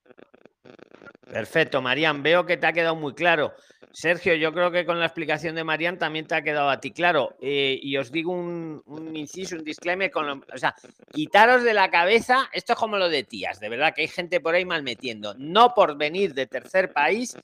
Perfecto, 1.31 1.81
Marían, 1.81 2.23
veo 2.23 2.45
que 2.47 2.57
te 2.57 2.67
ha 2.67 2.73
quedado 2.73 2.97
muy 2.97 3.15
claro. 3.15 3.55
Sergio, 3.93 4.35
yo 4.35 4.53
creo 4.53 4.71
que 4.73 4.85
con 4.85 4.99
la 4.99 5.07
explicación 5.07 5.55
de 5.55 5.63
Marían 5.63 5.99
también 5.99 6.27
te 6.27 6.35
ha 6.35 6.43
quedado 6.43 6.69
a 6.69 6.81
ti 6.81 6.91
claro. 6.91 7.37
Eh, 7.41 7.79
y 7.81 7.97
os 7.97 8.11
digo 8.11 8.33
un, 8.33 8.83
inciso, 9.15 9.57
un 9.57 9.65
disclaimer, 9.65 10.11
con 10.11 10.27
lo- 10.27 10.43
o 10.53 10.59
sea, 10.59 10.75
quitaros 11.13 11.63
de 11.63 11.75
la 11.75 11.91
cabeza, 11.91 12.49
esto 12.53 12.73
es 12.73 12.79
como 12.79 12.99
lo 12.99 13.09
de 13.09 13.23
tías, 13.23 13.61
de 13.61 13.69
verdad 13.69 13.95
que 13.95 14.03
hay 14.03 14.09
gente 14.09 14.41
por 14.41 14.55
ahí 14.55 14.65
mal 14.65 14.83
metiendo. 14.83 15.35
No 15.39 15.75
por 15.75 15.97
venir 15.97 16.35
de 16.35 16.47
tercer 16.47 16.93
país 16.93 17.37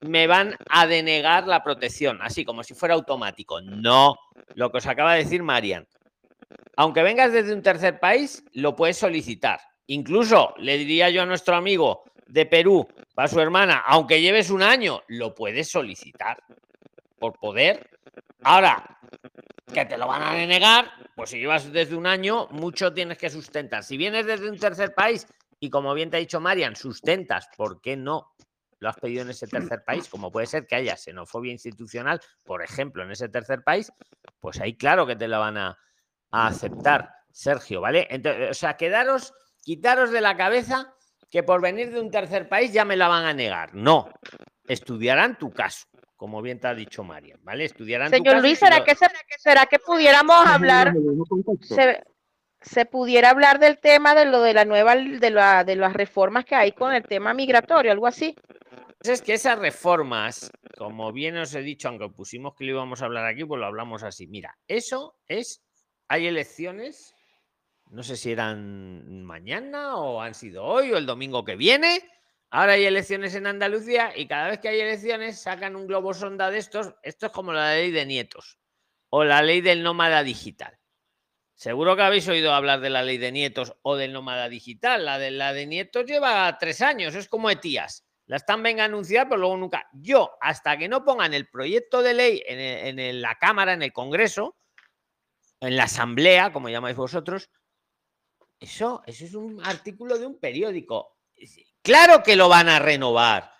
me 0.00 0.26
van 0.26 0.56
a 0.70 0.86
denegar 0.86 1.46
la 1.46 1.62
protección, 1.62 2.20
así 2.22 2.44
como 2.44 2.62
si 2.62 2.74
fuera 2.74 2.94
automático. 2.94 3.60
No, 3.60 4.16
lo 4.54 4.70
que 4.70 4.78
os 4.78 4.86
acaba 4.86 5.14
de 5.14 5.24
decir 5.24 5.42
Marian. 5.42 5.86
Aunque 6.76 7.02
vengas 7.02 7.32
desde 7.32 7.52
un 7.52 7.62
tercer 7.62 7.98
país, 8.00 8.44
lo 8.52 8.74
puedes 8.76 8.96
solicitar. 8.96 9.60
Incluso 9.88 10.54
le 10.58 10.78
diría 10.78 11.10
yo 11.10 11.22
a 11.22 11.26
nuestro 11.26 11.56
amigo 11.56 12.04
de 12.30 12.46
Perú, 12.46 12.86
para 13.14 13.28
su 13.28 13.40
hermana, 13.40 13.82
aunque 13.86 14.20
lleves 14.20 14.50
un 14.50 14.62
año, 14.62 15.02
lo 15.08 15.34
puedes 15.34 15.68
solicitar 15.68 16.42
por 17.18 17.38
poder. 17.38 17.90
Ahora, 18.42 18.98
que 19.72 19.84
te 19.84 19.98
lo 19.98 20.06
van 20.06 20.22
a 20.22 20.34
denegar, 20.34 20.92
pues 21.16 21.30
si 21.30 21.38
llevas 21.38 21.70
desde 21.72 21.96
un 21.96 22.06
año, 22.06 22.46
mucho 22.50 22.92
tienes 22.92 23.18
que 23.18 23.30
sustentar. 23.30 23.82
Si 23.82 23.96
vienes 23.96 24.26
desde 24.26 24.48
un 24.48 24.58
tercer 24.58 24.94
país 24.94 25.26
y 25.58 25.70
como 25.70 25.92
bien 25.92 26.10
te 26.10 26.16
ha 26.16 26.20
dicho 26.20 26.40
Marian, 26.40 26.76
sustentas, 26.76 27.48
¿por 27.56 27.80
qué 27.80 27.96
no 27.96 28.32
lo 28.78 28.88
has 28.88 28.96
pedido 28.96 29.22
en 29.22 29.30
ese 29.30 29.46
tercer 29.46 29.82
país? 29.84 30.08
Como 30.08 30.30
puede 30.30 30.46
ser 30.46 30.66
que 30.66 30.76
haya 30.76 30.96
xenofobia 30.96 31.52
institucional, 31.52 32.20
por 32.44 32.62
ejemplo, 32.62 33.02
en 33.02 33.10
ese 33.10 33.28
tercer 33.28 33.62
país, 33.62 33.92
pues 34.38 34.60
ahí 34.60 34.76
claro 34.76 35.06
que 35.06 35.16
te 35.16 35.28
la 35.28 35.38
van 35.38 35.58
a, 35.58 35.78
a 36.30 36.46
aceptar, 36.46 37.10
Sergio, 37.32 37.80
¿vale? 37.80 38.06
Entonces, 38.08 38.50
o 38.50 38.54
sea, 38.54 38.76
quedaros, 38.76 39.34
quitaros 39.62 40.10
de 40.12 40.20
la 40.20 40.36
cabeza 40.36 40.94
que 41.30 41.42
por 41.42 41.60
venir 41.60 41.92
de 41.92 42.00
un 42.00 42.10
tercer 42.10 42.48
país 42.48 42.72
ya 42.72 42.84
me 42.84 42.96
la 42.96 43.08
van 43.08 43.24
a 43.24 43.32
negar. 43.32 43.74
No, 43.74 44.08
estudiarán 44.66 45.38
tu 45.38 45.50
caso, 45.50 45.86
como 46.16 46.42
bien 46.42 46.58
te 46.60 46.66
ha 46.68 46.74
dicho 46.74 47.04
Marian, 47.04 47.38
¿vale? 47.42 47.64
Estudiarán 47.64 48.10
tu 48.10 48.16
Señor 48.16 48.34
caso. 48.34 48.46
y 48.46 48.48
Luis, 48.50 48.58
¿será 48.58 48.84
que, 48.84 48.94
se- 48.94 49.06
será 49.38 49.66
que 49.66 49.78
pudiéramos 49.78 50.46
hablar, 50.46 50.92
se, 51.60 52.02
se 52.60 52.84
pudiera 52.86 53.30
hablar 53.30 53.58
del 53.58 53.78
tema 53.78 54.14
de 54.14 54.24
lo 54.26 54.42
de 54.42 54.54
la 54.54 54.64
nueva, 54.64 54.96
de, 54.96 55.30
la, 55.30 55.64
de 55.64 55.76
las 55.76 55.92
reformas 55.92 56.44
que 56.44 56.54
hay 56.56 56.72
con 56.72 56.92
el 56.92 57.04
tema 57.04 57.32
migratorio, 57.32 57.92
algo 57.92 58.06
así? 58.06 58.34
Pues 58.98 59.08
es 59.08 59.22
que 59.22 59.32
esas 59.32 59.58
reformas, 59.58 60.50
como 60.76 61.10
bien 61.12 61.36
os 61.38 61.54
he 61.54 61.62
dicho, 61.62 61.88
aunque 61.88 62.08
pusimos 62.10 62.54
que 62.54 62.64
lo 62.64 62.72
íbamos 62.72 63.00
a 63.00 63.06
hablar 63.06 63.24
aquí, 63.24 63.44
pues 63.44 63.58
lo 63.58 63.66
hablamos 63.66 64.02
así. 64.02 64.26
Mira, 64.26 64.58
eso 64.68 65.16
es, 65.26 65.62
hay 66.08 66.26
elecciones, 66.26 67.14
no 67.90 68.04
sé 68.04 68.16
si 68.16 68.30
eran 68.30 69.24
mañana 69.24 69.96
o 69.96 70.20
han 70.20 70.34
sido 70.34 70.64
hoy 70.64 70.92
o 70.92 70.96
el 70.96 71.06
domingo 71.06 71.44
que 71.44 71.56
viene. 71.56 72.08
Ahora 72.50 72.72
hay 72.72 72.84
elecciones 72.84 73.34
en 73.34 73.46
Andalucía 73.46 74.12
y 74.16 74.26
cada 74.26 74.48
vez 74.48 74.60
que 74.60 74.68
hay 74.68 74.80
elecciones 74.80 75.40
sacan 75.40 75.76
un 75.76 75.86
globo 75.86 76.14
sonda 76.14 76.50
de 76.50 76.58
estos. 76.58 76.94
Esto 77.02 77.26
es 77.26 77.32
como 77.32 77.52
la 77.52 77.74
ley 77.74 77.90
de 77.90 78.06
nietos 78.06 78.58
o 79.08 79.24
la 79.24 79.42
ley 79.42 79.60
del 79.60 79.82
nómada 79.82 80.22
digital. 80.22 80.78
Seguro 81.54 81.96
que 81.96 82.02
habéis 82.02 82.26
oído 82.28 82.54
hablar 82.54 82.80
de 82.80 82.90
la 82.90 83.02
ley 83.02 83.18
de 83.18 83.32
nietos 83.32 83.74
o 83.82 83.96
del 83.96 84.12
nómada 84.12 84.48
digital. 84.48 85.04
La 85.04 85.18
de 85.18 85.32
la 85.32 85.52
de 85.52 85.66
nietos 85.66 86.06
lleva 86.06 86.56
tres 86.58 86.80
años, 86.82 87.14
es 87.14 87.28
como 87.28 87.50
Etías. 87.50 88.06
La 88.26 88.36
están 88.36 88.62
venga 88.62 88.84
a 88.84 88.86
anunciar, 88.86 89.28
pero 89.28 89.40
luego 89.40 89.56
nunca. 89.56 89.88
Yo, 89.92 90.30
hasta 90.40 90.78
que 90.78 90.88
no 90.88 91.04
pongan 91.04 91.34
el 91.34 91.48
proyecto 91.48 92.02
de 92.02 92.14
ley 92.14 92.42
en, 92.46 92.98
en 93.00 93.20
la 93.20 93.34
Cámara, 93.34 93.72
en 93.72 93.82
el 93.82 93.92
Congreso, 93.92 94.56
en 95.58 95.76
la 95.76 95.84
Asamblea, 95.84 96.52
como 96.52 96.68
llamáis 96.68 96.96
vosotros, 96.96 97.50
eso, 98.60 99.02
eso 99.06 99.24
es 99.24 99.34
un 99.34 99.64
artículo 99.64 100.18
de 100.18 100.26
un 100.26 100.38
periódico. 100.38 101.16
Claro 101.82 102.22
que 102.22 102.36
lo 102.36 102.48
van 102.48 102.68
a 102.68 102.78
renovar. 102.78 103.52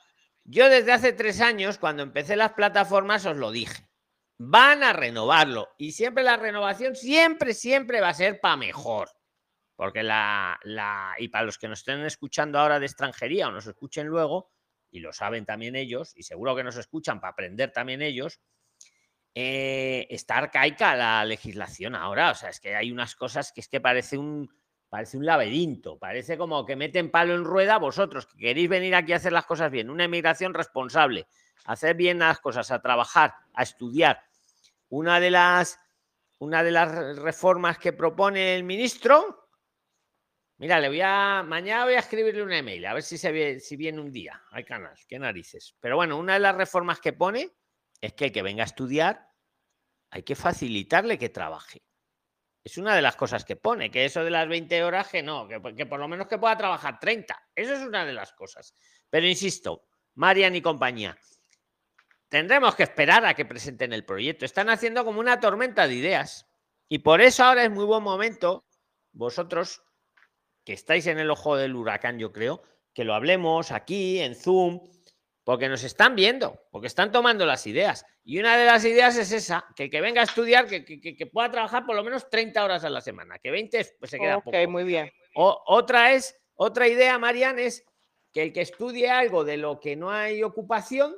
Yo 0.45 0.69
desde 0.69 0.93
hace 0.93 1.13
tres 1.15 1.41
años, 1.41 1.79
cuando 1.79 2.03
empecé 2.03 2.37
las 2.37 2.53
plataformas, 2.53 3.25
os 3.25 3.37
lo 3.37 3.51
dije. 3.51 3.89
Van 4.39 4.83
a 4.83 4.93
renovarlo. 4.93 5.69
Y 5.79 5.93
siempre 5.93 6.23
la 6.23 6.37
renovación, 6.37 6.97
siempre, 6.97 7.55
siempre 7.55 8.01
va 8.01 8.11
a 8.11 8.15
ser 8.15 8.41
para 8.41 8.57
mejor. 8.57 9.11
Porque 9.75 10.03
la, 10.03 10.59
la. 10.65 11.15
Y 11.19 11.29
para 11.29 11.45
los 11.45 11.57
que 11.57 11.69
nos 11.69 11.79
estén 11.79 12.01
escuchando 12.05 12.59
ahora 12.59 12.79
de 12.79 12.87
extranjería 12.87 13.49
o 13.49 13.53
nos 13.53 13.67
escuchen 13.67 14.07
luego, 14.07 14.51
y 14.91 15.01
lo 15.01 15.13
saben 15.13 15.47
también 15.47 15.77
ellos, 15.77 16.13
y 16.15 16.25
seguro 16.25 16.55
que 16.55 16.65
nos 16.65 16.77
escuchan 16.77 17.21
para 17.21 17.33
aprender 17.33 17.73
también 17.73 18.03
ellos, 18.03 18.41
eh, 19.35 20.07
está 20.11 20.39
arcaica 20.39 20.95
la 20.97 21.25
legislación 21.25 21.95
ahora. 21.95 22.33
O 22.33 22.35
sea, 22.35 22.51
es 22.51 22.61
que 22.61 22.75
hay 22.75 22.93
unas 22.93 23.15
cosas 23.15 23.53
que 23.53 23.61
es 23.61 23.69
que 23.69 23.81
parece 23.81 24.19
un, 24.19 24.51
parece 24.91 25.17
un 25.17 25.25
laberinto. 25.25 25.99
Parece 25.99 26.37
como 26.37 26.67
que 26.67 26.77
meten 26.77 27.11
palo 27.11 27.35
en 27.35 27.45
rueda 27.45 27.79
vosotros, 27.79 28.27
que 28.27 28.37
queréis 28.37 28.69
venir 28.69 28.95
aquí 28.95 29.15
a 29.15 29.17
hacer 29.17 29.33
las 29.33 29.47
cosas 29.47 29.71
bien. 29.71 29.89
Una 29.89 30.05
emigración 30.05 30.53
responsable, 30.53 31.27
hacer 31.65 31.97
bien 31.97 32.19
las 32.19 32.41
cosas, 32.41 32.71
a 32.71 32.83
trabajar, 32.83 33.35
a 33.55 33.63
estudiar. 33.63 34.23
Una 34.91 35.21
de 35.21 35.31
las, 35.31 35.79
una 36.41 36.63
de 36.63 36.73
las 36.73 37.17
reformas 37.19 37.79
que 37.79 37.93
propone 37.93 38.57
el 38.57 38.65
ministro. 38.65 39.49
Mira, 40.59 40.79
le 40.79 40.89
voy 40.89 41.01
a. 41.01 41.43
Mañana 41.47 41.85
voy 41.85 41.95
a 41.95 42.01
escribirle 42.01 42.43
un 42.43 42.53
email, 42.53 42.85
a 42.85 42.93
ver 42.93 43.03
si 43.03 43.17
se 43.17 43.61
si 43.61 43.77
viene 43.77 44.01
un 44.01 44.13
día 44.13 44.43
al 44.51 44.65
canal. 44.65 44.99
Qué 45.09 45.19
narices. 45.19 45.75
Pero 45.81 45.97
bueno, 45.97 46.19
una 46.19 46.35
de 46.35 46.41
las 46.41 46.57
reformas 46.57 47.01
que 47.01 47.15
pone 47.15 47.49
es 48.01 48.13
que 48.13 48.27
el 48.27 48.33
que 48.33 48.43
venga 48.43 48.65
a 48.65 48.67
estudiar 48.67 49.31
hay 50.11 50.25
que 50.25 50.35
facilitarle 50.35 51.17
que 51.17 51.29
trabaje. 51.29 51.83
Es 52.63 52.77
una 52.77 52.95
de 52.95 53.03
las 53.03 53.17
cosas 53.17 53.45
que 53.45 53.57
pone, 53.57 53.91
que 53.91 54.05
eso 54.05 54.23
de 54.23 54.31
las 54.31 54.47
20 54.47 54.83
horas, 54.85 55.09
que 55.09 55.23
no, 55.23 55.49
que, 55.49 55.87
por 55.87 55.99
lo 55.99 56.09
menos 56.09 56.27
que 56.27 56.39
pueda 56.39 56.57
trabajar 56.57 57.01
30. 57.01 57.49
Eso 57.55 57.75
es 57.75 57.81
una 57.81 58.05
de 58.05 58.13
las 58.13 58.33
cosas. 58.33 58.75
Pero 59.09 59.27
insisto, 59.27 59.87
Marian 60.15 60.55
y 60.55 60.61
compañía, 60.61 61.17
tendremos 62.29 62.75
que 62.75 62.83
esperar 62.83 63.25
a 63.25 63.35
que 63.35 63.47
presenten 63.47 63.93
el 63.93 64.05
proyecto. 64.05 64.45
Están 64.45 64.69
haciendo 64.69 65.05
como 65.05 65.21
una 65.21 65.41
tormenta 65.41 65.89
de 65.89 65.95
ideas. 65.95 66.47
Y 66.89 66.99
por 66.99 67.21
eso 67.21 67.45
ahora 67.45 67.65
es 67.65 67.71
muy 67.71 67.85
buen 67.85 68.03
momento, 68.03 68.67
vosotros 69.13 69.83
que 70.65 70.75
estáis 70.75 71.07
en 71.07 71.19
el 71.19 71.31
ojo 71.31 71.57
del 71.57 71.75
huracán, 71.75 72.19
yo 72.19 72.33
creo, 72.33 72.63
que 72.93 73.05
lo 73.05 73.15
hablemos 73.15 73.71
aquí, 73.71 74.21
en 74.21 74.35
Zoom, 74.35 74.81
porque 75.45 75.69
nos 75.69 75.83
están 75.85 76.15
viendo, 76.15 76.61
porque 76.71 76.87
están 76.87 77.11
tomando 77.11 77.47
las 77.47 77.67
ideas. 77.67 78.05
Y 78.25 78.39
una 78.39 78.57
de 78.57 78.67
las 78.67 78.85
ideas 78.85 79.17
es 79.17 79.33
esa, 79.33 79.65
que 79.75 79.85
el 79.85 79.91
que 79.91 80.01
venga 80.01 80.21
a 80.21 80.25
estudiar, 80.25 80.67
que, 80.67 80.85
que- 80.85 81.01
que- 81.01 81.27
pueda 81.27 81.51
trabajar 81.51 81.87
por 81.87 81.97
lo 81.97 82.05
menos 82.05 82.29
30 82.29 82.63
horas 82.65 82.85
a 82.85 82.91
la 82.91 83.01
semana, 83.01 83.39
que 83.39 83.51
20 83.51 83.81
es- 83.81 83.95
pues 83.99 84.11
se 84.11 84.19
queda 84.19 84.37
Ok, 84.37 84.45
poco. 84.45 84.57
muy 84.69 84.85
bien. 84.85 85.11
O- 85.35 85.63
otra 85.67 86.13
es, 86.13 86.37
otra 86.55 86.87
idea, 86.89 87.19
Marian, 87.19 87.59
es 87.59 87.85
que 88.33 88.43
el 88.43 88.53
que 88.53 88.61
estudie 88.61 89.11
algo 89.11 89.45
de 89.45 89.57
lo 89.57 89.81
que 89.81 89.97
no 89.97 90.11
hay 90.11 90.43
ocupación, 90.43 91.17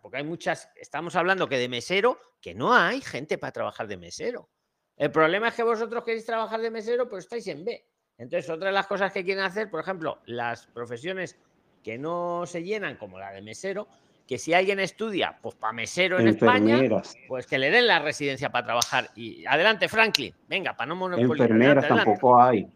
porque 0.00 0.18
hay 0.18 0.24
muchas, 0.24 0.70
estamos 0.76 1.14
hablando 1.14 1.48
que 1.48 1.58
de 1.58 1.68
mesero, 1.68 2.18
que 2.40 2.54
no 2.54 2.74
hay 2.74 3.00
gente 3.00 3.36
para 3.38 3.52
trabajar 3.52 3.86
de 3.86 3.96
mesero. 3.96 4.48
El 4.96 5.10
problema 5.10 5.48
es 5.48 5.54
que 5.54 5.62
vosotros 5.62 6.04
queréis 6.04 6.24
trabajar 6.24 6.60
de 6.60 6.70
mesero, 6.70 7.06
pero 7.06 7.18
estáis 7.18 7.46
en 7.48 7.64
B. 7.64 7.86
Entonces, 8.16 8.48
otra 8.48 8.68
de 8.68 8.72
las 8.74 8.86
cosas 8.86 9.12
que 9.12 9.24
quieren 9.24 9.44
hacer, 9.44 9.68
por 9.70 9.80
ejemplo, 9.80 10.22
las 10.26 10.66
profesiones 10.68 11.36
que 11.84 11.98
no 11.98 12.44
se 12.46 12.64
llenan, 12.64 12.96
como 12.96 13.18
la 13.18 13.30
de 13.30 13.42
mesero, 13.42 13.86
que 14.26 14.38
si 14.38 14.54
alguien 14.54 14.80
estudia, 14.80 15.38
pues 15.42 15.54
para 15.54 15.74
mesero 15.74 16.18
en 16.18 16.28
España, 16.28 16.80
pues 17.28 17.46
que 17.46 17.58
le 17.58 17.70
den 17.70 17.86
la 17.86 17.98
residencia 17.98 18.50
para 18.50 18.64
trabajar. 18.64 19.10
Y 19.14 19.44
adelante, 19.44 19.86
Franklin, 19.86 20.34
venga, 20.48 20.74
para 20.74 20.88
no 20.88 20.96
monopolizar. 20.96 21.42
Enfermeras 21.50 21.84
adelante, 21.84 21.86
adelante. 21.86 22.10
tampoco 22.10 22.42
hay. 22.42 22.66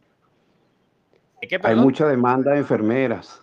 ¿Qué, 1.40 1.59
Hay 1.62 1.76
mucha 1.76 2.06
demanda 2.06 2.52
de 2.52 2.59
enfermeras. 2.59 3.43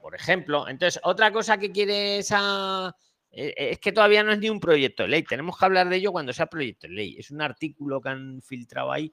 por 0.00 0.14
ejemplo. 0.14 0.68
Entonces, 0.68 1.00
otra 1.04 1.30
cosa 1.32 1.56
que 1.58 1.70
quiere 1.70 2.18
esa. 2.18 2.94
eh, 3.30 3.54
Es 3.72 3.78
que 3.78 3.92
todavía 3.92 4.24
no 4.24 4.32
es 4.32 4.38
ni 4.40 4.50
un 4.50 4.58
proyecto 4.58 5.04
de 5.04 5.10
ley. 5.10 5.22
Tenemos 5.22 5.56
que 5.58 5.64
hablar 5.66 5.88
de 5.88 5.96
ello 5.96 6.10
cuando 6.12 6.32
sea 6.32 6.46
proyecto 6.46 6.88
de 6.88 6.94
ley. 6.94 7.16
Es 7.18 7.30
un 7.30 7.42
artículo 7.42 8.00
que 8.00 8.08
han 8.08 8.42
filtrado 8.42 8.90
ahí. 8.90 9.12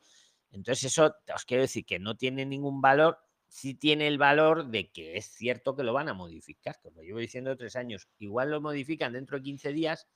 Entonces, 0.52 0.86
eso 0.86 1.14
os 1.36 1.46
quiero 1.46 1.62
decir 1.62 1.86
que 1.86 2.00
no 2.00 2.16
tiene 2.16 2.46
ningún 2.46 2.82
valor. 2.82 3.18
Sí 3.56 3.76
tiene 3.76 4.08
el 4.08 4.18
valor 4.18 4.66
de 4.66 4.90
que 4.92 5.16
es 5.16 5.28
cierto 5.28 5.76
que 5.76 5.84
lo 5.84 5.94
van 5.94 6.10
a 6.10 6.16
modificar, 6.16 6.76
que 6.82 6.88
os 6.88 6.96
lo 6.96 7.04
llevo 7.04 7.20
diciendo 7.20 7.56
tres 7.56 7.76
años. 7.76 8.08
Igual 8.18 8.50
lo 8.50 8.60
modifican 8.62 9.14
dentro 9.14 9.38
de 9.38 9.44
15 9.44 9.72
días, 9.74 10.08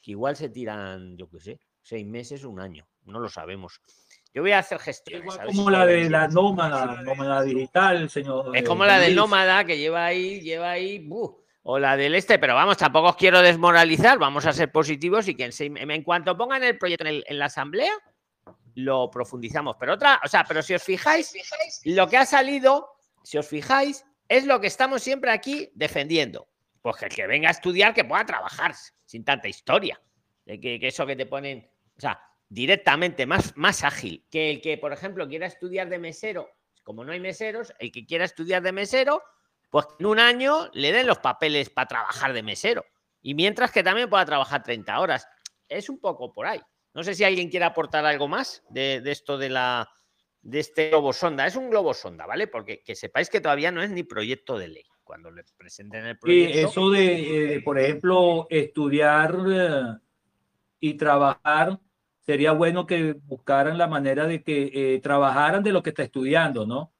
que 0.00 0.12
igual 0.12 0.36
se 0.36 0.48
tiran, 0.48 1.16
yo 1.16 1.28
qué 1.28 1.40
sé, 1.40 1.60
seis 1.82 2.06
meses 2.06 2.44
un 2.44 2.60
año. 2.60 2.86
No 3.02 3.18
lo 3.18 3.28
sabemos. 3.28 3.80
Yo 4.32 4.42
voy 4.42 4.52
a 4.52 4.60
hacer 4.60 4.78
gestiones. 4.78 5.34
si 5.34 5.56
Como 5.56 5.70
la 5.70 5.84
de 5.86 6.08
la 6.08 6.28
nómada, 6.28 7.02
nómada 7.02 7.42
digital, 7.42 8.08
señor. 8.08 8.56
Es 8.56 8.62
eh, 8.62 8.64
como 8.64 8.84
la 8.84 9.00
del 9.00 9.16
nómada 9.16 9.64
que 9.64 9.76
lleva 9.76 10.06
ahí, 10.06 10.40
lleva 10.40 10.70
ahí, 10.70 11.00
¡buh! 11.00 11.42
o 11.64 11.78
la 11.80 11.96
del 11.96 12.14
este, 12.14 12.38
pero 12.38 12.54
vamos, 12.54 12.76
tampoco 12.76 13.08
os 13.08 13.16
quiero 13.16 13.42
desmoralizar, 13.42 14.18
vamos 14.20 14.46
a 14.46 14.52
ser 14.52 14.70
positivos 14.70 15.26
y 15.26 15.34
que 15.34 15.46
en, 15.46 15.52
seis- 15.52 15.72
en 15.74 16.02
cuanto 16.04 16.36
pongan 16.36 16.62
el 16.62 16.78
proyecto 16.78 17.04
en, 17.06 17.14
el- 17.16 17.24
en 17.26 17.38
la 17.40 17.46
asamblea, 17.46 17.92
lo 18.74 19.10
profundizamos. 19.10 19.76
Pero 19.78 19.94
otra, 19.94 20.20
o 20.24 20.28
sea, 20.28 20.44
pero 20.44 20.62
si 20.62 20.74
os 20.74 20.82
fijáis, 20.82 21.32
lo 21.84 22.08
que 22.08 22.16
ha 22.16 22.26
salido, 22.26 22.90
si 23.22 23.38
os 23.38 23.46
fijáis, 23.46 24.04
es 24.28 24.44
lo 24.44 24.60
que 24.60 24.66
estamos 24.66 25.02
siempre 25.02 25.30
aquí 25.30 25.70
defendiendo. 25.74 26.48
Pues 26.82 26.96
que 26.96 27.06
el 27.06 27.14
que 27.14 27.26
venga 27.26 27.48
a 27.48 27.52
estudiar, 27.52 27.94
que 27.94 28.04
pueda 28.04 28.26
trabajar 28.26 28.74
sin 29.04 29.24
tanta 29.24 29.48
historia. 29.48 30.00
De 30.44 30.60
que, 30.60 30.78
que 30.78 30.88
eso 30.88 31.06
que 31.06 31.16
te 31.16 31.26
ponen, 31.26 31.70
o 31.96 32.00
sea, 32.00 32.20
directamente, 32.48 33.26
más, 33.26 33.56
más 33.56 33.82
ágil. 33.84 34.26
Que 34.30 34.50
el 34.50 34.60
que, 34.60 34.76
por 34.78 34.92
ejemplo, 34.92 35.26
quiera 35.26 35.46
estudiar 35.46 35.88
de 35.88 35.98
mesero, 35.98 36.50
como 36.82 37.04
no 37.04 37.12
hay 37.12 37.20
meseros, 37.20 37.72
el 37.78 37.90
que 37.90 38.04
quiera 38.04 38.24
estudiar 38.24 38.62
de 38.62 38.72
mesero, 38.72 39.22
pues 39.70 39.86
en 39.98 40.06
un 40.06 40.18
año 40.18 40.70
le 40.72 40.92
den 40.92 41.06
los 41.06 41.18
papeles 41.18 41.70
para 41.70 41.88
trabajar 41.88 42.32
de 42.32 42.42
mesero. 42.42 42.84
Y 43.22 43.34
mientras 43.34 43.72
que 43.72 43.82
también 43.82 44.10
pueda 44.10 44.24
trabajar 44.24 44.62
30 44.62 45.00
horas. 45.00 45.26
Es 45.66 45.88
un 45.88 45.98
poco 45.98 46.32
por 46.32 46.46
ahí. 46.46 46.60
No 46.94 47.02
sé 47.02 47.14
si 47.14 47.24
alguien 47.24 47.50
quiere 47.50 47.66
aportar 47.66 48.06
algo 48.06 48.28
más 48.28 48.62
de, 48.70 49.00
de 49.00 49.12
esto 49.12 49.36
de 49.36 49.50
la 49.50 49.90
de 50.44 50.60
este 50.60 50.90
globo 50.90 51.12
sonda. 51.12 51.46
Es 51.46 51.56
un 51.56 51.70
globo 51.70 51.92
sonda, 51.94 52.26
¿vale? 52.26 52.46
Porque 52.46 52.82
que 52.82 52.94
sepáis 52.94 53.28
que 53.28 53.40
todavía 53.40 53.72
no 53.72 53.82
es 53.82 53.90
ni 53.90 54.02
proyecto 54.04 54.58
de 54.58 54.68
ley. 54.68 54.84
Cuando 55.02 55.30
le 55.30 55.42
presenten 55.56 56.06
el 56.06 56.12
Y 56.12 56.18
proyecto. 56.18 56.68
eso 56.68 56.90
de, 56.90 57.56
eh, 57.56 57.60
por 57.62 57.78
ejemplo, 57.78 58.46
estudiar 58.48 59.36
eh, 59.50 59.98
y 60.80 60.94
trabajar, 60.94 61.78
sería 62.20 62.52
bueno 62.52 62.86
que 62.86 63.12
buscaran 63.12 63.76
la 63.76 63.86
manera 63.86 64.26
de 64.26 64.42
que 64.42 64.70
eh, 64.72 65.00
trabajaran 65.00 65.62
de 65.62 65.72
lo 65.72 65.82
que 65.82 65.90
está 65.90 66.04
estudiando, 66.04 66.66
¿no? 66.66 66.92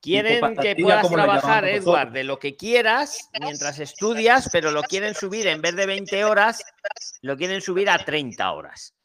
Quieren 0.00 0.56
que 0.56 0.76
puedas 0.76 1.10
trabajar, 1.10 1.64
Edward, 1.64 2.12
de 2.12 2.24
lo 2.24 2.38
que 2.38 2.56
quieras 2.56 3.28
mientras 3.40 3.80
estudias, 3.80 4.48
pero 4.52 4.70
lo 4.70 4.82
quieren 4.82 5.14
subir 5.14 5.46
en 5.48 5.60
vez 5.60 5.74
de 5.74 5.84
20 5.84 6.24
horas, 6.24 6.62
lo 7.22 7.36
quieren 7.36 7.60
subir 7.60 7.90
a 7.90 7.98
30 7.98 8.52
horas. 8.52 8.95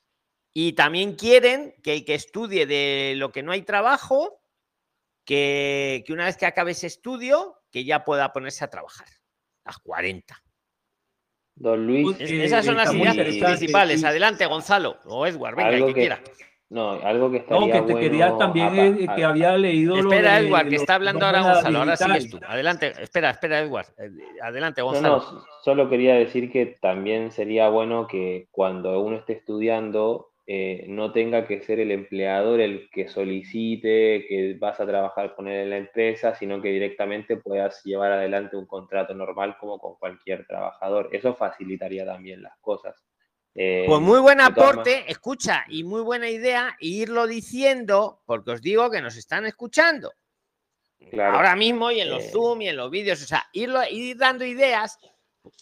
Y 0.53 0.73
también 0.73 1.15
quieren 1.15 1.73
que 1.81 1.93
el 1.93 2.05
que 2.05 2.13
estudie 2.15 2.65
de 2.65 3.13
lo 3.17 3.31
que 3.31 3.41
no 3.43 3.51
hay 3.51 3.61
trabajo, 3.61 4.41
que, 5.25 6.03
que 6.05 6.13
una 6.13 6.25
vez 6.25 6.35
que 6.37 6.45
acabe 6.45 6.71
ese 6.71 6.87
estudio, 6.87 7.57
que 7.71 7.85
ya 7.85 8.03
pueda 8.03 8.33
ponerse 8.33 8.63
a 8.65 8.69
trabajar. 8.69 9.07
Las 9.65 9.77
40. 9.79 10.35
Don 11.55 11.85
Luis. 11.85 12.19
Es- 12.19 12.31
esas 12.31 12.65
son 12.65 12.75
las 12.75 12.93
ideas 12.93 13.15
principales. 13.15 14.03
Adelante, 14.03 14.45
Gonzalo 14.45 14.97
o 15.05 15.25
Edward, 15.27 15.55
venga, 15.55 15.69
el 15.69 15.75
algo 15.75 15.87
que, 15.87 15.93
que, 15.93 15.99
quiera. 16.01 16.21
no, 16.69 16.91
algo 16.91 17.31
que 17.31 17.37
No, 17.37 17.43
estaría 17.43 17.65
que 17.67 17.71
te 17.73 17.79
bueno 17.81 17.99
quería 17.99 18.37
también 18.37 18.67
apa- 18.67 18.83
eh, 18.85 19.07
que 19.15 19.23
había 19.23 19.57
leído 19.57 19.95
lo 19.97 20.09
Espera, 20.11 20.39
de 20.39 20.47
Edward, 20.47 20.69
que 20.69 20.75
está 20.77 20.95
hablando 20.95 21.25
ahora 21.25 21.41
Gonzalo. 21.43 21.79
Ahora 21.79 21.95
sigues 21.97 22.29
tú. 22.29 22.39
Adelante, 22.47 22.93
espera, 22.99 23.29
espera, 23.29 23.59
Edward. 23.59 23.87
Eh, 23.99 24.09
Adelante, 24.41 24.81
No, 24.81 24.87
Gonzalo. 24.87 25.17
no, 25.31 25.45
solo 25.63 25.89
quería 25.89 26.15
decir 26.15 26.51
que 26.51 26.65
también 26.81 27.31
sería 27.31 27.69
bueno 27.69 28.07
que 28.07 28.47
cuando 28.51 28.99
uno 28.99 29.17
esté 29.17 29.33
estudiando 29.33 30.30
eh, 30.53 30.83
no 30.89 31.13
tenga 31.13 31.47
que 31.47 31.61
ser 31.61 31.79
el 31.79 31.91
empleador 31.91 32.59
el 32.59 32.89
que 32.89 33.07
solicite 33.07 34.25
que 34.27 34.57
vas 34.59 34.81
a 34.81 34.85
trabajar 34.85 35.33
con 35.33 35.47
él 35.47 35.61
en 35.61 35.69
la 35.69 35.77
empresa, 35.77 36.35
sino 36.35 36.61
que 36.61 36.67
directamente 36.73 37.37
puedas 37.37 37.81
llevar 37.85 38.11
adelante 38.11 38.57
un 38.57 38.65
contrato 38.65 39.13
normal 39.13 39.55
como 39.61 39.79
con 39.79 39.95
cualquier 39.95 40.45
trabajador. 40.45 41.07
Eso 41.13 41.35
facilitaría 41.35 42.05
también 42.05 42.41
las 42.43 42.57
cosas. 42.59 43.01
Eh, 43.55 43.85
Pues 43.87 44.01
muy 44.01 44.19
buen 44.19 44.41
aporte, 44.41 45.05
escucha, 45.09 45.63
y 45.69 45.85
muy 45.85 46.01
buena 46.01 46.29
idea 46.29 46.75
irlo 46.81 47.27
diciendo, 47.27 48.21
porque 48.25 48.51
os 48.51 48.61
digo 48.61 48.91
que 48.91 49.01
nos 49.01 49.15
están 49.15 49.45
escuchando. 49.45 50.11
Claro. 51.11 51.37
Ahora 51.37 51.55
mismo 51.55 51.91
y 51.91 52.01
en 52.01 52.09
los 52.09 52.25
Eh, 52.25 52.29
Zoom 52.29 52.61
y 52.61 52.67
en 52.67 52.75
los 52.75 52.91
vídeos, 52.91 53.23
o 53.23 53.25
sea, 53.25 53.45
irlo, 53.53 53.79
ir 53.89 54.17
dando 54.17 54.43
ideas, 54.43 54.99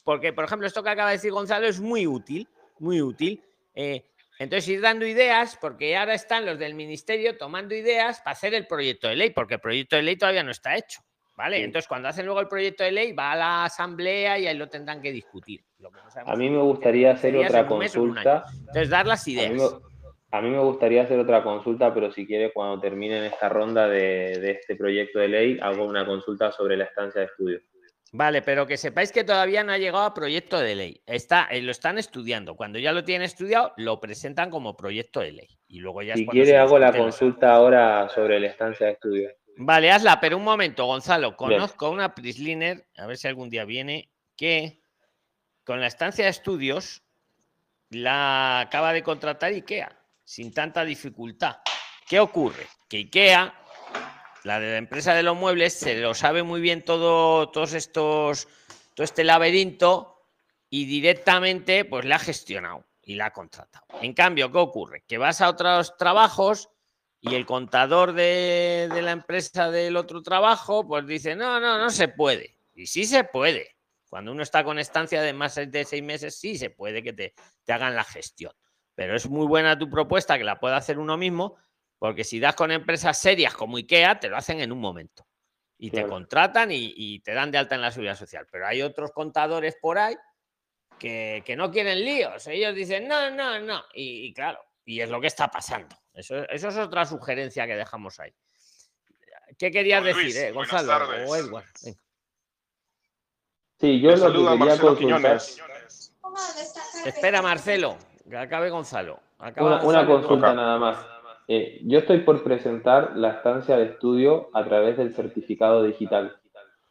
porque 0.04 0.34
por 0.34 0.46
ejemplo 0.46 0.66
esto 0.66 0.82
que 0.82 0.90
acaba 0.90 1.10
de 1.12 1.18
decir 1.18 1.32
Gonzalo 1.32 1.68
es 1.68 1.80
muy 1.80 2.08
útil, 2.08 2.48
muy 2.80 3.02
útil. 3.04 3.44
eh, 3.76 4.04
entonces 4.40 4.68
ir 4.70 4.82
dando 4.82 5.06
ideas, 5.06 5.58
porque 5.60 5.96
ahora 5.98 6.14
están 6.14 6.46
los 6.46 6.58
del 6.58 6.74
ministerio 6.74 7.38
tomando 7.38 7.76
ideas 7.76 8.22
para 8.22 8.32
hacer 8.32 8.54
el 8.54 8.66
proyecto 8.66 9.10
de 9.10 9.18
ley, 9.18 9.30
porque 9.32 9.56
el 9.56 9.60
proyecto 9.60 9.98
de 9.98 10.02
ley 10.02 10.16
todavía 10.16 10.44
no 10.44 10.52
está 10.52 10.76
hecho. 10.76 11.02
¿Vale? 11.36 11.58
Sí. 11.58 11.64
Entonces, 11.64 11.88
cuando 11.88 12.10
hacen 12.10 12.26
luego 12.26 12.42
el 12.42 12.50
proyecto 12.50 12.84
de 12.84 12.92
ley, 12.92 13.14
va 13.14 13.32
a 13.32 13.36
la 13.36 13.64
asamblea 13.64 14.38
y 14.40 14.48
ahí 14.48 14.58
lo 14.58 14.68
tendrán 14.68 15.02
que 15.02 15.10
discutir. 15.12 15.64
Lo 15.78 15.90
que 15.90 16.02
no 16.04 16.12
sabemos 16.12 16.34
A 16.34 16.36
mí 16.38 16.50
me 16.50 16.58
gustaría 16.62 17.12
hacer 17.14 17.38
otra 17.38 17.62
en 17.62 17.66
consulta. 17.66 18.44
Entonces, 18.60 18.90
dar 18.90 19.08
las 19.08 19.24
A 19.24 19.26
mí, 19.26 19.34
ideas. 19.34 19.52
me, 19.52 20.38
a 20.38 20.42
mí 20.42 20.50
me 20.50 20.60
gustaría 20.60 21.04
hacer 21.04 21.18
otra 21.18 21.42
consulta, 21.42 21.94
pero 21.94 22.12
si 22.12 22.28
quiere, 22.28 22.52
cuando 22.52 22.82
terminen 22.82 23.24
esta 23.24 23.48
ronda 23.48 23.88
de, 23.88 24.38
de 24.38 24.52
este 24.52 24.76
proyecto 24.76 25.20
de 25.20 25.30
ley, 25.30 25.58
hago 25.62 25.86
una 25.86 26.06
consulta 26.06 26.52
sobre 26.52 26.76
la 26.76 26.84
estancia 26.84 27.22
de 27.22 27.28
estudio. 27.28 27.62
Vale, 28.12 28.42
pero 28.42 28.66
que 28.66 28.78
sepáis 28.78 29.12
que 29.12 29.24
todavía 29.24 29.64
no 29.64 29.72
ha 29.72 29.78
llegado 29.78 30.04
a 30.04 30.14
proyecto 30.14 30.60
de 30.60 30.76
ley. 30.76 31.02
Está, 31.06 31.48
eh, 31.52 31.62
lo 31.62 31.72
están 31.72 31.98
estudiando. 31.98 32.56
Cuando 32.56 32.80
ya 32.80 32.92
lo 32.92 33.04
tienen 33.04 33.26
estudiado, 33.26 33.74
lo 33.78 34.00
presentan 34.00 34.50
como 34.50 34.76
proyecto 34.76 35.20
de 35.20 35.32
ley. 35.32 35.60
Y 35.68 35.80
luego 35.80 36.02
ya 36.02 36.16
Si 36.16 36.26
quiere, 36.26 36.58
hago 36.58 36.80
la 36.80 36.92
consulta 36.92 37.54
ahora 37.54 38.10
sobre 38.10 38.40
la 38.40 38.48
estancia 38.48 38.88
de 38.88 38.94
estudio. 38.94 39.30
Vale, 39.58 39.92
hazla, 39.92 40.20
pero 40.20 40.38
un 40.38 40.44
momento, 40.44 40.86
Gonzalo. 40.86 41.36
Conozco 41.36 41.88
a 41.88 41.90
una 41.90 42.16
Prisliner, 42.16 42.88
a 42.98 43.06
ver 43.06 43.18
si 43.18 43.28
algún 43.28 43.50
día 43.50 43.66
viene, 43.66 44.10
que 44.36 44.82
con 45.64 45.82
la 45.82 45.88
estancia 45.88 46.24
de 46.24 46.32
estudios 46.32 47.04
la 47.90 48.62
acaba 48.62 48.94
de 48.94 49.04
contratar 49.04 49.52
IKEA, 49.52 50.00
sin 50.24 50.54
tanta 50.54 50.86
dificultad. 50.86 51.58
¿Qué 52.08 52.20
ocurre? 52.20 52.66
Que 52.88 52.98
IKEA, 52.98 53.54
la 54.44 54.60
de 54.60 54.72
la 54.72 54.78
empresa 54.78 55.14
de 55.14 55.24
los 55.24 55.36
muebles, 55.36 55.74
se 55.74 55.96
lo 55.96 56.14
sabe 56.14 56.44
muy 56.44 56.62
bien 56.62 56.84
todo, 56.84 57.50
todos 57.50 57.74
estos, 57.74 58.48
todo 58.94 59.04
este 59.04 59.24
laberinto 59.24 60.22
y 60.70 60.86
directamente 60.86 61.86
pues 61.86 62.06
la 62.06 62.16
ha 62.16 62.20
gestionado 62.20 62.86
y 63.02 63.16
la 63.16 63.28
ha 63.28 63.34
contratado. 63.34 63.86
En 64.02 64.14
cambio, 64.14 64.52
¿qué 64.52 64.58
ocurre? 64.58 65.04
Que 65.08 65.18
vas 65.18 65.42
a 65.42 65.50
otros 65.50 65.98
trabajos 65.98 66.70
y 67.22 67.36
el 67.36 67.46
contador 67.46 68.14
de, 68.14 68.90
de 68.94 69.02
la 69.02 69.12
empresa 69.12 69.72
del 69.72 69.98
otro 69.98 70.22
trabajo, 70.22 70.88
pues 70.88 71.06
dice, 71.06 71.36
no, 71.36 71.60
no, 71.60 71.78
no 71.78 71.90
se 71.90 72.08
puede. 72.08 72.58
Y 72.74 72.88
sí 72.88 73.06
se 73.06 73.26
puede. 73.26 73.76
Cuando 74.10 74.32
uno 74.32 74.42
está 74.42 74.64
con 74.64 74.80
estancia 74.80 75.22
de 75.22 75.34
más 75.34 75.56
de 75.56 75.86
seis 75.86 76.02
meses, 76.02 76.40
sí 76.40 76.58
se 76.58 76.70
puede 76.70 77.04
que 77.04 77.14
te, 77.14 77.34
te 77.64 77.74
hagan 77.74 77.96
la 77.96 78.04
gestión. 78.04 78.54
Pero 78.96 79.16
es 79.16 79.30
muy 79.30 79.46
buena 79.46 79.78
tu 79.78 79.90
propuesta 79.90 80.38
que 80.38 80.44
la 80.44 80.60
pueda 80.60 80.78
hacer 80.78 80.98
uno 80.98 81.18
mismo, 81.18 81.58
porque 82.00 82.24
si 82.24 82.40
das 82.40 82.56
con 82.56 82.72
empresas 82.72 83.18
serias 83.18 83.54
como 83.54 83.78
IKEA, 83.78 84.20
te 84.20 84.30
lo 84.30 84.38
hacen 84.38 84.60
en 84.62 84.72
un 84.72 84.80
momento. 84.80 85.28
Y 85.78 85.92
te 85.92 86.06
contratan 86.06 86.72
y, 86.72 86.94
y 86.96 87.20
te 87.20 87.34
dan 87.34 87.52
de 87.52 87.58
alta 87.58 87.76
en 87.76 87.82
la 87.82 87.92
seguridad 87.92 88.16
social. 88.16 88.46
Pero 88.52 88.68
hay 88.68 88.82
otros 88.82 89.12
contadores 89.12 89.78
por 89.82 89.98
ahí 89.98 90.16
que, 90.98 91.42
que 91.46 91.56
no 91.56 91.72
quieren 91.72 92.04
líos. 92.04 92.48
Ellos 92.48 92.76
dicen, 92.76 93.08
no, 93.08 93.30
no, 93.32 93.60
no. 93.60 93.84
Y, 93.94 94.26
y 94.28 94.34
claro, 94.34 94.60
y 94.84 95.00
es 95.00 95.10
lo 95.10 95.22
que 95.22 95.28
está 95.28 95.48
pasando. 95.50 95.96
Eso, 96.14 96.44
eso 96.50 96.68
es 96.68 96.78
otra 96.78 97.06
sugerencia 97.06 97.66
que 97.66 97.76
dejamos 97.78 98.20
ahí. 98.20 98.34
¿Qué 99.58 99.72
querías 99.72 100.04
decir, 100.04 100.36
eh, 100.38 100.52
Gonzalo 100.52 100.88
tardes. 100.88 101.30
o 101.30 101.36
Edward? 101.36 101.66
Venga. 101.84 102.00
Sí, 103.80 104.02
yo 104.02 104.14
Te 104.14 104.18
lo 104.18 104.26
que 104.26 104.34
quería 104.34 104.56
Marcelo 104.56 104.88
consultar. 104.88 104.98
Quiñones. 104.98 105.62
Espera, 107.06 107.42
Marcelo, 107.42 107.98
que 108.30 108.38
acabe 108.38 108.70
Gonzalo. 108.70 109.22
Acaba 109.38 109.82
Una, 109.84 110.06
consulta 110.06 110.54
nada 110.54 110.78
más. 110.78 110.98
Eh, 111.52 111.82
yo 111.84 111.98
estoy 111.98 112.20
por 112.20 112.44
presentar 112.44 113.18
la 113.18 113.32
estancia 113.32 113.76
de 113.76 113.86
estudio 113.86 114.52
a 114.54 114.64
través 114.66 114.98
del 114.98 115.16
certificado 115.16 115.82
digital 115.82 116.38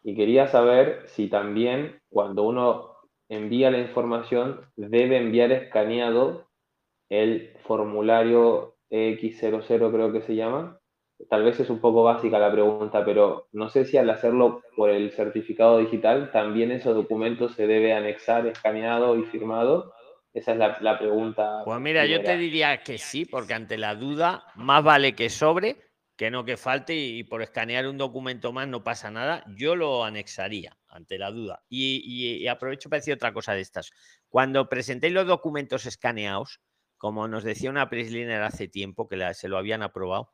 y 0.02 0.16
quería 0.16 0.48
saber 0.48 1.02
si 1.06 1.28
también 1.28 2.01
cuando 2.10 2.43
uno 2.43 2.97
envía 3.28 3.70
la 3.70 3.78
información 3.78 4.62
debe 4.74 5.16
enviar 5.16 5.52
escaneado 5.52 6.48
el 7.09 7.52
formulario 7.68 8.74
X00 8.90 9.93
creo 9.93 10.12
que 10.12 10.22
se 10.22 10.35
llama. 10.35 10.80
Tal 11.30 11.44
vez 11.44 11.60
es 11.60 11.70
un 11.70 11.80
poco 11.80 12.02
básica 12.02 12.40
la 12.40 12.51
pregunta, 12.51 13.05
pero 13.05 13.47
no 13.52 13.68
sé 13.68 13.85
si 13.85 13.97
al 13.97 14.10
hacerlo 14.10 14.62
por 14.76 14.90
el 14.90 15.12
certificado 15.12 15.78
digital 15.78 16.32
también 16.32 16.72
ese 16.72 16.90
documento 16.90 17.48
se 17.48 17.68
debe 17.68 17.93
anexar 17.93 18.48
escaneado 18.48 19.16
y 19.16 19.22
firmado. 19.22 19.93
Esa 20.39 20.52
es 20.52 20.59
la, 20.59 20.78
la 20.81 20.98
pregunta. 20.98 21.62
Pues 21.65 21.81
mira, 21.81 22.06
yo 22.06 22.23
te 22.23 22.36
diría 22.36 22.82
que 22.82 22.98
sí, 22.98 23.24
porque 23.24 23.55
ante 23.55 23.77
la 23.78 23.94
duda, 23.94 24.44
más 24.56 24.82
vale 24.85 25.15
que 25.15 25.28
sobre 25.31 25.77
que 26.16 26.31
no 26.32 26.44
que 26.44 26.56
falte 26.56 26.94
y, 26.97 27.19
y 27.20 27.24
por 27.24 27.43
escanear 27.43 27.86
un 27.86 27.97
documento 27.97 28.52
más 28.52 28.66
no 28.66 28.82
pasa 28.82 29.09
nada. 29.10 29.44
Yo 29.56 29.77
lo 29.77 30.05
anexaría 30.05 30.77
ante 30.89 31.16
la 31.16 31.31
duda. 31.31 31.62
Y, 31.69 32.02
y- 32.05 32.43
y 32.43 32.48
aprovecho 32.48 32.89
para 32.90 32.98
decir 32.98 33.15
otra 33.15 33.32
cosa 33.32 33.55
de 33.55 33.60
estas. 33.60 33.90
Cuando 34.28 34.69
presentéis 34.69 35.12
los 35.12 35.27
documentos 35.28 35.86
escaneados, 35.86 36.60
como 36.97 37.28
nos 37.28 37.44
decía 37.44 37.70
una 37.70 37.89
Prisliner 37.89 38.43
hace 38.43 38.66
tiempo 38.66 39.09
que 39.09 39.16
la- 39.16 39.32
se 39.32 39.47
lo 39.48 39.59
habían 39.59 39.82
aprobado, 39.82 40.32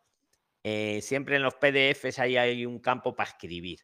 eh, 0.62 1.00
siempre 1.02 1.36
en 1.36 1.42
los 1.42 1.54
PDFs 1.56 2.18
ahí 2.18 2.38
hay 2.38 2.64
un 2.64 2.78
campo 2.78 3.14
para 3.14 3.28
escribir. 3.28 3.80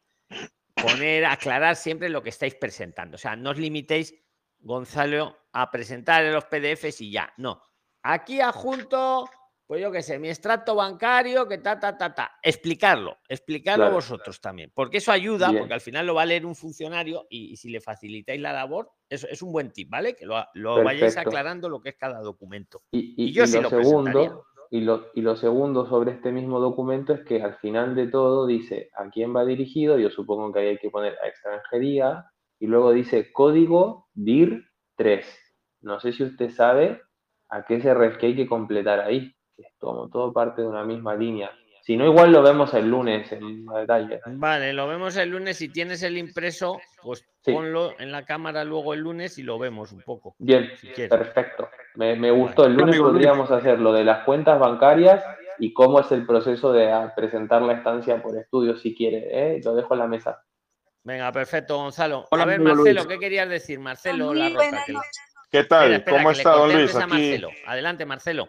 Poner, 0.74 1.26
aclarar 1.26 1.76
siempre 1.76 2.08
lo 2.08 2.22
que 2.22 2.30
estáis 2.30 2.54
presentando. 2.54 3.16
O 3.16 3.18
sea, 3.18 3.36
no 3.36 3.50
os 3.50 3.58
limitéis, 3.58 4.14
Gonzalo, 4.60 5.36
a 5.52 5.70
presentar 5.70 6.24
en 6.24 6.32
los 6.32 6.44
PDFs 6.44 7.00
y 7.00 7.10
ya. 7.12 7.32
No. 7.36 7.62
Aquí 8.02 8.40
adjunto, 8.40 9.28
pues 9.66 9.80
yo 9.82 9.92
qué 9.92 10.02
sé, 10.02 10.18
mi 10.18 10.28
extracto 10.28 10.74
bancario, 10.74 11.46
que 11.46 11.58
ta, 11.58 11.78
ta, 11.78 11.96
ta, 11.98 12.14
ta. 12.14 12.32
Explicarlo, 12.42 13.18
explicarlo 13.28 13.84
Claro. 13.84 13.94
vosotros 13.96 14.40
también. 14.40 14.72
Porque 14.74 14.98
eso 14.98 15.12
ayuda, 15.12 15.48
Bien. 15.50 15.60
porque 15.62 15.74
al 15.74 15.80
final 15.80 16.06
lo 16.06 16.14
va 16.14 16.22
a 16.22 16.26
leer 16.26 16.46
un 16.46 16.54
funcionario 16.54 17.26
y, 17.28 17.52
y 17.52 17.56
si 17.56 17.70
le 17.70 17.80
facilitáis 17.80 18.40
la 18.40 18.52
labor, 18.52 18.90
eso 19.08 19.26
es 19.28 19.42
un 19.42 19.52
buen 19.52 19.70
tip, 19.72 19.90
¿vale? 19.90 20.14
Que 20.16 20.26
lo, 20.26 20.42
lo 20.54 20.82
vayáis 20.82 21.16
aclarando 21.16 21.68
lo 21.68 21.80
que 21.80 21.90
es 21.90 21.96
cada 21.96 22.20
documento. 22.20 22.80
Y, 22.92 23.14
y- 23.16 23.28
Y 23.28 23.32
yo 23.32 23.46
sí 23.46 23.60
lo 23.60 23.68
segundo, 23.68 24.44
y 24.72 24.80
lo, 24.80 25.08
y 25.14 25.20
lo 25.20 25.36
segundo 25.36 25.88
sobre 25.88 26.12
este 26.12 26.30
mismo 26.32 26.58
documento 26.60 27.12
es 27.12 27.20
que 27.24 27.42
al 27.42 27.56
final 27.56 27.94
de 27.96 28.06
todo 28.06 28.46
dice 28.46 28.88
a 28.96 29.10
quién 29.10 29.34
va 29.34 29.44
dirigido, 29.44 29.98
yo 29.98 30.10
supongo 30.10 30.52
que 30.52 30.60
ahí 30.60 30.66
hay 30.68 30.78
que 30.78 30.90
poner 30.90 31.16
a 31.22 31.26
extranjería, 31.28 32.24
y 32.58 32.66
luego 32.66 32.92
dice 32.92 33.32
código 33.32 34.08
DIR 34.14 34.69
3. 35.00 35.26
No 35.80 35.98
sé 35.98 36.12
si 36.12 36.22
usted 36.24 36.50
sabe 36.50 37.00
a 37.48 37.64
qué 37.64 37.80
se 37.80 37.94
refiere 37.94 38.18
que 38.18 38.26
hay 38.26 38.36
que 38.36 38.46
completar 38.46 39.00
ahí. 39.00 39.34
Es 39.56 39.66
como 39.78 40.10
todo 40.10 40.30
parte 40.30 40.60
de 40.60 40.68
una 40.68 40.84
misma 40.84 41.14
línea. 41.14 41.50
Si 41.82 41.96
no, 41.96 42.04
igual 42.04 42.30
lo 42.32 42.42
vemos 42.42 42.74
el 42.74 42.90
lunes 42.90 43.32
en 43.32 43.64
detalle. 43.64 44.20
Vale, 44.26 44.74
lo 44.74 44.86
vemos 44.86 45.16
el 45.16 45.30
lunes. 45.30 45.56
Si 45.56 45.70
tienes 45.72 46.02
el 46.02 46.18
impreso, 46.18 46.78
pues 47.02 47.24
Sí. 47.42 47.52
ponlo 47.54 47.98
en 47.98 48.12
la 48.12 48.26
cámara 48.26 48.62
luego 48.64 48.92
el 48.92 49.00
lunes 49.00 49.38
y 49.38 49.42
lo 49.42 49.58
vemos 49.58 49.90
un 49.92 50.02
poco. 50.02 50.34
Bien, 50.38 50.68
si 50.76 50.88
perfecto. 51.08 51.70
Me, 51.94 52.14
me 52.14 52.30
gustó. 52.30 52.66
El 52.66 52.74
lunes 52.74 52.98
podríamos 52.98 53.50
hacer 53.50 53.80
lo 53.80 53.94
de 53.94 54.04
las 54.04 54.24
cuentas 54.26 54.60
bancarias 54.60 55.24
y 55.58 55.72
cómo 55.72 56.00
es 56.00 56.12
el 56.12 56.26
proceso 56.26 56.70
de 56.74 56.92
presentar 57.16 57.62
la 57.62 57.72
estancia 57.72 58.22
por 58.22 58.36
estudio, 58.36 58.76
si 58.76 58.94
quiere. 58.94 59.28
¿eh? 59.56 59.60
Lo 59.64 59.74
dejo 59.74 59.94
en 59.94 60.00
la 60.00 60.06
mesa. 60.06 60.42
Venga, 61.02 61.32
perfecto, 61.32 61.76
Gonzalo. 61.76 62.26
Hola, 62.30 62.42
a 62.42 62.46
ver, 62.46 62.60
Marcelo, 62.60 62.92
Luis. 63.02 63.06
¿qué 63.06 63.18
querías 63.18 63.48
decir? 63.48 63.78
Marcelo 63.78 64.34
La 64.34 64.48
Roca. 64.50 64.84
que- 64.86 64.94
¿Qué 65.50 65.64
tal? 65.64 65.92
Espera, 65.92 65.96
espera, 65.96 66.16
¿Cómo 66.18 66.30
está, 66.30 66.50
don 66.52 66.72
Luis? 66.72 66.94
Aquí. 66.94 67.08
Marcelo. 67.10 67.48
Adelante, 67.66 68.06
Marcelo. 68.06 68.48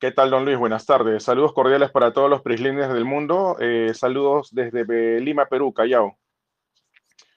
¿Qué 0.00 0.10
tal, 0.12 0.30
don 0.30 0.44
Luis? 0.44 0.56
Buenas 0.58 0.86
tardes. 0.86 1.22
Saludos 1.22 1.52
cordiales 1.52 1.90
para 1.90 2.12
todos 2.12 2.30
los 2.30 2.40
prislines 2.42 2.88
del 2.92 3.04
mundo. 3.04 3.56
Eh, 3.60 3.92
saludos 3.94 4.48
desde 4.52 4.80
eh, 4.88 5.20
Lima, 5.20 5.46
Perú, 5.46 5.72
Callao. 5.74 6.18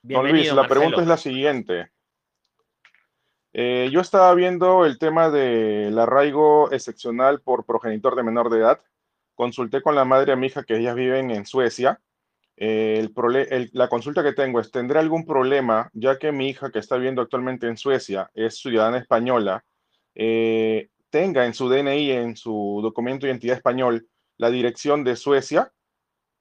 Don 0.02 0.28
Luis, 0.32 0.52
la 0.54 0.68
pregunta 0.68 1.02
es 1.02 1.08
la 1.08 1.18
siguiente. 1.18 1.92
Eh, 3.52 3.90
yo 3.92 4.00
estaba 4.02 4.34
viendo 4.34 4.86
el 4.86 4.98
tema 4.98 5.30
del 5.30 5.98
arraigo 6.00 6.72
excepcional 6.72 7.42
por 7.42 7.66
progenitor 7.66 8.16
de 8.16 8.24
menor 8.24 8.50
de 8.50 8.60
edad. 8.60 8.80
Consulté 9.36 9.82
con 9.82 9.94
la 9.96 10.06
madre 10.06 10.32
de 10.32 10.36
mi 10.38 10.48
hija 10.48 10.64
que 10.64 10.78
ellas 10.78 10.96
viven 10.96 11.30
en 11.32 11.46
Suecia. 11.46 12.00
El 12.56 13.12
el- 13.50 13.70
la 13.74 13.88
consulta 13.90 14.24
que 14.24 14.34
tengo 14.34 14.60
es, 14.60 14.72
¿tendré 14.72 15.00
algún 15.00 15.26
problema 15.26 15.90
ya 15.94 16.18
que 16.20 16.32
mi 16.32 16.50
hija 16.50 16.72
que 16.72 16.80
está 16.80 16.96
viviendo 16.98 17.22
actualmente 17.22 17.68
en 17.68 17.78
Suecia 17.78 18.30
es 18.34 18.58
ciudadana 18.60 18.98
española? 19.00 19.64
eh, 20.16 20.90
tenga 21.10 21.46
en 21.46 21.54
su 21.54 21.70
DNI, 21.70 22.12
en 22.12 22.36
su 22.38 22.80
documento 22.84 23.26
de 23.26 23.32
identidad 23.32 23.58
español, 23.58 24.08
la 24.38 24.50
dirección 24.52 25.04
de 25.04 25.16
Suecia. 25.16 25.72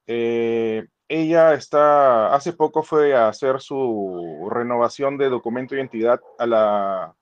Eh, 0.07 0.87
ella 1.09 1.55
está, 1.55 2.35
hace 2.35 2.53
poco 2.55 2.83
fue 2.83 3.15
a 3.15 3.29
hacer 3.29 3.61
su 3.61 4.49
renovación 4.51 5.19
de 5.19 5.29
documento 5.29 5.75
de 5.75 5.81
identidad 5.83 6.21
a 6.39 6.47
la, 6.47 7.15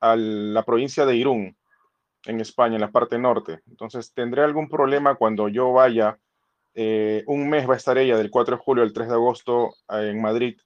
a 0.00 0.16
la 0.16 0.62
provincia 0.64 1.06
de 1.06 1.16
Irún, 1.16 1.56
en 2.26 2.40
España, 2.40 2.76
en 2.76 2.82
la 2.82 2.90
parte 2.92 3.18
norte. 3.18 3.60
Entonces, 3.68 4.12
¿tendré 4.14 4.42
algún 4.42 4.68
problema 4.68 5.14
cuando 5.16 5.48
yo 5.48 5.72
vaya? 5.72 6.18
Eh, 6.74 7.22
un 7.26 7.48
mes 7.48 7.68
va 7.68 7.74
a 7.74 7.76
estar 7.76 7.98
ella 7.98 8.16
del 8.16 8.30
4 8.30 8.56
de 8.56 8.62
julio 8.62 8.82
al 8.82 8.92
3 8.92 9.08
de 9.08 9.14
agosto 9.14 9.74
eh, 9.90 10.10
en 10.10 10.20
Madrid 10.20 10.58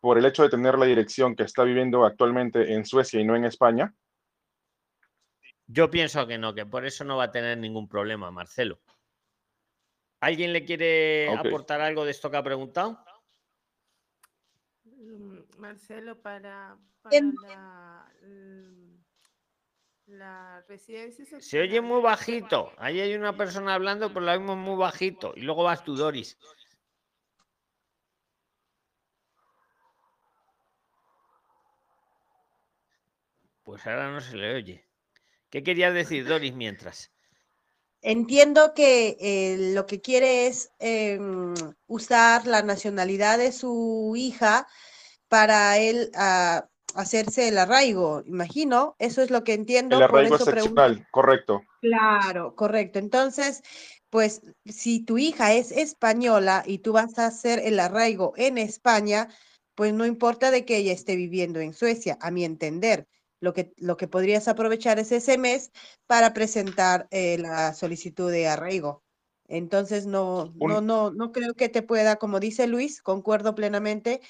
por 0.00 0.18
el 0.18 0.24
hecho 0.24 0.42
de 0.42 0.50
tener 0.50 0.78
la 0.78 0.86
dirección 0.86 1.34
que 1.34 1.42
está 1.42 1.64
viviendo 1.64 2.04
actualmente 2.04 2.72
en 2.74 2.84
Suecia 2.84 3.20
y 3.20 3.24
no 3.24 3.34
en 3.36 3.44
España. 3.44 3.94
Yo 5.66 5.90
pienso 5.90 6.26
que 6.26 6.38
no, 6.38 6.54
que 6.54 6.64
por 6.64 6.86
eso 6.86 7.04
no 7.04 7.16
va 7.16 7.24
a 7.24 7.32
tener 7.32 7.58
ningún 7.58 7.88
problema, 7.88 8.30
Marcelo. 8.30 8.80
¿Alguien 10.20 10.52
le 10.52 10.64
quiere 10.64 11.28
aportar 11.28 11.80
algo 11.80 12.04
de 12.04 12.10
esto 12.10 12.30
que 12.30 12.36
ha 12.36 12.42
preguntado? 12.42 12.98
Mm, 14.84 15.38
Marcelo, 15.58 16.20
para, 16.20 16.76
para 17.02 17.20
la, 17.20 18.12
mm, 18.22 18.97
la 20.08 20.64
residencia 20.68 21.24
Se 21.40 21.60
oye 21.60 21.80
muy 21.80 22.00
bajito. 22.00 22.72
Ahí 22.78 23.00
hay 23.00 23.14
una 23.14 23.36
persona 23.36 23.74
hablando, 23.74 24.08
pero 24.08 24.20
lo 24.22 24.32
oímos 24.32 24.56
muy 24.56 24.76
bajito. 24.76 25.32
Y 25.36 25.42
luego 25.42 25.64
vas 25.64 25.84
tú, 25.84 25.94
Doris. 25.96 26.38
Pues 33.62 33.86
ahora 33.86 34.10
no 34.10 34.20
se 34.20 34.36
le 34.36 34.54
oye. 34.54 34.88
¿Qué 35.50 35.62
querías 35.62 35.92
decir, 35.92 36.26
Doris, 36.26 36.54
mientras? 36.54 37.12
Entiendo 38.00 38.72
que 38.74 39.16
eh, 39.20 39.72
lo 39.74 39.84
que 39.86 40.00
quiere 40.00 40.46
es 40.46 40.70
em, 40.78 41.54
usar 41.86 42.46
la 42.46 42.62
nacionalidad 42.62 43.38
de 43.38 43.52
su 43.52 44.14
hija 44.16 44.66
para 45.28 45.78
él 45.78 46.10
ah, 46.14 46.68
hacerse 46.94 47.48
el 47.48 47.58
arraigo, 47.58 48.22
imagino. 48.26 48.96
Eso 48.98 49.22
es 49.22 49.30
lo 49.30 49.44
que 49.44 49.54
entiendo. 49.54 49.96
El 49.96 50.08
por 50.08 50.20
arraigo 50.20 50.36
pregunto. 50.36 50.50
excepcional, 50.50 51.06
correcto. 51.10 51.62
Claro, 51.80 52.54
correcto. 52.54 52.98
Entonces, 52.98 53.62
pues 54.10 54.42
si 54.64 55.04
tu 55.04 55.18
hija 55.18 55.52
es 55.54 55.70
española 55.70 56.62
y 56.66 56.78
tú 56.78 56.92
vas 56.92 57.18
a 57.18 57.26
hacer 57.26 57.60
el 57.60 57.78
arraigo 57.78 58.32
en 58.36 58.58
España, 58.58 59.28
pues 59.74 59.92
no 59.92 60.06
importa 60.06 60.50
de 60.50 60.64
que 60.64 60.76
ella 60.76 60.92
esté 60.92 61.14
viviendo 61.14 61.60
en 61.60 61.72
Suecia, 61.72 62.18
a 62.20 62.30
mi 62.30 62.44
entender. 62.44 63.06
Lo 63.40 63.54
que, 63.54 63.72
lo 63.76 63.96
que 63.96 64.08
podrías 64.08 64.48
aprovechar 64.48 64.98
es 64.98 65.12
ese 65.12 65.38
mes 65.38 65.70
para 66.08 66.34
presentar 66.34 67.06
eh, 67.12 67.38
la 67.38 67.72
solicitud 67.72 68.32
de 68.32 68.48
arraigo. 68.48 69.04
Entonces, 69.46 70.06
no, 70.06 70.52
no, 70.56 70.80
no, 70.80 71.10
no 71.12 71.32
creo 71.32 71.54
que 71.54 71.68
te 71.68 71.82
pueda, 71.82 72.16
como 72.16 72.40
dice 72.40 72.66
Luis, 72.66 73.00
concuerdo 73.00 73.54
plenamente, 73.54 74.20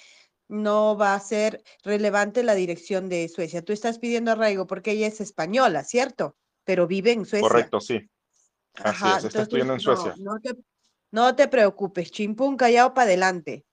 no 0.49 0.97
va 0.97 1.15
a 1.15 1.21
ser 1.21 1.63
relevante 1.85 2.43
la 2.43 2.55
dirección 2.55 3.09
de 3.09 3.29
Suecia. 3.29 3.63
Tú 3.65 3.73
estás 3.73 3.99
pidiendo 3.99 4.33
arraigo 4.33 4.67
porque 4.67 4.93
ella 4.93 5.07
es 5.07 5.21
española, 5.21 5.85
¿cierto? 5.85 6.37
Pero 6.65 6.87
vive 6.87 7.13
en 7.13 7.25
Suecia. 7.27 7.49
Correcto, 7.49 7.81
sí. 7.81 7.97
Así 8.77 9.05
Ajá, 9.05 9.19
es, 9.19 9.25
está 9.25 9.43
entonces 9.43 9.43
estudiando 9.43 9.73
en 9.75 9.77
no, 9.77 9.83
Suecia. 9.83 10.15
no 10.19 10.41
te, 10.41 10.55
no 11.11 11.35
te 11.37 11.49
preocupes, 11.49 12.11
chimpún 12.11 12.57
callado 12.57 12.95
para 12.95 13.07
adelante. 13.07 13.65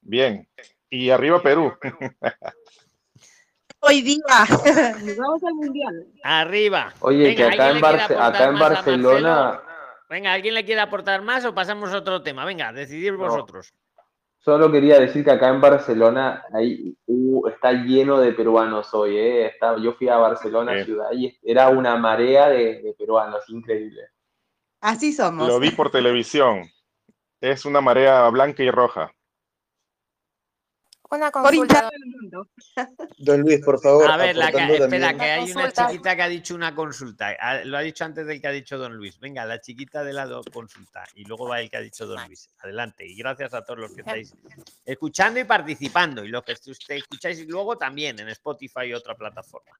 Bien. 0.00 0.48
Y 0.88 1.10
arriba 1.10 1.42
Perú. 1.42 1.72
Hoy 3.80 4.02
día, 4.02 4.22
nos 5.02 5.16
vamos 5.16 5.42
al 5.44 5.54
mundial. 5.54 6.06
Arriba. 6.24 6.92
Oye, 7.00 7.24
Venga, 7.24 7.36
que 7.36 7.44
acá 7.54 7.66
¿alguien 7.68 7.76
en, 7.76 7.82
Barce- 7.82 8.16
acá 8.18 8.44
en 8.48 8.58
Barcelona? 8.58 9.62
Venga, 10.08 10.32
¿alguien 10.32 10.54
le 10.54 10.64
quiere 10.64 10.80
aportar 10.80 11.22
más 11.22 11.44
o 11.44 11.54
pasamos 11.54 11.92
a 11.92 11.98
otro 11.98 12.22
tema? 12.22 12.44
Venga, 12.44 12.72
decidir 12.72 13.12
No. 13.14 13.46
Solo 14.46 14.70
quería 14.70 15.00
decir 15.00 15.24
que 15.24 15.32
acá 15.32 15.48
en 15.48 15.60
Barcelona 15.60 16.44
ahí, 16.54 16.96
uh, 17.06 17.48
está 17.48 17.72
lleno 17.72 18.20
de 18.20 18.32
peruanos 18.32 18.94
hoy. 18.94 19.16
¿eh? 19.18 19.46
Está- 19.46 19.76
yo 19.76 19.92
fui 19.94 20.08
a 20.08 20.18
Barcelona, 20.18 20.78
Sí. 20.78 20.84
ciudad, 20.84 21.08
y 21.12 21.36
era 21.42 21.68
una 21.68 21.96
marea 21.96 22.48
de, 22.48 22.80
de 22.80 22.94
peruanos, 22.96 23.42
increíble. 23.48 24.02
Así 24.80 25.12
somos. 25.12 25.48
Lo 25.48 25.58
vi 25.58 25.70
por 25.70 25.90
televisión. 25.90 26.62
Es 27.40 27.64
una 27.64 27.80
marea 27.80 28.28
blanca 28.28 28.62
y 28.62 28.70
roja. 28.70 29.12
Una 31.10 31.30
Por 31.30 31.42
consulta. 31.42 31.88
mundo. 32.04 32.48
Don 33.18 33.40
Luis, 33.42 33.60
por 33.64 33.80
favor, 33.80 34.10
A 34.10 34.16
ver, 34.16 34.36
la 34.36 34.50
que- 34.50 34.58
espera, 34.58 34.78
también- 34.88 35.18
que 35.18 35.24
hay 35.24 35.52
una 35.52 35.72
chiquita 35.72 36.16
que 36.16 36.22
ha 36.22 36.28
dicho 36.28 36.54
una 36.54 36.74
consulta. 36.74 37.36
Ah, 37.40 37.60
Lo 37.64 37.76
ha 37.76 37.80
dicho 37.80 38.04
antes 38.04 38.26
del 38.26 38.40
que 38.40 38.48
ha 38.48 38.52
dicho 38.52 38.76
don 38.78 38.96
Luis. 38.96 39.18
Venga, 39.20 39.44
la 39.44 39.60
chiquita 39.60 40.02
de 40.02 40.12
la 40.12 40.28
consulta. 40.52 41.04
Y 41.14 41.24
luego 41.24 41.48
va 41.48 41.60
el 41.60 41.70
que 41.70 41.76
ha 41.76 41.80
dicho 41.80 42.06
don 42.06 42.26
Luis. 42.26 42.48
Adelante. 42.58 43.06
Y 43.06 43.16
gracias 43.16 43.54
a 43.54 43.62
todos 43.64 43.78
los 43.80 43.92
que 43.94 44.00
estáis 44.00 44.34
escuchando 44.84 45.38
y 45.40 45.44
participando. 45.44 46.24
Y 46.24 46.28
los 46.28 46.42
que 46.42 46.52
usted 46.52 46.96
escucháis 46.96 47.46
luego 47.46 47.78
también 47.78 48.18
en 48.18 48.28
Spotify 48.30 48.86
y 48.86 48.94
otra 48.94 49.14
plataforma. 49.14 49.78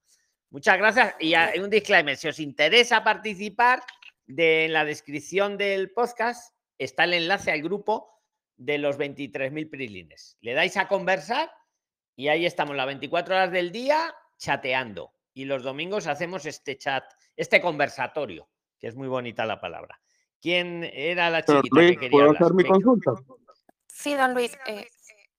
Muchas 0.50 0.78
gracias. 0.78 1.14
Y 1.18 1.34
hay 1.34 1.58
un 1.58 1.68
disclaimer. 1.70 2.16
Si 2.16 2.28
os 2.28 2.38
interesa 2.38 3.02
participar, 3.02 3.82
de, 4.26 4.64
en 4.66 4.72
la 4.72 4.84
descripción 4.84 5.56
del 5.56 5.90
podcast 5.92 6.52
está 6.78 7.04
el 7.04 7.14
enlace 7.14 7.50
al 7.52 7.62
grupo 7.62 8.15
de 8.56 8.78
los 8.78 8.98
23.000 8.98 9.70
prilines. 9.70 10.36
Le 10.40 10.54
dais 10.54 10.76
a 10.76 10.88
conversar 10.88 11.50
y 12.14 12.28
ahí 12.28 12.46
estamos 12.46 12.74
las 12.76 12.86
24 12.86 13.34
horas 13.34 13.50
del 13.52 13.70
día 13.72 14.14
chateando. 14.38 15.12
Y 15.34 15.44
los 15.44 15.62
domingos 15.62 16.06
hacemos 16.06 16.46
este 16.46 16.78
chat, 16.78 17.04
este 17.36 17.60
conversatorio, 17.60 18.48
que 18.78 18.88
es 18.88 18.94
muy 18.96 19.08
bonita 19.08 19.44
la 19.44 19.60
palabra. 19.60 20.00
¿Quién 20.40 20.84
era 20.84 21.28
la 21.30 21.42
chiquita 21.44 21.68
Luis, 21.72 21.90
que 21.92 21.96
quería 21.96 22.10
¿puedo 22.10 22.26
hablar? 22.28 22.42
hacer 22.42 22.54
mi 22.54 22.64
consulta? 22.64 23.12
Sí, 23.88 24.14
don 24.14 24.34
Luis. 24.34 24.56
eh, 24.66 24.88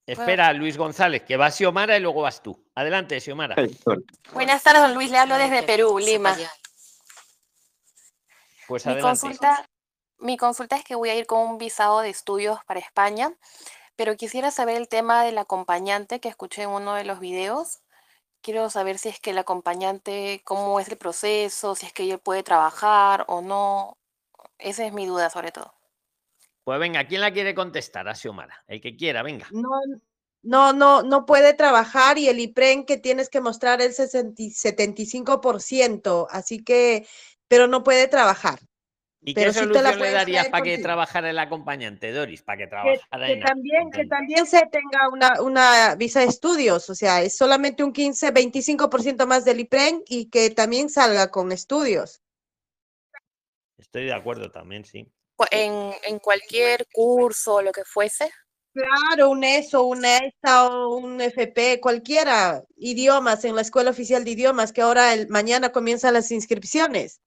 Espera, 0.06 0.52
Luis 0.52 0.76
González, 0.78 1.22
que 1.22 1.36
va 1.36 1.50
Xiomara 1.50 1.96
y 1.96 2.00
luego 2.00 2.22
vas 2.22 2.42
tú. 2.42 2.64
Adelante, 2.74 3.20
Xiomara. 3.20 3.56
buenas 4.32 4.62
tardes, 4.62 4.82
don 4.82 4.94
Luis. 4.94 5.10
Le 5.10 5.18
hablo 5.18 5.36
desde 5.36 5.62
Perú, 5.64 5.98
Lima. 5.98 6.34
Pues 8.66 8.84
Mi 8.86 8.92
adelante. 8.92 9.20
consulta, 9.20 9.68
mi 10.18 10.36
consulta 10.36 10.76
es 10.76 10.84
que 10.84 10.94
voy 10.94 11.10
a 11.10 11.16
ir 11.16 11.26
con 11.26 11.40
un 11.40 11.58
visado 11.58 12.00
de 12.00 12.10
estudios 12.10 12.58
para 12.64 12.80
España, 12.80 13.32
pero 13.96 14.16
quisiera 14.16 14.50
saber 14.50 14.76
el 14.76 14.88
tema 14.88 15.24
del 15.24 15.38
acompañante 15.38 16.20
que 16.20 16.28
escuché 16.28 16.62
en 16.62 16.70
uno 16.70 16.94
de 16.94 17.04
los 17.04 17.20
videos. 17.20 17.80
Quiero 18.40 18.70
saber 18.70 18.98
si 18.98 19.08
es 19.08 19.20
que 19.20 19.30
el 19.30 19.38
acompañante, 19.38 20.42
cómo 20.44 20.78
es 20.80 20.88
el 20.88 20.96
proceso, 20.96 21.74
si 21.74 21.86
es 21.86 21.92
que 21.92 22.04
ella 22.04 22.18
puede 22.18 22.42
trabajar 22.42 23.24
o 23.28 23.40
no. 23.40 23.98
Esa 24.58 24.86
es 24.86 24.92
mi 24.92 25.06
duda 25.06 25.30
sobre 25.30 25.50
todo. 25.50 25.74
Pues 26.64 26.78
venga, 26.78 27.06
¿quién 27.06 27.22
la 27.22 27.32
quiere 27.32 27.54
contestar? 27.54 28.08
A 28.08 28.14
Xiomara. 28.14 28.62
El 28.66 28.80
que 28.80 28.94
quiera, 28.94 29.22
venga. 29.22 29.48
No, 29.50 29.70
no, 30.42 30.72
no, 30.72 31.02
no 31.02 31.26
puede 31.26 31.54
trabajar 31.54 32.18
y 32.18 32.28
el 32.28 32.38
IPREN 32.38 32.84
que 32.84 32.98
tienes 32.98 33.28
que 33.28 33.40
mostrar 33.40 33.80
el 33.82 33.92
60 33.92 34.40
y 34.42 34.50
75%, 34.50 36.26
así 36.30 36.62
que, 36.62 37.06
pero 37.48 37.66
no 37.66 37.82
puede 37.82 38.06
trabajar. 38.06 38.60
¿Y 39.20 39.34
Pero 39.34 39.52
qué 39.52 39.58
sí 39.58 39.66
te 39.66 39.82
la 39.82 39.92
solución 39.92 40.00
le 40.00 40.10
darías 40.12 40.48
para 40.48 40.62
que 40.62 40.78
trabajara 40.78 41.30
el 41.30 41.38
acompañante, 41.38 42.12
Doris? 42.12 42.42
Para 42.42 42.58
que 42.58 42.64
Que, 42.64 42.70
trabajara 42.70 43.26
que 43.26 43.32
en 43.32 43.40
también, 43.40 43.90
que 43.90 44.06
también 44.06 44.46
se 44.46 44.64
tenga 44.66 45.08
una, 45.12 45.42
una 45.42 45.96
visa 45.96 46.20
de 46.20 46.26
estudios, 46.26 46.88
o 46.88 46.94
sea, 46.94 47.22
es 47.22 47.36
solamente 47.36 47.82
un 47.82 47.92
15, 47.92 48.32
25% 48.32 49.26
más 49.26 49.44
del 49.44 49.60
IPREN 49.60 50.02
y 50.06 50.30
que 50.30 50.50
también 50.50 50.88
salga 50.88 51.30
con 51.30 51.50
estudios. 51.50 52.22
Estoy 53.76 54.04
de 54.04 54.14
acuerdo 54.14 54.50
también, 54.50 54.84
sí. 54.84 55.10
en, 55.50 55.92
en 56.04 56.18
cualquier 56.20 56.86
curso 56.92 57.56
o 57.56 57.62
lo 57.62 57.72
que 57.72 57.84
fuese. 57.84 58.30
Claro, 58.72 59.30
un 59.30 59.42
ESO, 59.42 59.82
una 59.84 60.18
ESA 60.18 60.66
o 60.68 60.96
un 60.96 61.20
FP, 61.20 61.80
cualquiera, 61.80 62.62
idiomas 62.76 63.44
en 63.44 63.56
la 63.56 63.62
Escuela 63.62 63.90
Oficial 63.90 64.22
de 64.22 64.30
Idiomas, 64.30 64.72
que 64.72 64.82
ahora 64.82 65.14
el, 65.14 65.26
mañana 65.28 65.72
comienzan 65.72 66.14
las 66.14 66.30
inscripciones. 66.30 67.20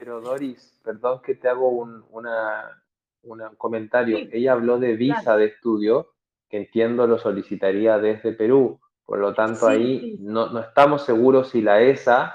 Pero 0.00 0.20
Doris, 0.22 0.80
perdón 0.82 1.20
que 1.22 1.34
te 1.34 1.46
hago 1.48 1.68
un 1.68 2.02
una, 2.10 2.82
una- 3.22 3.50
un 3.50 3.56
comentario. 3.56 4.16
Ella 4.32 4.52
habló 4.52 4.78
de 4.78 4.96
visa 4.96 5.36
de 5.36 5.44
estudio, 5.44 6.14
que 6.48 6.56
entiendo 6.56 7.06
lo 7.06 7.18
solicitaría 7.18 7.98
desde 7.98 8.32
Perú. 8.32 8.80
Por 9.04 9.18
lo 9.18 9.34
tanto, 9.34 9.66
Sí, 9.66 9.72
ahí 9.72 10.00
sí. 10.00 10.16
no, 10.20 10.48
no 10.50 10.60
estamos 10.60 11.04
seguros 11.04 11.50
si 11.50 11.60
la 11.62 11.82
ESA, 11.82 12.34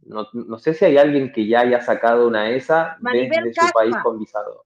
no, 0.00 0.26
no 0.32 0.58
sé 0.58 0.74
si 0.74 0.84
hay 0.86 0.98
alguien 0.98 1.32
que 1.32 1.46
ya 1.46 1.60
haya 1.60 1.80
sacado 1.80 2.26
una 2.26 2.50
ESA 2.50 2.96
Maribel 3.00 3.44
desde 3.44 3.60
su 3.68 3.72
país 3.72 3.94
con 4.02 4.18
visado. 4.18 4.64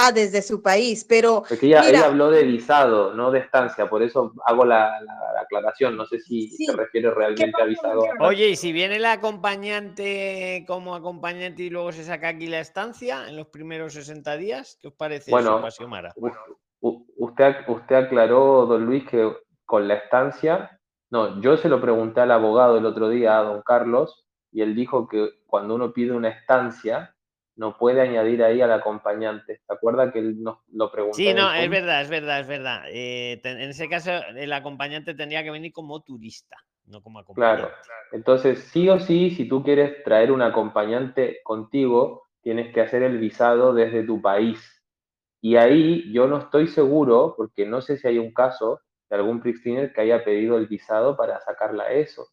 Ah, 0.00 0.12
desde 0.12 0.42
su 0.42 0.62
país, 0.62 1.04
pero 1.08 1.42
Porque 1.48 1.66
ella, 1.66 1.88
ella 1.88 2.04
habló 2.06 2.30
de 2.30 2.44
visado, 2.44 3.14
no 3.14 3.32
de 3.32 3.40
estancia, 3.40 3.90
por 3.90 4.00
eso 4.02 4.32
hago 4.46 4.64
la, 4.64 5.00
la- 5.00 5.32
la 5.34 5.40
aclaración. 5.40 5.96
No 5.96 6.06
sé 6.06 6.20
si 6.20 6.50
Sí. 6.50 6.66
se 6.66 6.76
refiere 6.76 7.10
realmente 7.10 7.60
a 7.60 7.64
visado. 7.64 8.04
Oye, 8.20 8.50
y 8.50 8.56
si 8.56 8.72
viene 8.72 9.00
la 9.00 9.12
acompañante 9.12 10.64
como 10.66 10.94
acompañante 10.94 11.64
y 11.64 11.70
luego 11.70 11.90
se 11.92 12.04
saca 12.04 12.28
aquí 12.28 12.46
la 12.46 12.60
estancia 12.60 13.28
en 13.28 13.36
los 13.36 13.48
primeros 13.48 13.94
60 13.94 14.36
días, 14.36 14.78
¿qué 14.80 14.88
os 14.88 14.94
parece 14.94 15.30
eso, 15.30 15.32
Bueno, 15.32 15.60
Pasiomara? 15.60 16.12
u- 16.16 16.30
u- 16.80 17.06
usted, 17.16 17.56
usted 17.66 17.96
aclaró, 17.96 18.66
don 18.66 18.86
Luis, 18.86 19.04
que 19.08 19.32
con 19.64 19.88
la 19.88 19.94
estancia, 19.94 20.78
no, 21.10 21.40
yo 21.40 21.56
se 21.56 21.68
lo 21.68 21.80
pregunté 21.80 22.20
al 22.20 22.30
abogado 22.30 22.78
el 22.78 22.86
otro 22.86 23.08
día, 23.08 23.38
a 23.38 23.42
don 23.42 23.62
Carlos, 23.62 24.26
y 24.52 24.62
él 24.62 24.74
dijo 24.74 25.08
que 25.08 25.30
cuando 25.46 25.74
uno 25.74 25.92
pide 25.92 26.12
una 26.12 26.28
estancia, 26.28 27.14
no 27.58 27.76
puede 27.76 28.00
añadir 28.00 28.42
ahí 28.42 28.60
al 28.60 28.72
acompañante. 28.72 29.60
¿Se 29.66 29.72
acuerda 29.72 30.12
que 30.12 30.20
él 30.20 30.42
nos 30.42 30.58
lo 30.72 30.90
preguntó? 30.90 31.16
Sí, 31.16 31.34
no, 31.34 31.52
es 31.52 31.68
verdad, 31.68 32.02
es 32.02 32.08
verdad, 32.08 32.40
es 32.40 32.46
verdad. 32.46 32.82
Eh, 32.86 33.40
te- 33.42 33.50
en 33.50 33.70
ese 33.70 33.88
caso, 33.88 34.12
el 34.36 34.52
acompañante 34.52 35.14
tendría 35.14 35.42
que 35.42 35.50
venir 35.50 35.72
como 35.72 36.00
turista, 36.00 36.56
no 36.86 37.02
como 37.02 37.18
acompañante. 37.18 37.62
Claro. 37.62 37.74
Entonces, 38.12 38.60
sí 38.72 38.88
o 38.88 38.98
sí, 39.00 39.30
si 39.30 39.48
tú 39.48 39.62
quieres 39.62 40.02
traer 40.04 40.32
un 40.32 40.40
acompañante 40.42 41.40
contigo, 41.42 42.22
tienes 42.42 42.72
que 42.72 42.80
hacer 42.80 43.02
el 43.02 43.18
visado 43.18 43.74
desde 43.74 44.04
tu 44.04 44.22
país. 44.22 44.60
Y 45.40 45.56
ahí 45.56 46.12
yo 46.12 46.26
no 46.26 46.38
estoy 46.38 46.68
seguro, 46.68 47.34
porque 47.36 47.66
no 47.66 47.80
sé 47.80 47.98
si 47.98 48.08
hay 48.08 48.18
un 48.18 48.32
caso 48.32 48.80
de 49.10 49.16
algún 49.16 49.40
Prixtiner 49.40 49.92
que 49.92 50.00
haya 50.02 50.24
pedido 50.24 50.58
el 50.58 50.66
visado 50.68 51.16
para 51.16 51.40
sacarla 51.40 51.90
eso. 51.92 52.26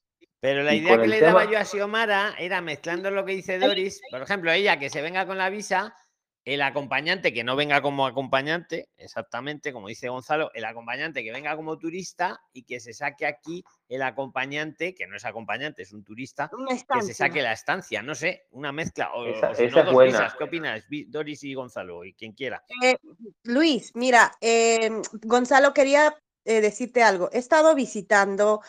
Pero 0.46 0.62
la 0.62 0.76
idea 0.76 1.02
que 1.02 1.08
le 1.08 1.18
tema- 1.20 1.40
daba 1.40 1.52
yo 1.52 1.58
a 1.58 1.66
Xiomara 1.66 2.36
era 2.38 2.62
mezclando 2.62 3.10
lo 3.10 3.26
que 3.26 3.32
dice 3.32 3.58
Doris, 3.58 4.00
por 4.12 4.22
ejemplo, 4.22 4.52
ella 4.52 4.78
que 4.78 4.92
se 4.92 5.02
venga 5.02 5.26
con 5.26 5.40
la 5.40 5.50
visa, 5.50 5.96
el 6.44 6.62
acompañante 6.62 7.34
que 7.34 7.44
no 7.44 7.56
venga 7.56 7.82
como 7.82 8.06
acompañante, 8.06 8.90
exactamente 8.98 9.74
como 9.74 9.88
dice 9.88 10.10
Gonzalo, 10.10 10.52
el 10.54 10.66
acompañante 10.66 11.24
que 11.24 11.32
venga 11.32 11.56
como 11.56 11.80
turista 11.80 12.40
y 12.54 12.62
que 12.62 12.80
se 12.80 12.94
saque 12.94 13.26
aquí 13.26 13.64
el 13.90 14.04
acompañante, 14.04 14.94
que 14.94 15.08
no 15.08 15.16
es 15.16 15.26
acompañante, 15.26 15.82
es 15.82 15.92
un 15.94 16.04
turista, 16.04 16.52
que 16.94 17.02
se 17.02 17.16
saque 17.16 17.42
la 17.42 17.52
estancia, 17.52 18.04
no 18.04 18.14
sé, 18.14 18.46
una 18.52 18.72
mezcla, 18.72 19.14
o, 19.16 19.26
Esa- 19.26 19.50
o 19.50 19.56
si 19.56 19.64
esa 19.64 19.74
no, 19.74 19.80
es 19.80 19.86
dos 19.86 19.94
buena. 19.96 20.12
visas. 20.20 20.36
¿Qué 20.36 20.44
opinas, 20.44 20.84
Doris 21.08 21.44
y 21.44 21.56
Gonzalo? 21.56 22.06
Y 22.06 22.14
quien 22.14 22.34
quiera. 22.34 22.64
Eh, 22.84 22.98
Luis, 23.46 23.92
mira, 23.96 24.32
eh, 24.42 24.92
Gonzalo, 25.24 25.74
quería 25.74 26.16
eh, 26.48 26.62
decirte 26.62 27.02
algo. 27.02 27.28
He 27.34 27.40
estado 27.40 27.74
visitando 27.74 28.62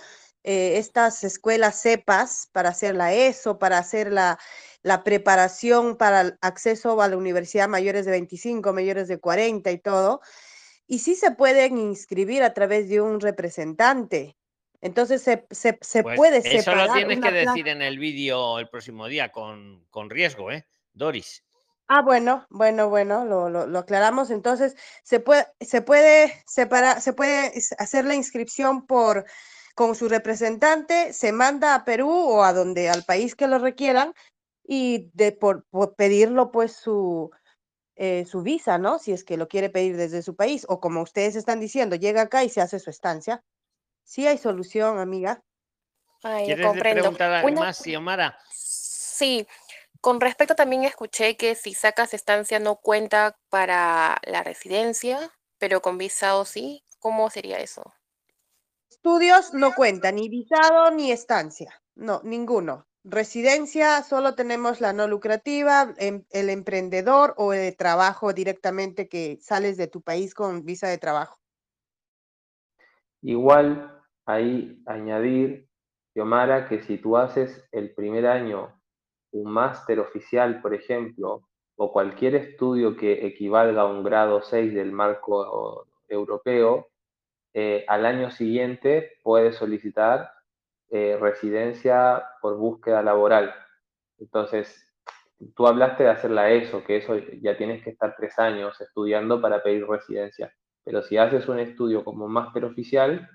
eh, 0.47 0.79
estas 0.79 1.25
escuelas 1.25 1.83
CEPAS 1.83 2.49
para 2.53 2.71
hacer 2.71 2.95
la 2.97 3.13
ESO, 3.13 3.59
para 3.59 3.79
hacer 3.79 4.13
la, 4.13 4.39
la 4.83 5.05
preparación 5.05 5.97
para 5.97 6.21
el 6.23 6.39
acceso 6.41 7.03
a 7.03 7.09
la 7.09 7.17
universidad 7.19 7.69
mayores 7.69 8.07
de 8.07 8.13
25, 8.13 8.73
mayores 8.73 9.09
de 9.09 9.19
40 9.19 9.71
y 9.73 9.79
todo. 9.79 10.21
Y 10.87 11.01
sí 11.01 11.17
se 11.17 11.33
pueden 11.33 11.79
inscribir 11.79 12.43
a 12.45 12.55
través 12.55 12.89
de 12.89 13.01
un 13.01 13.21
representante. 13.21 14.37
Entonces 14.81 15.23
se, 15.23 15.47
se, 15.51 15.79
se 15.81 16.03
Pues 16.03 16.17
puede 16.17 16.43
eso 16.45 16.61
separar 16.63 16.89
lo 16.89 16.93
tienes 16.93 17.21
que 17.21 17.31
plaza. 17.31 17.51
decir 17.53 17.69
en 17.69 17.83
el 17.83 17.99
vídeo 17.99 18.59
el 18.59 18.69
próximo 18.69 19.09
día 19.09 19.33
con, 19.33 19.85
con 19.91 20.11
riesgo, 20.11 20.53
¿eh? 20.53 20.67
Doris. 20.93 21.43
Ah, 21.89 22.03
bueno, 22.03 22.47
bueno, 22.51 22.89
bueno, 22.89 23.25
lo, 23.25 23.49
lo, 23.49 23.67
lo 23.67 23.79
aclaramos. 23.79 24.31
Entonces, 24.31 24.77
se 25.05 25.21
puede, 25.21 25.47
se 25.61 25.83
puede 25.83 26.43
separar, 26.47 27.01
se 27.01 27.13
puede 27.13 27.53
hacer 27.79 28.05
la 28.05 28.15
inscripción 28.17 28.87
por 28.87 29.25
con 29.77 29.95
su 29.95 30.09
representante, 30.09 31.13
se 31.13 31.33
manda 31.33 31.75
a 31.75 31.85
Perú 31.85 32.11
o 32.11 32.43
a 32.43 32.55
donde, 32.55 32.89
al 32.89 33.05
país 33.05 33.37
que 33.37 33.47
lo 33.47 33.59
requieran, 33.59 34.15
y 34.65 35.11
de 35.13 35.33
por, 35.33 35.65
por 35.67 35.95
pedirlo, 35.95 36.51
pues, 36.51 36.73
su, 36.73 37.31
eh, 37.95 38.25
su 38.25 38.41
visa, 38.41 38.79
¿no? 38.79 38.99
Si 38.99 39.13
es 39.13 39.23
que 39.23 39.37
lo 39.37 39.49
quiere 39.49 39.69
pedir 39.69 39.99
desde 39.99 40.23
su 40.23 40.35
país, 40.35 40.65
o 40.69 40.81
como 40.81 41.03
ustedes 41.03 41.37
están 41.37 41.61
diciendo, 41.61 41.95
llega 41.95 42.23
acá 42.23 42.43
y 42.43 42.49
se 42.49 42.63
hace 42.63 42.79
su 42.81 42.89
estancia. 42.89 43.45
Sí 44.03 44.27
hay 44.27 44.39
solución, 44.39 44.99
amiga. 44.99 45.43
Ay, 46.23 46.47
¿Quieres 46.47 46.63
de- 46.65 46.69
comprendo. 46.69 47.03
preguntar 47.03 47.31
algo 47.33 47.49
Una- 47.49 47.61
más, 47.61 47.77
Xiomara? 47.79 48.39
Sí, 48.51 49.47
con 50.01 50.23
respecto 50.23 50.55
también 50.55 50.85
escuché 50.85 51.37
que 51.37 51.55
si 51.55 51.75
sacas 51.75 52.15
estancia 52.15 52.59
no 52.61 52.77
cuenta 52.77 53.39
para 53.51 54.19
la 54.25 54.43
residencia, 54.43 55.31
pero 55.59 55.83
con 55.83 55.99
visado 55.99 56.47
sí. 56.47 56.83
¿Cómo 56.99 57.29
sería 57.29 57.59
eso? 57.59 57.93
Estudios 59.07 59.55
no 59.55 59.73
cuenta, 59.73 60.11
ni 60.11 60.29
visado 60.29 60.91
ni 60.91 61.13
estancia, 61.13 61.81
no, 61.95 62.21
ninguno. 62.25 62.89
Residencia, 63.05 64.03
solo 64.03 64.35
tenemos 64.35 64.81
la 64.81 64.93
no 64.93 65.07
lucrativa, 65.07 65.95
em- 65.99 66.25
el 66.31 66.51
emprendedor 66.51 67.33
o 67.37 67.53
el 67.53 67.77
trabajo 67.77 68.33
directamente 68.33 69.09
que 69.09 69.39
sales 69.41 69.77
de 69.77 69.87
tu 69.87 70.03
país 70.03 70.35
con 70.35 70.65
visa 70.65 70.89
de 70.89 70.99
trabajo. 70.99 71.39
Igual, 73.23 73.97
ahí 74.27 74.83
añadir, 74.87 75.69
Xiomara, 76.13 76.69
que 76.69 76.83
si 76.83 76.99
tú 76.99 77.17
haces 77.17 77.65
el 77.71 77.95
primer 77.95 78.27
año 78.27 78.75
un 79.31 79.53
máster 79.53 80.01
oficial, 80.01 80.61
por 80.61 80.75
ejemplo, 80.75 81.47
o 81.77 81.93
cualquier 81.93 82.35
estudio 82.35 82.97
que 82.97 83.25
equivalga 83.25 83.83
a 83.83 83.87
un 83.87 84.03
grado 84.03 84.43
6 84.43 84.75
del 84.75 84.91
marco 84.91 85.87
europeo, 86.09 86.89
eh, 87.57 87.87
al 87.89 88.07
año 88.07 88.31
siguiente 88.31 89.19
puedes 89.25 89.57
solicitar 89.57 90.33
eh, 90.91 91.17
residencia 91.21 92.25
por 92.43 92.57
búsqueda 92.59 93.03
laboral. 93.03 93.55
Entonces, 94.19 94.93
tú 95.55 95.67
hablaste 95.67 96.05
de 96.05 96.11
hacerla 96.11 96.51
eso, 96.51 96.85
que 96.85 96.97
eso 96.99 97.17
ya 97.43 97.57
tienes 97.57 97.83
que 97.83 97.91
estar 97.91 98.15
tres 98.17 98.39
años 98.39 98.81
estudiando 98.81 99.41
para 99.41 99.63
pedir 99.63 99.87
residencia. 99.87 100.53
Pero 100.85 101.03
si 101.03 101.19
haces 101.19 101.49
un 101.49 101.59
estudio 101.61 102.05
como 102.05 102.29
máster 102.29 102.65
oficial, 102.65 103.29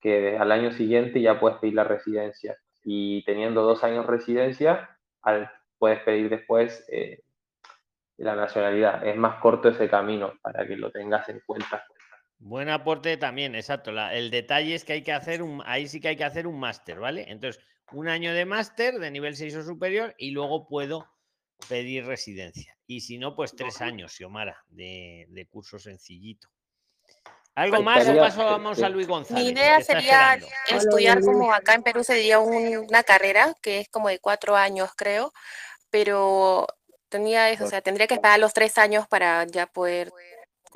que 0.00 0.38
al 0.38 0.52
año 0.52 0.72
siguiente 0.72 1.20
ya 1.20 1.40
puedes 1.40 1.58
pedir 1.58 1.74
la 1.74 1.84
residencia. 1.84 2.56
Y 2.84 3.24
teniendo 3.24 3.62
dos 3.62 3.84
años 3.84 4.06
residencia, 4.06 4.98
al- 5.22 5.50
puedes 5.78 6.00
pedir 6.02 6.30
después 6.30 6.86
eh, 6.92 7.22
la 8.18 8.36
nacionalidad. 8.36 9.06
Es 9.06 9.16
más 9.16 9.40
corto 9.40 9.68
ese 9.68 9.88
camino 9.90 10.34
para 10.42 10.66
que 10.66 10.76
lo 10.76 10.90
tengas 10.92 11.28
en 11.28 11.40
cuenta. 11.46 11.84
Buen 12.46 12.68
aporte 12.68 13.16
también, 13.16 13.54
exacto. 13.54 13.90
La- 13.90 14.14
el 14.14 14.30
detalle 14.30 14.74
es 14.74 14.84
que 14.84 14.92
hay 14.92 15.02
que 15.02 15.12
hacer 15.12 15.42
un, 15.42 15.62
ahí 15.64 15.88
sí 15.88 15.98
que 15.98 16.08
hay 16.08 16.16
que 16.16 16.24
hacer 16.24 16.46
un 16.46 16.60
máster, 16.60 17.00
¿vale? 17.00 17.24
Entonces, 17.28 17.62
un 17.92 18.06
año 18.06 18.34
de 18.34 18.44
máster 18.44 18.98
de 18.98 19.10
nivel 19.10 19.34
6 19.34 19.56
o 19.56 19.62
superior 19.62 20.14
y 20.18 20.30
luego 20.30 20.68
puedo 20.68 21.08
pedir 21.70 22.04
residencia. 22.04 22.76
Y 22.86 23.00
si 23.00 23.16
no, 23.16 23.34
pues 23.34 23.56
tres 23.56 23.80
años, 23.80 24.12
Xiomara, 24.12 24.62
de, 24.68 25.24
de 25.30 25.46
curso 25.46 25.78
sencillito. 25.78 26.48
¿Algo 27.54 27.76
Pues, 27.76 27.84
más 27.84 28.08
o 28.08 28.18
pasamos 28.18 28.82
a 28.82 28.88
Luis 28.90 29.06
González? 29.06 29.42
Mi 29.44 29.50
idea 29.52 29.80
sería 29.80 30.38
estudiar 30.68 31.22
como 31.22 31.50
acá 31.50 31.72
en 31.72 31.82
Perú 31.82 32.04
sería 32.04 32.40
un- 32.40 32.76
una 32.76 33.04
carrera 33.04 33.54
que 33.62 33.80
es 33.80 33.88
como 33.88 34.08
de 34.08 34.18
cuatro 34.18 34.54
años, 34.54 34.90
creo, 34.94 35.32
pero 35.88 36.66
tenía 37.08 37.48
eso, 37.48 37.64
o 37.64 37.68
sea, 37.68 37.80
tendría 37.80 38.06
que 38.06 38.14
esperar 38.14 38.38
los 38.38 38.52
tres 38.52 38.76
años 38.76 39.06
para 39.08 39.44
ya 39.46 39.66
poder, 39.66 40.10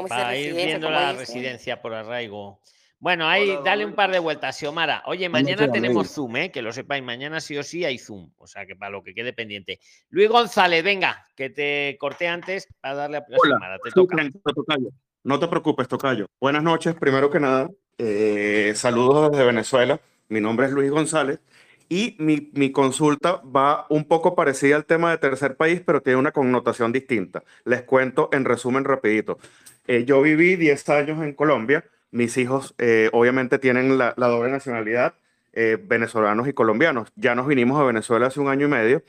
Para 0.07 0.37
ir 0.37 0.55
viendo 0.55 0.91
la 0.91 1.13
dice. 1.13 1.21
residencia 1.21 1.81
por 1.83 1.95
arraigo. 1.95 2.61
Bueno, 3.01 3.29
ahí 3.29 3.57
dale 3.65 3.85
un 3.87 3.95
par 3.95 4.11
de 4.11 4.19
vueltas, 4.19 4.57
Xiomara. 4.59 5.03
Oye, 5.07 5.29
mañana 5.29 5.71
tenemos. 5.71 6.11
Zoom, 6.11 6.37
¿eh? 6.37 6.51
que 6.51 6.63
lo 6.63 6.73
sepáis, 6.73 7.03
mañana 7.03 7.41
sí 7.41 7.57
o 7.57 7.63
sí 7.63 7.85
hay 7.85 7.97
Zoom. 7.99 8.31
O 8.39 8.47
sea 8.49 8.67
que 8.67 8.75
para 8.75 8.91
lo 8.91 9.03
que 9.05 9.15
quede 9.15 9.33
pendiente. 9.33 9.79
Luis 10.11 10.29
González, 10.29 10.83
venga, 10.83 11.25
que 11.37 11.49
te 11.51 11.97
corté 12.01 12.27
antes 12.27 12.67
para 12.81 12.95
darle 12.95 13.19
a 13.19 13.25
Xiomara. 13.25 13.79
Te 13.79 13.91
sí, 13.91 13.95
toca. 13.95 14.17
tranquilo, 14.17 14.43
tocayo. 14.55 14.89
No 15.25 15.39
te 15.39 15.47
preocupes, 15.49 15.89
Tocayo. 15.89 16.27
Buenas 16.41 16.63
noches, 16.63 16.95
primero 16.95 17.31
que 17.31 17.39
nada. 17.41 17.69
eh, 17.99 18.73
saludos 18.75 19.31
desde 19.31 19.45
Venezuela. 19.45 20.01
Mi 20.29 20.41
nombre 20.41 20.67
es 20.67 20.73
Luis 20.73 20.91
González 20.91 21.41
y 21.89 22.17
mi, 22.19 22.51
mi 22.53 22.71
consulta 22.73 23.37
va 23.45 23.87
un 23.91 24.05
poco 24.07 24.35
parecida 24.35 24.77
al 24.77 24.85
tema 24.87 25.11
de 25.11 25.19
tercer 25.19 25.57
país, 25.57 25.83
pero 25.85 26.03
tiene 26.03 26.19
una 26.19 26.33
connotación 26.33 26.93
distinta. 26.93 27.43
Les 27.65 27.83
cuento 27.83 28.29
en 28.33 28.45
resumen 28.45 28.85
rapidito. 28.85 29.39
Eh, 29.89 30.05
yo 30.05 30.21
viví 30.23 30.57
10 30.57 30.89
años 30.91 31.23
en 31.23 31.33
Colombia. 31.33 31.85
Mis 32.11 32.37
hijos 32.37 32.75
eh, 32.79 33.09
obviamente 33.13 33.59
tienen 33.59 33.99
la, 33.99 34.15
doble 34.17 34.51
nacionalidad, 34.51 35.15
eh, 35.55 35.79
venezolanos 35.83 36.47
y 36.47 36.53
colombianos. 36.53 37.11
Ya 37.17 37.35
nos 37.35 37.47
vinimos 37.47 37.81
a 37.81 37.85
Venezuela 37.85 38.27
hace 38.27 38.39
un 38.39 38.49
año 38.49 38.67
y 38.67 38.71
medio 38.71 39.03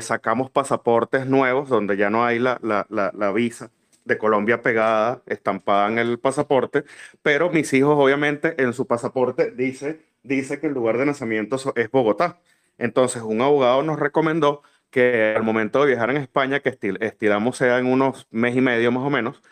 sacamos 0.00 0.48
pasaportes 0.48 1.26
nuevos 1.26 1.68
donde 1.68 1.96
ya 1.96 2.08
no 2.08 2.24
hay 2.24 2.38
la, 2.38 3.32
visa 3.34 3.72
de 4.04 4.16
Colombia 4.16 4.62
pegada, 4.62 5.22
estampada 5.26 5.88
en 5.88 5.98
el 5.98 6.20
pasaporte, 6.20 6.84
pero 7.20 7.50
mis 7.50 7.72
hijos 7.72 7.96
obviamente 7.98 8.62
en 8.62 8.74
su 8.74 8.86
pasaporte 8.86 9.50
dice, 9.50 9.98
que 10.22 10.66
el 10.68 10.72
lugar 10.72 10.98
de 10.98 11.06
nacimiento 11.06 11.56
es 11.74 11.90
Bogotá. 11.90 12.38
Entonces 12.78 13.22
un 13.22 13.40
abogado 13.40 13.82
nos 13.82 13.98
recomendó 13.98 14.62
que 14.90 15.34
al 15.34 15.42
momento 15.42 15.80
de 15.80 15.88
viajar 15.88 16.10
en 16.10 16.18
España, 16.18 16.60
que 16.60 16.70
estil- 16.70 17.02
estiramos 17.02 17.56
sea 17.56 17.78
en 17.78 17.86
unos 17.86 18.28
mes 18.30 18.54
y 18.54 18.60
medio 18.60 18.92
más 18.92 19.02
o 19.04 19.10
menos, 19.10 19.42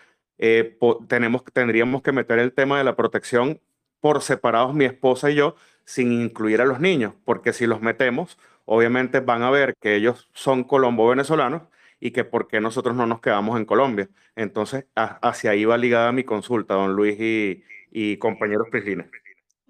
eh, 0.42 0.78
tenemos, 1.06 1.44
tendríamos 1.52 2.02
que 2.02 2.12
meter 2.12 2.38
el 2.38 2.54
tema 2.54 2.78
de 2.78 2.84
la 2.84 2.96
protección 2.96 3.60
por 4.00 4.22
separados 4.22 4.74
mi 4.74 4.86
esposa 4.86 5.30
y 5.30 5.34
yo, 5.34 5.54
sin 5.84 6.12
incluir 6.12 6.62
a 6.62 6.64
los 6.64 6.80
niños, 6.80 7.14
porque 7.26 7.52
si 7.52 7.66
los 7.66 7.82
metemos, 7.82 8.38
obviamente 8.64 9.20
van 9.20 9.42
a 9.42 9.50
ver 9.50 9.74
que 9.78 9.96
ellos 9.96 10.30
son 10.32 10.64
colombo-venezolanos 10.64 11.62
y 12.00 12.12
que 12.12 12.24
por 12.24 12.48
qué 12.48 12.60
nosotros 12.60 12.96
no 12.96 13.06
nos 13.06 13.20
quedamos 13.20 13.58
en 13.58 13.66
Colombia. 13.66 14.08
Entonces, 14.34 14.86
hacia 14.94 15.50
ahí 15.50 15.66
va 15.66 15.76
ligada 15.76 16.10
mi 16.10 16.24
consulta, 16.24 16.72
don 16.72 16.94
Luis 16.94 17.20
y, 17.20 17.62
y 17.90 18.16
compañeros 18.16 18.68
prislines. 18.70 19.06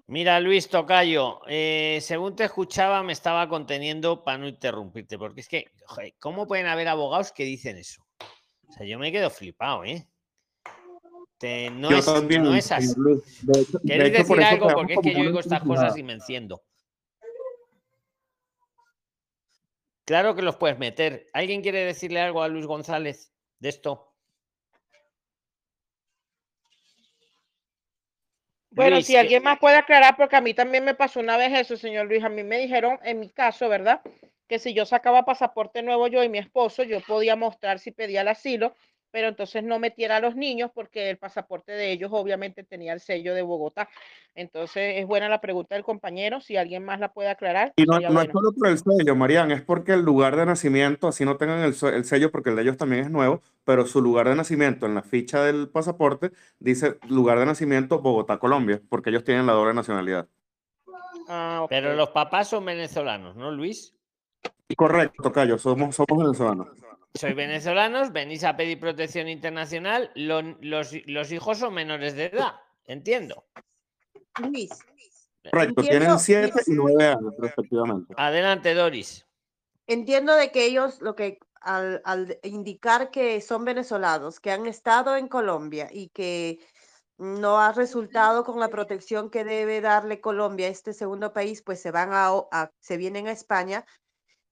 Mira, 0.07 0.39
Luis 0.39 0.69
Tocayo, 0.69 1.41
eh, 1.47 1.99
según 2.01 2.35
te 2.35 2.45
escuchaba, 2.45 3.03
me 3.03 3.13
estaba 3.13 3.49
conteniendo 3.49 4.23
para 4.23 4.37
no 4.37 4.47
interrumpirte, 4.47 5.17
porque 5.17 5.41
es 5.41 5.47
que, 5.49 5.65
joder, 5.85 6.13
¿cómo 6.19 6.47
pueden 6.47 6.67
haber 6.67 6.87
abogados 6.87 7.31
que 7.31 7.43
dicen 7.43 7.77
eso? 7.77 8.03
O 8.67 8.73
sea, 8.73 8.85
yo 8.85 8.99
me 8.99 9.11
quedo 9.11 9.29
flipado, 9.29 9.83
¿eh? 9.83 10.07
Te- 11.41 11.71
no, 11.71 11.89
Yo 11.89 11.97
es, 11.97 12.05
también, 12.05 12.43
no 12.43 12.55
es 12.55 12.71
así. 12.71 12.87
señor 12.87 12.99
Luis. 12.99 13.45
De 13.47 13.61
hecho- 13.61 13.79
de 13.81 13.93
¿Queréis 13.93 14.13
hecho, 14.13 14.27
por 14.27 14.37
decir 14.37 14.53
algo? 14.53 14.73
Porque 14.75 14.93
es 14.93 14.99
que 15.01 15.13
yo 15.13 15.21
oigo 15.21 15.39
estas 15.39 15.63
cosas 15.63 15.97
y 15.97 16.03
me 16.03 16.13
enciendo. 16.13 16.61
Claro 20.05 20.35
que 20.35 20.43
los 20.43 20.57
puedes 20.57 20.77
meter. 20.77 21.25
¿Alguien 21.33 21.63
quiere 21.63 21.83
decirle 21.83 22.21
algo 22.21 22.43
a 22.43 22.47
Luis 22.47 22.67
González 22.67 23.33
de 23.57 23.69
esto? 23.69 24.13
Bueno, 28.69 28.97
Luis, 28.97 29.07
si 29.07 29.15
alguien 29.15 29.41
más 29.41 29.57
puede 29.57 29.77
aclarar, 29.77 30.15
porque 30.17 30.35
a 30.35 30.41
mí 30.41 30.53
también 30.53 30.85
me 30.85 30.93
pasó 30.93 31.19
una 31.19 31.37
vez 31.37 31.51
eso, 31.53 31.75
señor 31.75 32.05
Luis. 32.05 32.23
A 32.23 32.29
mí 32.29 32.43
me 32.43 32.59
dijeron, 32.59 32.99
en 33.03 33.19
mi 33.19 33.29
caso, 33.29 33.67
¿verdad? 33.67 34.01
Que 34.47 34.59
si 34.59 34.73
yo 34.75 34.85
sacaba 34.85 35.25
pasaporte 35.25 35.81
nuevo 35.81 36.07
yo 36.07 36.23
y 36.23 36.29
mi 36.29 36.37
esposo, 36.37 36.83
yo 36.83 37.01
podía 37.01 37.35
mostrar 37.35 37.79
si 37.79 37.89
pedía 37.91 38.21
el 38.21 38.27
asilo, 38.27 38.75
pero 39.11 39.27
entonces 39.27 39.63
no 39.63 39.77
metiera 39.79 40.17
a 40.17 40.19
los 40.19 40.35
niños 40.35 40.71
porque 40.73 41.09
el 41.09 41.17
pasaporte 41.17 41.71
de 41.73 41.91
ellos 41.91 42.11
obviamente 42.13 42.63
tenía 42.63 42.93
el 42.93 42.99
sello 42.99 43.35
de 43.35 43.41
Bogotá. 43.41 43.89
Entonces 44.33 44.95
es 44.97 45.05
buena 45.05 45.27
la 45.27 45.41
pregunta 45.41 45.75
del 45.75 45.83
compañero. 45.83 46.39
Si 46.39 46.55
alguien 46.55 46.85
más 46.85 46.99
la 46.99 47.13
puede 47.13 47.29
aclarar, 47.29 47.73
Y 47.75 47.83
no, 47.83 47.99
no 47.99 48.21
es 48.21 48.29
solo 48.31 48.53
por 48.53 48.69
el 48.69 48.77
sello, 48.77 49.15
Marian, 49.15 49.51
es 49.51 49.61
porque 49.61 49.93
el 49.93 50.01
lugar 50.01 50.37
de 50.37 50.45
nacimiento, 50.45 51.07
así 51.07 51.25
no 51.25 51.37
tengan 51.37 51.59
el, 51.59 51.75
el 51.93 52.05
sello, 52.05 52.31
porque 52.31 52.49
el 52.49 52.55
de 52.55 52.61
ellos 52.61 52.77
también 52.77 53.03
es 53.03 53.11
nuevo, 53.11 53.41
pero 53.65 53.85
su 53.85 54.01
lugar 54.01 54.29
de 54.29 54.35
nacimiento 54.35 54.85
en 54.85 54.95
la 54.95 55.03
ficha 55.03 55.43
del 55.43 55.69
pasaporte 55.69 56.31
dice 56.59 56.97
lugar 57.07 57.39
de 57.39 57.45
nacimiento 57.45 57.99
Bogotá, 57.99 58.37
Colombia, 58.37 58.81
porque 58.89 59.09
ellos 59.09 59.23
tienen 59.23 59.45
la 59.45 59.53
doble 59.53 59.73
nacionalidad. 59.73 60.27
Ah, 61.27 61.65
Pero 61.69 61.95
los 61.95 62.09
papás 62.09 62.49
son 62.49 62.65
venezolanos, 62.65 63.35
¿no, 63.35 63.51
Luis? 63.51 63.93
Correcto, 64.75 65.23
Tocayo, 65.23 65.57
somos, 65.57 65.95
somos 65.95 66.17
venezolanos. 66.17 66.69
Sois 67.13 67.35
venezolanos, 67.35 68.11
venís 68.13 68.43
a 68.43 68.55
pedir 68.55 68.79
protección 68.79 69.27
internacional, 69.27 70.11
lo- 70.15 70.41
los, 70.61 70.91
los 71.05 71.31
hijos 71.31 71.57
son 71.59 71.73
menores 71.73 72.15
de 72.15 72.25
edad, 72.27 72.53
entiendo. 72.85 73.45
Luis, 74.39 74.69
Correcto, 75.51 75.81
tienen 75.81 76.17
siete 76.19 76.51
Luis. 76.53 76.67
y 76.67 76.71
nueve 76.73 77.05
años, 77.07 77.33
respectivamente. 77.37 78.13
Adelante, 78.15 78.73
Doris. 78.73 79.25
entiendo 79.87 80.35
de 80.35 80.51
que 80.51 80.65
ellos 80.65 81.01
lo 81.01 81.15
que 81.15 81.39
al, 81.59 82.01
al 82.05 82.39
indicar 82.43 83.11
que 83.11 83.41
son 83.41 83.65
venezolanos, 83.65 84.39
que 84.39 84.51
han 84.51 84.65
estado 84.67 85.15
en 85.17 85.27
Colombia 85.27 85.89
y 85.91 86.09
que 86.09 86.59
no 87.17 87.59
ha 87.59 87.71
resultado 87.73 88.43
con 88.43 88.59
la 88.59 88.69
protección 88.69 89.29
que 89.29 89.43
debe 89.43 89.81
darle 89.81 90.21
Colombia 90.21 90.67
a 90.67 90.71
este 90.71 90.93
segundo 90.93 91.33
país, 91.33 91.61
pues 91.61 91.79
se 91.81 91.91
van 91.91 92.09
a- 92.13 92.71
se 92.79 92.97
vienen 92.97 93.27
a 93.27 93.31
España, 93.31 93.85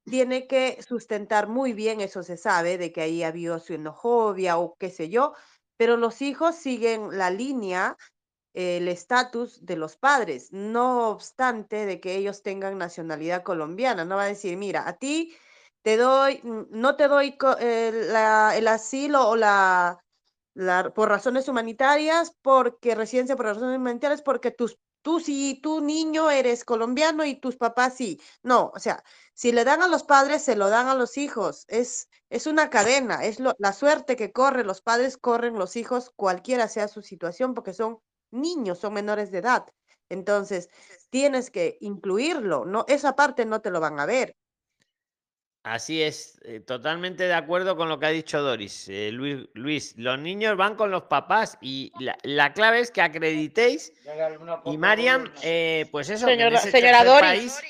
tiene 0.10 0.48
que 0.48 0.82
sustentar 0.82 1.48
muy 1.48 1.74
bien, 1.74 2.02
eso 2.02 2.24
se 2.24 2.38
sabe, 2.38 2.78
de 2.78 2.92
que 2.92 3.02
ahí 3.02 3.24
había 3.24 3.60
xenofobia 3.60 4.58
o 4.58 4.76
qué 4.80 4.90
sé 4.90 5.10
yo, 5.10 5.34
pero 5.78 5.98
los 5.98 6.22
hijos 6.22 6.56
siguen 6.56 7.18
la 7.18 7.30
línea, 7.30 7.98
el 8.54 8.88
estatus 8.88 9.66
de 9.66 9.78
los 9.78 9.96
padres, 9.98 10.52
no 10.52 11.10
obstante 11.10 11.86
de 11.86 12.00
que 12.00 12.16
ellos 12.16 12.42
tengan 12.44 12.78
nacionalidad 12.78 13.44
colombiana. 13.44 14.06
No 14.06 14.16
va 14.18 14.24
a 14.24 14.28
decir, 14.28 14.58
mira, 14.58 14.88
a 14.88 14.98
ti 14.98 15.36
te 15.84 15.98
doy, 15.98 16.42
no 16.44 16.96
te 16.96 17.08
doy 17.08 17.38
co- 17.38 17.58
el, 17.58 18.16
asilo 18.68 19.30
o 19.30 19.36
la- 19.36 20.92
por 20.94 21.10
razones 21.10 21.48
humanitarias, 21.48 22.34
porque 22.42 22.96
residencia 22.96 23.36
por 23.36 23.46
razones 23.46 23.78
humanitarias, 23.78 24.22
porque 24.22 24.52
tus, 24.52 24.78
tú 25.10 25.20
sí, 25.20 25.60
tú 25.64 25.82
niño 25.82 26.30
eres 26.32 26.64
colombiano 26.66 27.26
y 27.26 27.36
tus 27.40 27.56
papás 27.58 27.96
sí. 27.98 28.20
No, 28.44 28.72
o 28.76 28.80
sea, 28.80 29.04
si 29.34 29.52
le 29.52 29.64
dan 29.66 29.82
a 29.82 29.88
los 29.88 30.04
padres, 30.04 30.44
se 30.44 30.56
lo 30.56 30.70
dan 30.70 30.88
a 30.88 30.96
los 30.96 31.18
hijos. 31.18 31.66
Es, 31.68 32.10
es 32.30 32.48
una 32.48 32.70
cadena, 32.70 33.24
es 33.26 33.40
lo- 33.40 33.56
la 33.60 33.74
suerte 33.74 34.16
que 34.16 34.32
corre, 34.32 34.64
los 34.64 34.82
padres 34.82 35.18
corren 35.18 35.56
los 35.58 35.76
hijos, 35.76 36.12
cualquiera 36.16 36.68
sea 36.68 36.88
su 36.88 37.02
situación, 37.02 37.54
porque 37.54 37.74
son 37.74 38.00
niños, 38.32 38.80
son 38.80 38.94
menores 38.94 39.32
de 39.32 39.40
edad. 39.40 39.66
Entonces, 40.10 40.70
tienes 41.10 41.50
que 41.52 41.78
incluirlo, 41.82 42.66
no, 42.66 42.86
esa 42.88 43.16
parte 43.16 43.46
no 43.46 43.62
te 43.62 43.72
lo 43.72 43.80
van 43.80 44.00
a 44.00 44.06
ver. 44.06 44.36
Así 45.70 46.02
es, 46.02 46.40
eh, 46.46 46.62
totalmente 46.62 47.26
de 47.26 47.34
acuerdo 47.36 47.76
con 47.78 47.90
lo 47.90 48.00
que 48.00 48.08
ha 48.08 48.10
dicho 48.10 48.42
Doris. 48.42 48.90
Eh, 48.90 49.12
Luis, 49.12 49.48
Luis, 49.54 49.94
los 49.98 50.18
niños 50.18 50.58
van 50.58 50.74
con 50.74 50.90
los 50.90 51.04
papás 51.04 51.60
y 51.62 51.92
la, 52.00 52.18
la 52.24 52.54
clave 52.54 52.80
es 52.80 52.90
que 52.90 53.02
acreditéis. 53.04 53.94
Y 54.66 54.78
Mariam, 54.80 55.32
eh, 55.44 55.86
pues 55.92 56.10
eso, 56.10 56.26
que 56.26 56.34
en 56.34 56.40
Señora, 56.40 56.58
ese 56.58 56.72
señora 56.72 57.04
Doris. 57.04 57.22
país, 57.22 57.62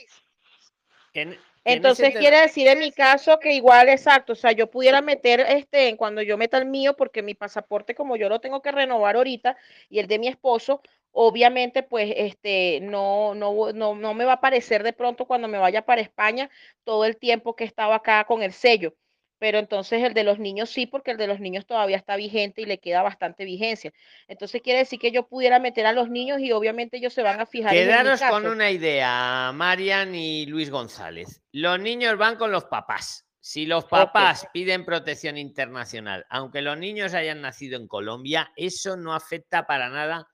que 1.11 1.21
en- 1.23 1.31
que 1.31 1.73
Entonces 1.73 2.15
quiere 2.15 2.39
decir 2.39 2.69
en 2.69 2.79
mi 2.79 2.93
caso 2.93 3.37
que 3.37 3.51
igual, 3.51 3.89
exacto, 3.89 4.31
o 4.31 4.35
sea, 4.35 4.53
yo 4.53 4.71
pudiera 4.71 5.01
meter 5.01 5.41
este, 5.41 5.97
cuando 5.97 6.21
yo 6.21 6.37
meta 6.37 6.57
el 6.57 6.65
mío, 6.67 6.95
porque 6.95 7.21
mi 7.21 7.35
pasaporte, 7.35 7.93
como 7.95 8.15
yo 8.15 8.29
lo 8.29 8.39
tengo 8.39 8.61
que 8.61 8.71
renovar 8.71 9.17
ahorita, 9.17 9.57
y 9.89 9.99
el 9.99 10.07
de 10.07 10.19
mi 10.19 10.29
esposo, 10.29 10.81
obviamente, 11.11 11.83
pues, 11.83 12.13
este, 12.15 12.79
no, 12.81 13.35
no, 13.35 13.71
no, 13.73 13.95
no 13.95 14.13
me 14.13 14.25
va 14.25 14.33
a 14.33 14.35
aparecer 14.35 14.83
de 14.83 14.93
pronto 14.93 15.25
cuando 15.25 15.47
me 15.47 15.57
vaya 15.57 15.85
para 15.85 16.01
España 16.01 16.49
todo 16.83 17.05
el 17.05 17.17
tiempo 17.17 17.55
que 17.55 17.63
he 17.63 17.67
estado 17.67 17.93
acá 17.93 18.23
con 18.25 18.41
el 18.43 18.53
sello. 18.53 18.95
Pero 19.39 19.57
entonces 19.57 20.03
el 20.03 20.13
de 20.13 20.25
los 20.25 20.37
niños 20.37 20.69
sí, 20.69 20.85
porque 20.85 21.11
el 21.11 21.17
de 21.17 21.27
los 21.27 21.39
niños 21.39 21.65
todavía 21.65 21.95
está 21.95 22.17
vigente 22.17 22.61
y 22.61 22.65
le 22.65 22.77
queda 22.77 23.01
bastante 23.01 23.45
vigencia. 23.45 23.93
Entonces 24.27 24.61
quiere 24.61 24.79
decir 24.79 24.99
que 24.99 25.11
yo 25.11 25.27
pudiera 25.27 25.59
meter 25.59 25.85
a 25.85 25.93
los 25.93 26.09
niños 26.09 26.41
y 26.41 26.51
obviamente 26.51 26.97
ellos 26.97 27.13
se 27.13 27.23
van 27.23 27.39
a 27.39 27.45
fijar 27.45 27.73
en 27.73 27.87
Quedaros 27.87 28.21
con 28.21 28.45
una 28.45 28.69
idea, 28.69 29.51
Marian 29.53 30.13
y 30.13 30.45
Luis 30.45 30.69
González. 30.69 31.41
Los 31.53 31.79
niños 31.79 32.17
van 32.17 32.35
con 32.35 32.51
los 32.51 32.65
papás. 32.65 33.25
Si 33.39 33.65
los 33.65 33.85
papás 33.85 34.45
piden 34.51 34.83
protección 34.83 35.37
internacional, 35.37 36.25
aunque 36.29 36.61
los 36.61 36.77
niños 36.77 37.13
hayan 37.13 37.41
nacido 37.41 37.77
en 37.77 37.87
Colombia, 37.87 38.51
eso 38.57 38.97
no 38.97 39.13
afecta 39.13 39.65
para 39.65 39.89
nada, 39.89 40.27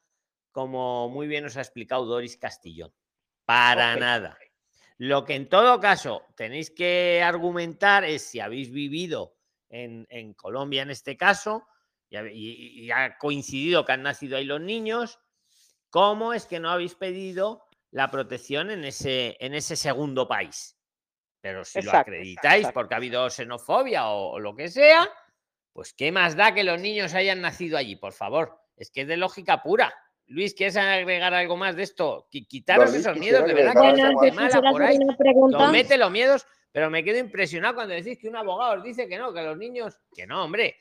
como 0.56 1.10
muy 1.10 1.28
bien 1.28 1.44
os 1.44 1.58
ha 1.58 1.62
explicado 1.62 2.06
Doris 2.06 2.38
Castillón. 2.38 2.94
Para 3.44 3.98
nada. 3.98 4.38
Lo 4.98 5.26
que 5.26 5.36
en 5.36 5.50
todo 5.50 5.82
caso 5.82 6.24
tenéis 6.38 6.72
que 6.72 7.22
argumentar 7.22 8.06
es 8.06 8.22
si 8.26 8.40
habéis 8.40 8.72
vivido 8.72 9.36
en, 9.68 10.08
en 10.10 10.34
Colombia 10.34 10.84
en 10.84 10.92
este 10.92 11.18
caso 11.18 11.68
y, 12.10 12.16
habe- 12.16 12.32
y- 12.34 12.86
y 12.86 12.92
ha 12.92 13.18
coincidido 13.18 13.84
que 13.84 13.92
han 13.92 14.04
nacido 14.04 14.38
ahí 14.38 14.46
los 14.46 14.62
niños, 14.62 15.20
¿cómo 15.90 16.34
es 16.34 16.46
que 16.46 16.62
no 16.62 16.70
habéis 16.72 16.96
pedido 16.96 17.66
la 17.92 18.10
protección 18.10 18.72
en 18.72 18.86
ese, 18.86 19.36
en 19.42 19.54
ese 19.56 19.76
segundo 19.76 20.26
país? 20.30 20.78
Pero 21.42 21.66
si 21.66 21.82
lo 21.82 21.92
acreditáis 22.00 22.60
exacto. 22.62 22.74
porque 22.80 22.94
ha 22.94 22.98
habido 22.98 23.30
xenofobia 23.30 24.08
o, 24.08 24.32
o 24.36 24.40
lo 24.40 24.56
que 24.56 24.70
sea, 24.70 25.10
pues 25.74 25.94
¿qué 25.94 26.14
más 26.14 26.38
da 26.38 26.54
que 26.54 26.64
los 26.64 26.80
niños 26.80 27.14
hayan 27.14 27.42
nacido 27.42 27.78
allí? 27.78 27.98
Por 27.98 28.14
favor, 28.14 28.58
es 28.78 28.90
que 28.90 29.02
es 29.02 29.08
de 29.10 29.18
lógica 29.18 29.62
pura. 29.62 29.94
Luis, 30.28 30.54
¿quieres 30.56 30.76
agregar 30.78 31.34
algo 31.34 31.56
más 31.56 31.76
de 31.76 31.84
esto? 31.84 32.28
Qui- 32.32 32.48
Quitaros 32.48 32.92
Luis, 32.92 33.06
esos 33.06 33.18
miedos, 33.18 33.46
de 33.46 33.54
verdad, 33.54 33.74
que 33.74 34.02
no 34.02 34.34
mala 34.34 34.62
por 34.72 34.82
ahí. 34.84 34.98
Os 35.54 35.72
mete 35.72 35.98
los 35.98 36.12
miedos, 36.12 36.48
pero 36.72 36.90
me 36.90 37.04
quedo 37.04 37.20
impresionado 37.20 37.76
cuando 37.76 37.94
decís 37.94 38.18
que 38.18 38.28
un 38.28 38.36
abogado 38.36 38.78
os 38.78 38.84
dice 38.84 39.08
que 39.08 39.18
no, 39.18 39.34
que 39.34 39.42
los 39.44 39.58
niños, 39.58 40.00
que 40.14 40.26
no, 40.26 40.44
hombre. 40.44 40.76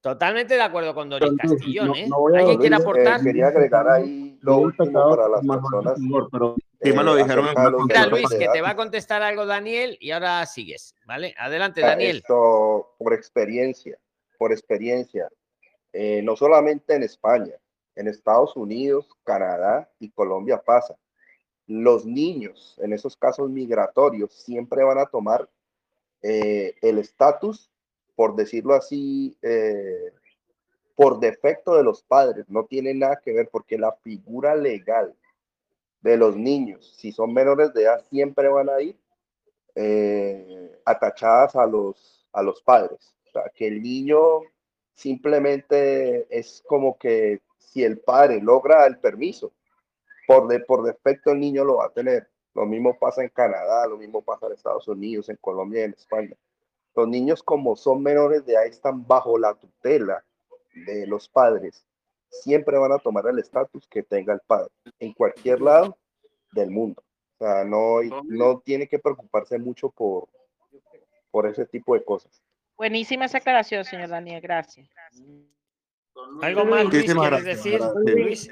Totalmente 0.00 0.54
de 0.54 0.62
acuerdo 0.62 0.94
con 0.94 1.10
Doris 1.10 1.30
Castillón, 1.36 1.88
no- 1.88 1.94
¿eh? 1.94 2.06
no 2.08 2.18
voy 2.20 2.34
a 2.34 2.38
¿Alguien 2.38 2.58
quiere 2.58 2.76
dormir, 2.76 2.96
eh, 2.96 3.08
aportar? 3.10 3.22
quería 3.22 3.46
agregar 3.48 3.88
ahí 3.88 4.38
lo 4.40 4.56
último 4.56 5.10
para 5.10 5.28
las 5.28 5.46
personas 5.46 5.98
pero 6.32 6.56
eh, 6.80 6.94
lo 6.94 7.14
dijeron 7.14 7.44
menores 7.54 8.10
Luis, 8.10 8.30
que 8.30 8.48
te 8.48 8.62
va 8.62 8.70
a 8.70 8.76
contestar 8.76 9.22
algo 9.22 9.44
Daniel 9.44 9.98
y 10.00 10.10
ahora 10.12 10.46
sigues, 10.46 10.94
¿vale? 11.04 11.34
Adelante, 11.36 11.82
Ah, 11.84 11.88
Daniel. 11.88 12.16
Esto 12.16 12.94
por 12.98 13.12
experiencia, 13.12 13.98
por 14.38 14.52
experiencia, 14.52 15.28
eh, 15.92 16.22
no 16.24 16.34
solamente 16.34 16.94
en 16.94 17.02
España, 17.02 17.52
en 17.96 18.08
Estados 18.08 18.56
Unidos, 18.56 19.08
Canadá 19.24 19.90
y 19.98 20.10
Colombia 20.10 20.60
pasa. 20.60 20.96
Los 21.66 22.04
niños 22.04 22.76
en 22.82 22.92
esos 22.92 23.16
casos 23.16 23.50
migratorios 23.50 24.32
siempre 24.32 24.82
van 24.82 24.98
a 24.98 25.06
tomar 25.06 25.48
eh, 26.22 26.74
el 26.82 26.98
estatus, 26.98 27.70
por 28.14 28.36
decirlo 28.36 28.74
así, 28.74 29.36
eh, 29.42 30.12
por 30.94 31.18
defecto 31.18 31.74
de 31.74 31.82
los 31.82 32.02
padres, 32.02 32.44
no 32.48 32.66
tiene 32.66 32.92
nada 32.92 33.20
que 33.24 33.32
ver 33.32 33.48
porque 33.50 33.78
la 33.78 33.92
figura 33.92 34.54
legal 34.54 35.14
de 36.02 36.16
los 36.16 36.36
niños, 36.36 36.94
si 36.98 37.12
son 37.12 37.32
menores 37.32 37.72
de 37.72 37.82
edad, 37.82 38.04
siempre 38.10 38.48
van 38.48 38.68
a 38.68 38.80
ir 38.80 38.98
eh, 39.74 40.78
atachadas 40.84 41.56
a 41.56 41.66
los, 41.66 42.26
a 42.32 42.42
los 42.42 42.62
padres. 42.62 43.14
O 43.28 43.30
sea, 43.30 43.50
que 43.54 43.68
el 43.68 43.82
niño 43.82 44.42
simplemente 44.94 46.26
es 46.36 46.62
como 46.66 46.98
que 46.98 47.40
si 47.60 47.84
el 47.84 48.00
padre 48.00 48.40
logra 48.40 48.86
el 48.86 48.98
permiso, 48.98 49.52
por, 50.26 50.48
de, 50.48 50.60
por 50.60 50.82
defecto 50.82 51.30
el 51.30 51.40
niño 51.40 51.64
lo 51.64 51.76
va 51.76 51.86
a 51.86 51.92
tener. 51.92 52.28
Lo 52.54 52.66
mismo 52.66 52.98
pasa 52.98 53.22
en 53.22 53.28
Canadá, 53.28 53.86
lo 53.86 53.96
mismo 53.96 54.22
pasa 54.22 54.46
en 54.46 54.52
Estados 54.52 54.88
Unidos, 54.88 55.28
en 55.28 55.36
Colombia 55.36 55.82
y 55.82 55.84
en 55.84 55.92
España. 55.92 56.36
Los 56.96 57.06
niños 57.06 57.42
como 57.42 57.76
son 57.76 58.02
menores 58.02 58.44
de 58.44 58.54
edad 58.54 58.66
están 58.66 59.06
bajo 59.06 59.38
la 59.38 59.54
tutela 59.54 60.24
de 60.86 61.06
los 61.06 61.28
padres. 61.28 61.86
Siempre 62.28 62.78
van 62.78 62.92
a 62.92 62.98
tomar 62.98 63.26
el 63.28 63.38
estatus 63.38 63.86
que 63.88 64.02
tenga 64.02 64.34
el 64.34 64.40
padre, 64.40 64.70
en 64.98 65.12
cualquier 65.12 65.60
lado 65.60 65.96
del 66.52 66.70
mundo. 66.70 67.02
O 67.38 67.44
sea, 67.44 67.64
no, 67.64 68.00
no 68.24 68.60
tiene 68.60 68.88
que 68.88 68.98
preocuparse 68.98 69.58
mucho 69.58 69.90
por, 69.90 70.28
por 71.30 71.46
ese 71.46 71.66
tipo 71.66 71.94
de 71.94 72.04
cosas. 72.04 72.42
Buenísima 72.76 73.26
esa 73.26 73.38
aclaración, 73.38 73.84
señor 73.84 74.08
Daniel, 74.08 74.40
gracias. 74.40 74.88
¿Algo 76.42 76.64
más, 76.64 76.84
Luis, 76.84 77.04
quieres 77.04 77.14
gracias. 77.14 77.44
decir? 77.44 77.80
Luis. 78.04 78.50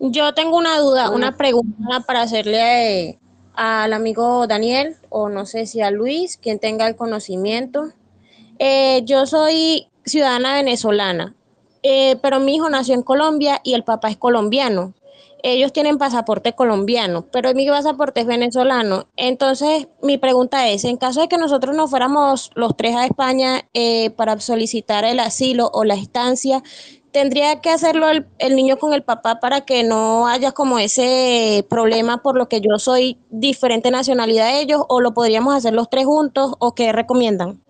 Yo 0.00 0.32
tengo 0.34 0.56
una 0.56 0.78
duda, 0.78 1.10
una 1.10 1.36
pregunta 1.36 2.00
para 2.06 2.22
hacerle 2.22 3.18
al 3.54 3.92
amigo 3.92 4.46
Daniel, 4.46 4.96
o 5.08 5.28
no 5.28 5.44
sé 5.44 5.66
si 5.66 5.80
a 5.80 5.90
Luis, 5.90 6.36
quien 6.36 6.60
tenga 6.60 6.86
el 6.86 6.94
conocimiento. 6.94 7.92
Eh, 8.58 9.02
yo 9.04 9.26
soy 9.26 9.88
ciudadana 10.04 10.54
venezolana, 10.54 11.34
eh, 11.82 12.16
pero 12.22 12.38
mi 12.38 12.56
hijo 12.56 12.70
nació 12.70 12.94
en 12.94 13.02
Colombia 13.02 13.60
y 13.64 13.74
el 13.74 13.82
papá 13.82 14.10
es 14.10 14.16
colombiano. 14.16 14.94
Ellos 15.42 15.72
tienen 15.72 15.98
pasaporte 15.98 16.54
colombiano, 16.54 17.26
pero 17.32 17.54
mi 17.54 17.68
pasaporte 17.68 18.20
es 18.20 18.26
venezolano. 18.26 19.06
Entonces, 19.16 19.88
mi 20.02 20.18
pregunta 20.18 20.68
es, 20.68 20.84
en 20.84 20.96
caso 20.96 21.20
de 21.20 21.28
que 21.28 21.38
nosotros 21.38 21.76
nos 21.76 21.90
fuéramos 21.90 22.50
los 22.54 22.76
tres 22.76 22.96
a 22.96 23.06
España 23.06 23.68
eh, 23.74 24.10
para 24.10 24.38
solicitar 24.40 25.04
el 25.04 25.20
asilo 25.20 25.70
o 25.72 25.84
la 25.84 25.94
estancia, 25.94 26.62
¿tendría 27.12 27.60
que 27.60 27.70
hacerlo 27.70 28.08
el, 28.10 28.26
el 28.38 28.56
niño 28.56 28.78
con 28.78 28.92
el 28.92 29.02
papá 29.02 29.40
para 29.40 29.62
que 29.62 29.84
no 29.84 30.26
haya 30.26 30.52
como 30.52 30.78
ese 30.78 31.64
problema 31.68 32.22
por 32.22 32.36
lo 32.36 32.48
que 32.48 32.60
yo 32.60 32.78
soy 32.78 33.18
diferente 33.30 33.90
nacionalidad 33.90 34.48
de 34.48 34.60
ellos? 34.60 34.82
¿O 34.88 35.00
lo 35.00 35.14
podríamos 35.14 35.54
hacer 35.54 35.74
los 35.74 35.90
tres 35.90 36.06
juntos? 36.06 36.54
¿O 36.58 36.74
qué 36.74 36.92
recomiendan? 36.92 37.62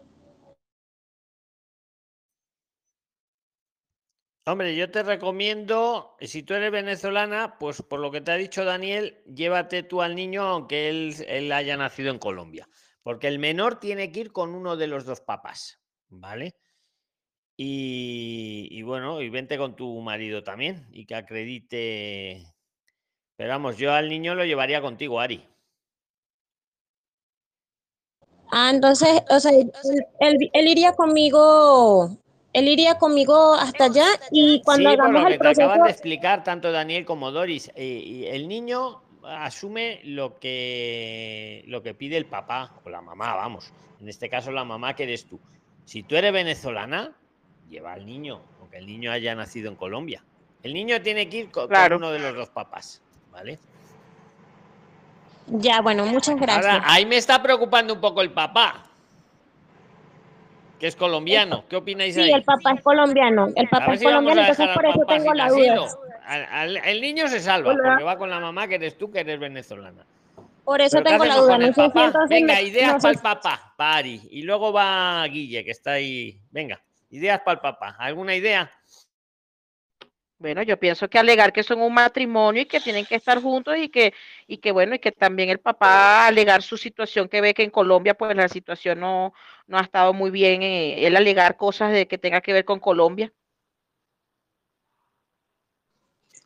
Hombre, 4.50 4.74
yo 4.74 4.90
te 4.90 5.02
recomiendo, 5.02 6.16
si 6.22 6.42
tú 6.42 6.54
eres 6.54 6.72
venezolana, 6.72 7.58
pues 7.58 7.82
por 7.82 8.00
lo 8.00 8.10
que 8.10 8.22
te 8.22 8.30
ha 8.30 8.36
dicho 8.36 8.64
Daniel, 8.64 9.22
llévate 9.26 9.82
tú 9.82 10.00
al 10.00 10.14
niño 10.14 10.42
aunque 10.42 10.88
él, 10.88 11.52
haya 11.52 11.76
nacido 11.76 12.10
en 12.10 12.18
Colombia. 12.18 12.66
Porque 13.02 13.28
el 13.28 13.38
menor 13.38 13.78
tiene 13.78 14.10
que 14.10 14.20
ir 14.20 14.32
con 14.32 14.54
uno 14.54 14.78
de 14.78 14.86
los 14.86 15.04
dos 15.04 15.20
papás, 15.20 15.78
¿vale? 16.08 16.56
Y, 17.58 18.80
bueno, 18.84 19.20
y 19.20 19.28
vente 19.28 19.58
con 19.58 19.76
tu 19.76 20.00
marido 20.00 20.42
también 20.42 20.88
y 20.92 21.04
que 21.04 21.14
acredite. 21.14 22.46
Pero 23.36 23.50
vamos, 23.50 23.76
yo 23.76 23.92
al 23.92 24.08
niño 24.08 24.34
lo 24.34 24.46
llevaría 24.46 24.80
contigo, 24.80 25.20
Ari. 25.20 25.46
Ah, 28.50 28.70
entonces, 28.72 29.10
o 29.28 29.40
sea, 29.40 29.52
él 29.52 30.68
iría 30.68 30.94
conmigo, 30.94 32.18
él 32.52 32.68
iría 32.68 32.96
conmigo 32.96 33.54
hasta 33.54 33.84
allá 33.84 34.06
y 34.30 34.62
cuando 34.62 34.90
Sí, 34.90 34.96
por 34.96 35.04
hagamos 35.06 35.22
lo 35.22 35.28
el 35.28 35.34
que 35.34 35.38
te 35.40 35.48
acaban 35.48 35.68
proceso, 35.68 35.84
de 35.84 35.90
explicar 35.90 36.44
tanto 36.44 36.72
Daniel 36.72 37.04
como 37.04 37.30
Doris, 37.30 37.70
eh, 37.74 37.84
y 38.04 38.26
el 38.26 38.48
niño 38.48 39.02
asume 39.24 40.00
lo 40.04 40.38
que, 40.38 41.62
lo 41.66 41.82
que 41.82 41.94
pide 41.94 42.16
el 42.16 42.26
papá 42.26 42.72
o 42.84 42.88
la 42.88 43.00
mamá, 43.02 43.34
vamos. 43.34 43.72
En 44.00 44.08
este 44.08 44.28
caso 44.30 44.50
la 44.50 44.64
mamá 44.64 44.94
que 44.94 45.02
eres 45.04 45.26
tú. 45.26 45.38
Si 45.84 46.02
tú 46.02 46.16
eres 46.16 46.32
venezolana, 46.32 47.12
lleva 47.68 47.92
al 47.92 48.06
niño, 48.06 48.40
aunque 48.60 48.78
el 48.78 48.86
niño 48.86 49.10
haya 49.12 49.34
nacido 49.34 49.68
en 49.70 49.76
Colombia. 49.76 50.22
El 50.62 50.72
niño 50.74 51.00
tiene 51.02 51.28
que 51.28 51.36
ir 51.38 51.50
co- 51.50 51.60
con, 51.62 51.68
Claro. 51.68 51.96
uno 51.96 52.10
de 52.10 52.18
los 52.18 52.34
dos 52.34 52.48
papás, 52.48 53.00
¿vale? 53.30 53.58
ya, 55.46 55.80
bueno, 55.80 56.04
muchas 56.04 56.36
gracias. 56.36 56.66
Ahora, 56.66 56.84
ahí 56.86 57.06
me 57.06 57.16
está 57.16 57.42
preocupando 57.42 57.94
un 57.94 58.00
poco 58.00 58.20
el 58.20 58.32
papá, 58.32 58.86
que 60.78 60.86
es 60.86 60.96
colombiano. 60.96 61.64
¿Qué 61.68 61.76
opináis 61.76 62.14
Sí, 62.14 62.20
ahí? 62.22 62.32
el 62.32 62.42
papá 62.44 62.72
es 62.72 62.82
colombiano, 62.82 63.48
el 63.56 63.68
papá 63.68 63.92
es 63.94 64.00
si 64.00 64.04
colombiano, 64.06 64.40
entonces 64.42 64.68
por 64.74 64.86
eso 64.86 65.04
tengo 65.06 65.34
la 65.34 65.48
duda. 65.48 65.86
Al- 66.26 66.44
al- 66.50 66.76
el 66.76 67.00
niño 67.00 67.26
se 67.28 67.40
salva 67.40 67.70
Hola. 67.72 67.82
porque 67.90 68.04
va 68.04 68.18
con 68.18 68.30
la 68.30 68.38
mamá 68.38 68.68
que 68.68 68.74
eres 68.76 68.96
tú, 68.98 69.10
que 69.10 69.20
eres 69.20 69.38
venezolana. 69.40 70.04
Por 70.64 70.82
eso 70.82 70.98
Pero 70.98 71.04
¿qué 71.04 71.10
tengo 71.12 71.24
la 71.24 71.36
duda, 71.36 71.56
no 71.58 71.72
sé 71.72 71.90
si 72.28 72.28
Venga, 72.28 72.60
ideas 72.60 72.92
no 72.92 72.98
para 73.00 73.14
el 73.14 73.20
papá, 73.20 73.72
para 73.76 73.96
Ari. 73.96 74.20
Y 74.30 74.42
luego 74.42 74.70
va 74.72 75.24
Guille, 75.26 75.64
que 75.64 75.70
está 75.70 75.92
ahí. 75.92 76.38
Venga, 76.50 76.78
ideas 77.10 77.40
para 77.40 77.54
el 77.54 77.60
papá. 77.60 77.96
¿Alguna 77.98 78.34
idea? 78.34 78.70
Bueno, 80.40 80.62
yo 80.62 80.78
pienso 80.78 81.08
que 81.10 81.18
alegar 81.18 81.52
que 81.52 81.64
son 81.64 81.80
un 81.80 81.92
matrimonio 81.92 82.62
y 82.62 82.66
que 82.66 82.78
tienen 82.78 83.04
que 83.04 83.16
estar 83.16 83.42
juntos 83.42 83.76
y 83.76 83.88
que, 83.88 84.14
y 84.46 84.58
que 84.58 84.70
bueno, 84.70 84.94
y 84.94 85.00
que 85.00 85.10
también 85.10 85.48
el 85.48 85.58
papá 85.58 86.28
alegar 86.28 86.62
su 86.62 86.76
situación 86.76 87.28
que 87.28 87.40
ve 87.40 87.54
que 87.54 87.64
en 87.64 87.70
Colombia 87.70 88.14
pues 88.14 88.36
la 88.36 88.48
situación 88.48 89.00
no, 89.00 89.34
no 89.66 89.78
ha 89.78 89.82
estado 89.82 90.12
muy 90.12 90.30
bien, 90.30 90.62
eh, 90.62 91.04
él 91.06 91.16
alegar 91.16 91.56
cosas 91.56 91.92
de 91.92 92.06
que 92.06 92.18
tenga 92.18 92.40
que 92.40 92.52
ver 92.52 92.64
con 92.64 92.78
Colombia. 92.78 93.32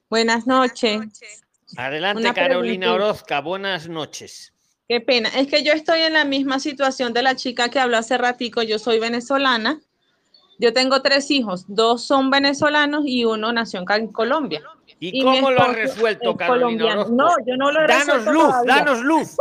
Buenas 0.09 0.47
noches. 0.47 1.43
Adelante, 1.77 2.23
Una 2.23 2.35
Carolina. 2.35 2.95
Orozca. 2.95 3.41
Buenas 3.41 3.89
noches. 3.89 4.55
Qué 4.89 5.01
pena. 5.01 5.29
Es 5.31 5.49
que 5.49 5.63
yo 5.63 5.73
estoy 5.73 6.01
en 6.01 6.15
la 6.15 6.25
misma 6.25 6.61
situación 6.61 7.13
de 7.13 7.23
la 7.23 7.37
chica 7.37 7.71
que 7.71 7.79
habló 7.79 7.99
hace 7.99 8.17
ratico. 8.19 8.63
Yo 8.63 8.79
soy 8.79 8.99
venezolana. 8.99 9.81
Yo 10.63 10.73
tengo 10.73 11.03
tres 11.03 11.29
hijos. 11.33 11.65
Dos 11.67 12.05
son 12.05 12.31
venezolanos 12.31 13.03
y 13.05 13.25
uno 13.25 13.53
nació 13.53 13.81
en 13.81 14.13
Colombia. 14.13 14.63
¿Y, 15.01 15.25
cómo 15.25 15.51
lo 15.51 15.61
has 15.61 15.75
resuelto, 15.75 16.31
es 16.31 16.37
Carolina. 16.37 16.93
Orozco? 16.93 17.13
No, 17.13 17.31
yo 17.45 17.57
no 17.57 17.73
lo 17.73 17.81
he 17.81 17.89
Danos 17.89 18.07
resuelto 18.07 18.33
luz, 18.33 18.45
todavía. 18.45 18.75
danos 18.77 19.01
luz. 19.01 19.29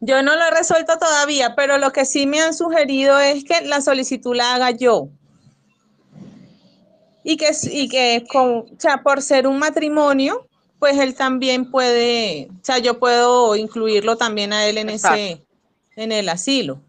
Yo 0.00 0.22
no 0.22 0.36
lo 0.36 0.44
he 0.44 0.50
resuelto 0.50 0.98
todavía, 0.98 1.54
pero 1.54 1.78
lo 1.78 1.90
que 1.90 2.04
sí 2.04 2.26
me 2.26 2.38
han 2.38 2.52
sugerido 2.52 3.18
es 3.18 3.42
que 3.42 3.62
la 3.62 3.80
solicitud 3.80 4.36
la 4.36 4.54
haga 4.54 4.70
yo. 4.70 5.08
Y 7.22 7.38
que, 7.38 7.52
y 7.72 7.88
que 7.88 8.26
con, 8.30 8.50
o 8.50 8.66
sea, 8.76 9.02
por 9.02 9.22
ser 9.22 9.46
un 9.46 9.58
matrimonio, 9.58 10.46
pues 10.78 10.98
él 10.98 11.14
también 11.14 11.70
puede, 11.70 12.48
o 12.50 12.64
sea, 12.64 12.78
yo 12.78 12.98
puedo 12.98 13.56
incluirlo 13.56 14.18
también 14.18 14.52
a 14.52 14.66
él 14.66 14.76
en 14.76 14.90
ese, 14.90 15.42
en 15.96 16.12
el 16.12 16.28
asilo. 16.28 16.82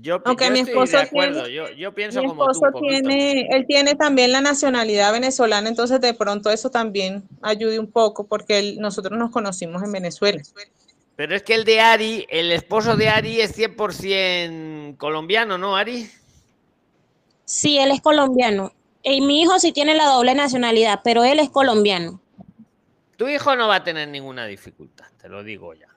Yo, 0.00 0.20
Aunque 0.24 0.46
yo 0.46 0.50
mi 0.52 0.58
estoy 0.60 0.72
esposo 0.74 0.96
de 0.98 1.02
acuerdo. 1.02 1.42
tiene- 1.44 1.54
Yo, 1.54 1.70
yo 1.70 1.94
pienso 1.94 2.20
Mi 2.22 2.28
como 2.28 2.44
tú. 2.44 2.50
esposo 2.52 2.66
un 2.66 2.72
poquito. 2.72 3.08
tiene, 3.08 3.48
él 3.50 3.66
tiene 3.66 3.94
también 3.94 4.32
la 4.32 4.40
nacionalidad 4.40 5.12
venezolana, 5.12 5.68
entonces 5.68 6.00
de 6.00 6.14
pronto 6.14 6.50
eso 6.50 6.70
también 6.70 7.24
ayude 7.42 7.78
un 7.78 7.90
poco, 7.90 8.26
porque 8.26 8.58
él- 8.58 8.78
nosotros 8.80 9.18
nos 9.18 9.30
conocimos 9.30 9.82
en 9.82 9.90
Venezuela. 9.92 10.40
Pero 11.16 11.34
es 11.34 11.42
que 11.42 11.54
el 11.54 11.64
de 11.64 11.80
Ari, 11.80 12.26
el 12.28 12.52
esposo 12.52 12.96
de 12.96 13.08
Ari 13.08 13.40
es 13.40 13.52
100% 13.56 14.96
colombiano, 14.98 15.58
¿no, 15.58 15.74
Ari? 15.74 16.08
Sí, 17.44 17.78
él 17.78 17.90
es 17.90 18.00
colombiano. 18.00 18.72
Y 19.02 19.20
mi 19.20 19.40
hijo 19.42 19.58
sí 19.58 19.72
tiene 19.72 19.94
la 19.94 20.04
doble 20.06 20.34
nacionalidad, 20.34 21.00
pero 21.02 21.24
él 21.24 21.38
es 21.40 21.50
colombiano. 21.50 22.20
Tu 23.16 23.28
hijo 23.28 23.56
no 23.56 23.66
va 23.66 23.76
a 23.76 23.84
tener 23.84 24.06
ninguna 24.08 24.46
dificultad, 24.46 25.06
te 25.20 25.28
lo 25.28 25.42
digo 25.42 25.74
ya. 25.74 25.87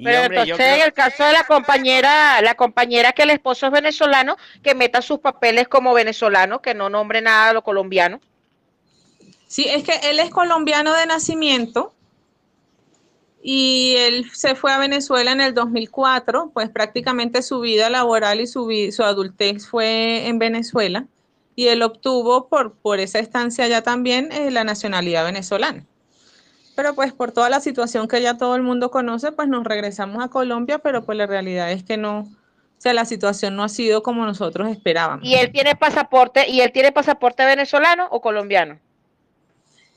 Y, 0.00 0.04
Pero 0.04 0.22
hombre, 0.22 0.36
yo 0.38 0.42
entonces, 0.54 0.66
creo- 0.66 0.76
en 0.76 0.82
el 0.82 0.92
caso 0.94 1.24
de 1.24 1.32
la 1.34 1.44
compañera, 1.44 2.40
la 2.40 2.54
compañera 2.54 3.12
que 3.12 3.24
el 3.24 3.30
esposo 3.30 3.66
es 3.66 3.72
venezolano, 3.72 4.38
que 4.62 4.74
meta 4.74 5.02
sus 5.02 5.18
papeles 5.18 5.68
como 5.68 5.92
venezolano, 5.92 6.62
que 6.62 6.72
no 6.72 6.88
nombre 6.88 7.20
nada 7.20 7.50
a 7.50 7.52
lo 7.52 7.62
colombiano. 7.62 8.18
Sí, 9.46 9.66
es 9.68 9.82
que 9.84 9.92
él 10.10 10.18
es 10.18 10.30
colombiano 10.30 10.94
de 10.94 11.04
nacimiento 11.04 11.92
y 13.42 13.94
él 13.98 14.30
se 14.32 14.54
fue 14.54 14.72
a 14.72 14.78
Venezuela 14.78 15.32
en 15.32 15.42
el 15.42 15.52
2004, 15.52 16.50
pues 16.54 16.70
prácticamente 16.70 17.42
su 17.42 17.60
vida 17.60 17.90
laboral 17.90 18.40
y 18.40 18.46
su, 18.46 18.70
su 18.92 19.02
adultez 19.02 19.66
fue 19.68 20.28
en 20.28 20.38
Venezuela 20.38 21.04
y 21.56 21.66
él 21.68 21.82
obtuvo 21.82 22.48
por, 22.48 22.72
por 22.74 23.00
esa 23.00 23.18
estancia 23.18 23.64
allá 23.66 23.82
también 23.82 24.30
eh, 24.32 24.50
la 24.50 24.64
nacionalidad 24.64 25.24
venezolana. 25.26 25.84
Pero 26.76 26.94
pues 26.94 27.12
por 27.12 27.32
toda 27.32 27.50
la 27.50 27.60
situación 27.60 28.08
que 28.08 28.22
ya 28.22 28.36
todo 28.36 28.54
el 28.56 28.62
mundo 28.62 28.90
conoce, 28.90 29.32
pues 29.32 29.48
nos 29.48 29.64
regresamos 29.64 30.22
a 30.24 30.28
Colombia, 30.28 30.78
pero 30.78 31.02
pues 31.04 31.18
la 31.18 31.26
realidad 31.26 31.70
es 31.72 31.82
que 31.82 31.96
no, 31.96 32.20
o 32.20 32.26
sea, 32.78 32.94
la 32.94 33.04
situación 33.04 33.56
no 33.56 33.64
ha 33.64 33.68
sido 33.68 34.02
como 34.02 34.24
nosotros 34.24 34.68
esperábamos. 34.70 35.24
Y 35.26 35.34
él 35.34 35.50
tiene 35.52 35.74
pasaporte, 35.76 36.48
y 36.48 36.60
él 36.60 36.72
tiene 36.72 36.92
pasaporte 36.92 37.44
venezolano 37.44 38.06
o 38.10 38.20
colombiano. 38.20 38.78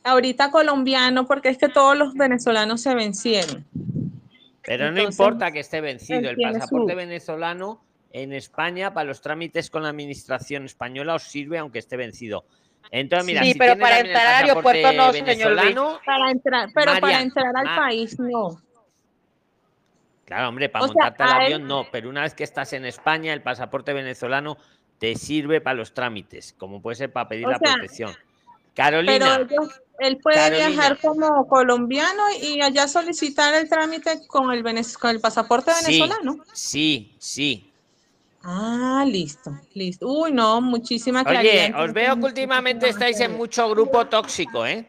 Ahorita 0.04 0.52
colombiano, 0.52 1.26
porque 1.26 1.50
es 1.50 1.58
que 1.58 1.70
todos 1.70 1.98
los 1.98 2.14
venezolanos 2.14 2.82
se 2.82 2.94
vencieron. 2.94 3.66
Pero 4.66 4.92
no 4.92 5.02
importa 5.02 5.52
que 5.52 5.60
esté 5.62 5.80
vencido. 5.82 6.30
El 6.30 6.38
pasaporte 6.38 6.92
su- 6.92 6.98
venezolano 6.98 7.82
en 8.12 8.34
España 8.34 8.94
para 8.94 9.06
los 9.06 9.22
trámites 9.22 9.70
con 9.70 9.84
la 9.84 9.90
administración 9.90 10.66
española 10.66 11.16
os 11.16 11.24
sirve 11.24 11.58
aunque 11.58 11.80
esté 11.80 11.96
vencido. 11.98 12.44
Entonces, 12.92 13.26
mira, 13.26 13.42
Sí, 13.44 13.54
si 13.54 13.60
pero 13.60 13.78
para 13.80 14.00
entrar 14.00 14.28
al 14.28 14.44
aeropuerto 14.50 14.94
no, 14.94 15.14
señor 15.14 15.52
Luis. 15.64 15.76
Para 16.06 16.32
entrar, 16.32 16.70
pero 16.74 17.00
para 17.00 17.22
entrar 17.22 17.56
al 17.58 17.66
Ma- 17.66 17.76
país 17.76 18.20
no. 18.20 18.62
Claro, 20.26 20.50
hombre, 20.50 20.70
para 20.70 20.86
O 20.86 20.88
sea, 20.88 20.94
montarte 20.96 21.24
al 21.24 21.30
él- 21.30 21.36
avión 21.54 21.68
no, 21.68 21.88
pero 21.92 22.10
una 22.10 22.22
vez 22.22 22.34
que 22.34 22.44
estás 22.44 22.72
en 22.74 22.86
España, 22.86 23.34
el 23.34 23.42
pasaporte 23.42 23.94
venezolano 23.94 24.58
te 25.00 25.16
sirve 25.16 25.60
para 25.60 25.76
los 25.76 25.94
trámites, 25.94 26.54
como 26.58 26.82
puede 26.82 26.96
ser 26.96 27.12
para 27.12 27.28
pedir 27.28 27.46
O 27.48 27.50
la 27.52 27.58
sea, 27.60 27.74
protección. 27.74 28.16
Carolina, 28.76 29.46
Pero 29.48 29.70
él 30.00 30.18
puede 30.18 30.36
Carolina. 30.38 30.68
viajar 30.70 30.98
como 31.00 31.48
colombiano 31.48 32.24
y 32.42 32.62
allá 32.62 32.88
solicitar 32.88 33.54
el 33.54 33.70
trámite 33.70 34.26
con 34.28 34.52
el, 34.52 34.64
venez- 34.64 34.98
con 34.98 35.12
el 35.12 35.20
pasaporte 35.20 35.72
sí, 35.74 36.00
venezolano. 36.00 36.38
sí, 36.54 37.14
sí. 37.20 37.70
Ah, 38.44 39.06
listo, 39.08 39.52
listo. 39.74 40.08
Uy, 40.08 40.32
no, 40.34 40.60
muchísima 40.62 41.24
claridad. 41.24 41.76
Oye, 41.76 41.84
os 41.86 41.94
veo 41.94 42.16
que 42.18 42.26
últimamente 42.26 42.90
estáis 42.90 43.20
en 43.22 43.38
mucho 43.38 43.70
grupo 43.70 44.06
tóxico, 44.08 44.66
¿eh? 44.66 44.88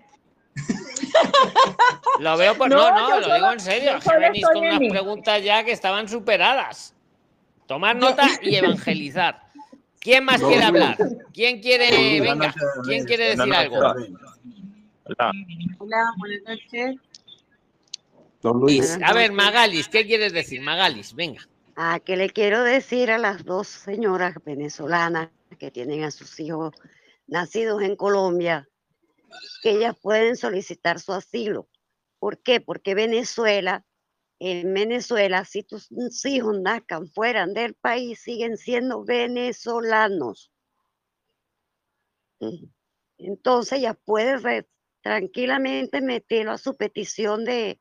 Lo 2.21 2.37
veo 2.37 2.57
por. 2.57 2.69
No, 2.69 2.91
No, 2.91 3.17
lo 3.17 3.23
solo- 3.23 3.35
digo 3.35 3.53
en 3.53 3.61
serio. 3.61 3.93
que 4.01 4.19
venís 4.19 4.45
con 4.47 4.57
unas 4.59 4.79
preguntas 4.79 5.43
ya 5.45 5.65
que 5.65 5.73
estaban 5.73 6.09
superadas. 6.09 6.95
Tomar 7.67 7.97
nota 7.97 8.27
y 8.43 8.57
evangelizar. 8.57 9.41
¿Quién 10.01 10.25
más 10.25 10.41
quiere 10.43 10.65
hablar? 10.65 10.97
¿Quién 11.33 11.61
quiere. 11.63 12.21
Venga, 12.21 12.55
¿quién 12.85 13.05
quiere 13.05 13.25
decir 13.37 13.39
buenas 13.39 13.59
algo? 13.59 13.81
noches. 13.81 14.11
Hola. 15.05 15.33
Hola, 15.79 16.13
buenas 16.19 16.41
noches. 16.47 16.97
Don 18.43 18.61
Luis, 18.61 18.99
A 19.03 19.13
ver, 19.15 19.33
Magalis, 19.33 19.89
¿qué 19.89 20.05
quieres 20.07 20.33
decir? 20.33 20.61
Magalis, 20.61 21.15
venga. 21.15 21.41
Ah, 21.77 21.99
que 22.01 22.17
le 22.17 22.31
quiero 22.31 22.63
decir 22.63 23.11
a 23.11 23.19
las 23.19 23.45
dos 23.45 23.67
señoras 23.69 24.35
venezolanas 24.45 25.31
que 25.59 25.71
tienen 25.71 26.05
a 26.05 26.11
sus 26.11 26.39
hijos 26.39 26.73
nacidos 27.27 27.83
en 27.83 27.97
Colombia 27.97 28.69
que 29.63 29.71
ellas 29.71 29.97
pueden 30.01 30.37
solicitar 30.37 31.01
su 31.01 31.13
asilo. 31.13 31.69
¿Por 32.21 32.39
qué? 32.41 32.61
Porque 32.61 32.95
Venezuela, 32.95 33.85
en 34.39 34.73
Venezuela, 34.73 35.45
si 35.45 35.65
tus 35.65 35.89
hijos 36.27 36.61
nazcan 36.61 37.09
fuera 37.09 37.47
del 37.47 37.75
país, 37.75 38.21
siguen 38.21 38.57
siendo 38.57 39.05
venezolanos. 39.05 40.53
Entonces 43.19 43.81
ya 43.81 43.95
puede 43.95 44.37
re- 44.39 44.69
tranquilamente 45.03 46.01
meterlo 46.01 46.53
a 46.53 46.59
su 46.59 46.77
petición 46.77 47.45
de, 47.45 47.81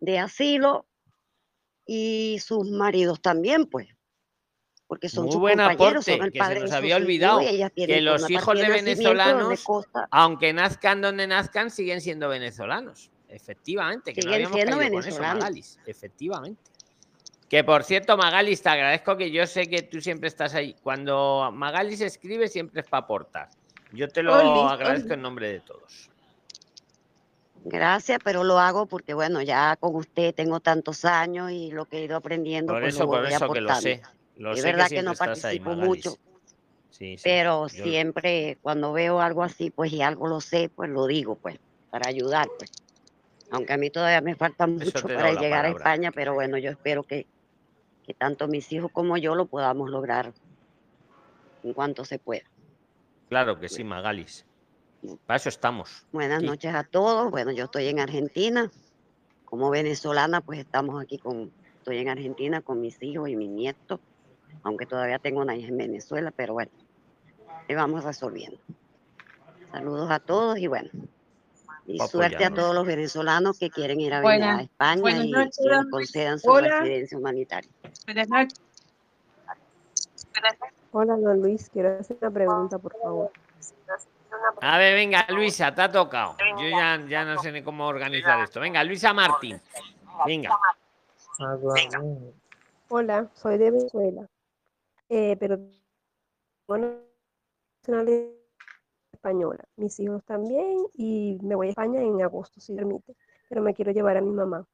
de 0.00 0.18
asilo 0.18 0.86
y 1.94 2.38
sus 2.38 2.70
maridos 2.70 3.20
también, 3.20 3.66
pues, 3.66 3.86
porque 4.86 5.10
son 5.10 5.24
Muy 5.24 5.32
sus 5.32 5.40
buen 5.42 5.58
compañeros, 5.58 5.88
aporte, 5.88 6.12
son 6.12 6.24
el 6.24 6.32
que 6.32 6.38
padre 6.38 6.54
se 6.54 6.60
nos 6.62 6.72
había 6.72 6.96
olvidado 6.96 7.40
que 7.76 8.00
los 8.00 8.30
hijos 8.30 8.58
de 8.58 8.68
venezolanos, 8.70 9.62
aunque 10.10 10.54
nazcan 10.54 11.02
donde 11.02 11.26
nazcan, 11.26 11.70
siguen 11.70 12.00
siendo 12.00 12.30
venezolanos. 12.30 13.10
Efectivamente, 13.28 14.14
que 14.14 14.22
Siguen 14.22 14.50
siendo 14.50 14.76
con 14.76 14.82
eso, 14.84 14.90
venezolanos. 14.90 15.42
Magalis. 15.44 15.78
Efectivamente. 15.84 16.62
Que 17.50 17.62
por 17.62 17.84
cierto, 17.84 18.16
Magalis, 18.16 18.62
te 18.62 18.70
agradezco 18.70 19.18
que 19.18 19.30
yo 19.30 19.46
sé 19.46 19.68
que 19.68 19.82
tú 19.82 20.00
siempre 20.00 20.28
estás 20.28 20.54
ahí. 20.54 20.74
Cuando 20.82 21.50
Magalis 21.52 22.00
escribe, 22.00 22.48
siempre 22.48 22.80
es 22.80 22.88
para 22.88 23.02
aportar. 23.04 23.50
Yo 23.92 24.08
te 24.08 24.22
lo 24.22 24.32
Oli, 24.34 24.72
agradezco 24.72 25.08
Oli. 25.08 25.14
en 25.14 25.22
nombre 25.22 25.52
de 25.52 25.60
todos. 25.60 26.10
Gracias, 27.64 28.18
pero 28.24 28.42
lo 28.42 28.58
hago 28.58 28.86
porque, 28.86 29.14
bueno, 29.14 29.40
ya 29.40 29.76
con 29.78 29.94
usted 29.94 30.34
tengo 30.34 30.60
tantos 30.60 31.04
años 31.04 31.52
y 31.52 31.70
lo 31.70 31.86
que 31.86 31.98
he 31.98 32.04
ido 32.04 32.16
aprendiendo, 32.16 32.72
Por 32.72 32.82
pues 32.82 32.94
eso, 32.94 33.04
lo 33.04 33.10
por 33.10 33.26
eso 33.26 33.52
que 33.52 33.60
lo 33.60 33.74
sé. 33.76 34.02
Lo 34.36 34.52
es 34.52 34.62
que 34.62 34.66
verdad 34.66 34.88
que, 34.88 35.02
no 35.02 35.10
ahí, 35.12 35.16
participo 35.16 35.70
mucho, 35.74 36.16
Sí, 36.90 37.16
sí. 37.16 37.22
pero 37.22 37.68
Yo- 37.68 37.84
siempre 37.84 38.58
cuando 38.60 38.92
veo 38.92 39.20
algo 39.20 39.42
así, 39.42 39.70
pues 39.70 39.92
y 39.92 40.02
algo 40.02 40.26
lo 40.26 40.40
sé, 40.40 40.70
pues 40.74 40.90
lo 40.90 41.06
digo, 41.06 41.36
pues, 41.36 41.56
para 41.90 42.08
ayudar, 42.08 42.48
pues. 42.56 42.70
Aunque 43.50 43.74
a 43.74 43.76
mí 43.76 43.90
todavía 43.90 44.20
me 44.22 44.34
falta 44.34 44.66
mucho 44.66 45.02
para 45.02 45.32
llegar 45.32 45.66
a. 45.66 45.70
España, 45.70 46.10
pero 46.10 46.34
bueno, 46.34 46.58
yo 46.58 46.70
espero 46.70 47.02
que, 47.02 47.26
que 48.02 48.14
tanto 48.14 48.48
mis 48.48 48.72
hijos 48.72 48.90
como 48.92 49.16
yo 49.18 49.34
lo 49.34 49.46
podamos 49.46 49.90
lograr 49.90 50.32
en 51.62 51.72
cuanto 51.74 52.04
se 52.04 52.18
pueda. 52.18 52.42
Claro 53.28 53.60
que 53.60 53.68
sí, 53.68 53.84
Magalis. 53.84 54.46
Para 55.26 55.36
eso 55.36 55.48
estamos. 55.48 56.06
Buenas 56.12 56.42
noches 56.42 56.74
a 56.74 56.84
todos. 56.84 57.30
Bueno, 57.30 57.50
yo 57.52 57.64
estoy 57.64 57.88
en 57.88 58.00
Argentina. 58.00 58.70
Como 59.44 59.68
venezolana, 59.70 60.40
pues 60.40 60.60
estamos 60.60 61.02
aquí 61.02 61.18
con, 61.18 61.52
estoy 61.78 61.98
en 61.98 62.08
Argentina 62.08 62.62
con 62.62 62.80
mis 62.80 63.02
hijos 63.02 63.28
y 63.28 63.36
mis 63.36 63.50
nietos, 63.50 64.00
aunque 64.62 64.86
todavía 64.86 65.18
tengo 65.18 65.40
una 65.42 65.54
hija 65.56 65.68
en 65.68 65.76
Venezuela, 65.76 66.30
pero 66.34 66.54
bueno, 66.54 66.70
ahí 67.68 67.74
vamos 67.74 68.02
resolviendo. 68.02 68.58
Saludos 69.70 70.10
a 70.10 70.20
todos 70.20 70.58
y 70.58 70.68
bueno, 70.68 70.88
y 71.86 71.98
suerte 71.98 72.44
a 72.46 72.54
todos 72.54 72.74
los 72.74 72.86
venezolanos 72.86 73.58
que 73.58 73.68
quieren 73.68 74.00
ir 74.00 74.14
a, 74.14 74.20
venir 74.20 74.38
Buenas- 74.38 74.58
a 74.60 74.62
España 74.62 75.00
buenas 75.02 75.24
y 75.26 75.30
noches, 75.32 75.58
que 75.62 75.68
les 75.68 75.86
concedan 75.90 76.38
su 76.38 76.50
Hola. 76.50 76.80
residencia 76.80 77.18
humanitaria. 77.18 77.70
Buenas 78.06 78.28
noches. 78.28 78.60
Hola, 80.92 81.16
don 81.16 81.40
Luis, 81.42 81.68
quiero 81.70 81.98
hacer 81.98 82.16
una 82.22 82.30
pregunta, 82.30 82.78
por 82.78 82.96
favor. 83.02 83.30
A 84.60 84.78
ver, 84.78 84.94
venga, 84.94 85.26
Luisa, 85.28 85.74
te 85.74 85.82
ha 85.82 85.90
tocado. 85.90 86.36
Yo 86.58 86.68
ya, 86.68 87.04
ya 87.08 87.24
no 87.24 87.38
sé 87.40 87.52
ni 87.52 87.62
cómo 87.62 87.86
organizar 87.86 88.40
esto. 88.40 88.60
Venga, 88.60 88.82
Luisa 88.84 89.12
Martín. 89.12 89.60
Venga. 90.26 90.50
Hola, 92.88 93.30
soy 93.34 93.58
de 93.58 93.70
Venezuela, 93.70 94.28
eh, 95.08 95.36
pero 95.40 95.58
tengo 96.66 97.00
nacionalidad 97.82 98.28
española. 99.12 99.64
Mis 99.76 99.98
hijos 99.98 100.22
también 100.24 100.76
y 100.94 101.38
me 101.42 101.54
voy 101.54 101.68
a 101.68 101.70
España 101.70 102.00
en 102.00 102.22
agosto, 102.22 102.60
si 102.60 102.74
permite, 102.74 103.16
pero 103.48 103.62
me 103.62 103.74
quiero 103.74 103.92
llevar 103.92 104.18
a 104.18 104.20
mi 104.20 104.30
mamá. 104.30 104.66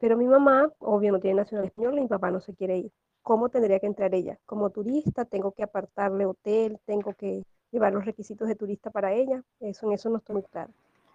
Pero 0.00 0.16
mi 0.16 0.26
mamá, 0.26 0.70
obvio, 0.78 1.12
no 1.12 1.20
tiene 1.20 1.36
nacionalidad 1.36 1.72
española 1.72 1.98
y 1.98 2.02
mi 2.02 2.08
papá 2.08 2.30
no 2.30 2.40
se 2.40 2.54
quiere 2.54 2.78
ir. 2.78 2.92
¿Cómo 3.22 3.48
tendría 3.48 3.78
que 3.78 3.86
entrar 3.86 4.14
ella? 4.14 4.38
Como 4.44 4.70
turista, 4.70 5.24
tengo 5.24 5.52
que 5.52 5.62
apartarle 5.62 6.26
hotel, 6.26 6.80
tengo 6.84 7.14
que 7.14 7.44
llevar 7.74 7.92
los 7.92 8.04
requisitos 8.04 8.48
de 8.48 8.54
turista 8.54 8.90
para 8.90 9.12
ella. 9.12 9.42
Eso 9.60 9.86
en 9.88 9.94
eso 9.94 10.08
no 10.08 10.18
estoy 10.18 10.34
muy 10.36 10.44
clara. 10.44 10.70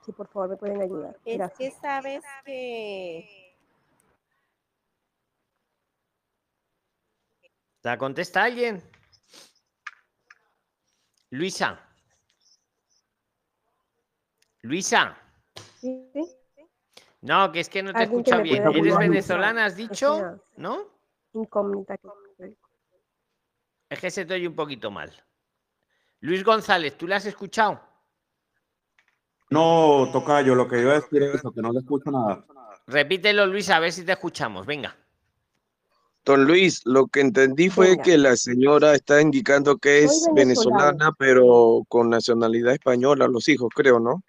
Si 0.06 0.12
por 0.12 0.28
favor 0.28 0.50
me 0.50 0.58
pueden 0.58 0.82
ayudar. 0.82 1.16
Es 1.26 1.32
que 1.32 1.38
Gracias. 1.38 1.74
sabes 1.82 2.24
que 2.46 3.56
¿La 7.82 7.98
contesta 7.98 8.44
alguien? 8.44 8.84
Luisa. 11.32 11.80
Luisa. 14.62 15.18
Sí, 15.80 16.10
sí. 16.14 16.36
No, 17.22 17.52
que 17.54 17.62
es 17.62 17.70
que 17.70 17.82
no 17.82 17.94
te 17.94 18.06
me 18.06 18.42
bien. 18.42 18.64
¿Eres 18.64 18.76
ayudar. 18.76 19.00
venezolana, 19.00 19.66
has 19.66 19.78
dicho? 19.78 20.42
¿No? 20.58 20.88
incógnita 21.34 21.98
que 21.98 22.10
Es 23.90 24.00
que 24.00 24.12
se 24.12 24.26
te 24.26 24.34
oye 24.34 24.48
un 24.48 24.56
poquito 24.56 24.92
mal. 24.92 25.14
Luis 26.22 26.44
González, 26.44 26.98
¿tú 26.98 27.08
la 27.08 27.18
has 27.18 27.26
escuchado? 27.26 27.80
No, 29.50 30.10
Tocayo, 30.12 30.54
lo 30.54 30.68
que 30.68 30.82
iba 30.82 30.92
a 30.92 30.96
decir 31.00 31.24
es 31.24 31.36
eso, 31.36 31.52
que 31.52 31.62
no 31.62 31.72
le 31.72 31.80
escucho 31.80 32.12
nada. 32.12 32.46
Repítelo, 32.88 33.46
Luis, 33.46 33.70
a 33.70 33.80
ver 33.80 33.92
si 33.92 34.04
te 34.04 34.12
escuchamos. 34.12 34.66
Venga. 34.66 34.96
Don 36.26 36.46
Luis, 36.46 36.82
lo 36.86 37.08
que 37.08 37.22
entendí 37.22 37.70
fue 37.70 37.92
Venga. 37.92 38.04
que 38.04 38.18
la 38.18 38.36
señora 38.36 38.94
está 38.94 39.22
indicando 39.22 39.78
que 39.78 40.04
es 40.04 40.28
venezolana, 40.36 40.84
venezolana. 40.92 41.16
pero 41.18 41.82
con 41.88 42.10
nacionalidad 42.10 42.74
española, 42.74 43.28
los 43.28 43.48
hijos, 43.48 43.70
creo, 43.74 44.00
¿no? 44.00 44.22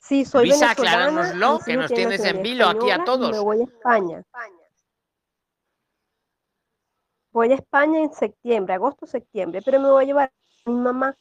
Sí, 0.00 0.24
soy 0.24 0.48
Luisa, 0.48 0.68
venezolana. 0.74 1.02
acláranoslo, 1.04 1.54
mis 1.56 1.64
que 1.64 1.76
nos 1.76 1.88
tienen 1.92 2.18
tienes 2.18 2.34
en 2.34 2.42
vilo 2.42 2.66
aquí 2.66 2.90
a 2.90 3.04
todos. 3.04 3.30
Me 3.30 3.38
voy 3.38 3.60
a 3.60 3.64
España. 3.64 4.24
Voy 7.38 7.52
a 7.52 7.54
España 7.54 8.00
en 8.00 8.12
septiembre, 8.12 8.74
agosto, 8.74 9.06
septiembre, 9.06 9.62
pero 9.64 9.78
me 9.78 9.88
voy 9.88 10.02
a 10.02 10.06
llevar 10.08 10.32
a 10.64 10.70
mi 10.70 10.76
mamá. 10.76 11.16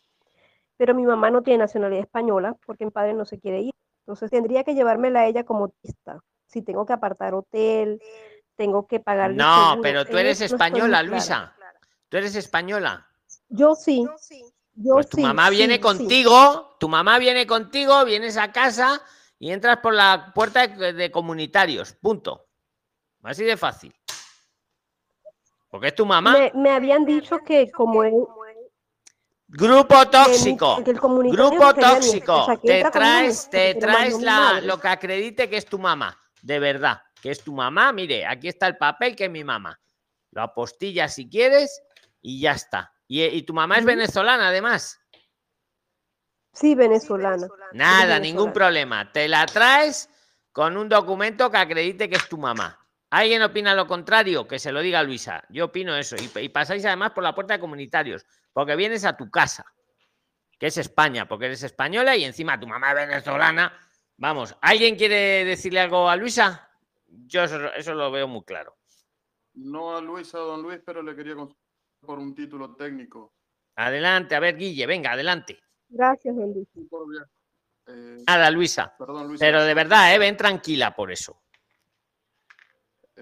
Pero 0.76 0.95
mi 0.95 1.06
mamá 1.06 1.30
no 1.30 1.44
tiene 1.44 1.60
nacionalidad 1.60 2.02
española 2.02 2.56
porque 2.65 2.85
mi 2.85 2.89
padre 2.89 3.14
no 3.14 3.23
se 3.23 3.39
quiere 3.39 3.61
ir. 3.61 3.73
Entonces 3.99 4.31
tendría 4.31 4.64
que 4.64 4.73
llevármela 4.73 5.19
a 5.19 5.26
ella 5.27 5.44
como 5.44 5.69
turista. 5.69 6.19
Si 6.48 6.64
tengo 6.64 6.88
que 6.88 6.94
apartar 6.94 7.35
hotel, 7.35 8.02
tengo 8.56 8.88
que 8.88 8.99
pagar 8.99 9.35
No, 9.35 9.65
seguro, 9.69 9.81
pero 9.84 10.06
tú 10.06 10.14
en 10.14 10.26
eres 10.26 10.39
no 10.39 10.45
española, 10.48 10.88
clara. 10.88 11.03
Luisa. 11.03 11.56
Tú 12.10 12.18
eres 12.18 12.35
española. 12.35 13.07
Yo 13.49 13.76
sí. 13.76 14.03
Yo 14.73 14.95
Pues 14.95 15.10
tu 15.10 15.18
sí, 15.18 15.22
mamá 15.22 15.52
viene 15.52 15.76
sí, 15.76 15.81
sí. 15.81 15.84
contigo, 15.84 16.77
tu 16.80 16.89
mamá 16.89 17.19
viene 17.19 17.45
contigo, 17.45 18.03
vienes 18.06 18.38
a 18.38 18.52
casa 18.52 19.03
y 19.38 19.52
entras 19.52 19.77
por 19.81 19.94
la 19.94 20.31
puerta 20.34 20.65
de 20.65 21.11
comunitarios. 21.11 21.94
Punto. 21.94 22.48
Así 23.22 23.44
de 23.44 23.56
fácil. 23.56 23.94
Porque 25.69 25.88
es 25.88 25.95
tu 25.95 26.06
mamá. 26.06 26.34
Me, 26.34 26.52
me 26.56 26.72
habían 26.72 27.06
dicho 27.06 27.39
que 27.39 27.69
como 27.72 28.03
él, 28.03 28.14
Grupo 29.49 30.06
tóxico. 30.10 30.84
que 30.84 30.91
el 30.91 30.99
Grupo 30.99 31.73
tóxico. 31.73 32.41
o 32.41 32.45
sea, 32.45 32.57
que 32.57 32.84
Te 32.84 32.91
traes, 32.91 33.49
te 33.49 33.76
traes 33.76 34.19
la, 34.22 34.60
lo 34.61 34.77
que 34.80 34.88
acredite 34.89 35.49
que 35.49 35.57
es 35.57 35.65
tu 35.65 35.80
mamá. 35.80 36.18
de 36.41 36.60
verdad, 36.60 37.02
que 37.22 37.31
es 37.31 37.41
tu 37.44 37.53
mamá, 37.53 37.91
mire, 37.94 38.26
aquí 38.26 38.48
está 38.48 38.68
el 38.68 38.77
papel 38.77 39.15
que 39.15 39.26
es 39.26 39.31
mi 39.31 39.44
mamá. 39.44 39.80
Lo 40.31 40.41
apostillas 40.41 41.14
si 41.15 41.30
quieres 41.30 41.81
y 42.22 42.41
ya 42.41 42.52
está. 42.52 42.94
Y, 43.07 43.23
y 43.23 43.44
tu 43.44 43.53
mamá 43.53 43.77
es 43.77 43.85
venezolana, 43.85 44.49
además. 44.49 44.99
Sí, 46.53 46.76
venezolana. 46.76 47.48
Nada, 47.72 48.19
ningún 48.19 48.52
problema. 48.52 49.11
Te 49.11 49.27
la 49.27 49.45
traes 49.45 50.10
con 50.52 50.76
un 50.76 50.89
documento 50.89 51.49
que 51.49 51.57
acredite 51.57 52.10
que 52.10 52.15
es 52.18 52.27
tu 52.27 52.38
mamá. 52.38 52.77
¿Alguien 53.09 53.41
opina 53.41 53.73
lo 53.73 53.88
contrario? 53.88 54.47
Que 54.47 54.59
se 54.59 54.71
lo 54.71 54.81
diga 54.81 55.03
Luisa. 55.03 55.43
Yo 55.49 55.65
opino 55.65 55.95
eso. 55.95 56.15
Y, 56.17 56.39
y 56.43 56.49
pasáis 56.49 56.85
además 56.85 57.11
por 57.11 57.23
la 57.23 57.34
puerta 57.34 57.53
de 57.53 57.59
comunitarios, 57.59 58.25
porque 58.51 58.75
vienes 58.75 59.05
a 59.05 59.15
tu 59.15 59.29
casa, 59.29 59.65
que 60.59 60.67
es 60.67 60.77
España, 60.77 61.27
porque 61.27 61.45
eres 61.45 61.63
española 61.63 62.15
y 62.15 62.25
encima 62.25 62.59
tu 62.59 62.67
mamá 62.67 62.89
es 62.91 63.07
venezolana. 63.07 63.71
Vamos, 64.17 64.55
¿alguien 64.61 64.95
quiere 64.95 65.45
decirle 65.45 65.79
algo 65.79 66.09
a 66.09 66.15
Luisa? 66.15 66.69
Yo 67.07 67.43
eso, 67.43 67.71
eso 67.73 67.93
lo 67.93 68.11
veo 68.11 68.27
muy 68.27 68.43
claro. 68.43 68.75
No 69.53 69.95
a 69.95 70.01
Luisa, 70.01 70.39
don 70.39 70.61
Luis, 70.61 70.81
pero 70.85 71.01
le 71.01 71.15
quería 71.15 71.35
consultar 71.35 71.63
por 72.01 72.19
un 72.19 72.35
título 72.35 72.75
técnico. 72.75 73.34
Adelante, 73.75 74.35
a 74.35 74.39
ver, 74.39 74.57
Guille, 74.57 74.85
venga, 74.85 75.11
adelante. 75.11 75.59
Gracias, 75.89 76.35
don 76.35 76.53
Luis. 76.53 76.67
Eh, 77.88 78.23
Nada, 78.27 78.51
Luisa. 78.51 78.93
Perdón, 78.97 79.27
Luisa. 79.27 79.45
Pero 79.45 79.63
de 79.63 79.73
verdad, 79.73 80.13
¿eh? 80.13 80.17
ven 80.19 80.35
tranquila 80.35 80.95
por 80.95 81.11
eso. 81.11 81.43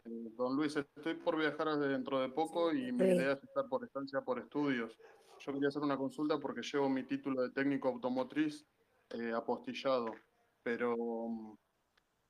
Don 0.06 0.56
Luis, 0.56 0.76
estoy 0.76 1.16
por 1.16 1.36
viajar 1.36 1.68
dentro 1.80 2.20
de 2.20 2.30
poco 2.30 2.72
y 2.72 2.92
mi 2.92 3.06
Sí. 3.06 3.12
idea 3.16 3.32
es 3.34 3.44
estar 3.44 3.68
por 3.68 3.84
estancia 3.84 4.22
por 4.22 4.38
estudios. 4.38 4.96
Yo 5.40 5.52
quería 5.52 5.70
hacer 5.70 5.82
una 5.82 5.98
consulta 5.98 6.40
porque 6.40 6.62
llevo 6.62 6.88
mi 6.90 7.04
título 7.04 7.42
de 7.42 7.50
técnico 7.50 7.88
automotriz 7.88 8.68
eh, 9.10 9.34
apostillado, 9.34 10.14
pero 10.62 10.96
mm, 10.96 11.58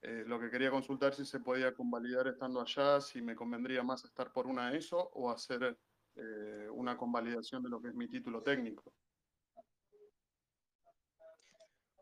eh, 0.04 0.24
lo 0.26 0.40
que 0.40 0.50
quería 0.50 0.72
consultar 0.72 1.14
si 1.14 1.26
se 1.26 1.42
podía 1.42 1.74
convalidar 1.74 2.28
estando 2.28 2.62
allá, 2.62 3.02
si 3.02 3.22
me 3.22 3.36
convendría 3.36 3.84
más 3.84 4.06
estar 4.06 4.32
por 4.32 4.48
una 4.48 4.74
ESO 4.74 5.10
o 5.14 5.30
hacer 5.30 5.78
eh, 6.16 6.70
una 6.72 6.96
convalidación 6.96 7.62
de 7.62 7.70
lo 7.70 7.82
que 7.82 7.90
es 7.90 7.96
mi 7.96 8.08
título 8.08 8.42
técnico. 8.42 8.94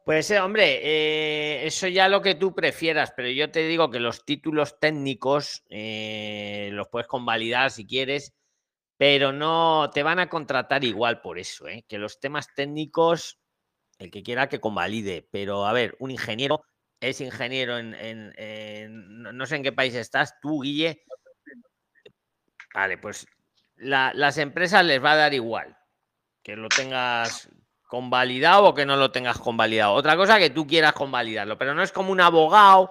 Pues 0.06 0.30
eh, 0.32 0.40
hombre, 0.40 0.80
eh, 0.84 1.66
eso 1.66 1.88
ya 1.88 2.10
lo 2.10 2.22
que 2.22 2.36
tú 2.36 2.54
prefieras, 2.54 3.14
pero 3.16 3.30
yo 3.30 3.50
te 3.52 3.66
digo 3.68 3.90
que 3.90 4.02
los 4.02 4.26
títulos 4.26 4.78
técnicos 4.80 5.64
eh, 5.70 6.70
los 6.74 6.90
puedes 6.90 7.08
convalidar 7.08 7.72
si 7.72 7.86
quieres, 7.88 8.34
pero 8.98 9.32
no 9.32 9.90
te 9.94 10.04
van 10.04 10.20
a 10.20 10.30
contratar 10.30 10.84
igual 10.84 11.22
por 11.22 11.40
eso, 11.40 11.68
¿eh? 11.70 11.86
que 11.88 11.98
los 11.98 12.20
temas 12.20 12.48
técnicos, 12.54 13.40
el 13.98 14.12
que 14.12 14.24
quiera 14.24 14.50
que 14.50 14.60
convalide, 14.60 15.28
pero 15.32 15.66
a 15.66 15.74
ver, 15.74 15.96
un 16.00 16.12
ingeniero 16.12 16.66
es 17.00 17.22
ingeniero 17.22 17.78
en, 17.78 18.34
no- 19.38 19.46
sé 19.46 19.56
en 19.58 19.64
qué 19.64 19.72
país 19.72 19.96
estás, 19.96 20.34
tú, 20.42 20.62
Guille. 20.62 21.02
Vale, 22.74 22.98
pues 22.98 23.26
la- 23.76 24.12
las 24.14 24.38
empresas 24.38 24.84
les 24.86 25.04
va 25.04 25.14
a 25.14 25.18
dar 25.18 25.34
igual 25.34 25.78
que 26.44 26.56
lo 26.56 26.68
tengas 26.70 27.50
convalidado 27.94 28.66
o 28.66 28.74
que 28.74 28.88
no 28.88 28.96
lo 28.96 29.12
tengas 29.12 29.38
convalidado. 29.38 29.94
Otra 29.94 30.18
cosa 30.18 30.40
que 30.40 30.50
tú 30.50 30.66
quieras 30.66 30.94
convalidarlo, 30.94 31.60
pero 31.60 31.76
no 31.76 31.84
es 31.84 31.92
como 31.92 32.12
un 32.12 32.22
abogado 32.22 32.90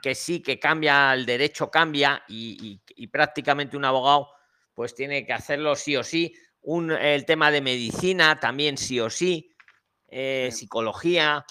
que 0.00 0.14
sí, 0.14 0.40
que 0.40 0.60
cambia, 0.60 1.12
el 1.12 1.26
derecho 1.26 1.68
cambia 1.68 2.22
y, 2.28 2.56
y- 2.64 3.02
y 3.02 3.08
prácticamente 3.08 3.76
un 3.76 3.84
abogado 3.84 4.28
pues 4.72 4.94
tiene 4.94 5.26
que 5.26 5.32
hacerlo 5.32 5.74
sí 5.74 5.96
o 5.96 6.04
sí. 6.04 6.32
Un, 6.62 6.92
el 6.92 7.24
tema 7.26 7.50
de 7.50 7.60
medicina 7.60 8.38
también 8.38 8.78
sí 8.78 9.00
o 9.00 9.10
sí. 9.10 9.50
eh, 10.06 10.50
psicología, 10.52 11.44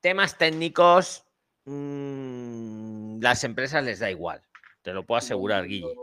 temas 0.00 0.38
técnicos, 0.38 1.22
mm, 1.66 3.20
las 3.20 3.44
empresas 3.44 3.84
les 3.84 3.98
da 3.98 4.10
igual. 4.10 4.40
Te 4.80 4.94
lo 4.94 5.04
puedo 5.04 5.18
asegurar, 5.18 5.66
Guille. 5.66 5.94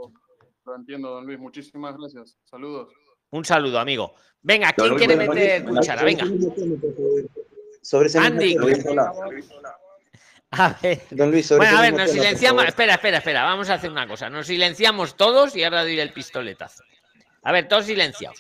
Lo 0.63 0.75
entiendo, 0.75 1.09
don 1.09 1.25
Luis. 1.25 1.39
Muchísimas 1.39 1.97
gracias. 1.97 2.37
Saludos. 2.45 2.93
Un 3.31 3.45
saludo, 3.45 3.79
amigo. 3.79 4.15
Venga, 4.41 4.71
¿quién 4.73 4.95
quiere 4.95 5.15
meter 5.15 5.63
cuchara? 5.65 6.03
Venga. 6.03 6.25
Sobre 7.81 8.07
ese 8.07 8.19
Andy. 8.19 8.53
tema, 8.53 8.65
Luis, 8.65 8.85
hola. 8.85 9.13
A 10.51 10.75
ver. 10.81 11.01
Don 11.11 11.31
Luis, 11.31 11.47
sobre 11.47 11.65
Bueno, 11.65 11.77
a 11.77 11.81
ver, 11.81 11.93
nos 11.93 12.11
silenciamos. 12.11 12.65
Espera, 12.65 12.93
espera, 12.93 13.17
espera. 13.17 13.43
Vamos 13.43 13.69
a 13.69 13.75
hacer 13.75 13.91
una 13.91 14.07
cosa. 14.07 14.29
Nos 14.29 14.47
silenciamos 14.47 15.17
todos 15.17 15.55
y 15.55 15.63
ahora 15.63 15.83
doy 15.83 15.99
el 15.99 16.13
pistoletazo. 16.13 16.83
A 17.43 17.51
ver, 17.51 17.67
todos 17.67 17.85
silenciados. 17.85 18.39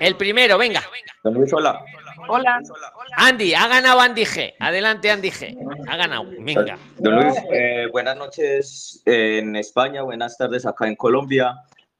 El 0.00 0.16
primero, 0.16 0.58
venga. 0.58 0.82
Don 1.22 1.34
Luis, 1.34 1.52
hola. 1.52 1.80
Hola. 2.28 2.60
Andy, 3.16 3.54
ha 3.54 3.68
ganado 3.68 4.00
Andy 4.00 4.24
G. 4.24 4.54
Adelante, 4.58 5.10
Andy 5.10 5.30
G. 5.30 5.56
Ha 5.88 5.96
ganado. 5.96 6.26
Venga. 6.40 6.78
Don 6.98 7.14
Luis, 7.14 7.34
eh, 7.52 7.86
buenas 7.92 8.16
noches 8.16 9.02
en 9.04 9.54
España, 9.56 10.02
buenas 10.02 10.36
tardes 10.36 10.66
acá 10.66 10.88
en 10.88 10.96
Colombia. 10.96 11.54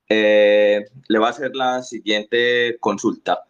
Eh, 0.08 0.84
le 1.08 1.18
voy 1.18 1.26
a 1.26 1.30
hacer 1.30 1.54
la 1.54 1.82
siguiente 1.82 2.76
consulta. 2.80 3.44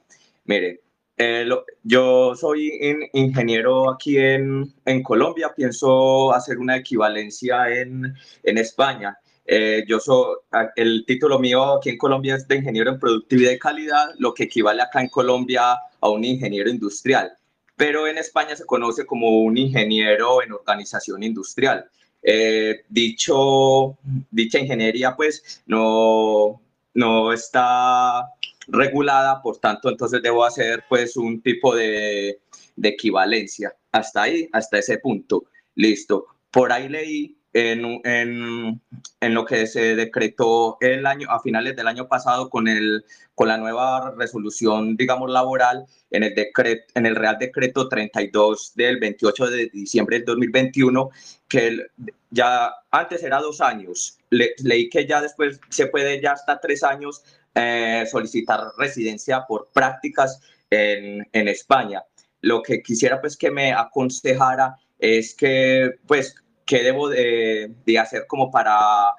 Mire, 0.45 0.81
eh, 1.17 1.45
lo- 1.45 1.65
yo 1.83 2.35
soy 2.35 2.69
in- 2.81 3.09
ingeniero 3.13 3.91
aquí 3.91 4.19
en, 4.19 4.73
en 4.85 5.03
Colombia, 5.03 5.53
pienso 5.55 6.33
hacer 6.33 6.59
una 6.59 6.77
equivalencia 6.77 7.69
en, 7.71 8.15
en 8.43 8.59
España. 8.59 9.17
Eh, 9.47 9.85
yo 9.89 9.99
soy, 10.01 10.37
el 10.77 11.05
título 11.07 11.39
mío 11.39 11.75
aquí 11.77 11.91
en 11.91 11.99
Colombia 11.99 12.35
es 12.37 12.47
de 12.49 12.57
ingeniero 12.57 12.91
en 12.91 13.01
productividad 13.01 13.53
y 13.53 13.59
calidad, 13.59 14.11
lo 14.19 14.35
que 14.35 14.45
equivale 14.45 14.83
acá 14.83 15.01
en 15.01 15.09
Colombia 15.09 15.73
a 16.01 16.09
un 16.09 16.25
ingeniero 16.25 16.71
industrial 16.71 17.33
pero 17.77 18.09
en 18.09 18.19
España 18.19 18.57
se 18.57 18.67
conoce 18.67 19.07
como 19.07 19.41
un 19.41 19.57
ingeniero 19.57 20.43
en 20.43 20.51
organización 20.51 21.23
industrial. 21.23 21.89
Eh, 22.23 22.83
dicho, 22.89 23.97
dicha 24.31 24.59
ingeniería 24.59 25.15
pues 25.17 25.63
no, 25.67 26.61
no 26.95 27.33
está 27.33 28.25
regulada, 28.67 29.41
por 29.41 29.59
tanto 29.59 29.89
entonces 29.89 30.21
debo 30.23 30.45
hacer 30.45 30.85
pues 30.89 31.17
un 31.17 31.41
tipo 31.41 31.75
de, 31.75 32.41
de 32.77 32.89
equivalencia. 32.89 33.75
Hasta 33.93 34.23
ahí, 34.23 34.49
hasta 34.53 34.79
ese 34.79 34.99
punto. 34.99 35.45
Listo. 35.75 36.27
Por 36.51 36.73
ahí 36.73 36.89
leí 36.89 37.38
en, 37.59 38.01
en, 38.05 38.81
en 39.21 39.35
lo 39.35 39.45
que 39.45 39.67
se 39.67 39.97
decretó 39.97 40.77
el 40.81 41.05
año, 41.07 41.29
a 41.31 41.41
finales 41.41 41.75
del 41.75 41.89
año 41.89 42.07
pasado 42.07 42.49
con, 42.51 42.69
el, 42.69 43.05
con 43.35 43.49
la 43.49 43.57
nueva 43.57 44.13
resolución, 44.17 44.97
digamos, 44.97 45.31
laboral, 45.31 45.85
en 46.11 46.23
el, 46.23 46.35
decreto, 46.35 46.85
en 46.95 47.07
el 47.07 47.17
Real 47.17 47.37
Decreto 47.39 47.89
32 47.89 48.73
del 48.77 48.99
28 48.99 49.51
de 49.51 49.67
diciembre 49.73 50.17
del 50.19 50.27
2021, 50.27 51.11
que 51.49 51.67
el- 51.67 51.91
ya 52.31 52.71
antes 52.91 53.23
era 53.23 53.41
dos 53.41 53.61
años. 53.61 54.19
Le- 54.31 54.55
leí 54.63 54.89
que 54.89 55.07
ya 55.07 55.21
después 55.21 55.59
se 55.71 55.87
puede 55.87 56.21
ya 56.21 56.33
hasta 56.33 56.61
tres 56.61 56.83
años 56.85 57.23
eh, 57.55 58.05
solicitar 58.11 58.61
residencia 58.79 59.45
por 59.49 59.69
prácticas 59.73 60.41
en, 60.71 61.27
en 61.33 61.49
España. 61.49 62.05
Lo 62.43 62.63
que 62.63 62.83
quisiera 62.83 63.21
pues 63.21 63.37
que 63.37 63.51
me 63.51 63.73
aconsejara 63.73 64.77
es 64.99 65.35
que 65.35 65.95
pues 66.07 66.35
qué 66.69 66.83
debo 66.83 67.09
de, 67.09 67.73
de 67.87 67.99
hacer 67.99 68.27
como 68.29 68.51
para, 68.51 69.15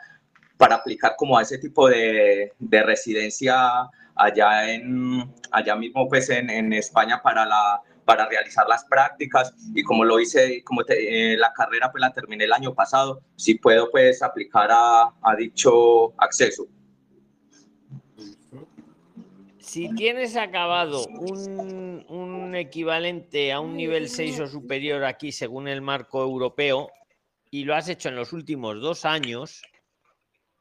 para 0.56 0.76
aplicar 0.76 1.16
como 1.18 1.36
a 1.38 1.42
ese 1.42 1.58
tipo 1.58 1.90
de, 1.90 2.54
de 2.60 2.84
residencia 2.84 3.90
allá, 4.16 4.72
en, 4.72 5.34
allá 5.52 5.76
mismo 5.76 6.08
pues 6.08 6.30
en, 6.30 6.50
en 6.52 6.72
España 6.74 7.20
para, 7.24 7.46
la, 7.48 7.82
para 8.06 8.28
realizar 8.30 8.68
las 8.68 8.86
prácticas 8.86 9.52
y 9.74 9.82
como 9.82 10.06
lo 10.06 10.20
hice, 10.20 10.64
como 10.64 10.84
te- 10.84 11.34
eh, 11.34 11.38
la 11.38 11.52
carrera 11.54 11.92
pues 11.92 12.02
la 12.02 12.14
terminé 12.14 12.44
el 12.44 12.54
año 12.54 12.76
pasado, 12.76 13.22
si 13.36 13.56
puedo 13.56 13.90
pues 13.90 14.22
aplicar 14.22 14.70
a, 14.72 15.12
a 15.24 15.36
dicho 15.36 16.14
acceso. 16.22 16.68
Si 19.60 19.90
tienes 19.96 20.36
acabado 20.36 21.06
un, 21.08 22.06
un 22.10 22.56
equivalente 22.56 23.52
a 23.54 23.60
un 23.60 23.76
nivel 23.76 24.10
6 24.10 24.40
o 24.40 24.48
superior 24.48 25.04
aquí 25.04 25.32
según 25.32 25.68
el 25.68 25.82
marco 25.82 26.22
europeo 26.24 26.90
y 27.52 27.64
lo 27.64 27.76
has 27.76 27.90
hecho 27.90 28.10
en 28.10 28.16
los 28.16 28.34
últimos 28.34 28.80
dos 28.82 29.06
años, 29.06 29.62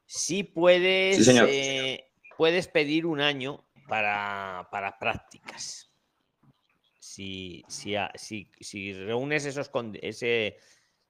sí 0.05 0.43
puedes, 0.43 1.17
Sí, 1.17 1.23
señor. 1.23 1.49
eh, 1.51 2.11
puedes 2.37 2.67
pedir 2.67 3.05
un 3.05 3.21
año 3.21 3.65
para, 3.87 4.67
para 4.71 4.97
prácticas. 4.97 5.91
Si, 6.99 7.63
si, 7.67 7.93
si- 8.15 8.49
si 8.59 8.93
reúnes 8.93 9.45
esos, 9.45 9.69
ese, 10.01 10.57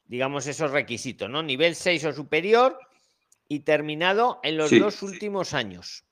digamos, 0.05 0.47
esos 0.47 0.71
requisitos, 0.71 1.29
¿no? 1.29 1.43
Nivel 1.43 1.75
6 1.75 2.05
o 2.05 2.13
superior 2.13 2.79
y 3.47 3.61
terminado 3.61 4.39
en 4.43 4.57
los 4.57 4.69
Sí. 4.69 4.79
dos 4.79 5.01
últimos 5.03 5.53
años. 5.53 6.05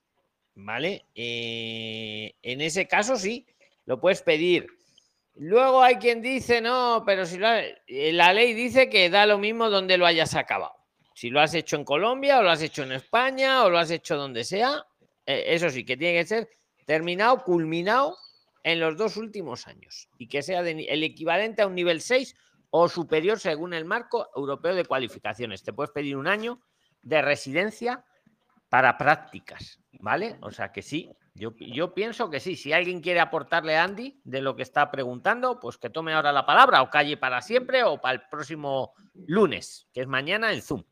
¿Vale? 0.59 1.05
Eh, 1.13 2.35
en 2.41 2.61
ese 2.61 2.87
caso 2.87 3.15
sí, 3.15 3.45
lo 3.85 3.99
puedes 4.01 4.23
pedir. 4.23 4.76
Luego 5.39 5.81
hay 5.83 5.95
quien 5.97 6.21
dice, 6.21 6.61
no, 6.61 7.03
pero 7.05 7.25
si 7.25 7.37
lo 7.37 7.47
ha- 7.47 7.61
eh, 7.61 8.11
la 8.13 8.33
ley 8.33 8.53
dice 8.53 8.89
que 8.89 9.09
da 9.09 9.25
lo 9.25 9.37
mismo 9.37 9.69
donde 9.69 9.97
lo 9.97 10.05
hayas 10.05 10.35
acabado. 10.35 10.73
Si 11.13 11.29
lo 11.29 11.39
has 11.41 11.53
hecho 11.53 11.75
en 11.75 11.83
Colombia 11.85 12.39
o 12.39 12.43
lo 12.43 12.49
has 12.49 12.61
hecho 12.61 12.83
en 12.83 12.91
España 12.91 13.63
o 13.63 13.69
lo 13.69 13.77
has 13.77 13.91
hecho 13.91 14.15
donde 14.17 14.43
sea, 14.43 14.85
eh, 15.25 15.43
eso 15.47 15.69
sí, 15.69 15.83
que 15.85 15.97
tiene 15.97 16.19
que 16.19 16.25
ser 16.27 16.49
terminado, 16.85 17.43
culminado 17.43 18.17
en 18.63 18.79
los 18.79 18.97
dos 18.97 19.17
últimos 19.17 19.67
años 19.67 20.09
y 20.17 20.27
que 20.27 20.41
sea 20.41 20.59
el 20.61 21.03
equivalente 21.03 21.61
a 21.61 21.67
un 21.67 21.75
nivel 21.75 22.01
6 22.01 22.35
o 22.69 22.89
superior 22.89 23.39
según 23.39 23.73
el 23.73 23.85
marco 23.85 24.29
europeo 24.35 24.75
de 24.75 24.85
cualificaciones. 24.85 25.63
Te 25.63 25.73
puedes 25.73 25.91
pedir 25.91 26.17
un 26.17 26.27
año 26.27 26.61
de 27.01 27.21
residencia 27.21 28.03
para 28.69 28.97
prácticas, 28.97 29.79
¿vale? 29.99 30.37
O 30.41 30.51
sea 30.51 30.71
que 30.71 30.81
sí, 30.81 31.09
yo, 31.37 31.53
yo 31.57 31.93
pienso 31.93 32.29
que 32.29 32.39
sí. 32.39 32.55
Si 32.55 32.73
alguien 32.73 32.99
quiere 33.01 33.19
aportarle 33.19 33.77
a 33.77 33.83
Andy 33.83 34.19
de 34.23 34.41
lo 34.41 34.55
que 34.55 34.63
está 34.63 34.89
preguntando, 34.91 35.59
pues 35.59 35.77
que 35.77 35.89
tome 35.89 36.13
ahora 36.13 36.31
la 36.31 36.45
palabra 36.45 36.81
o 36.81 36.89
calle 36.89 37.15
para 37.17 37.41
siempre 37.41 37.83
o 37.83 38.01
para 38.01 38.15
el 38.15 38.21
próximo 38.29 38.93
lunes, 39.27 39.87
que 39.93 40.01
es 40.01 40.07
mañana 40.07 40.51
en 40.51 40.61
Zoom. 40.61 40.83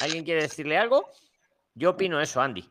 ¿Alguien 0.00 0.24
quiere 0.24 0.42
decirle 0.42 0.76
algo? 0.76 1.10
Yo 1.74 1.90
opino 1.90 2.20
eso, 2.20 2.40
Andy. 2.40 2.68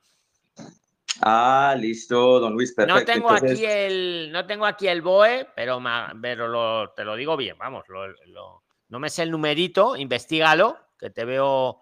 Ah, 1.22 1.76
listo, 1.78 2.40
don 2.40 2.54
Luis, 2.54 2.74
perfecto. 2.74 3.00
No 3.00 3.06
tengo 3.06 3.32
Entonces, 3.32 3.58
aquí 3.58 3.66
el, 3.66 4.32
no 4.32 4.46
tengo 4.46 4.66
aquí 4.66 4.88
el 4.88 5.02
BOE, 5.02 5.48
pero, 5.56 5.80
ma- 5.80 6.14
pero 6.22 6.48
lo- 6.48 6.92
te 6.92 7.04
lo 7.04 7.16
digo 7.16 7.36
bien, 7.36 7.58
vamos, 7.58 7.86
lo- 7.90 8.08
lo- 8.08 8.64
no 8.90 9.00
me 9.00 9.10
sé 9.10 9.24
el 9.24 9.32
numerito, 9.32 9.96
investigalo, 9.98 10.78
que 11.00 11.10
te 11.10 11.26
veo 11.26 11.82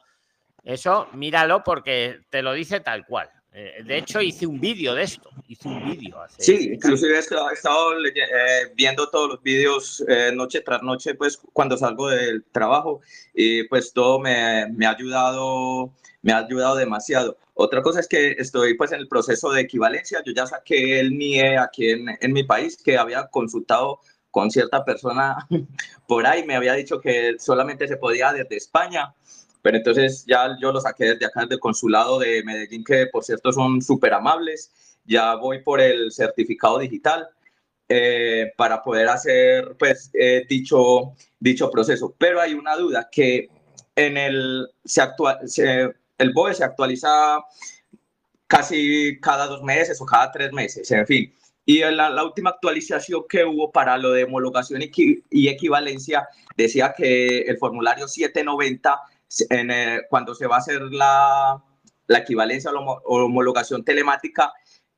eso, 0.64 1.10
míralo 1.14 1.64
porque 1.64 2.22
te 2.30 2.42
lo 2.42 2.54
dice 2.54 2.80
tal 2.80 3.06
cual. 3.06 3.30
Eh, 3.58 3.84
De 3.86 3.98
hecho, 3.98 4.22
hice 4.22 4.46
un 4.46 4.60
vídeo 4.60 4.94
de 4.94 5.04
esto, 5.04 5.30
hice 5.48 5.70
un 5.70 5.90
vídeo 5.90 6.18
Sí, 6.38 6.72
inclusive 6.74 7.16
he 7.16 7.20
estado, 7.20 7.98
eh, 8.06 8.74
viendo 8.76 9.10
todos 9.10 9.30
los 9.30 9.42
vídeos 9.42 10.04
eh, 10.10 10.32
noche 10.34 10.60
tras 10.60 10.84
noche, 10.84 11.16
pues 11.16 11.40
cuando 11.54 11.78
salgo 11.78 12.10
del 12.10 12.44
trabajo 12.52 13.00
y 13.34 13.64
pues 13.70 13.94
todo 13.94 14.20
me, 14.20 14.68
me 14.74 14.86
ha 14.86 14.92
ayudado, 14.92 15.94
me 16.22 16.34
ha 16.34 16.40
ayudado 16.40 16.76
demasiado. 16.76 17.38
Otra 17.54 17.82
cosa 17.82 18.02
es 18.02 18.10
que 18.10 18.32
estoy 18.32 18.74
pues 18.74 18.92
en 18.92 19.00
el 19.00 19.08
proceso 19.08 19.50
de 19.52 19.62
equivalencia. 19.62 20.22
Yo 20.26 20.34
ya 20.34 20.46
saqué 20.46 21.00
el 21.00 21.18
NIE 21.18 21.58
aquí 21.58 21.92
en, 21.92 22.08
en 22.20 22.34
mi 22.34 22.44
país, 22.44 22.76
que 22.76 22.98
había 22.98 23.28
consultado 23.28 24.02
con 24.32 24.52
cierta 24.52 24.84
persona 24.84 25.38
por 26.08 26.28
ahí, 26.28 26.46
me 26.46 26.58
había 26.58 26.74
dicho 26.74 27.00
que 27.00 27.38
solamente 27.40 27.88
se 27.88 27.96
podía 27.96 28.34
desde 28.34 28.58
España. 28.58 29.14
Pero 29.66 29.78
entonces 29.78 30.24
ya 30.28 30.56
yo 30.62 30.72
lo 30.72 30.80
saqué 30.80 31.06
desde 31.06 31.26
acá, 31.26 31.44
del 31.48 31.60
consulado 31.60 32.20
de 32.20 32.44
Medellín, 32.44 32.84
que 32.84 33.08
por 33.08 33.24
cierto 33.24 33.52
son 33.52 33.82
súper 33.82 34.14
amables. 34.14 34.72
Ya 35.06 35.34
voy 35.34 35.64
por 35.64 35.82
el 35.82 36.12
certificado 36.12 36.78
digital 36.78 37.28
eh, 37.90 38.52
para 38.58 38.84
poder 38.84 39.08
hacer 39.10 39.76
pues 39.80 40.12
eh, 40.14 40.46
dicho, 40.48 41.14
dicho 41.40 41.72
proceso. 41.72 42.14
Pero 42.16 42.40
hay 42.40 42.54
una 42.54 42.76
duda 42.76 43.10
que 43.12 43.50
en 43.96 44.18
el, 44.18 44.68
se 44.84 45.02
actua- 45.02 45.40
se- 45.48 45.90
el 46.20 46.32
BOE 46.32 46.54
se 46.54 46.64
actualiza 46.64 47.40
casi 48.46 49.20
cada 49.20 49.48
dos 49.48 49.64
meses 49.64 50.00
o 50.00 50.06
cada 50.06 50.32
tres 50.32 50.54
meses, 50.54 50.92
en 50.92 51.08
fin. 51.08 51.34
Y 51.66 51.80
la, 51.80 52.12
la 52.12 52.24
última 52.24 52.52
actualización 52.52 53.24
que 53.28 53.44
hubo 53.44 53.72
para 53.72 53.98
lo 53.98 54.12
de 54.12 54.26
homologación 54.26 54.84
y, 54.84 54.92
y 55.32 55.48
equivalencia 55.48 56.28
decía 56.56 56.94
que 56.96 57.40
el 57.40 57.58
formulario 57.58 58.08
790, 58.08 59.00
en, 59.50 59.72
eh, 59.72 60.02
cuando 60.10 60.34
se 60.36 60.48
va 60.48 60.56
a 60.56 60.60
hacer 60.60 60.82
la, 60.82 61.62
la 62.08 62.18
equivalencia 62.20 62.72
o 62.72 62.74
la 63.20 63.26
homologación 63.26 63.84
telemática, 63.84 64.52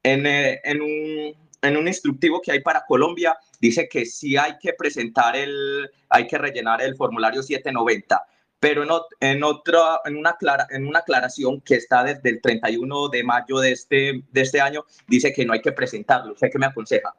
en, 0.03 0.25
eh, 0.25 0.61
en 0.63 0.81
un, 0.81 1.49
en 1.61 1.77
un 1.77 1.87
instructivo 1.87 2.41
que 2.41 2.51
hay 2.51 2.59
para 2.61 2.85
Colombia, 2.85 3.37
dice 3.59 3.87
que 3.89 4.05
sí 4.05 4.37
hay 4.37 4.57
que 4.59 4.73
presentar 4.73 5.35
el, 5.35 5.89
hay 6.09 6.27
que 6.27 6.37
rellenar 6.37 6.81
el 6.81 6.95
formulario 6.95 7.41
790 7.43 8.25
pero 8.59 8.81
en, 8.81 8.89
ot- 8.89 9.05
en, 9.19 9.43
otra, 9.43 9.99
en, 10.05 10.15
una 10.17 10.35
clara, 10.35 10.65
en 10.71 10.87
una 10.87 10.99
aclaración 10.99 11.61
que 11.61 11.75
está 11.75 12.03
desde 12.03 12.27
el 12.29 12.41
31 12.41 13.07
de 13.09 13.23
mayo 13.23 13.59
de 13.59 13.71
este, 13.71 14.23
de 14.31 14.41
este 14.41 14.59
año, 14.59 14.83
dice 15.07 15.31
que 15.31 15.45
no 15.45 15.53
hay 15.53 15.61
que 15.61 15.71
presentarlo. 15.73 16.33
¿Usted 16.33 16.49
qué 16.51 16.57
me 16.57 16.65
aconseja? 16.65 17.13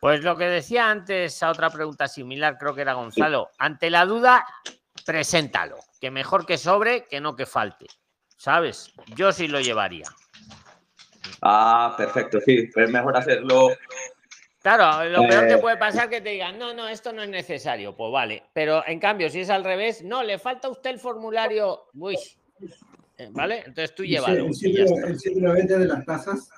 Pues 0.00 0.24
lo 0.24 0.36
que 0.36 0.46
decía 0.46 0.90
antes 0.90 1.40
a 1.44 1.50
otra 1.50 1.70
pregunta 1.70 2.08
similar, 2.08 2.58
creo 2.58 2.74
que 2.74 2.80
era 2.80 2.94
Gonzalo. 2.94 3.50
Ante 3.58 3.88
la 3.88 4.04
duda, 4.04 4.44
preséntalo. 5.04 5.78
Que 6.00 6.10
mejor 6.10 6.46
que 6.46 6.58
sobre 6.58 7.04
que 7.04 7.20
no 7.20 7.36
que 7.36 7.46
falte. 7.46 7.86
¿Sabes? 8.36 8.92
Yo 9.16 9.32
sí 9.32 9.48
lo 9.48 9.60
llevaría. 9.60 10.06
Ah, 11.42 11.94
perfecto, 11.96 12.38
sí, 12.40 12.68
es 12.74 12.90
mejor 12.90 13.16
hacerlo. 13.16 13.70
Claro, 14.62 15.04
lo 15.08 15.26
peor 15.26 15.46
que 15.46 15.54
Eh, 15.54 15.58
puede 15.58 15.76
pasar 15.78 16.04
es 16.04 16.10
que 16.10 16.20
te 16.20 16.30
digan, 16.30 16.58
no, 16.58 16.74
no, 16.74 16.86
esto 16.88 17.12
no 17.12 17.22
es 17.22 17.28
necesario. 17.30 17.96
Pues 17.96 18.12
vale. 18.12 18.42
Pero 18.52 18.86
en 18.86 18.98
cambio, 19.00 19.30
si 19.30 19.40
es 19.40 19.50
al 19.50 19.64
revés, 19.64 20.02
no, 20.02 20.22
le 20.22 20.38
falta 20.38 20.68
a 20.68 20.70
usted 20.70 20.90
el 20.90 20.98
formulario. 20.98 21.86
Uy. 21.94 22.16
Eh, 23.16 23.28
¿Vale? 23.30 23.58
Entonces 23.66 23.94
tú 23.94 24.04
llévalo. 24.04 24.44
El 24.44 24.50
está. 24.50 24.58
790 24.68 25.78
de 25.78 25.84
las 25.86 26.04
tasas. 26.04 26.48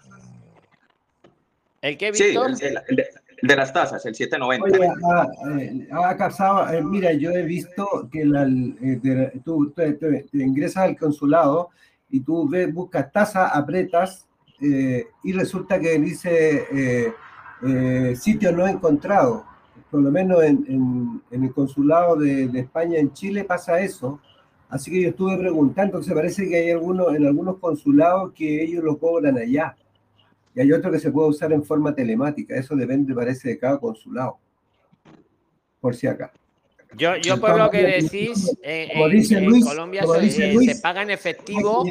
¿El 1.81 1.97
qué, 1.99 2.13
Sí, 2.15 2.25
Víctor? 2.29 2.51
el, 2.51 2.63
el- 2.63 2.83
el 2.89 2.97
de, 2.97 3.03
el 3.03 3.22
de 3.43 3.57
las 3.57 3.73
tasas, 3.73 4.05
el 4.07 4.15
790. 4.15 4.65
Oye, 4.65 5.65
eh, 5.65 5.89
ah, 5.93 6.17
Casaba, 6.17 6.75
eh, 6.77 6.83
mira, 6.83 7.13
yo 7.13 7.31
he 7.33 7.43
visto 7.43 8.09
que 8.11 8.25
la, 8.25 8.45
eh, 8.47 9.33
tú 9.45 9.73
ingresas 10.33 10.85
al 10.85 10.97
consulado 10.97 11.71
y 12.09 12.21
tú 12.21 12.49
ves, 12.49 12.73
buscas 12.73 13.11
tasa, 13.13 13.49
apretas 13.49 14.27
eh, 14.61 15.07
y 15.25 15.33
resulta 15.33 15.81
que 15.81 15.99
dice 15.99 17.13
sitio 18.17 18.53
no 18.53 18.67
encontrado. 18.67 19.45
Por 19.91 20.01
lo 20.03 20.11
menos 20.11 20.43
en, 20.43 20.65
en- 20.69 21.23
el 21.43 21.53
consulado 21.53 22.17
de, 22.17 22.49
de 22.49 22.61
España 22.61 22.99
en 22.99 23.13
Chile 23.13 23.45
pasa 23.45 23.81
eso. 23.81 24.21
Así 24.69 24.91
que 24.91 25.03
yo 25.03 25.09
estuve 25.11 25.37
preguntando, 25.37 25.99
entonces 25.99 26.15
parece 26.15 26.49
que 26.49 26.57
hay 26.57 26.71
algunos, 26.71 27.15
en 27.15 27.27
algunos 27.27 27.59
consulados 27.59 28.33
que 28.33 28.63
ellos 28.63 28.83
lo 28.83 28.97
cobran 28.99 29.37
allá. 29.37 29.77
Y 30.55 30.61
hay 30.61 30.73
otro 30.73 30.91
que 30.93 30.99
se 30.99 31.11
puede 31.11 31.29
usar 31.29 31.53
en 31.53 31.63
forma 31.65 31.95
telemática. 31.95 32.55
Eso 32.57 32.77
depende, 32.77 33.15
parece, 33.15 33.49
de 33.51 33.59
cada 33.59 33.79
consulado. 33.79 34.39
Por 35.81 35.95
si 35.97 36.07
acá. 36.07 36.33
Yo, 36.95 37.17
yo 37.17 37.41
por 37.41 37.57
lo 37.57 37.71
que 37.71 37.83
decís, 37.83 38.55
eh, 38.63 38.91
Como 38.93 39.07
en, 39.07 39.13
dice 39.13 39.39
en 39.39 39.47
Luis, 39.47 39.65
Colombia 39.65 40.03
como 40.03 40.15
se, 40.17 40.21
dice 40.21 40.53
Luis, 40.53 40.77
se 40.77 40.83
paga 40.83 41.03
en 41.03 41.11
efectivo, 41.11 41.85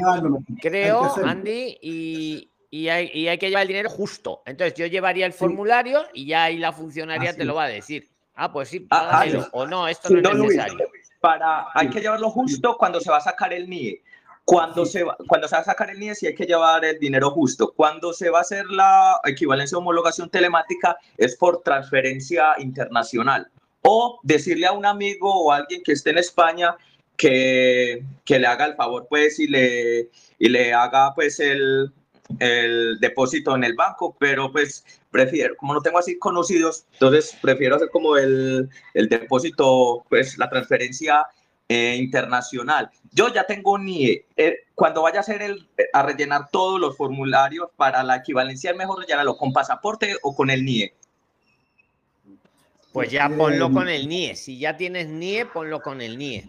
creo. 0.60 1.12
Andy, 1.24 1.76
y, 1.82 2.48
y 2.70 2.88
hay, 2.88 3.10
y 3.12 3.26
hay 3.26 3.36
que 3.36 3.48
llevar 3.48 3.62
el 3.62 3.68
dinero 3.68 3.90
justo. 3.90 4.42
Entonces 4.46 4.74
yo 4.74 4.86
llevaría 4.86 5.26
el 5.26 5.32
formulario 5.32 6.02
y 6.14 6.26
ya 6.26 6.44
ahí 6.44 6.56
la 6.58 6.72
funcionaria 6.72 7.30
Así 7.30 7.38
te 7.40 7.44
lo 7.44 7.56
va 7.56 7.64
a 7.64 7.68
decir. 7.68 8.08
Ah, 8.34 8.52
pues 8.52 8.68
sí, 8.68 8.86
Ah, 8.90 9.02
ah, 9.08 9.10
págamelo. 9.10 9.42
sí. 9.42 9.48
O 9.52 9.66
no, 9.66 9.88
esto 9.88 10.08
no 10.08 10.18
es 10.30 10.34
Luis, 10.36 10.56
necesario. 10.56 10.88
para, 11.20 11.66
hay 11.74 11.90
que 11.90 12.00
llevarlo 12.00 12.30
justo 12.30 12.76
cuando 12.78 13.00
se 13.00 13.10
va 13.10 13.16
a 13.16 13.20
sacar 13.20 13.52
el 13.52 13.68
NIE. 13.68 14.02
Cuando 14.44 14.84
se, 14.84 15.04
va, 15.04 15.16
cuando 15.28 15.46
se 15.46 15.54
va 15.54 15.62
a 15.62 15.64
sacar 15.64 15.90
el 15.90 16.00
NIE 16.00 16.14
sí 16.14 16.26
hay 16.26 16.34
que 16.34 16.46
llevar 16.46 16.84
el 16.84 16.98
dinero 16.98 17.30
justo. 17.30 17.72
Cuando 17.74 18.12
se 18.12 18.28
va 18.28 18.38
a 18.38 18.42
hacer 18.42 18.66
la 18.66 19.20
equivalencia 19.24 19.76
de 19.76 19.80
homologación 19.80 20.30
telemática 20.30 20.96
es 21.16 21.36
por 21.36 21.62
transferencia 21.62 22.54
internacional. 22.58 23.48
O 23.82 24.20
decirle 24.22 24.66
a 24.66 24.72
un 24.72 24.86
amigo 24.86 25.32
o 25.32 25.52
a 25.52 25.56
alguien 25.56 25.82
que 25.82 25.92
esté 25.92 26.10
en 26.10 26.18
España 26.18 26.76
que, 27.16 28.02
que 28.24 28.38
le 28.38 28.46
haga 28.46 28.66
el 28.66 28.74
favor 28.74 29.06
pues 29.08 29.38
y 29.38 29.46
le, 29.46 30.08
y 30.38 30.48
le 30.48 30.72
haga 30.72 31.14
pues 31.14 31.38
el, 31.40 31.92
el 32.38 32.98
depósito 33.00 33.54
en 33.54 33.64
el 33.64 33.74
banco, 33.74 34.16
pero 34.18 34.50
pues 34.50 34.84
prefiero, 35.10 35.56
como 35.56 35.74
no 35.74 35.80
tengo 35.80 35.98
así 35.98 36.18
conocidos, 36.18 36.86
entonces 36.94 37.36
prefiero 37.40 37.76
hacer 37.76 37.90
como 37.90 38.16
el, 38.16 38.68
el 38.94 39.08
depósito, 39.08 40.04
pues 40.08 40.38
la 40.38 40.48
transferencia 40.48 41.26
eh, 41.72 41.96
internacional. 41.96 42.90
Yo 43.12 43.32
ya 43.32 43.44
tengo 43.44 43.78
NIE. 43.78 44.26
Eh, 44.36 44.56
cuando 44.74 45.00
vaya 45.02 45.18
a 45.18 45.20
hacer 45.20 45.40
el, 45.40 45.66
a 45.94 46.02
rellenar 46.02 46.50
todos 46.50 46.78
los 46.78 46.96
formularios 46.96 47.68
para 47.76 48.02
la 48.02 48.16
equivalencia, 48.16 48.72
es 48.72 48.76
mejor 48.76 49.00
rellenarlo 49.00 49.38
con 49.38 49.54
pasaporte 49.54 50.16
o 50.22 50.34
con 50.36 50.50
el 50.50 50.64
NIE. 50.64 50.92
Pues 52.92 53.10
ya 53.10 53.30
ponlo 53.30 53.68
Eh, 53.68 53.72
con 53.72 53.88
el 53.88 54.06
NIE. 54.06 54.36
Si 54.36 54.58
ya 54.58 54.76
tienes 54.76 55.08
NIE, 55.08 55.46
ponlo 55.46 55.80
con 55.80 56.02
el 56.02 56.18
NIE. 56.18 56.46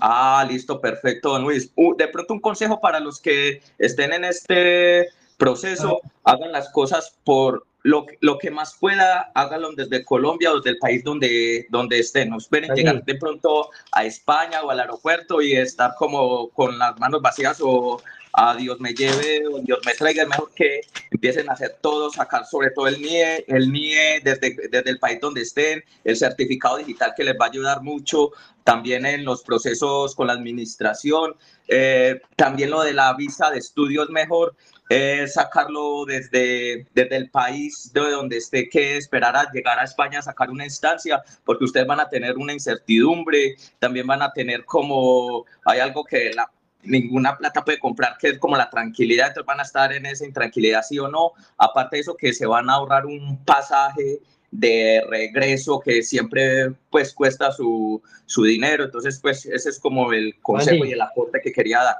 Ah, 0.00 0.46
listo, 0.48 0.80
perfecto, 0.80 1.30
don 1.30 1.42
Luis. 1.42 1.72
Uh, 1.74 1.96
de 1.96 2.06
pronto 2.06 2.34
un 2.34 2.40
consejo 2.40 2.80
para 2.80 3.00
los 3.00 3.20
que 3.20 3.60
estén 3.78 4.12
en 4.12 4.24
este 4.24 5.08
proceso, 5.36 6.00
hagan 6.22 6.52
las 6.52 6.68
cosas 6.70 7.16
por 7.24 7.66
lo, 7.82 8.06
que- 8.06 8.18
lo 8.20 8.38
que 8.38 8.50
más 8.50 8.76
pueda, 8.78 9.30
háganlo 9.34 9.72
desde 9.72 10.04
Colombia 10.04 10.52
o 10.52 10.56
desde 10.56 10.70
el 10.70 10.78
país 10.78 11.02
donde, 11.04 11.66
donde 11.70 12.00
estén. 12.00 12.30
No 12.30 12.38
esperen 12.38 12.70
Ahí. 12.70 12.78
llegar 12.78 13.04
de 13.04 13.14
pronto 13.14 13.70
a 13.92 14.04
España 14.04 14.62
o 14.62 14.70
al 14.70 14.80
aeropuerto 14.80 15.40
y 15.40 15.52
estar 15.54 15.94
como 15.96 16.48
con 16.50 16.78
las 16.78 16.98
manos 16.98 17.22
vacías 17.22 17.58
o 17.62 18.02
a 18.34 18.54
Dios 18.54 18.78
me 18.78 18.92
lleve 18.92 19.46
o 19.48 19.58
Dios 19.60 19.78
me 19.86 19.94
traiga. 19.94 20.22
Es 20.22 20.28
mejor 20.28 20.50
que 20.54 20.80
empiecen 21.10 21.48
a 21.48 21.54
hacer 21.54 21.78
todo, 21.80 22.10
sacar 22.10 22.44
sobre 22.46 22.70
todo 22.70 22.86
el 22.88 23.00
NIE, 23.00 23.44
el 23.48 23.72
NIE 23.72 24.20
desde, 24.22 24.54
desde 24.70 24.90
el 24.90 24.98
país 24.98 25.18
donde 25.20 25.40
estén, 25.42 25.82
el 26.04 26.16
certificado 26.16 26.76
digital 26.76 27.14
que 27.16 27.24
les 27.24 27.34
va 27.40 27.46
a 27.46 27.48
ayudar 27.48 27.82
mucho, 27.82 28.32
también 28.64 29.06
en 29.06 29.24
los 29.24 29.42
procesos 29.42 30.14
con 30.14 30.26
la 30.26 30.34
administración, 30.34 31.34
eh, 31.68 32.20
también 32.36 32.70
lo 32.70 32.82
de 32.82 32.92
la 32.92 33.14
visa 33.14 33.50
de 33.50 33.58
estudio 33.58 34.02
es 34.04 34.10
mejor 34.10 34.54
eh, 34.88 35.26
sacarlo 35.28 36.04
desde, 36.06 36.86
desde 36.94 37.16
el 37.16 37.30
país 37.30 37.92
de 37.92 38.10
donde 38.10 38.38
esté 38.38 38.68
que 38.68 38.96
esperar 38.96 39.36
a 39.36 39.50
llegar 39.52 39.78
a 39.78 39.84
España 39.84 40.18
a 40.18 40.22
sacar 40.22 40.50
una 40.50 40.64
instancia, 40.64 41.22
porque 41.44 41.64
ustedes 41.64 41.86
van 41.86 42.00
a 42.00 42.08
tener 42.08 42.36
una 42.36 42.52
incertidumbre, 42.52 43.56
también 43.78 44.06
van 44.06 44.22
a 44.22 44.32
tener 44.32 44.64
como, 44.64 45.44
hay 45.64 45.80
algo 45.80 46.04
que 46.04 46.32
la, 46.32 46.50
ninguna 46.82 47.36
plata 47.36 47.64
puede 47.64 47.78
comprar, 47.78 48.16
que 48.18 48.28
es 48.28 48.38
como 48.38 48.56
la 48.56 48.70
tranquilidad, 48.70 49.28
entonces 49.28 49.46
van 49.46 49.60
a 49.60 49.64
estar 49.64 49.92
en 49.92 50.06
esa 50.06 50.24
intranquilidad, 50.24 50.82
sí 50.82 50.98
o 50.98 51.08
no, 51.08 51.32
aparte 51.56 51.96
de 51.96 52.00
eso, 52.00 52.16
que 52.16 52.32
se 52.32 52.46
van 52.46 52.70
a 52.70 52.74
ahorrar 52.74 53.06
un 53.06 53.44
pasaje 53.44 54.20
de 54.50 55.04
regreso 55.08 55.80
que 55.80 56.02
siempre 56.02 56.72
pues 56.90 57.12
cuesta 57.12 57.52
su, 57.52 58.02
su 58.26 58.44
dinero. 58.44 58.84
Entonces 58.84 59.18
pues 59.20 59.44
ese 59.46 59.68
es 59.68 59.78
como 59.78 60.12
el 60.12 60.40
consejo 60.40 60.82
Andy. 60.82 60.90
y 60.90 60.92
el 60.92 61.00
aporte 61.00 61.40
que 61.42 61.52
quería 61.52 61.82
dar. 61.82 61.96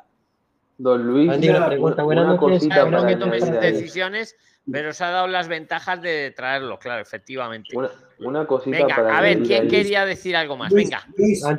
Don 0.78 1.06
Luis, 1.06 1.30
Andy, 1.30 1.48
una 1.50 1.66
pregunta, 1.66 2.02
buenas 2.05 2.24
una 2.24 2.34
noches. 2.34 2.59
cosita 2.60 2.84
no 2.88 3.06
que 3.06 3.16
tomes 3.16 3.60
decisiones, 3.60 4.36
pero 4.70 4.92
se 4.92 5.02
ha 5.02 5.10
dado 5.10 5.26
las 5.26 5.48
ventajas 5.48 6.00
de 6.00 6.30
traerlo, 6.36 6.78
claro, 6.78 7.02
efectivamente. 7.02 7.76
Una, 7.76 7.90
una 8.20 8.46
cosita 8.46 8.76
Venga, 8.76 8.94
para 8.96 9.18
a 9.18 9.20
ver, 9.22 9.42
¿quién 9.42 9.62
ahí. 9.62 9.68
quería 9.68 10.05
decir 10.05 10.36
algo 10.36 10.56
más? 10.56 10.72
Venga. 10.72 11.05
Luis, 11.16 11.40
Para 11.42 11.50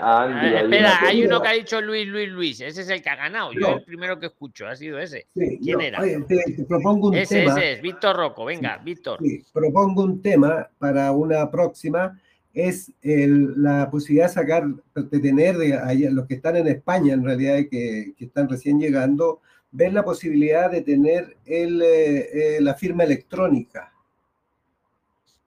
a 0.00 0.20
A 0.20 0.22
Andy 0.22 0.40
ver, 0.46 0.56
ahí 0.56 0.64
espera, 0.64 0.98
una 1.00 1.08
hay 1.08 1.24
uno 1.26 1.42
que 1.42 1.48
ha 1.48 1.52
dicho 1.52 1.80
Luis, 1.82 2.06
Luis, 2.06 2.28
Luis. 2.30 2.60
Ese 2.62 2.80
es 2.82 2.88
el 2.88 3.02
que 3.02 3.10
ha 3.10 3.16
ganado. 3.16 3.52
Yo 3.52 3.60
No. 3.60 3.76
el 3.76 3.82
primero 3.82 4.18
que 4.18 4.26
escucho 4.26 4.66
ha 4.66 4.76
sido 4.76 4.98
ese. 4.98 5.26
Sí, 5.34 5.58
¿Quién 5.62 5.78
no, 5.78 5.84
era? 5.84 6.00
oye, 6.00 6.18
te, 6.28 6.36
te 6.56 6.62
propongo 6.64 7.08
un 7.08 7.16
Ese, 7.16 7.40
tema. 7.40 7.52
ese 7.58 7.72
es, 7.72 7.82
Víctor 7.82 8.16
Rocco. 8.16 8.44
Venga, 8.46 8.78
Víctor. 8.78 9.18
Sí, 9.20 9.44
propongo 9.52 10.04
un 10.04 10.22
tema 10.22 10.68
para 10.78 11.12
una 11.12 11.50
próxima, 11.50 12.18
es 12.56 12.90
el- 13.02 13.62
la 13.62 13.90
posibilidad 13.90 14.28
de 14.28 14.32
sacar, 14.32 14.64
de 14.94 15.20
tener 15.20 15.58
de 15.58 16.10
los 16.10 16.26
que 16.26 16.34
están 16.34 16.56
en 16.56 16.66
España, 16.68 17.12
en 17.12 17.22
realidad, 17.22 17.58
que, 17.70 18.14
que 18.16 18.24
están 18.24 18.48
recién 18.48 18.80
llegando, 18.80 19.42
ver 19.70 19.92
la 19.92 20.02
posibilidad 20.02 20.70
de 20.70 20.80
tener 20.80 21.36
el, 21.44 21.82
eh, 21.82 22.56
eh, 22.56 22.60
la 22.62 22.74
firma 22.74 23.04
electrónica. 23.04 23.92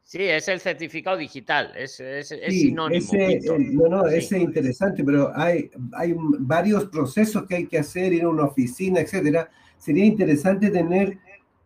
Sí, 0.03 0.21
es 0.23 0.47
el 0.49 0.59
certificado 0.59 1.17
digital. 1.17 1.71
Es, 1.75 1.99
es, 1.99 2.31
es 2.31 2.53
Sí, 2.53 2.59
sinónimo. 2.67 2.99
ese, 3.03 3.31
eh, 3.37 3.41
no, 3.71 3.87
no, 3.89 4.07
Sí. 4.07 4.15
ese 4.17 4.37
es 4.37 4.43
interesante, 4.43 5.03
pero 5.03 5.31
hay, 5.35 5.71
hay 5.93 6.13
varios 6.15 6.85
procesos 6.85 7.47
que 7.47 7.55
hay 7.55 7.65
que 7.65 7.79
hacer, 7.79 8.13
ir 8.13 8.23
a 8.23 8.29
una 8.29 8.45
oficina, 8.45 8.99
etcétera. 9.01 9.49
Sería 9.79 10.05
interesante 10.05 10.69
tener 10.69 11.17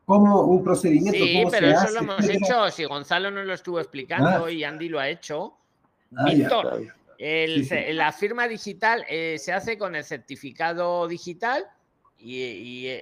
como 0.05 0.41
un 0.43 0.63
procedimiento, 0.63 1.17
Sí, 1.23 1.33
cómo 1.39 1.51
pero 1.51 1.67
se 1.67 1.73
eso 1.73 1.81
hace, 1.81 1.93
lo 1.93 1.99
hemos 2.01 2.19
etcétera. 2.19 2.45
hecho. 2.45 2.71
Si 2.71 2.83
Gonzalo 2.85 3.31
nos 3.31 3.45
lo 3.45 3.53
estuvo 3.53 3.79
explicando 3.79 4.45
Ah. 4.45 4.51
y 4.51 4.63
Andy 4.63 4.89
lo 4.89 4.99
ha 4.99 5.07
hecho. 5.09 5.53
Ah, 6.15 6.25
ya. 6.29 6.35
Víctor, 6.35 6.83
el 7.17 7.53
Sí, 7.55 7.63
sí. 7.63 7.69
ce- 7.69 7.93
la 7.93 8.11
firma 8.11 8.47
digital 8.47 9.05
eh, 9.07 9.37
se 9.39 9.53
hace 9.53 9.77
con 9.77 9.95
el 9.95 10.03
certificado 10.03 11.07
digital 11.07 11.65
y, 12.19 12.41
y, 12.41 12.87
eh, 12.87 13.01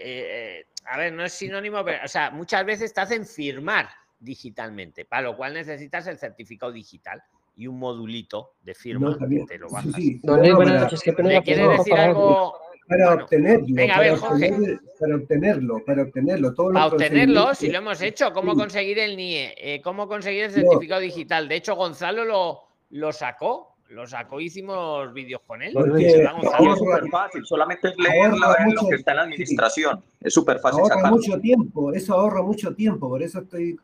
eh, 0.60 0.66
a 0.86 0.98
ver, 0.98 1.14
no 1.14 1.24
es 1.26 1.34
sinónimo, 1.34 1.84
pero, 1.84 2.04
o 2.06 2.08
sea, 2.08 2.32
muchas 2.32 2.66
veces 2.66 2.94
te 2.94 3.02
hacen 3.02 3.26
firmar 3.26 3.90
digitalmente, 4.20 5.06
para 5.06 5.24
lo 5.24 5.36
cual 5.36 5.54
necesitas 5.54 6.06
el 6.08 6.18
certificado 6.18 6.72
digital 6.72 7.22
y 7.58 7.68
un 7.68 7.78
modulito 7.80 8.54
de 8.64 8.74
firma 8.76 9.10
No, 9.10 9.18
que 9.28 9.46
te 9.46 9.58
lo 9.58 9.68
Sí, 9.68 9.74
bajas. 9.76 9.94
sí. 9.96 10.20
No, 10.24 10.38
no, 10.38 10.56
buenas 10.56 10.74
para- 10.74 10.80
noches. 10.86 11.02
Qué 11.04 11.14
pena 11.14 11.30
¿Le 11.30 11.36
la 11.36 11.42
quiere 11.42 11.60
pregunta 11.62 11.84
decir 11.84 11.94
algo? 12.00 12.60
Para 12.92 13.08
Bueno, 13.08 13.24
obtenerlo, 13.24 13.66
venga, 13.70 13.94
a 13.94 13.98
para 13.98 14.18
Jorge. 14.18 14.78
obtenerlo, 15.16 15.80
para 15.86 16.04
obtenerlo, 16.04 16.54
todos 16.54 16.74
los 16.74 16.82
Para 16.82 16.94
obtenerlo, 16.94 17.56
si 17.56 17.70
lo 17.72 17.78
hemos 17.78 18.02
hecho, 18.02 18.34
¿cómo 18.34 18.52
Sí. 18.52 18.60
conseguir 18.60 19.00
el 19.00 19.16
NIE? 19.16 19.54
Eh, 19.58 19.82
¿Cómo 19.82 20.10
conseguir 20.10 20.44
el 20.44 20.52
No. 20.52 20.56
certificado 20.58 21.00
digital? 21.00 21.48
De 21.48 21.56
hecho, 21.56 21.76
Gonzalo 21.76 22.26
lo, 22.26 22.60
lo 22.90 23.14
sacó, 23.14 23.76
lo 23.92 24.06
sacó, 24.08 24.42
hicimos 24.42 25.14
vídeos 25.14 25.42
con 25.48 25.62
él. 25.62 25.70
Es 25.70 26.78
súper 26.78 27.08
fácil, 27.10 27.46
solamente 27.46 27.88
es 27.90 27.98
leer 27.98 28.26
ahorra 28.26 28.38
la- 28.60 28.66
lo 28.66 28.72
mucho- 28.72 28.88
que 28.90 28.96
está 28.96 29.12
en 29.12 29.18
la 29.18 29.24
administración. 29.24 30.04
Es 30.20 30.34
súper 30.34 30.60
fácil 30.60 30.82
Ahorra 30.82 30.96
sacarlo. 30.96 31.16
mucho 31.18 31.40
tiempo, 31.40 31.94
eso 31.94 32.14
ahorra 32.14 32.42
mucho 32.42 32.76
tiempo, 32.76 33.08
por 33.08 33.24
eso 33.24 33.40
estoy... 33.40 33.78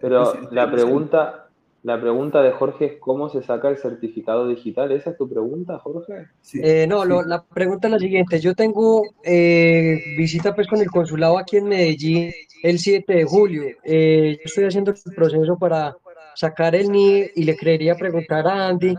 Pero 0.00 0.32
la 0.50 0.70
pregunta, 0.70 1.43
la 1.84 2.00
pregunta 2.00 2.42
de 2.42 2.50
Jorge 2.50 2.84
es 2.86 2.92
cómo 2.98 3.28
se 3.28 3.42
saca 3.42 3.68
el 3.68 3.76
certificado 3.76 4.48
digital. 4.48 4.90
¿Esa 4.90 5.10
es 5.10 5.16
tu 5.18 5.28
pregunta, 5.28 5.78
Jorge? 5.78 6.28
Sí, 6.40 6.60
Eh, 6.62 6.86
no, 6.88 7.02
sí. 7.02 7.08
lo- 7.10 7.22
la 7.22 7.42
pregunta 7.44 7.86
es 7.88 7.92
la 7.92 7.98
siguiente. 7.98 8.40
Yo 8.40 8.54
tengo 8.54 9.02
eh, 9.22 9.98
visita 10.16 10.54
pues 10.54 10.66
con 10.66 10.80
el 10.80 10.90
consulado 10.90 11.38
aquí 11.38 11.58
en 11.58 11.66
Medellín 11.66 12.32
el 12.62 12.78
7 12.78 13.14
de 13.14 13.24
julio. 13.24 13.64
Eh, 13.84 14.36
yo 14.38 14.42
estoy 14.46 14.64
haciendo 14.64 14.92
el 14.92 15.14
proceso 15.14 15.58
para 15.58 15.94
sacar 16.34 16.74
el 16.74 16.86
NIE 16.90 17.30
y 17.36 17.44
le 17.44 17.54
quería 17.54 17.94
preguntar 17.94 18.46
a 18.48 18.68
Andy 18.68 18.94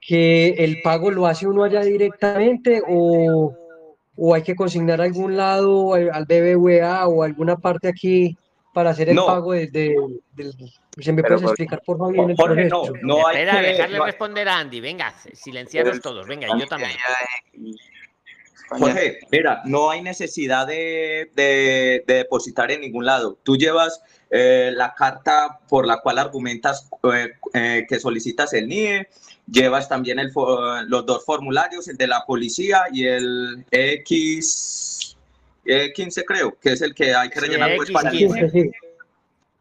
que 0.00 0.50
el 0.50 0.82
pago 0.82 1.10
lo 1.10 1.26
hace 1.26 1.46
uno 1.46 1.64
allá 1.64 1.80
directamente 1.82 2.82
o, 2.86 3.52
o 4.16 4.34
hay 4.34 4.42
que 4.42 4.54
consignar 4.54 5.00
a 5.00 5.04
algún 5.04 5.36
lado 5.36 5.94
al 5.94 6.10
al 6.12 6.24
BBVA 6.26 7.08
o 7.08 7.22
alguna 7.22 7.56
parte 7.56 7.88
aquí 7.88 8.36
para 8.78 8.90
hacer 8.90 9.08
el 9.08 9.16
No. 9.16 9.26
pago 9.26 9.54
de, 9.54 9.66
de- 9.66 9.96
del... 10.36 10.54
¿Se 11.00 11.12
me 11.12 11.20
puedes 11.24 11.42
explicar 11.42 11.82
por 11.84 11.98
favor 11.98 12.30
el 12.30 12.36
Jorge, 12.36 12.64
no, 12.66 12.84
no 13.02 13.26
hay 13.26 13.38
Espera, 13.38 13.60
que... 13.60 13.66
dejarle 13.66 13.98
no- 13.98 14.04
responder 14.04 14.48
a 14.48 14.58
Andy. 14.60 14.80
Venga, 14.80 15.12
silenciaros 15.32 16.00
todos. 16.00 16.28
Venga, 16.28 16.46
y 16.56 16.60
yo 16.60 16.66
también. 16.68 16.92
Jorge, 18.68 19.18
mira, 19.32 19.62
no 19.64 19.90
hay 19.90 20.00
necesidad 20.00 20.64
de, 20.68 21.32
de- 21.34 22.04
de 22.06 22.14
depositar 22.14 22.70
en 22.70 22.82
ningún 22.82 23.04
lado. 23.04 23.36
Tú 23.42 23.56
llevas 23.56 24.00
eh, 24.30 24.70
la 24.72 24.94
carta 24.94 25.58
por 25.68 25.84
la 25.84 26.00
cual 26.00 26.18
argumentas 26.18 26.88
eh, 27.12 27.32
eh, 27.54 27.84
que 27.88 27.98
solicitas 27.98 28.52
el 28.52 28.68
NIE, 28.68 29.08
llevas 29.50 29.88
también 29.88 30.20
el 30.20 30.30
los 30.86 31.04
dos 31.04 31.24
formularios, 31.24 31.88
el 31.88 31.96
de 31.96 32.06
la 32.06 32.24
policía 32.24 32.82
y 32.92 33.06
el 33.06 33.64
X, 33.72 34.87
E15 35.68 36.24
creo, 36.26 36.58
que 36.60 36.72
es 36.72 36.82
el 36.82 36.94
que 36.94 37.14
hay 37.14 37.28
que 37.28 37.40
Sí, 37.40 37.46
rellenar 37.46 37.76
pues, 37.76 37.90
para 37.90 38.10
el 38.10 38.16
X15. 38.18 38.32
NIE. 38.34 38.50
Sí, 38.50 38.62
sí. 38.62 38.70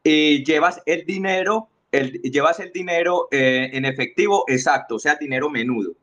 y 0.04 0.44
llevas 0.46 0.82
el 0.86 1.06
dinero, 1.06 1.68
el, 1.92 2.14
llevas 2.22 2.60
el 2.60 2.72
dinero 2.72 3.28
eh, 3.32 3.70
en 3.74 3.86
efectivo 3.86 4.46
exacto, 4.48 4.96
o 4.96 5.00
sea, 5.00 5.16
dinero 5.16 5.50
menudo. 5.50 5.94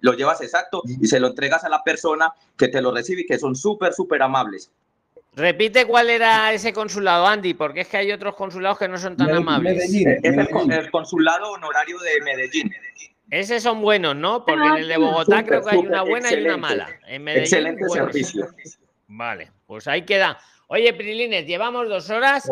Lo 0.00 0.12
llevas 0.12 0.40
exacto 0.42 0.82
y 0.86 1.06
se 1.08 1.18
lo 1.18 1.28
entregas 1.28 1.64
a 1.64 1.68
la 1.68 1.82
persona 1.82 2.32
que 2.56 2.68
te 2.68 2.80
lo 2.80 2.92
recibe 2.94 3.22
y 3.22 3.26
que 3.26 3.38
son 3.38 3.56
súper, 3.56 3.92
súper 3.94 4.22
amables. 4.22 4.70
Repite 5.34 5.86
cuál 5.86 6.10
era 6.10 6.52
ese 6.52 6.72
consulado, 6.72 7.26
Andy, 7.26 7.54
porque 7.54 7.80
es 7.82 7.88
que 7.88 7.96
hay 7.96 8.12
otros 8.12 8.34
consulados 8.36 8.78
que 8.78 8.86
no 8.88 8.98
son 8.98 9.16
tan 9.16 9.26
Me- 9.28 9.32
amables. 9.38 9.74
Medellín, 9.76 10.08
Es 10.08 10.20
el, 10.24 10.36
Medellín. 10.36 10.72
el 10.72 10.90
consulado 10.90 11.50
honorario 11.52 11.98
de 12.00 12.20
Medellín. 12.22 12.72
Esos 13.30 13.62
son 13.62 13.80
buenos, 13.82 14.16
¿no? 14.16 14.44
Porque 14.44 14.66
en 14.66 14.76
el 14.76 14.88
de 14.88 14.96
Bogotá 14.96 15.40
Súper, 15.40 15.44
creo 15.46 15.62
que 15.64 15.70
hay 15.70 15.78
una 15.78 16.02
buena 16.02 16.32
y 16.32 16.42
una 16.44 16.56
mala. 16.56 16.88
En 17.06 17.24
Medellín, 17.24 17.42
Excelente 17.44 17.84
buenos. 17.86 18.06
servicio. 18.12 18.48
Vale, 19.08 19.50
pues 19.66 19.88
ahí 19.88 20.02
queda. 20.04 20.38
Oye, 20.68 20.92
Prilines, 20.92 21.46
llevamos 21.46 21.88
dos 21.88 22.08
horas. 22.10 22.48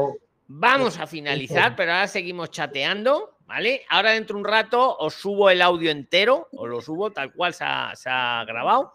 Vamos 0.48 0.98
a 0.98 1.06
finalizar, 1.06 1.76
pero 1.76 1.92
ahora 1.92 2.08
seguimos 2.08 2.50
chateando, 2.50 3.36
¿vale? 3.46 3.84
Ahora 3.88 4.12
dentro 4.12 4.34
de 4.34 4.40
un 4.40 4.48
rato 4.48 4.96
os 4.96 5.14
subo 5.14 5.50
el 5.50 5.60
audio 5.60 5.90
entero, 5.90 6.48
os 6.52 6.68
lo 6.68 6.80
subo 6.80 7.10
tal 7.12 7.32
cual 7.32 7.52
se 7.52 7.64
ha, 7.64 7.92
se 7.94 8.08
ha 8.08 8.44
grabado. 8.46 8.94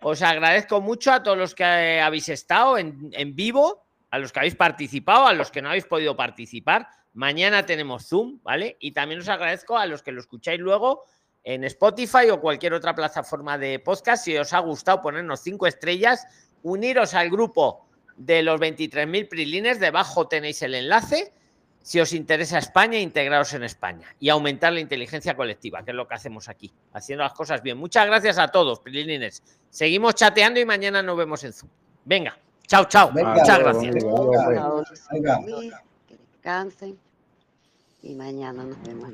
Os 0.00 0.22
agradezco 0.22 0.80
mucho 0.80 1.12
a 1.12 1.22
todos 1.22 1.36
los 1.36 1.54
que 1.54 2.00
habéis 2.00 2.28
estado 2.28 2.78
en, 2.78 3.10
en 3.12 3.34
vivo, 3.34 3.84
a 4.10 4.18
los 4.18 4.32
que 4.32 4.38
habéis 4.38 4.54
participado, 4.54 5.26
a 5.26 5.32
los 5.34 5.50
que 5.50 5.60
no 5.60 5.68
habéis 5.68 5.86
podido 5.86 6.16
participar. 6.16 6.88
Mañana 7.12 7.66
tenemos 7.66 8.06
Zoom, 8.06 8.40
¿vale? 8.42 8.76
Y 8.80 8.92
también 8.92 9.20
os 9.20 9.28
agradezco 9.28 9.76
a 9.76 9.86
los 9.86 10.02
que 10.02 10.12
lo 10.12 10.20
escucháis 10.20 10.60
luego 10.60 11.04
en 11.42 11.64
Spotify 11.64 12.30
o 12.30 12.40
cualquier 12.40 12.72
otra 12.72 12.94
plataforma 12.94 13.58
de 13.58 13.78
podcast. 13.78 14.24
Si 14.24 14.36
os 14.36 14.52
ha 14.52 14.60
gustado 14.60 15.02
ponernos 15.02 15.40
cinco 15.40 15.66
estrellas, 15.66 16.26
uniros 16.64 17.14
al 17.14 17.30
grupo 17.30 17.86
de 18.16 18.42
los 18.42 18.60
23.000 18.60 19.28
prilines. 19.28 19.78
Debajo 19.78 20.26
tenéis 20.26 20.60
el 20.62 20.74
enlace. 20.74 21.32
Si 21.82 22.00
os 22.00 22.14
interesa 22.14 22.58
España, 22.58 22.98
integraros 22.98 23.52
en 23.52 23.62
España 23.62 24.08
y 24.18 24.30
aumentar 24.30 24.72
la 24.72 24.80
inteligencia 24.80 25.36
colectiva, 25.36 25.84
que 25.84 25.90
es 25.90 25.94
lo 25.94 26.08
que 26.08 26.14
hacemos 26.14 26.48
aquí, 26.48 26.72
haciendo 26.94 27.24
las 27.24 27.34
cosas 27.34 27.62
bien. 27.62 27.76
Muchas 27.76 28.06
gracias 28.06 28.38
a 28.38 28.48
todos, 28.48 28.80
prilines. 28.80 29.42
Seguimos 29.68 30.14
chateando 30.14 30.58
y 30.58 30.64
mañana 30.64 31.02
nos 31.02 31.16
vemos 31.16 31.44
en 31.44 31.52
Zoom. 31.52 31.70
Venga, 32.06 32.38
chao, 32.66 32.86
chao. 32.86 33.12
Venga, 33.12 33.34
Muchas 33.34 33.58
gracias. 33.58 33.94
venga. 33.94 35.38
Venga. 35.44 35.82
Que 36.08 36.16
descansen 36.16 36.98
y 38.02 38.14
mañana 38.14 38.64
nos 38.64 38.82
vemos 38.82 39.12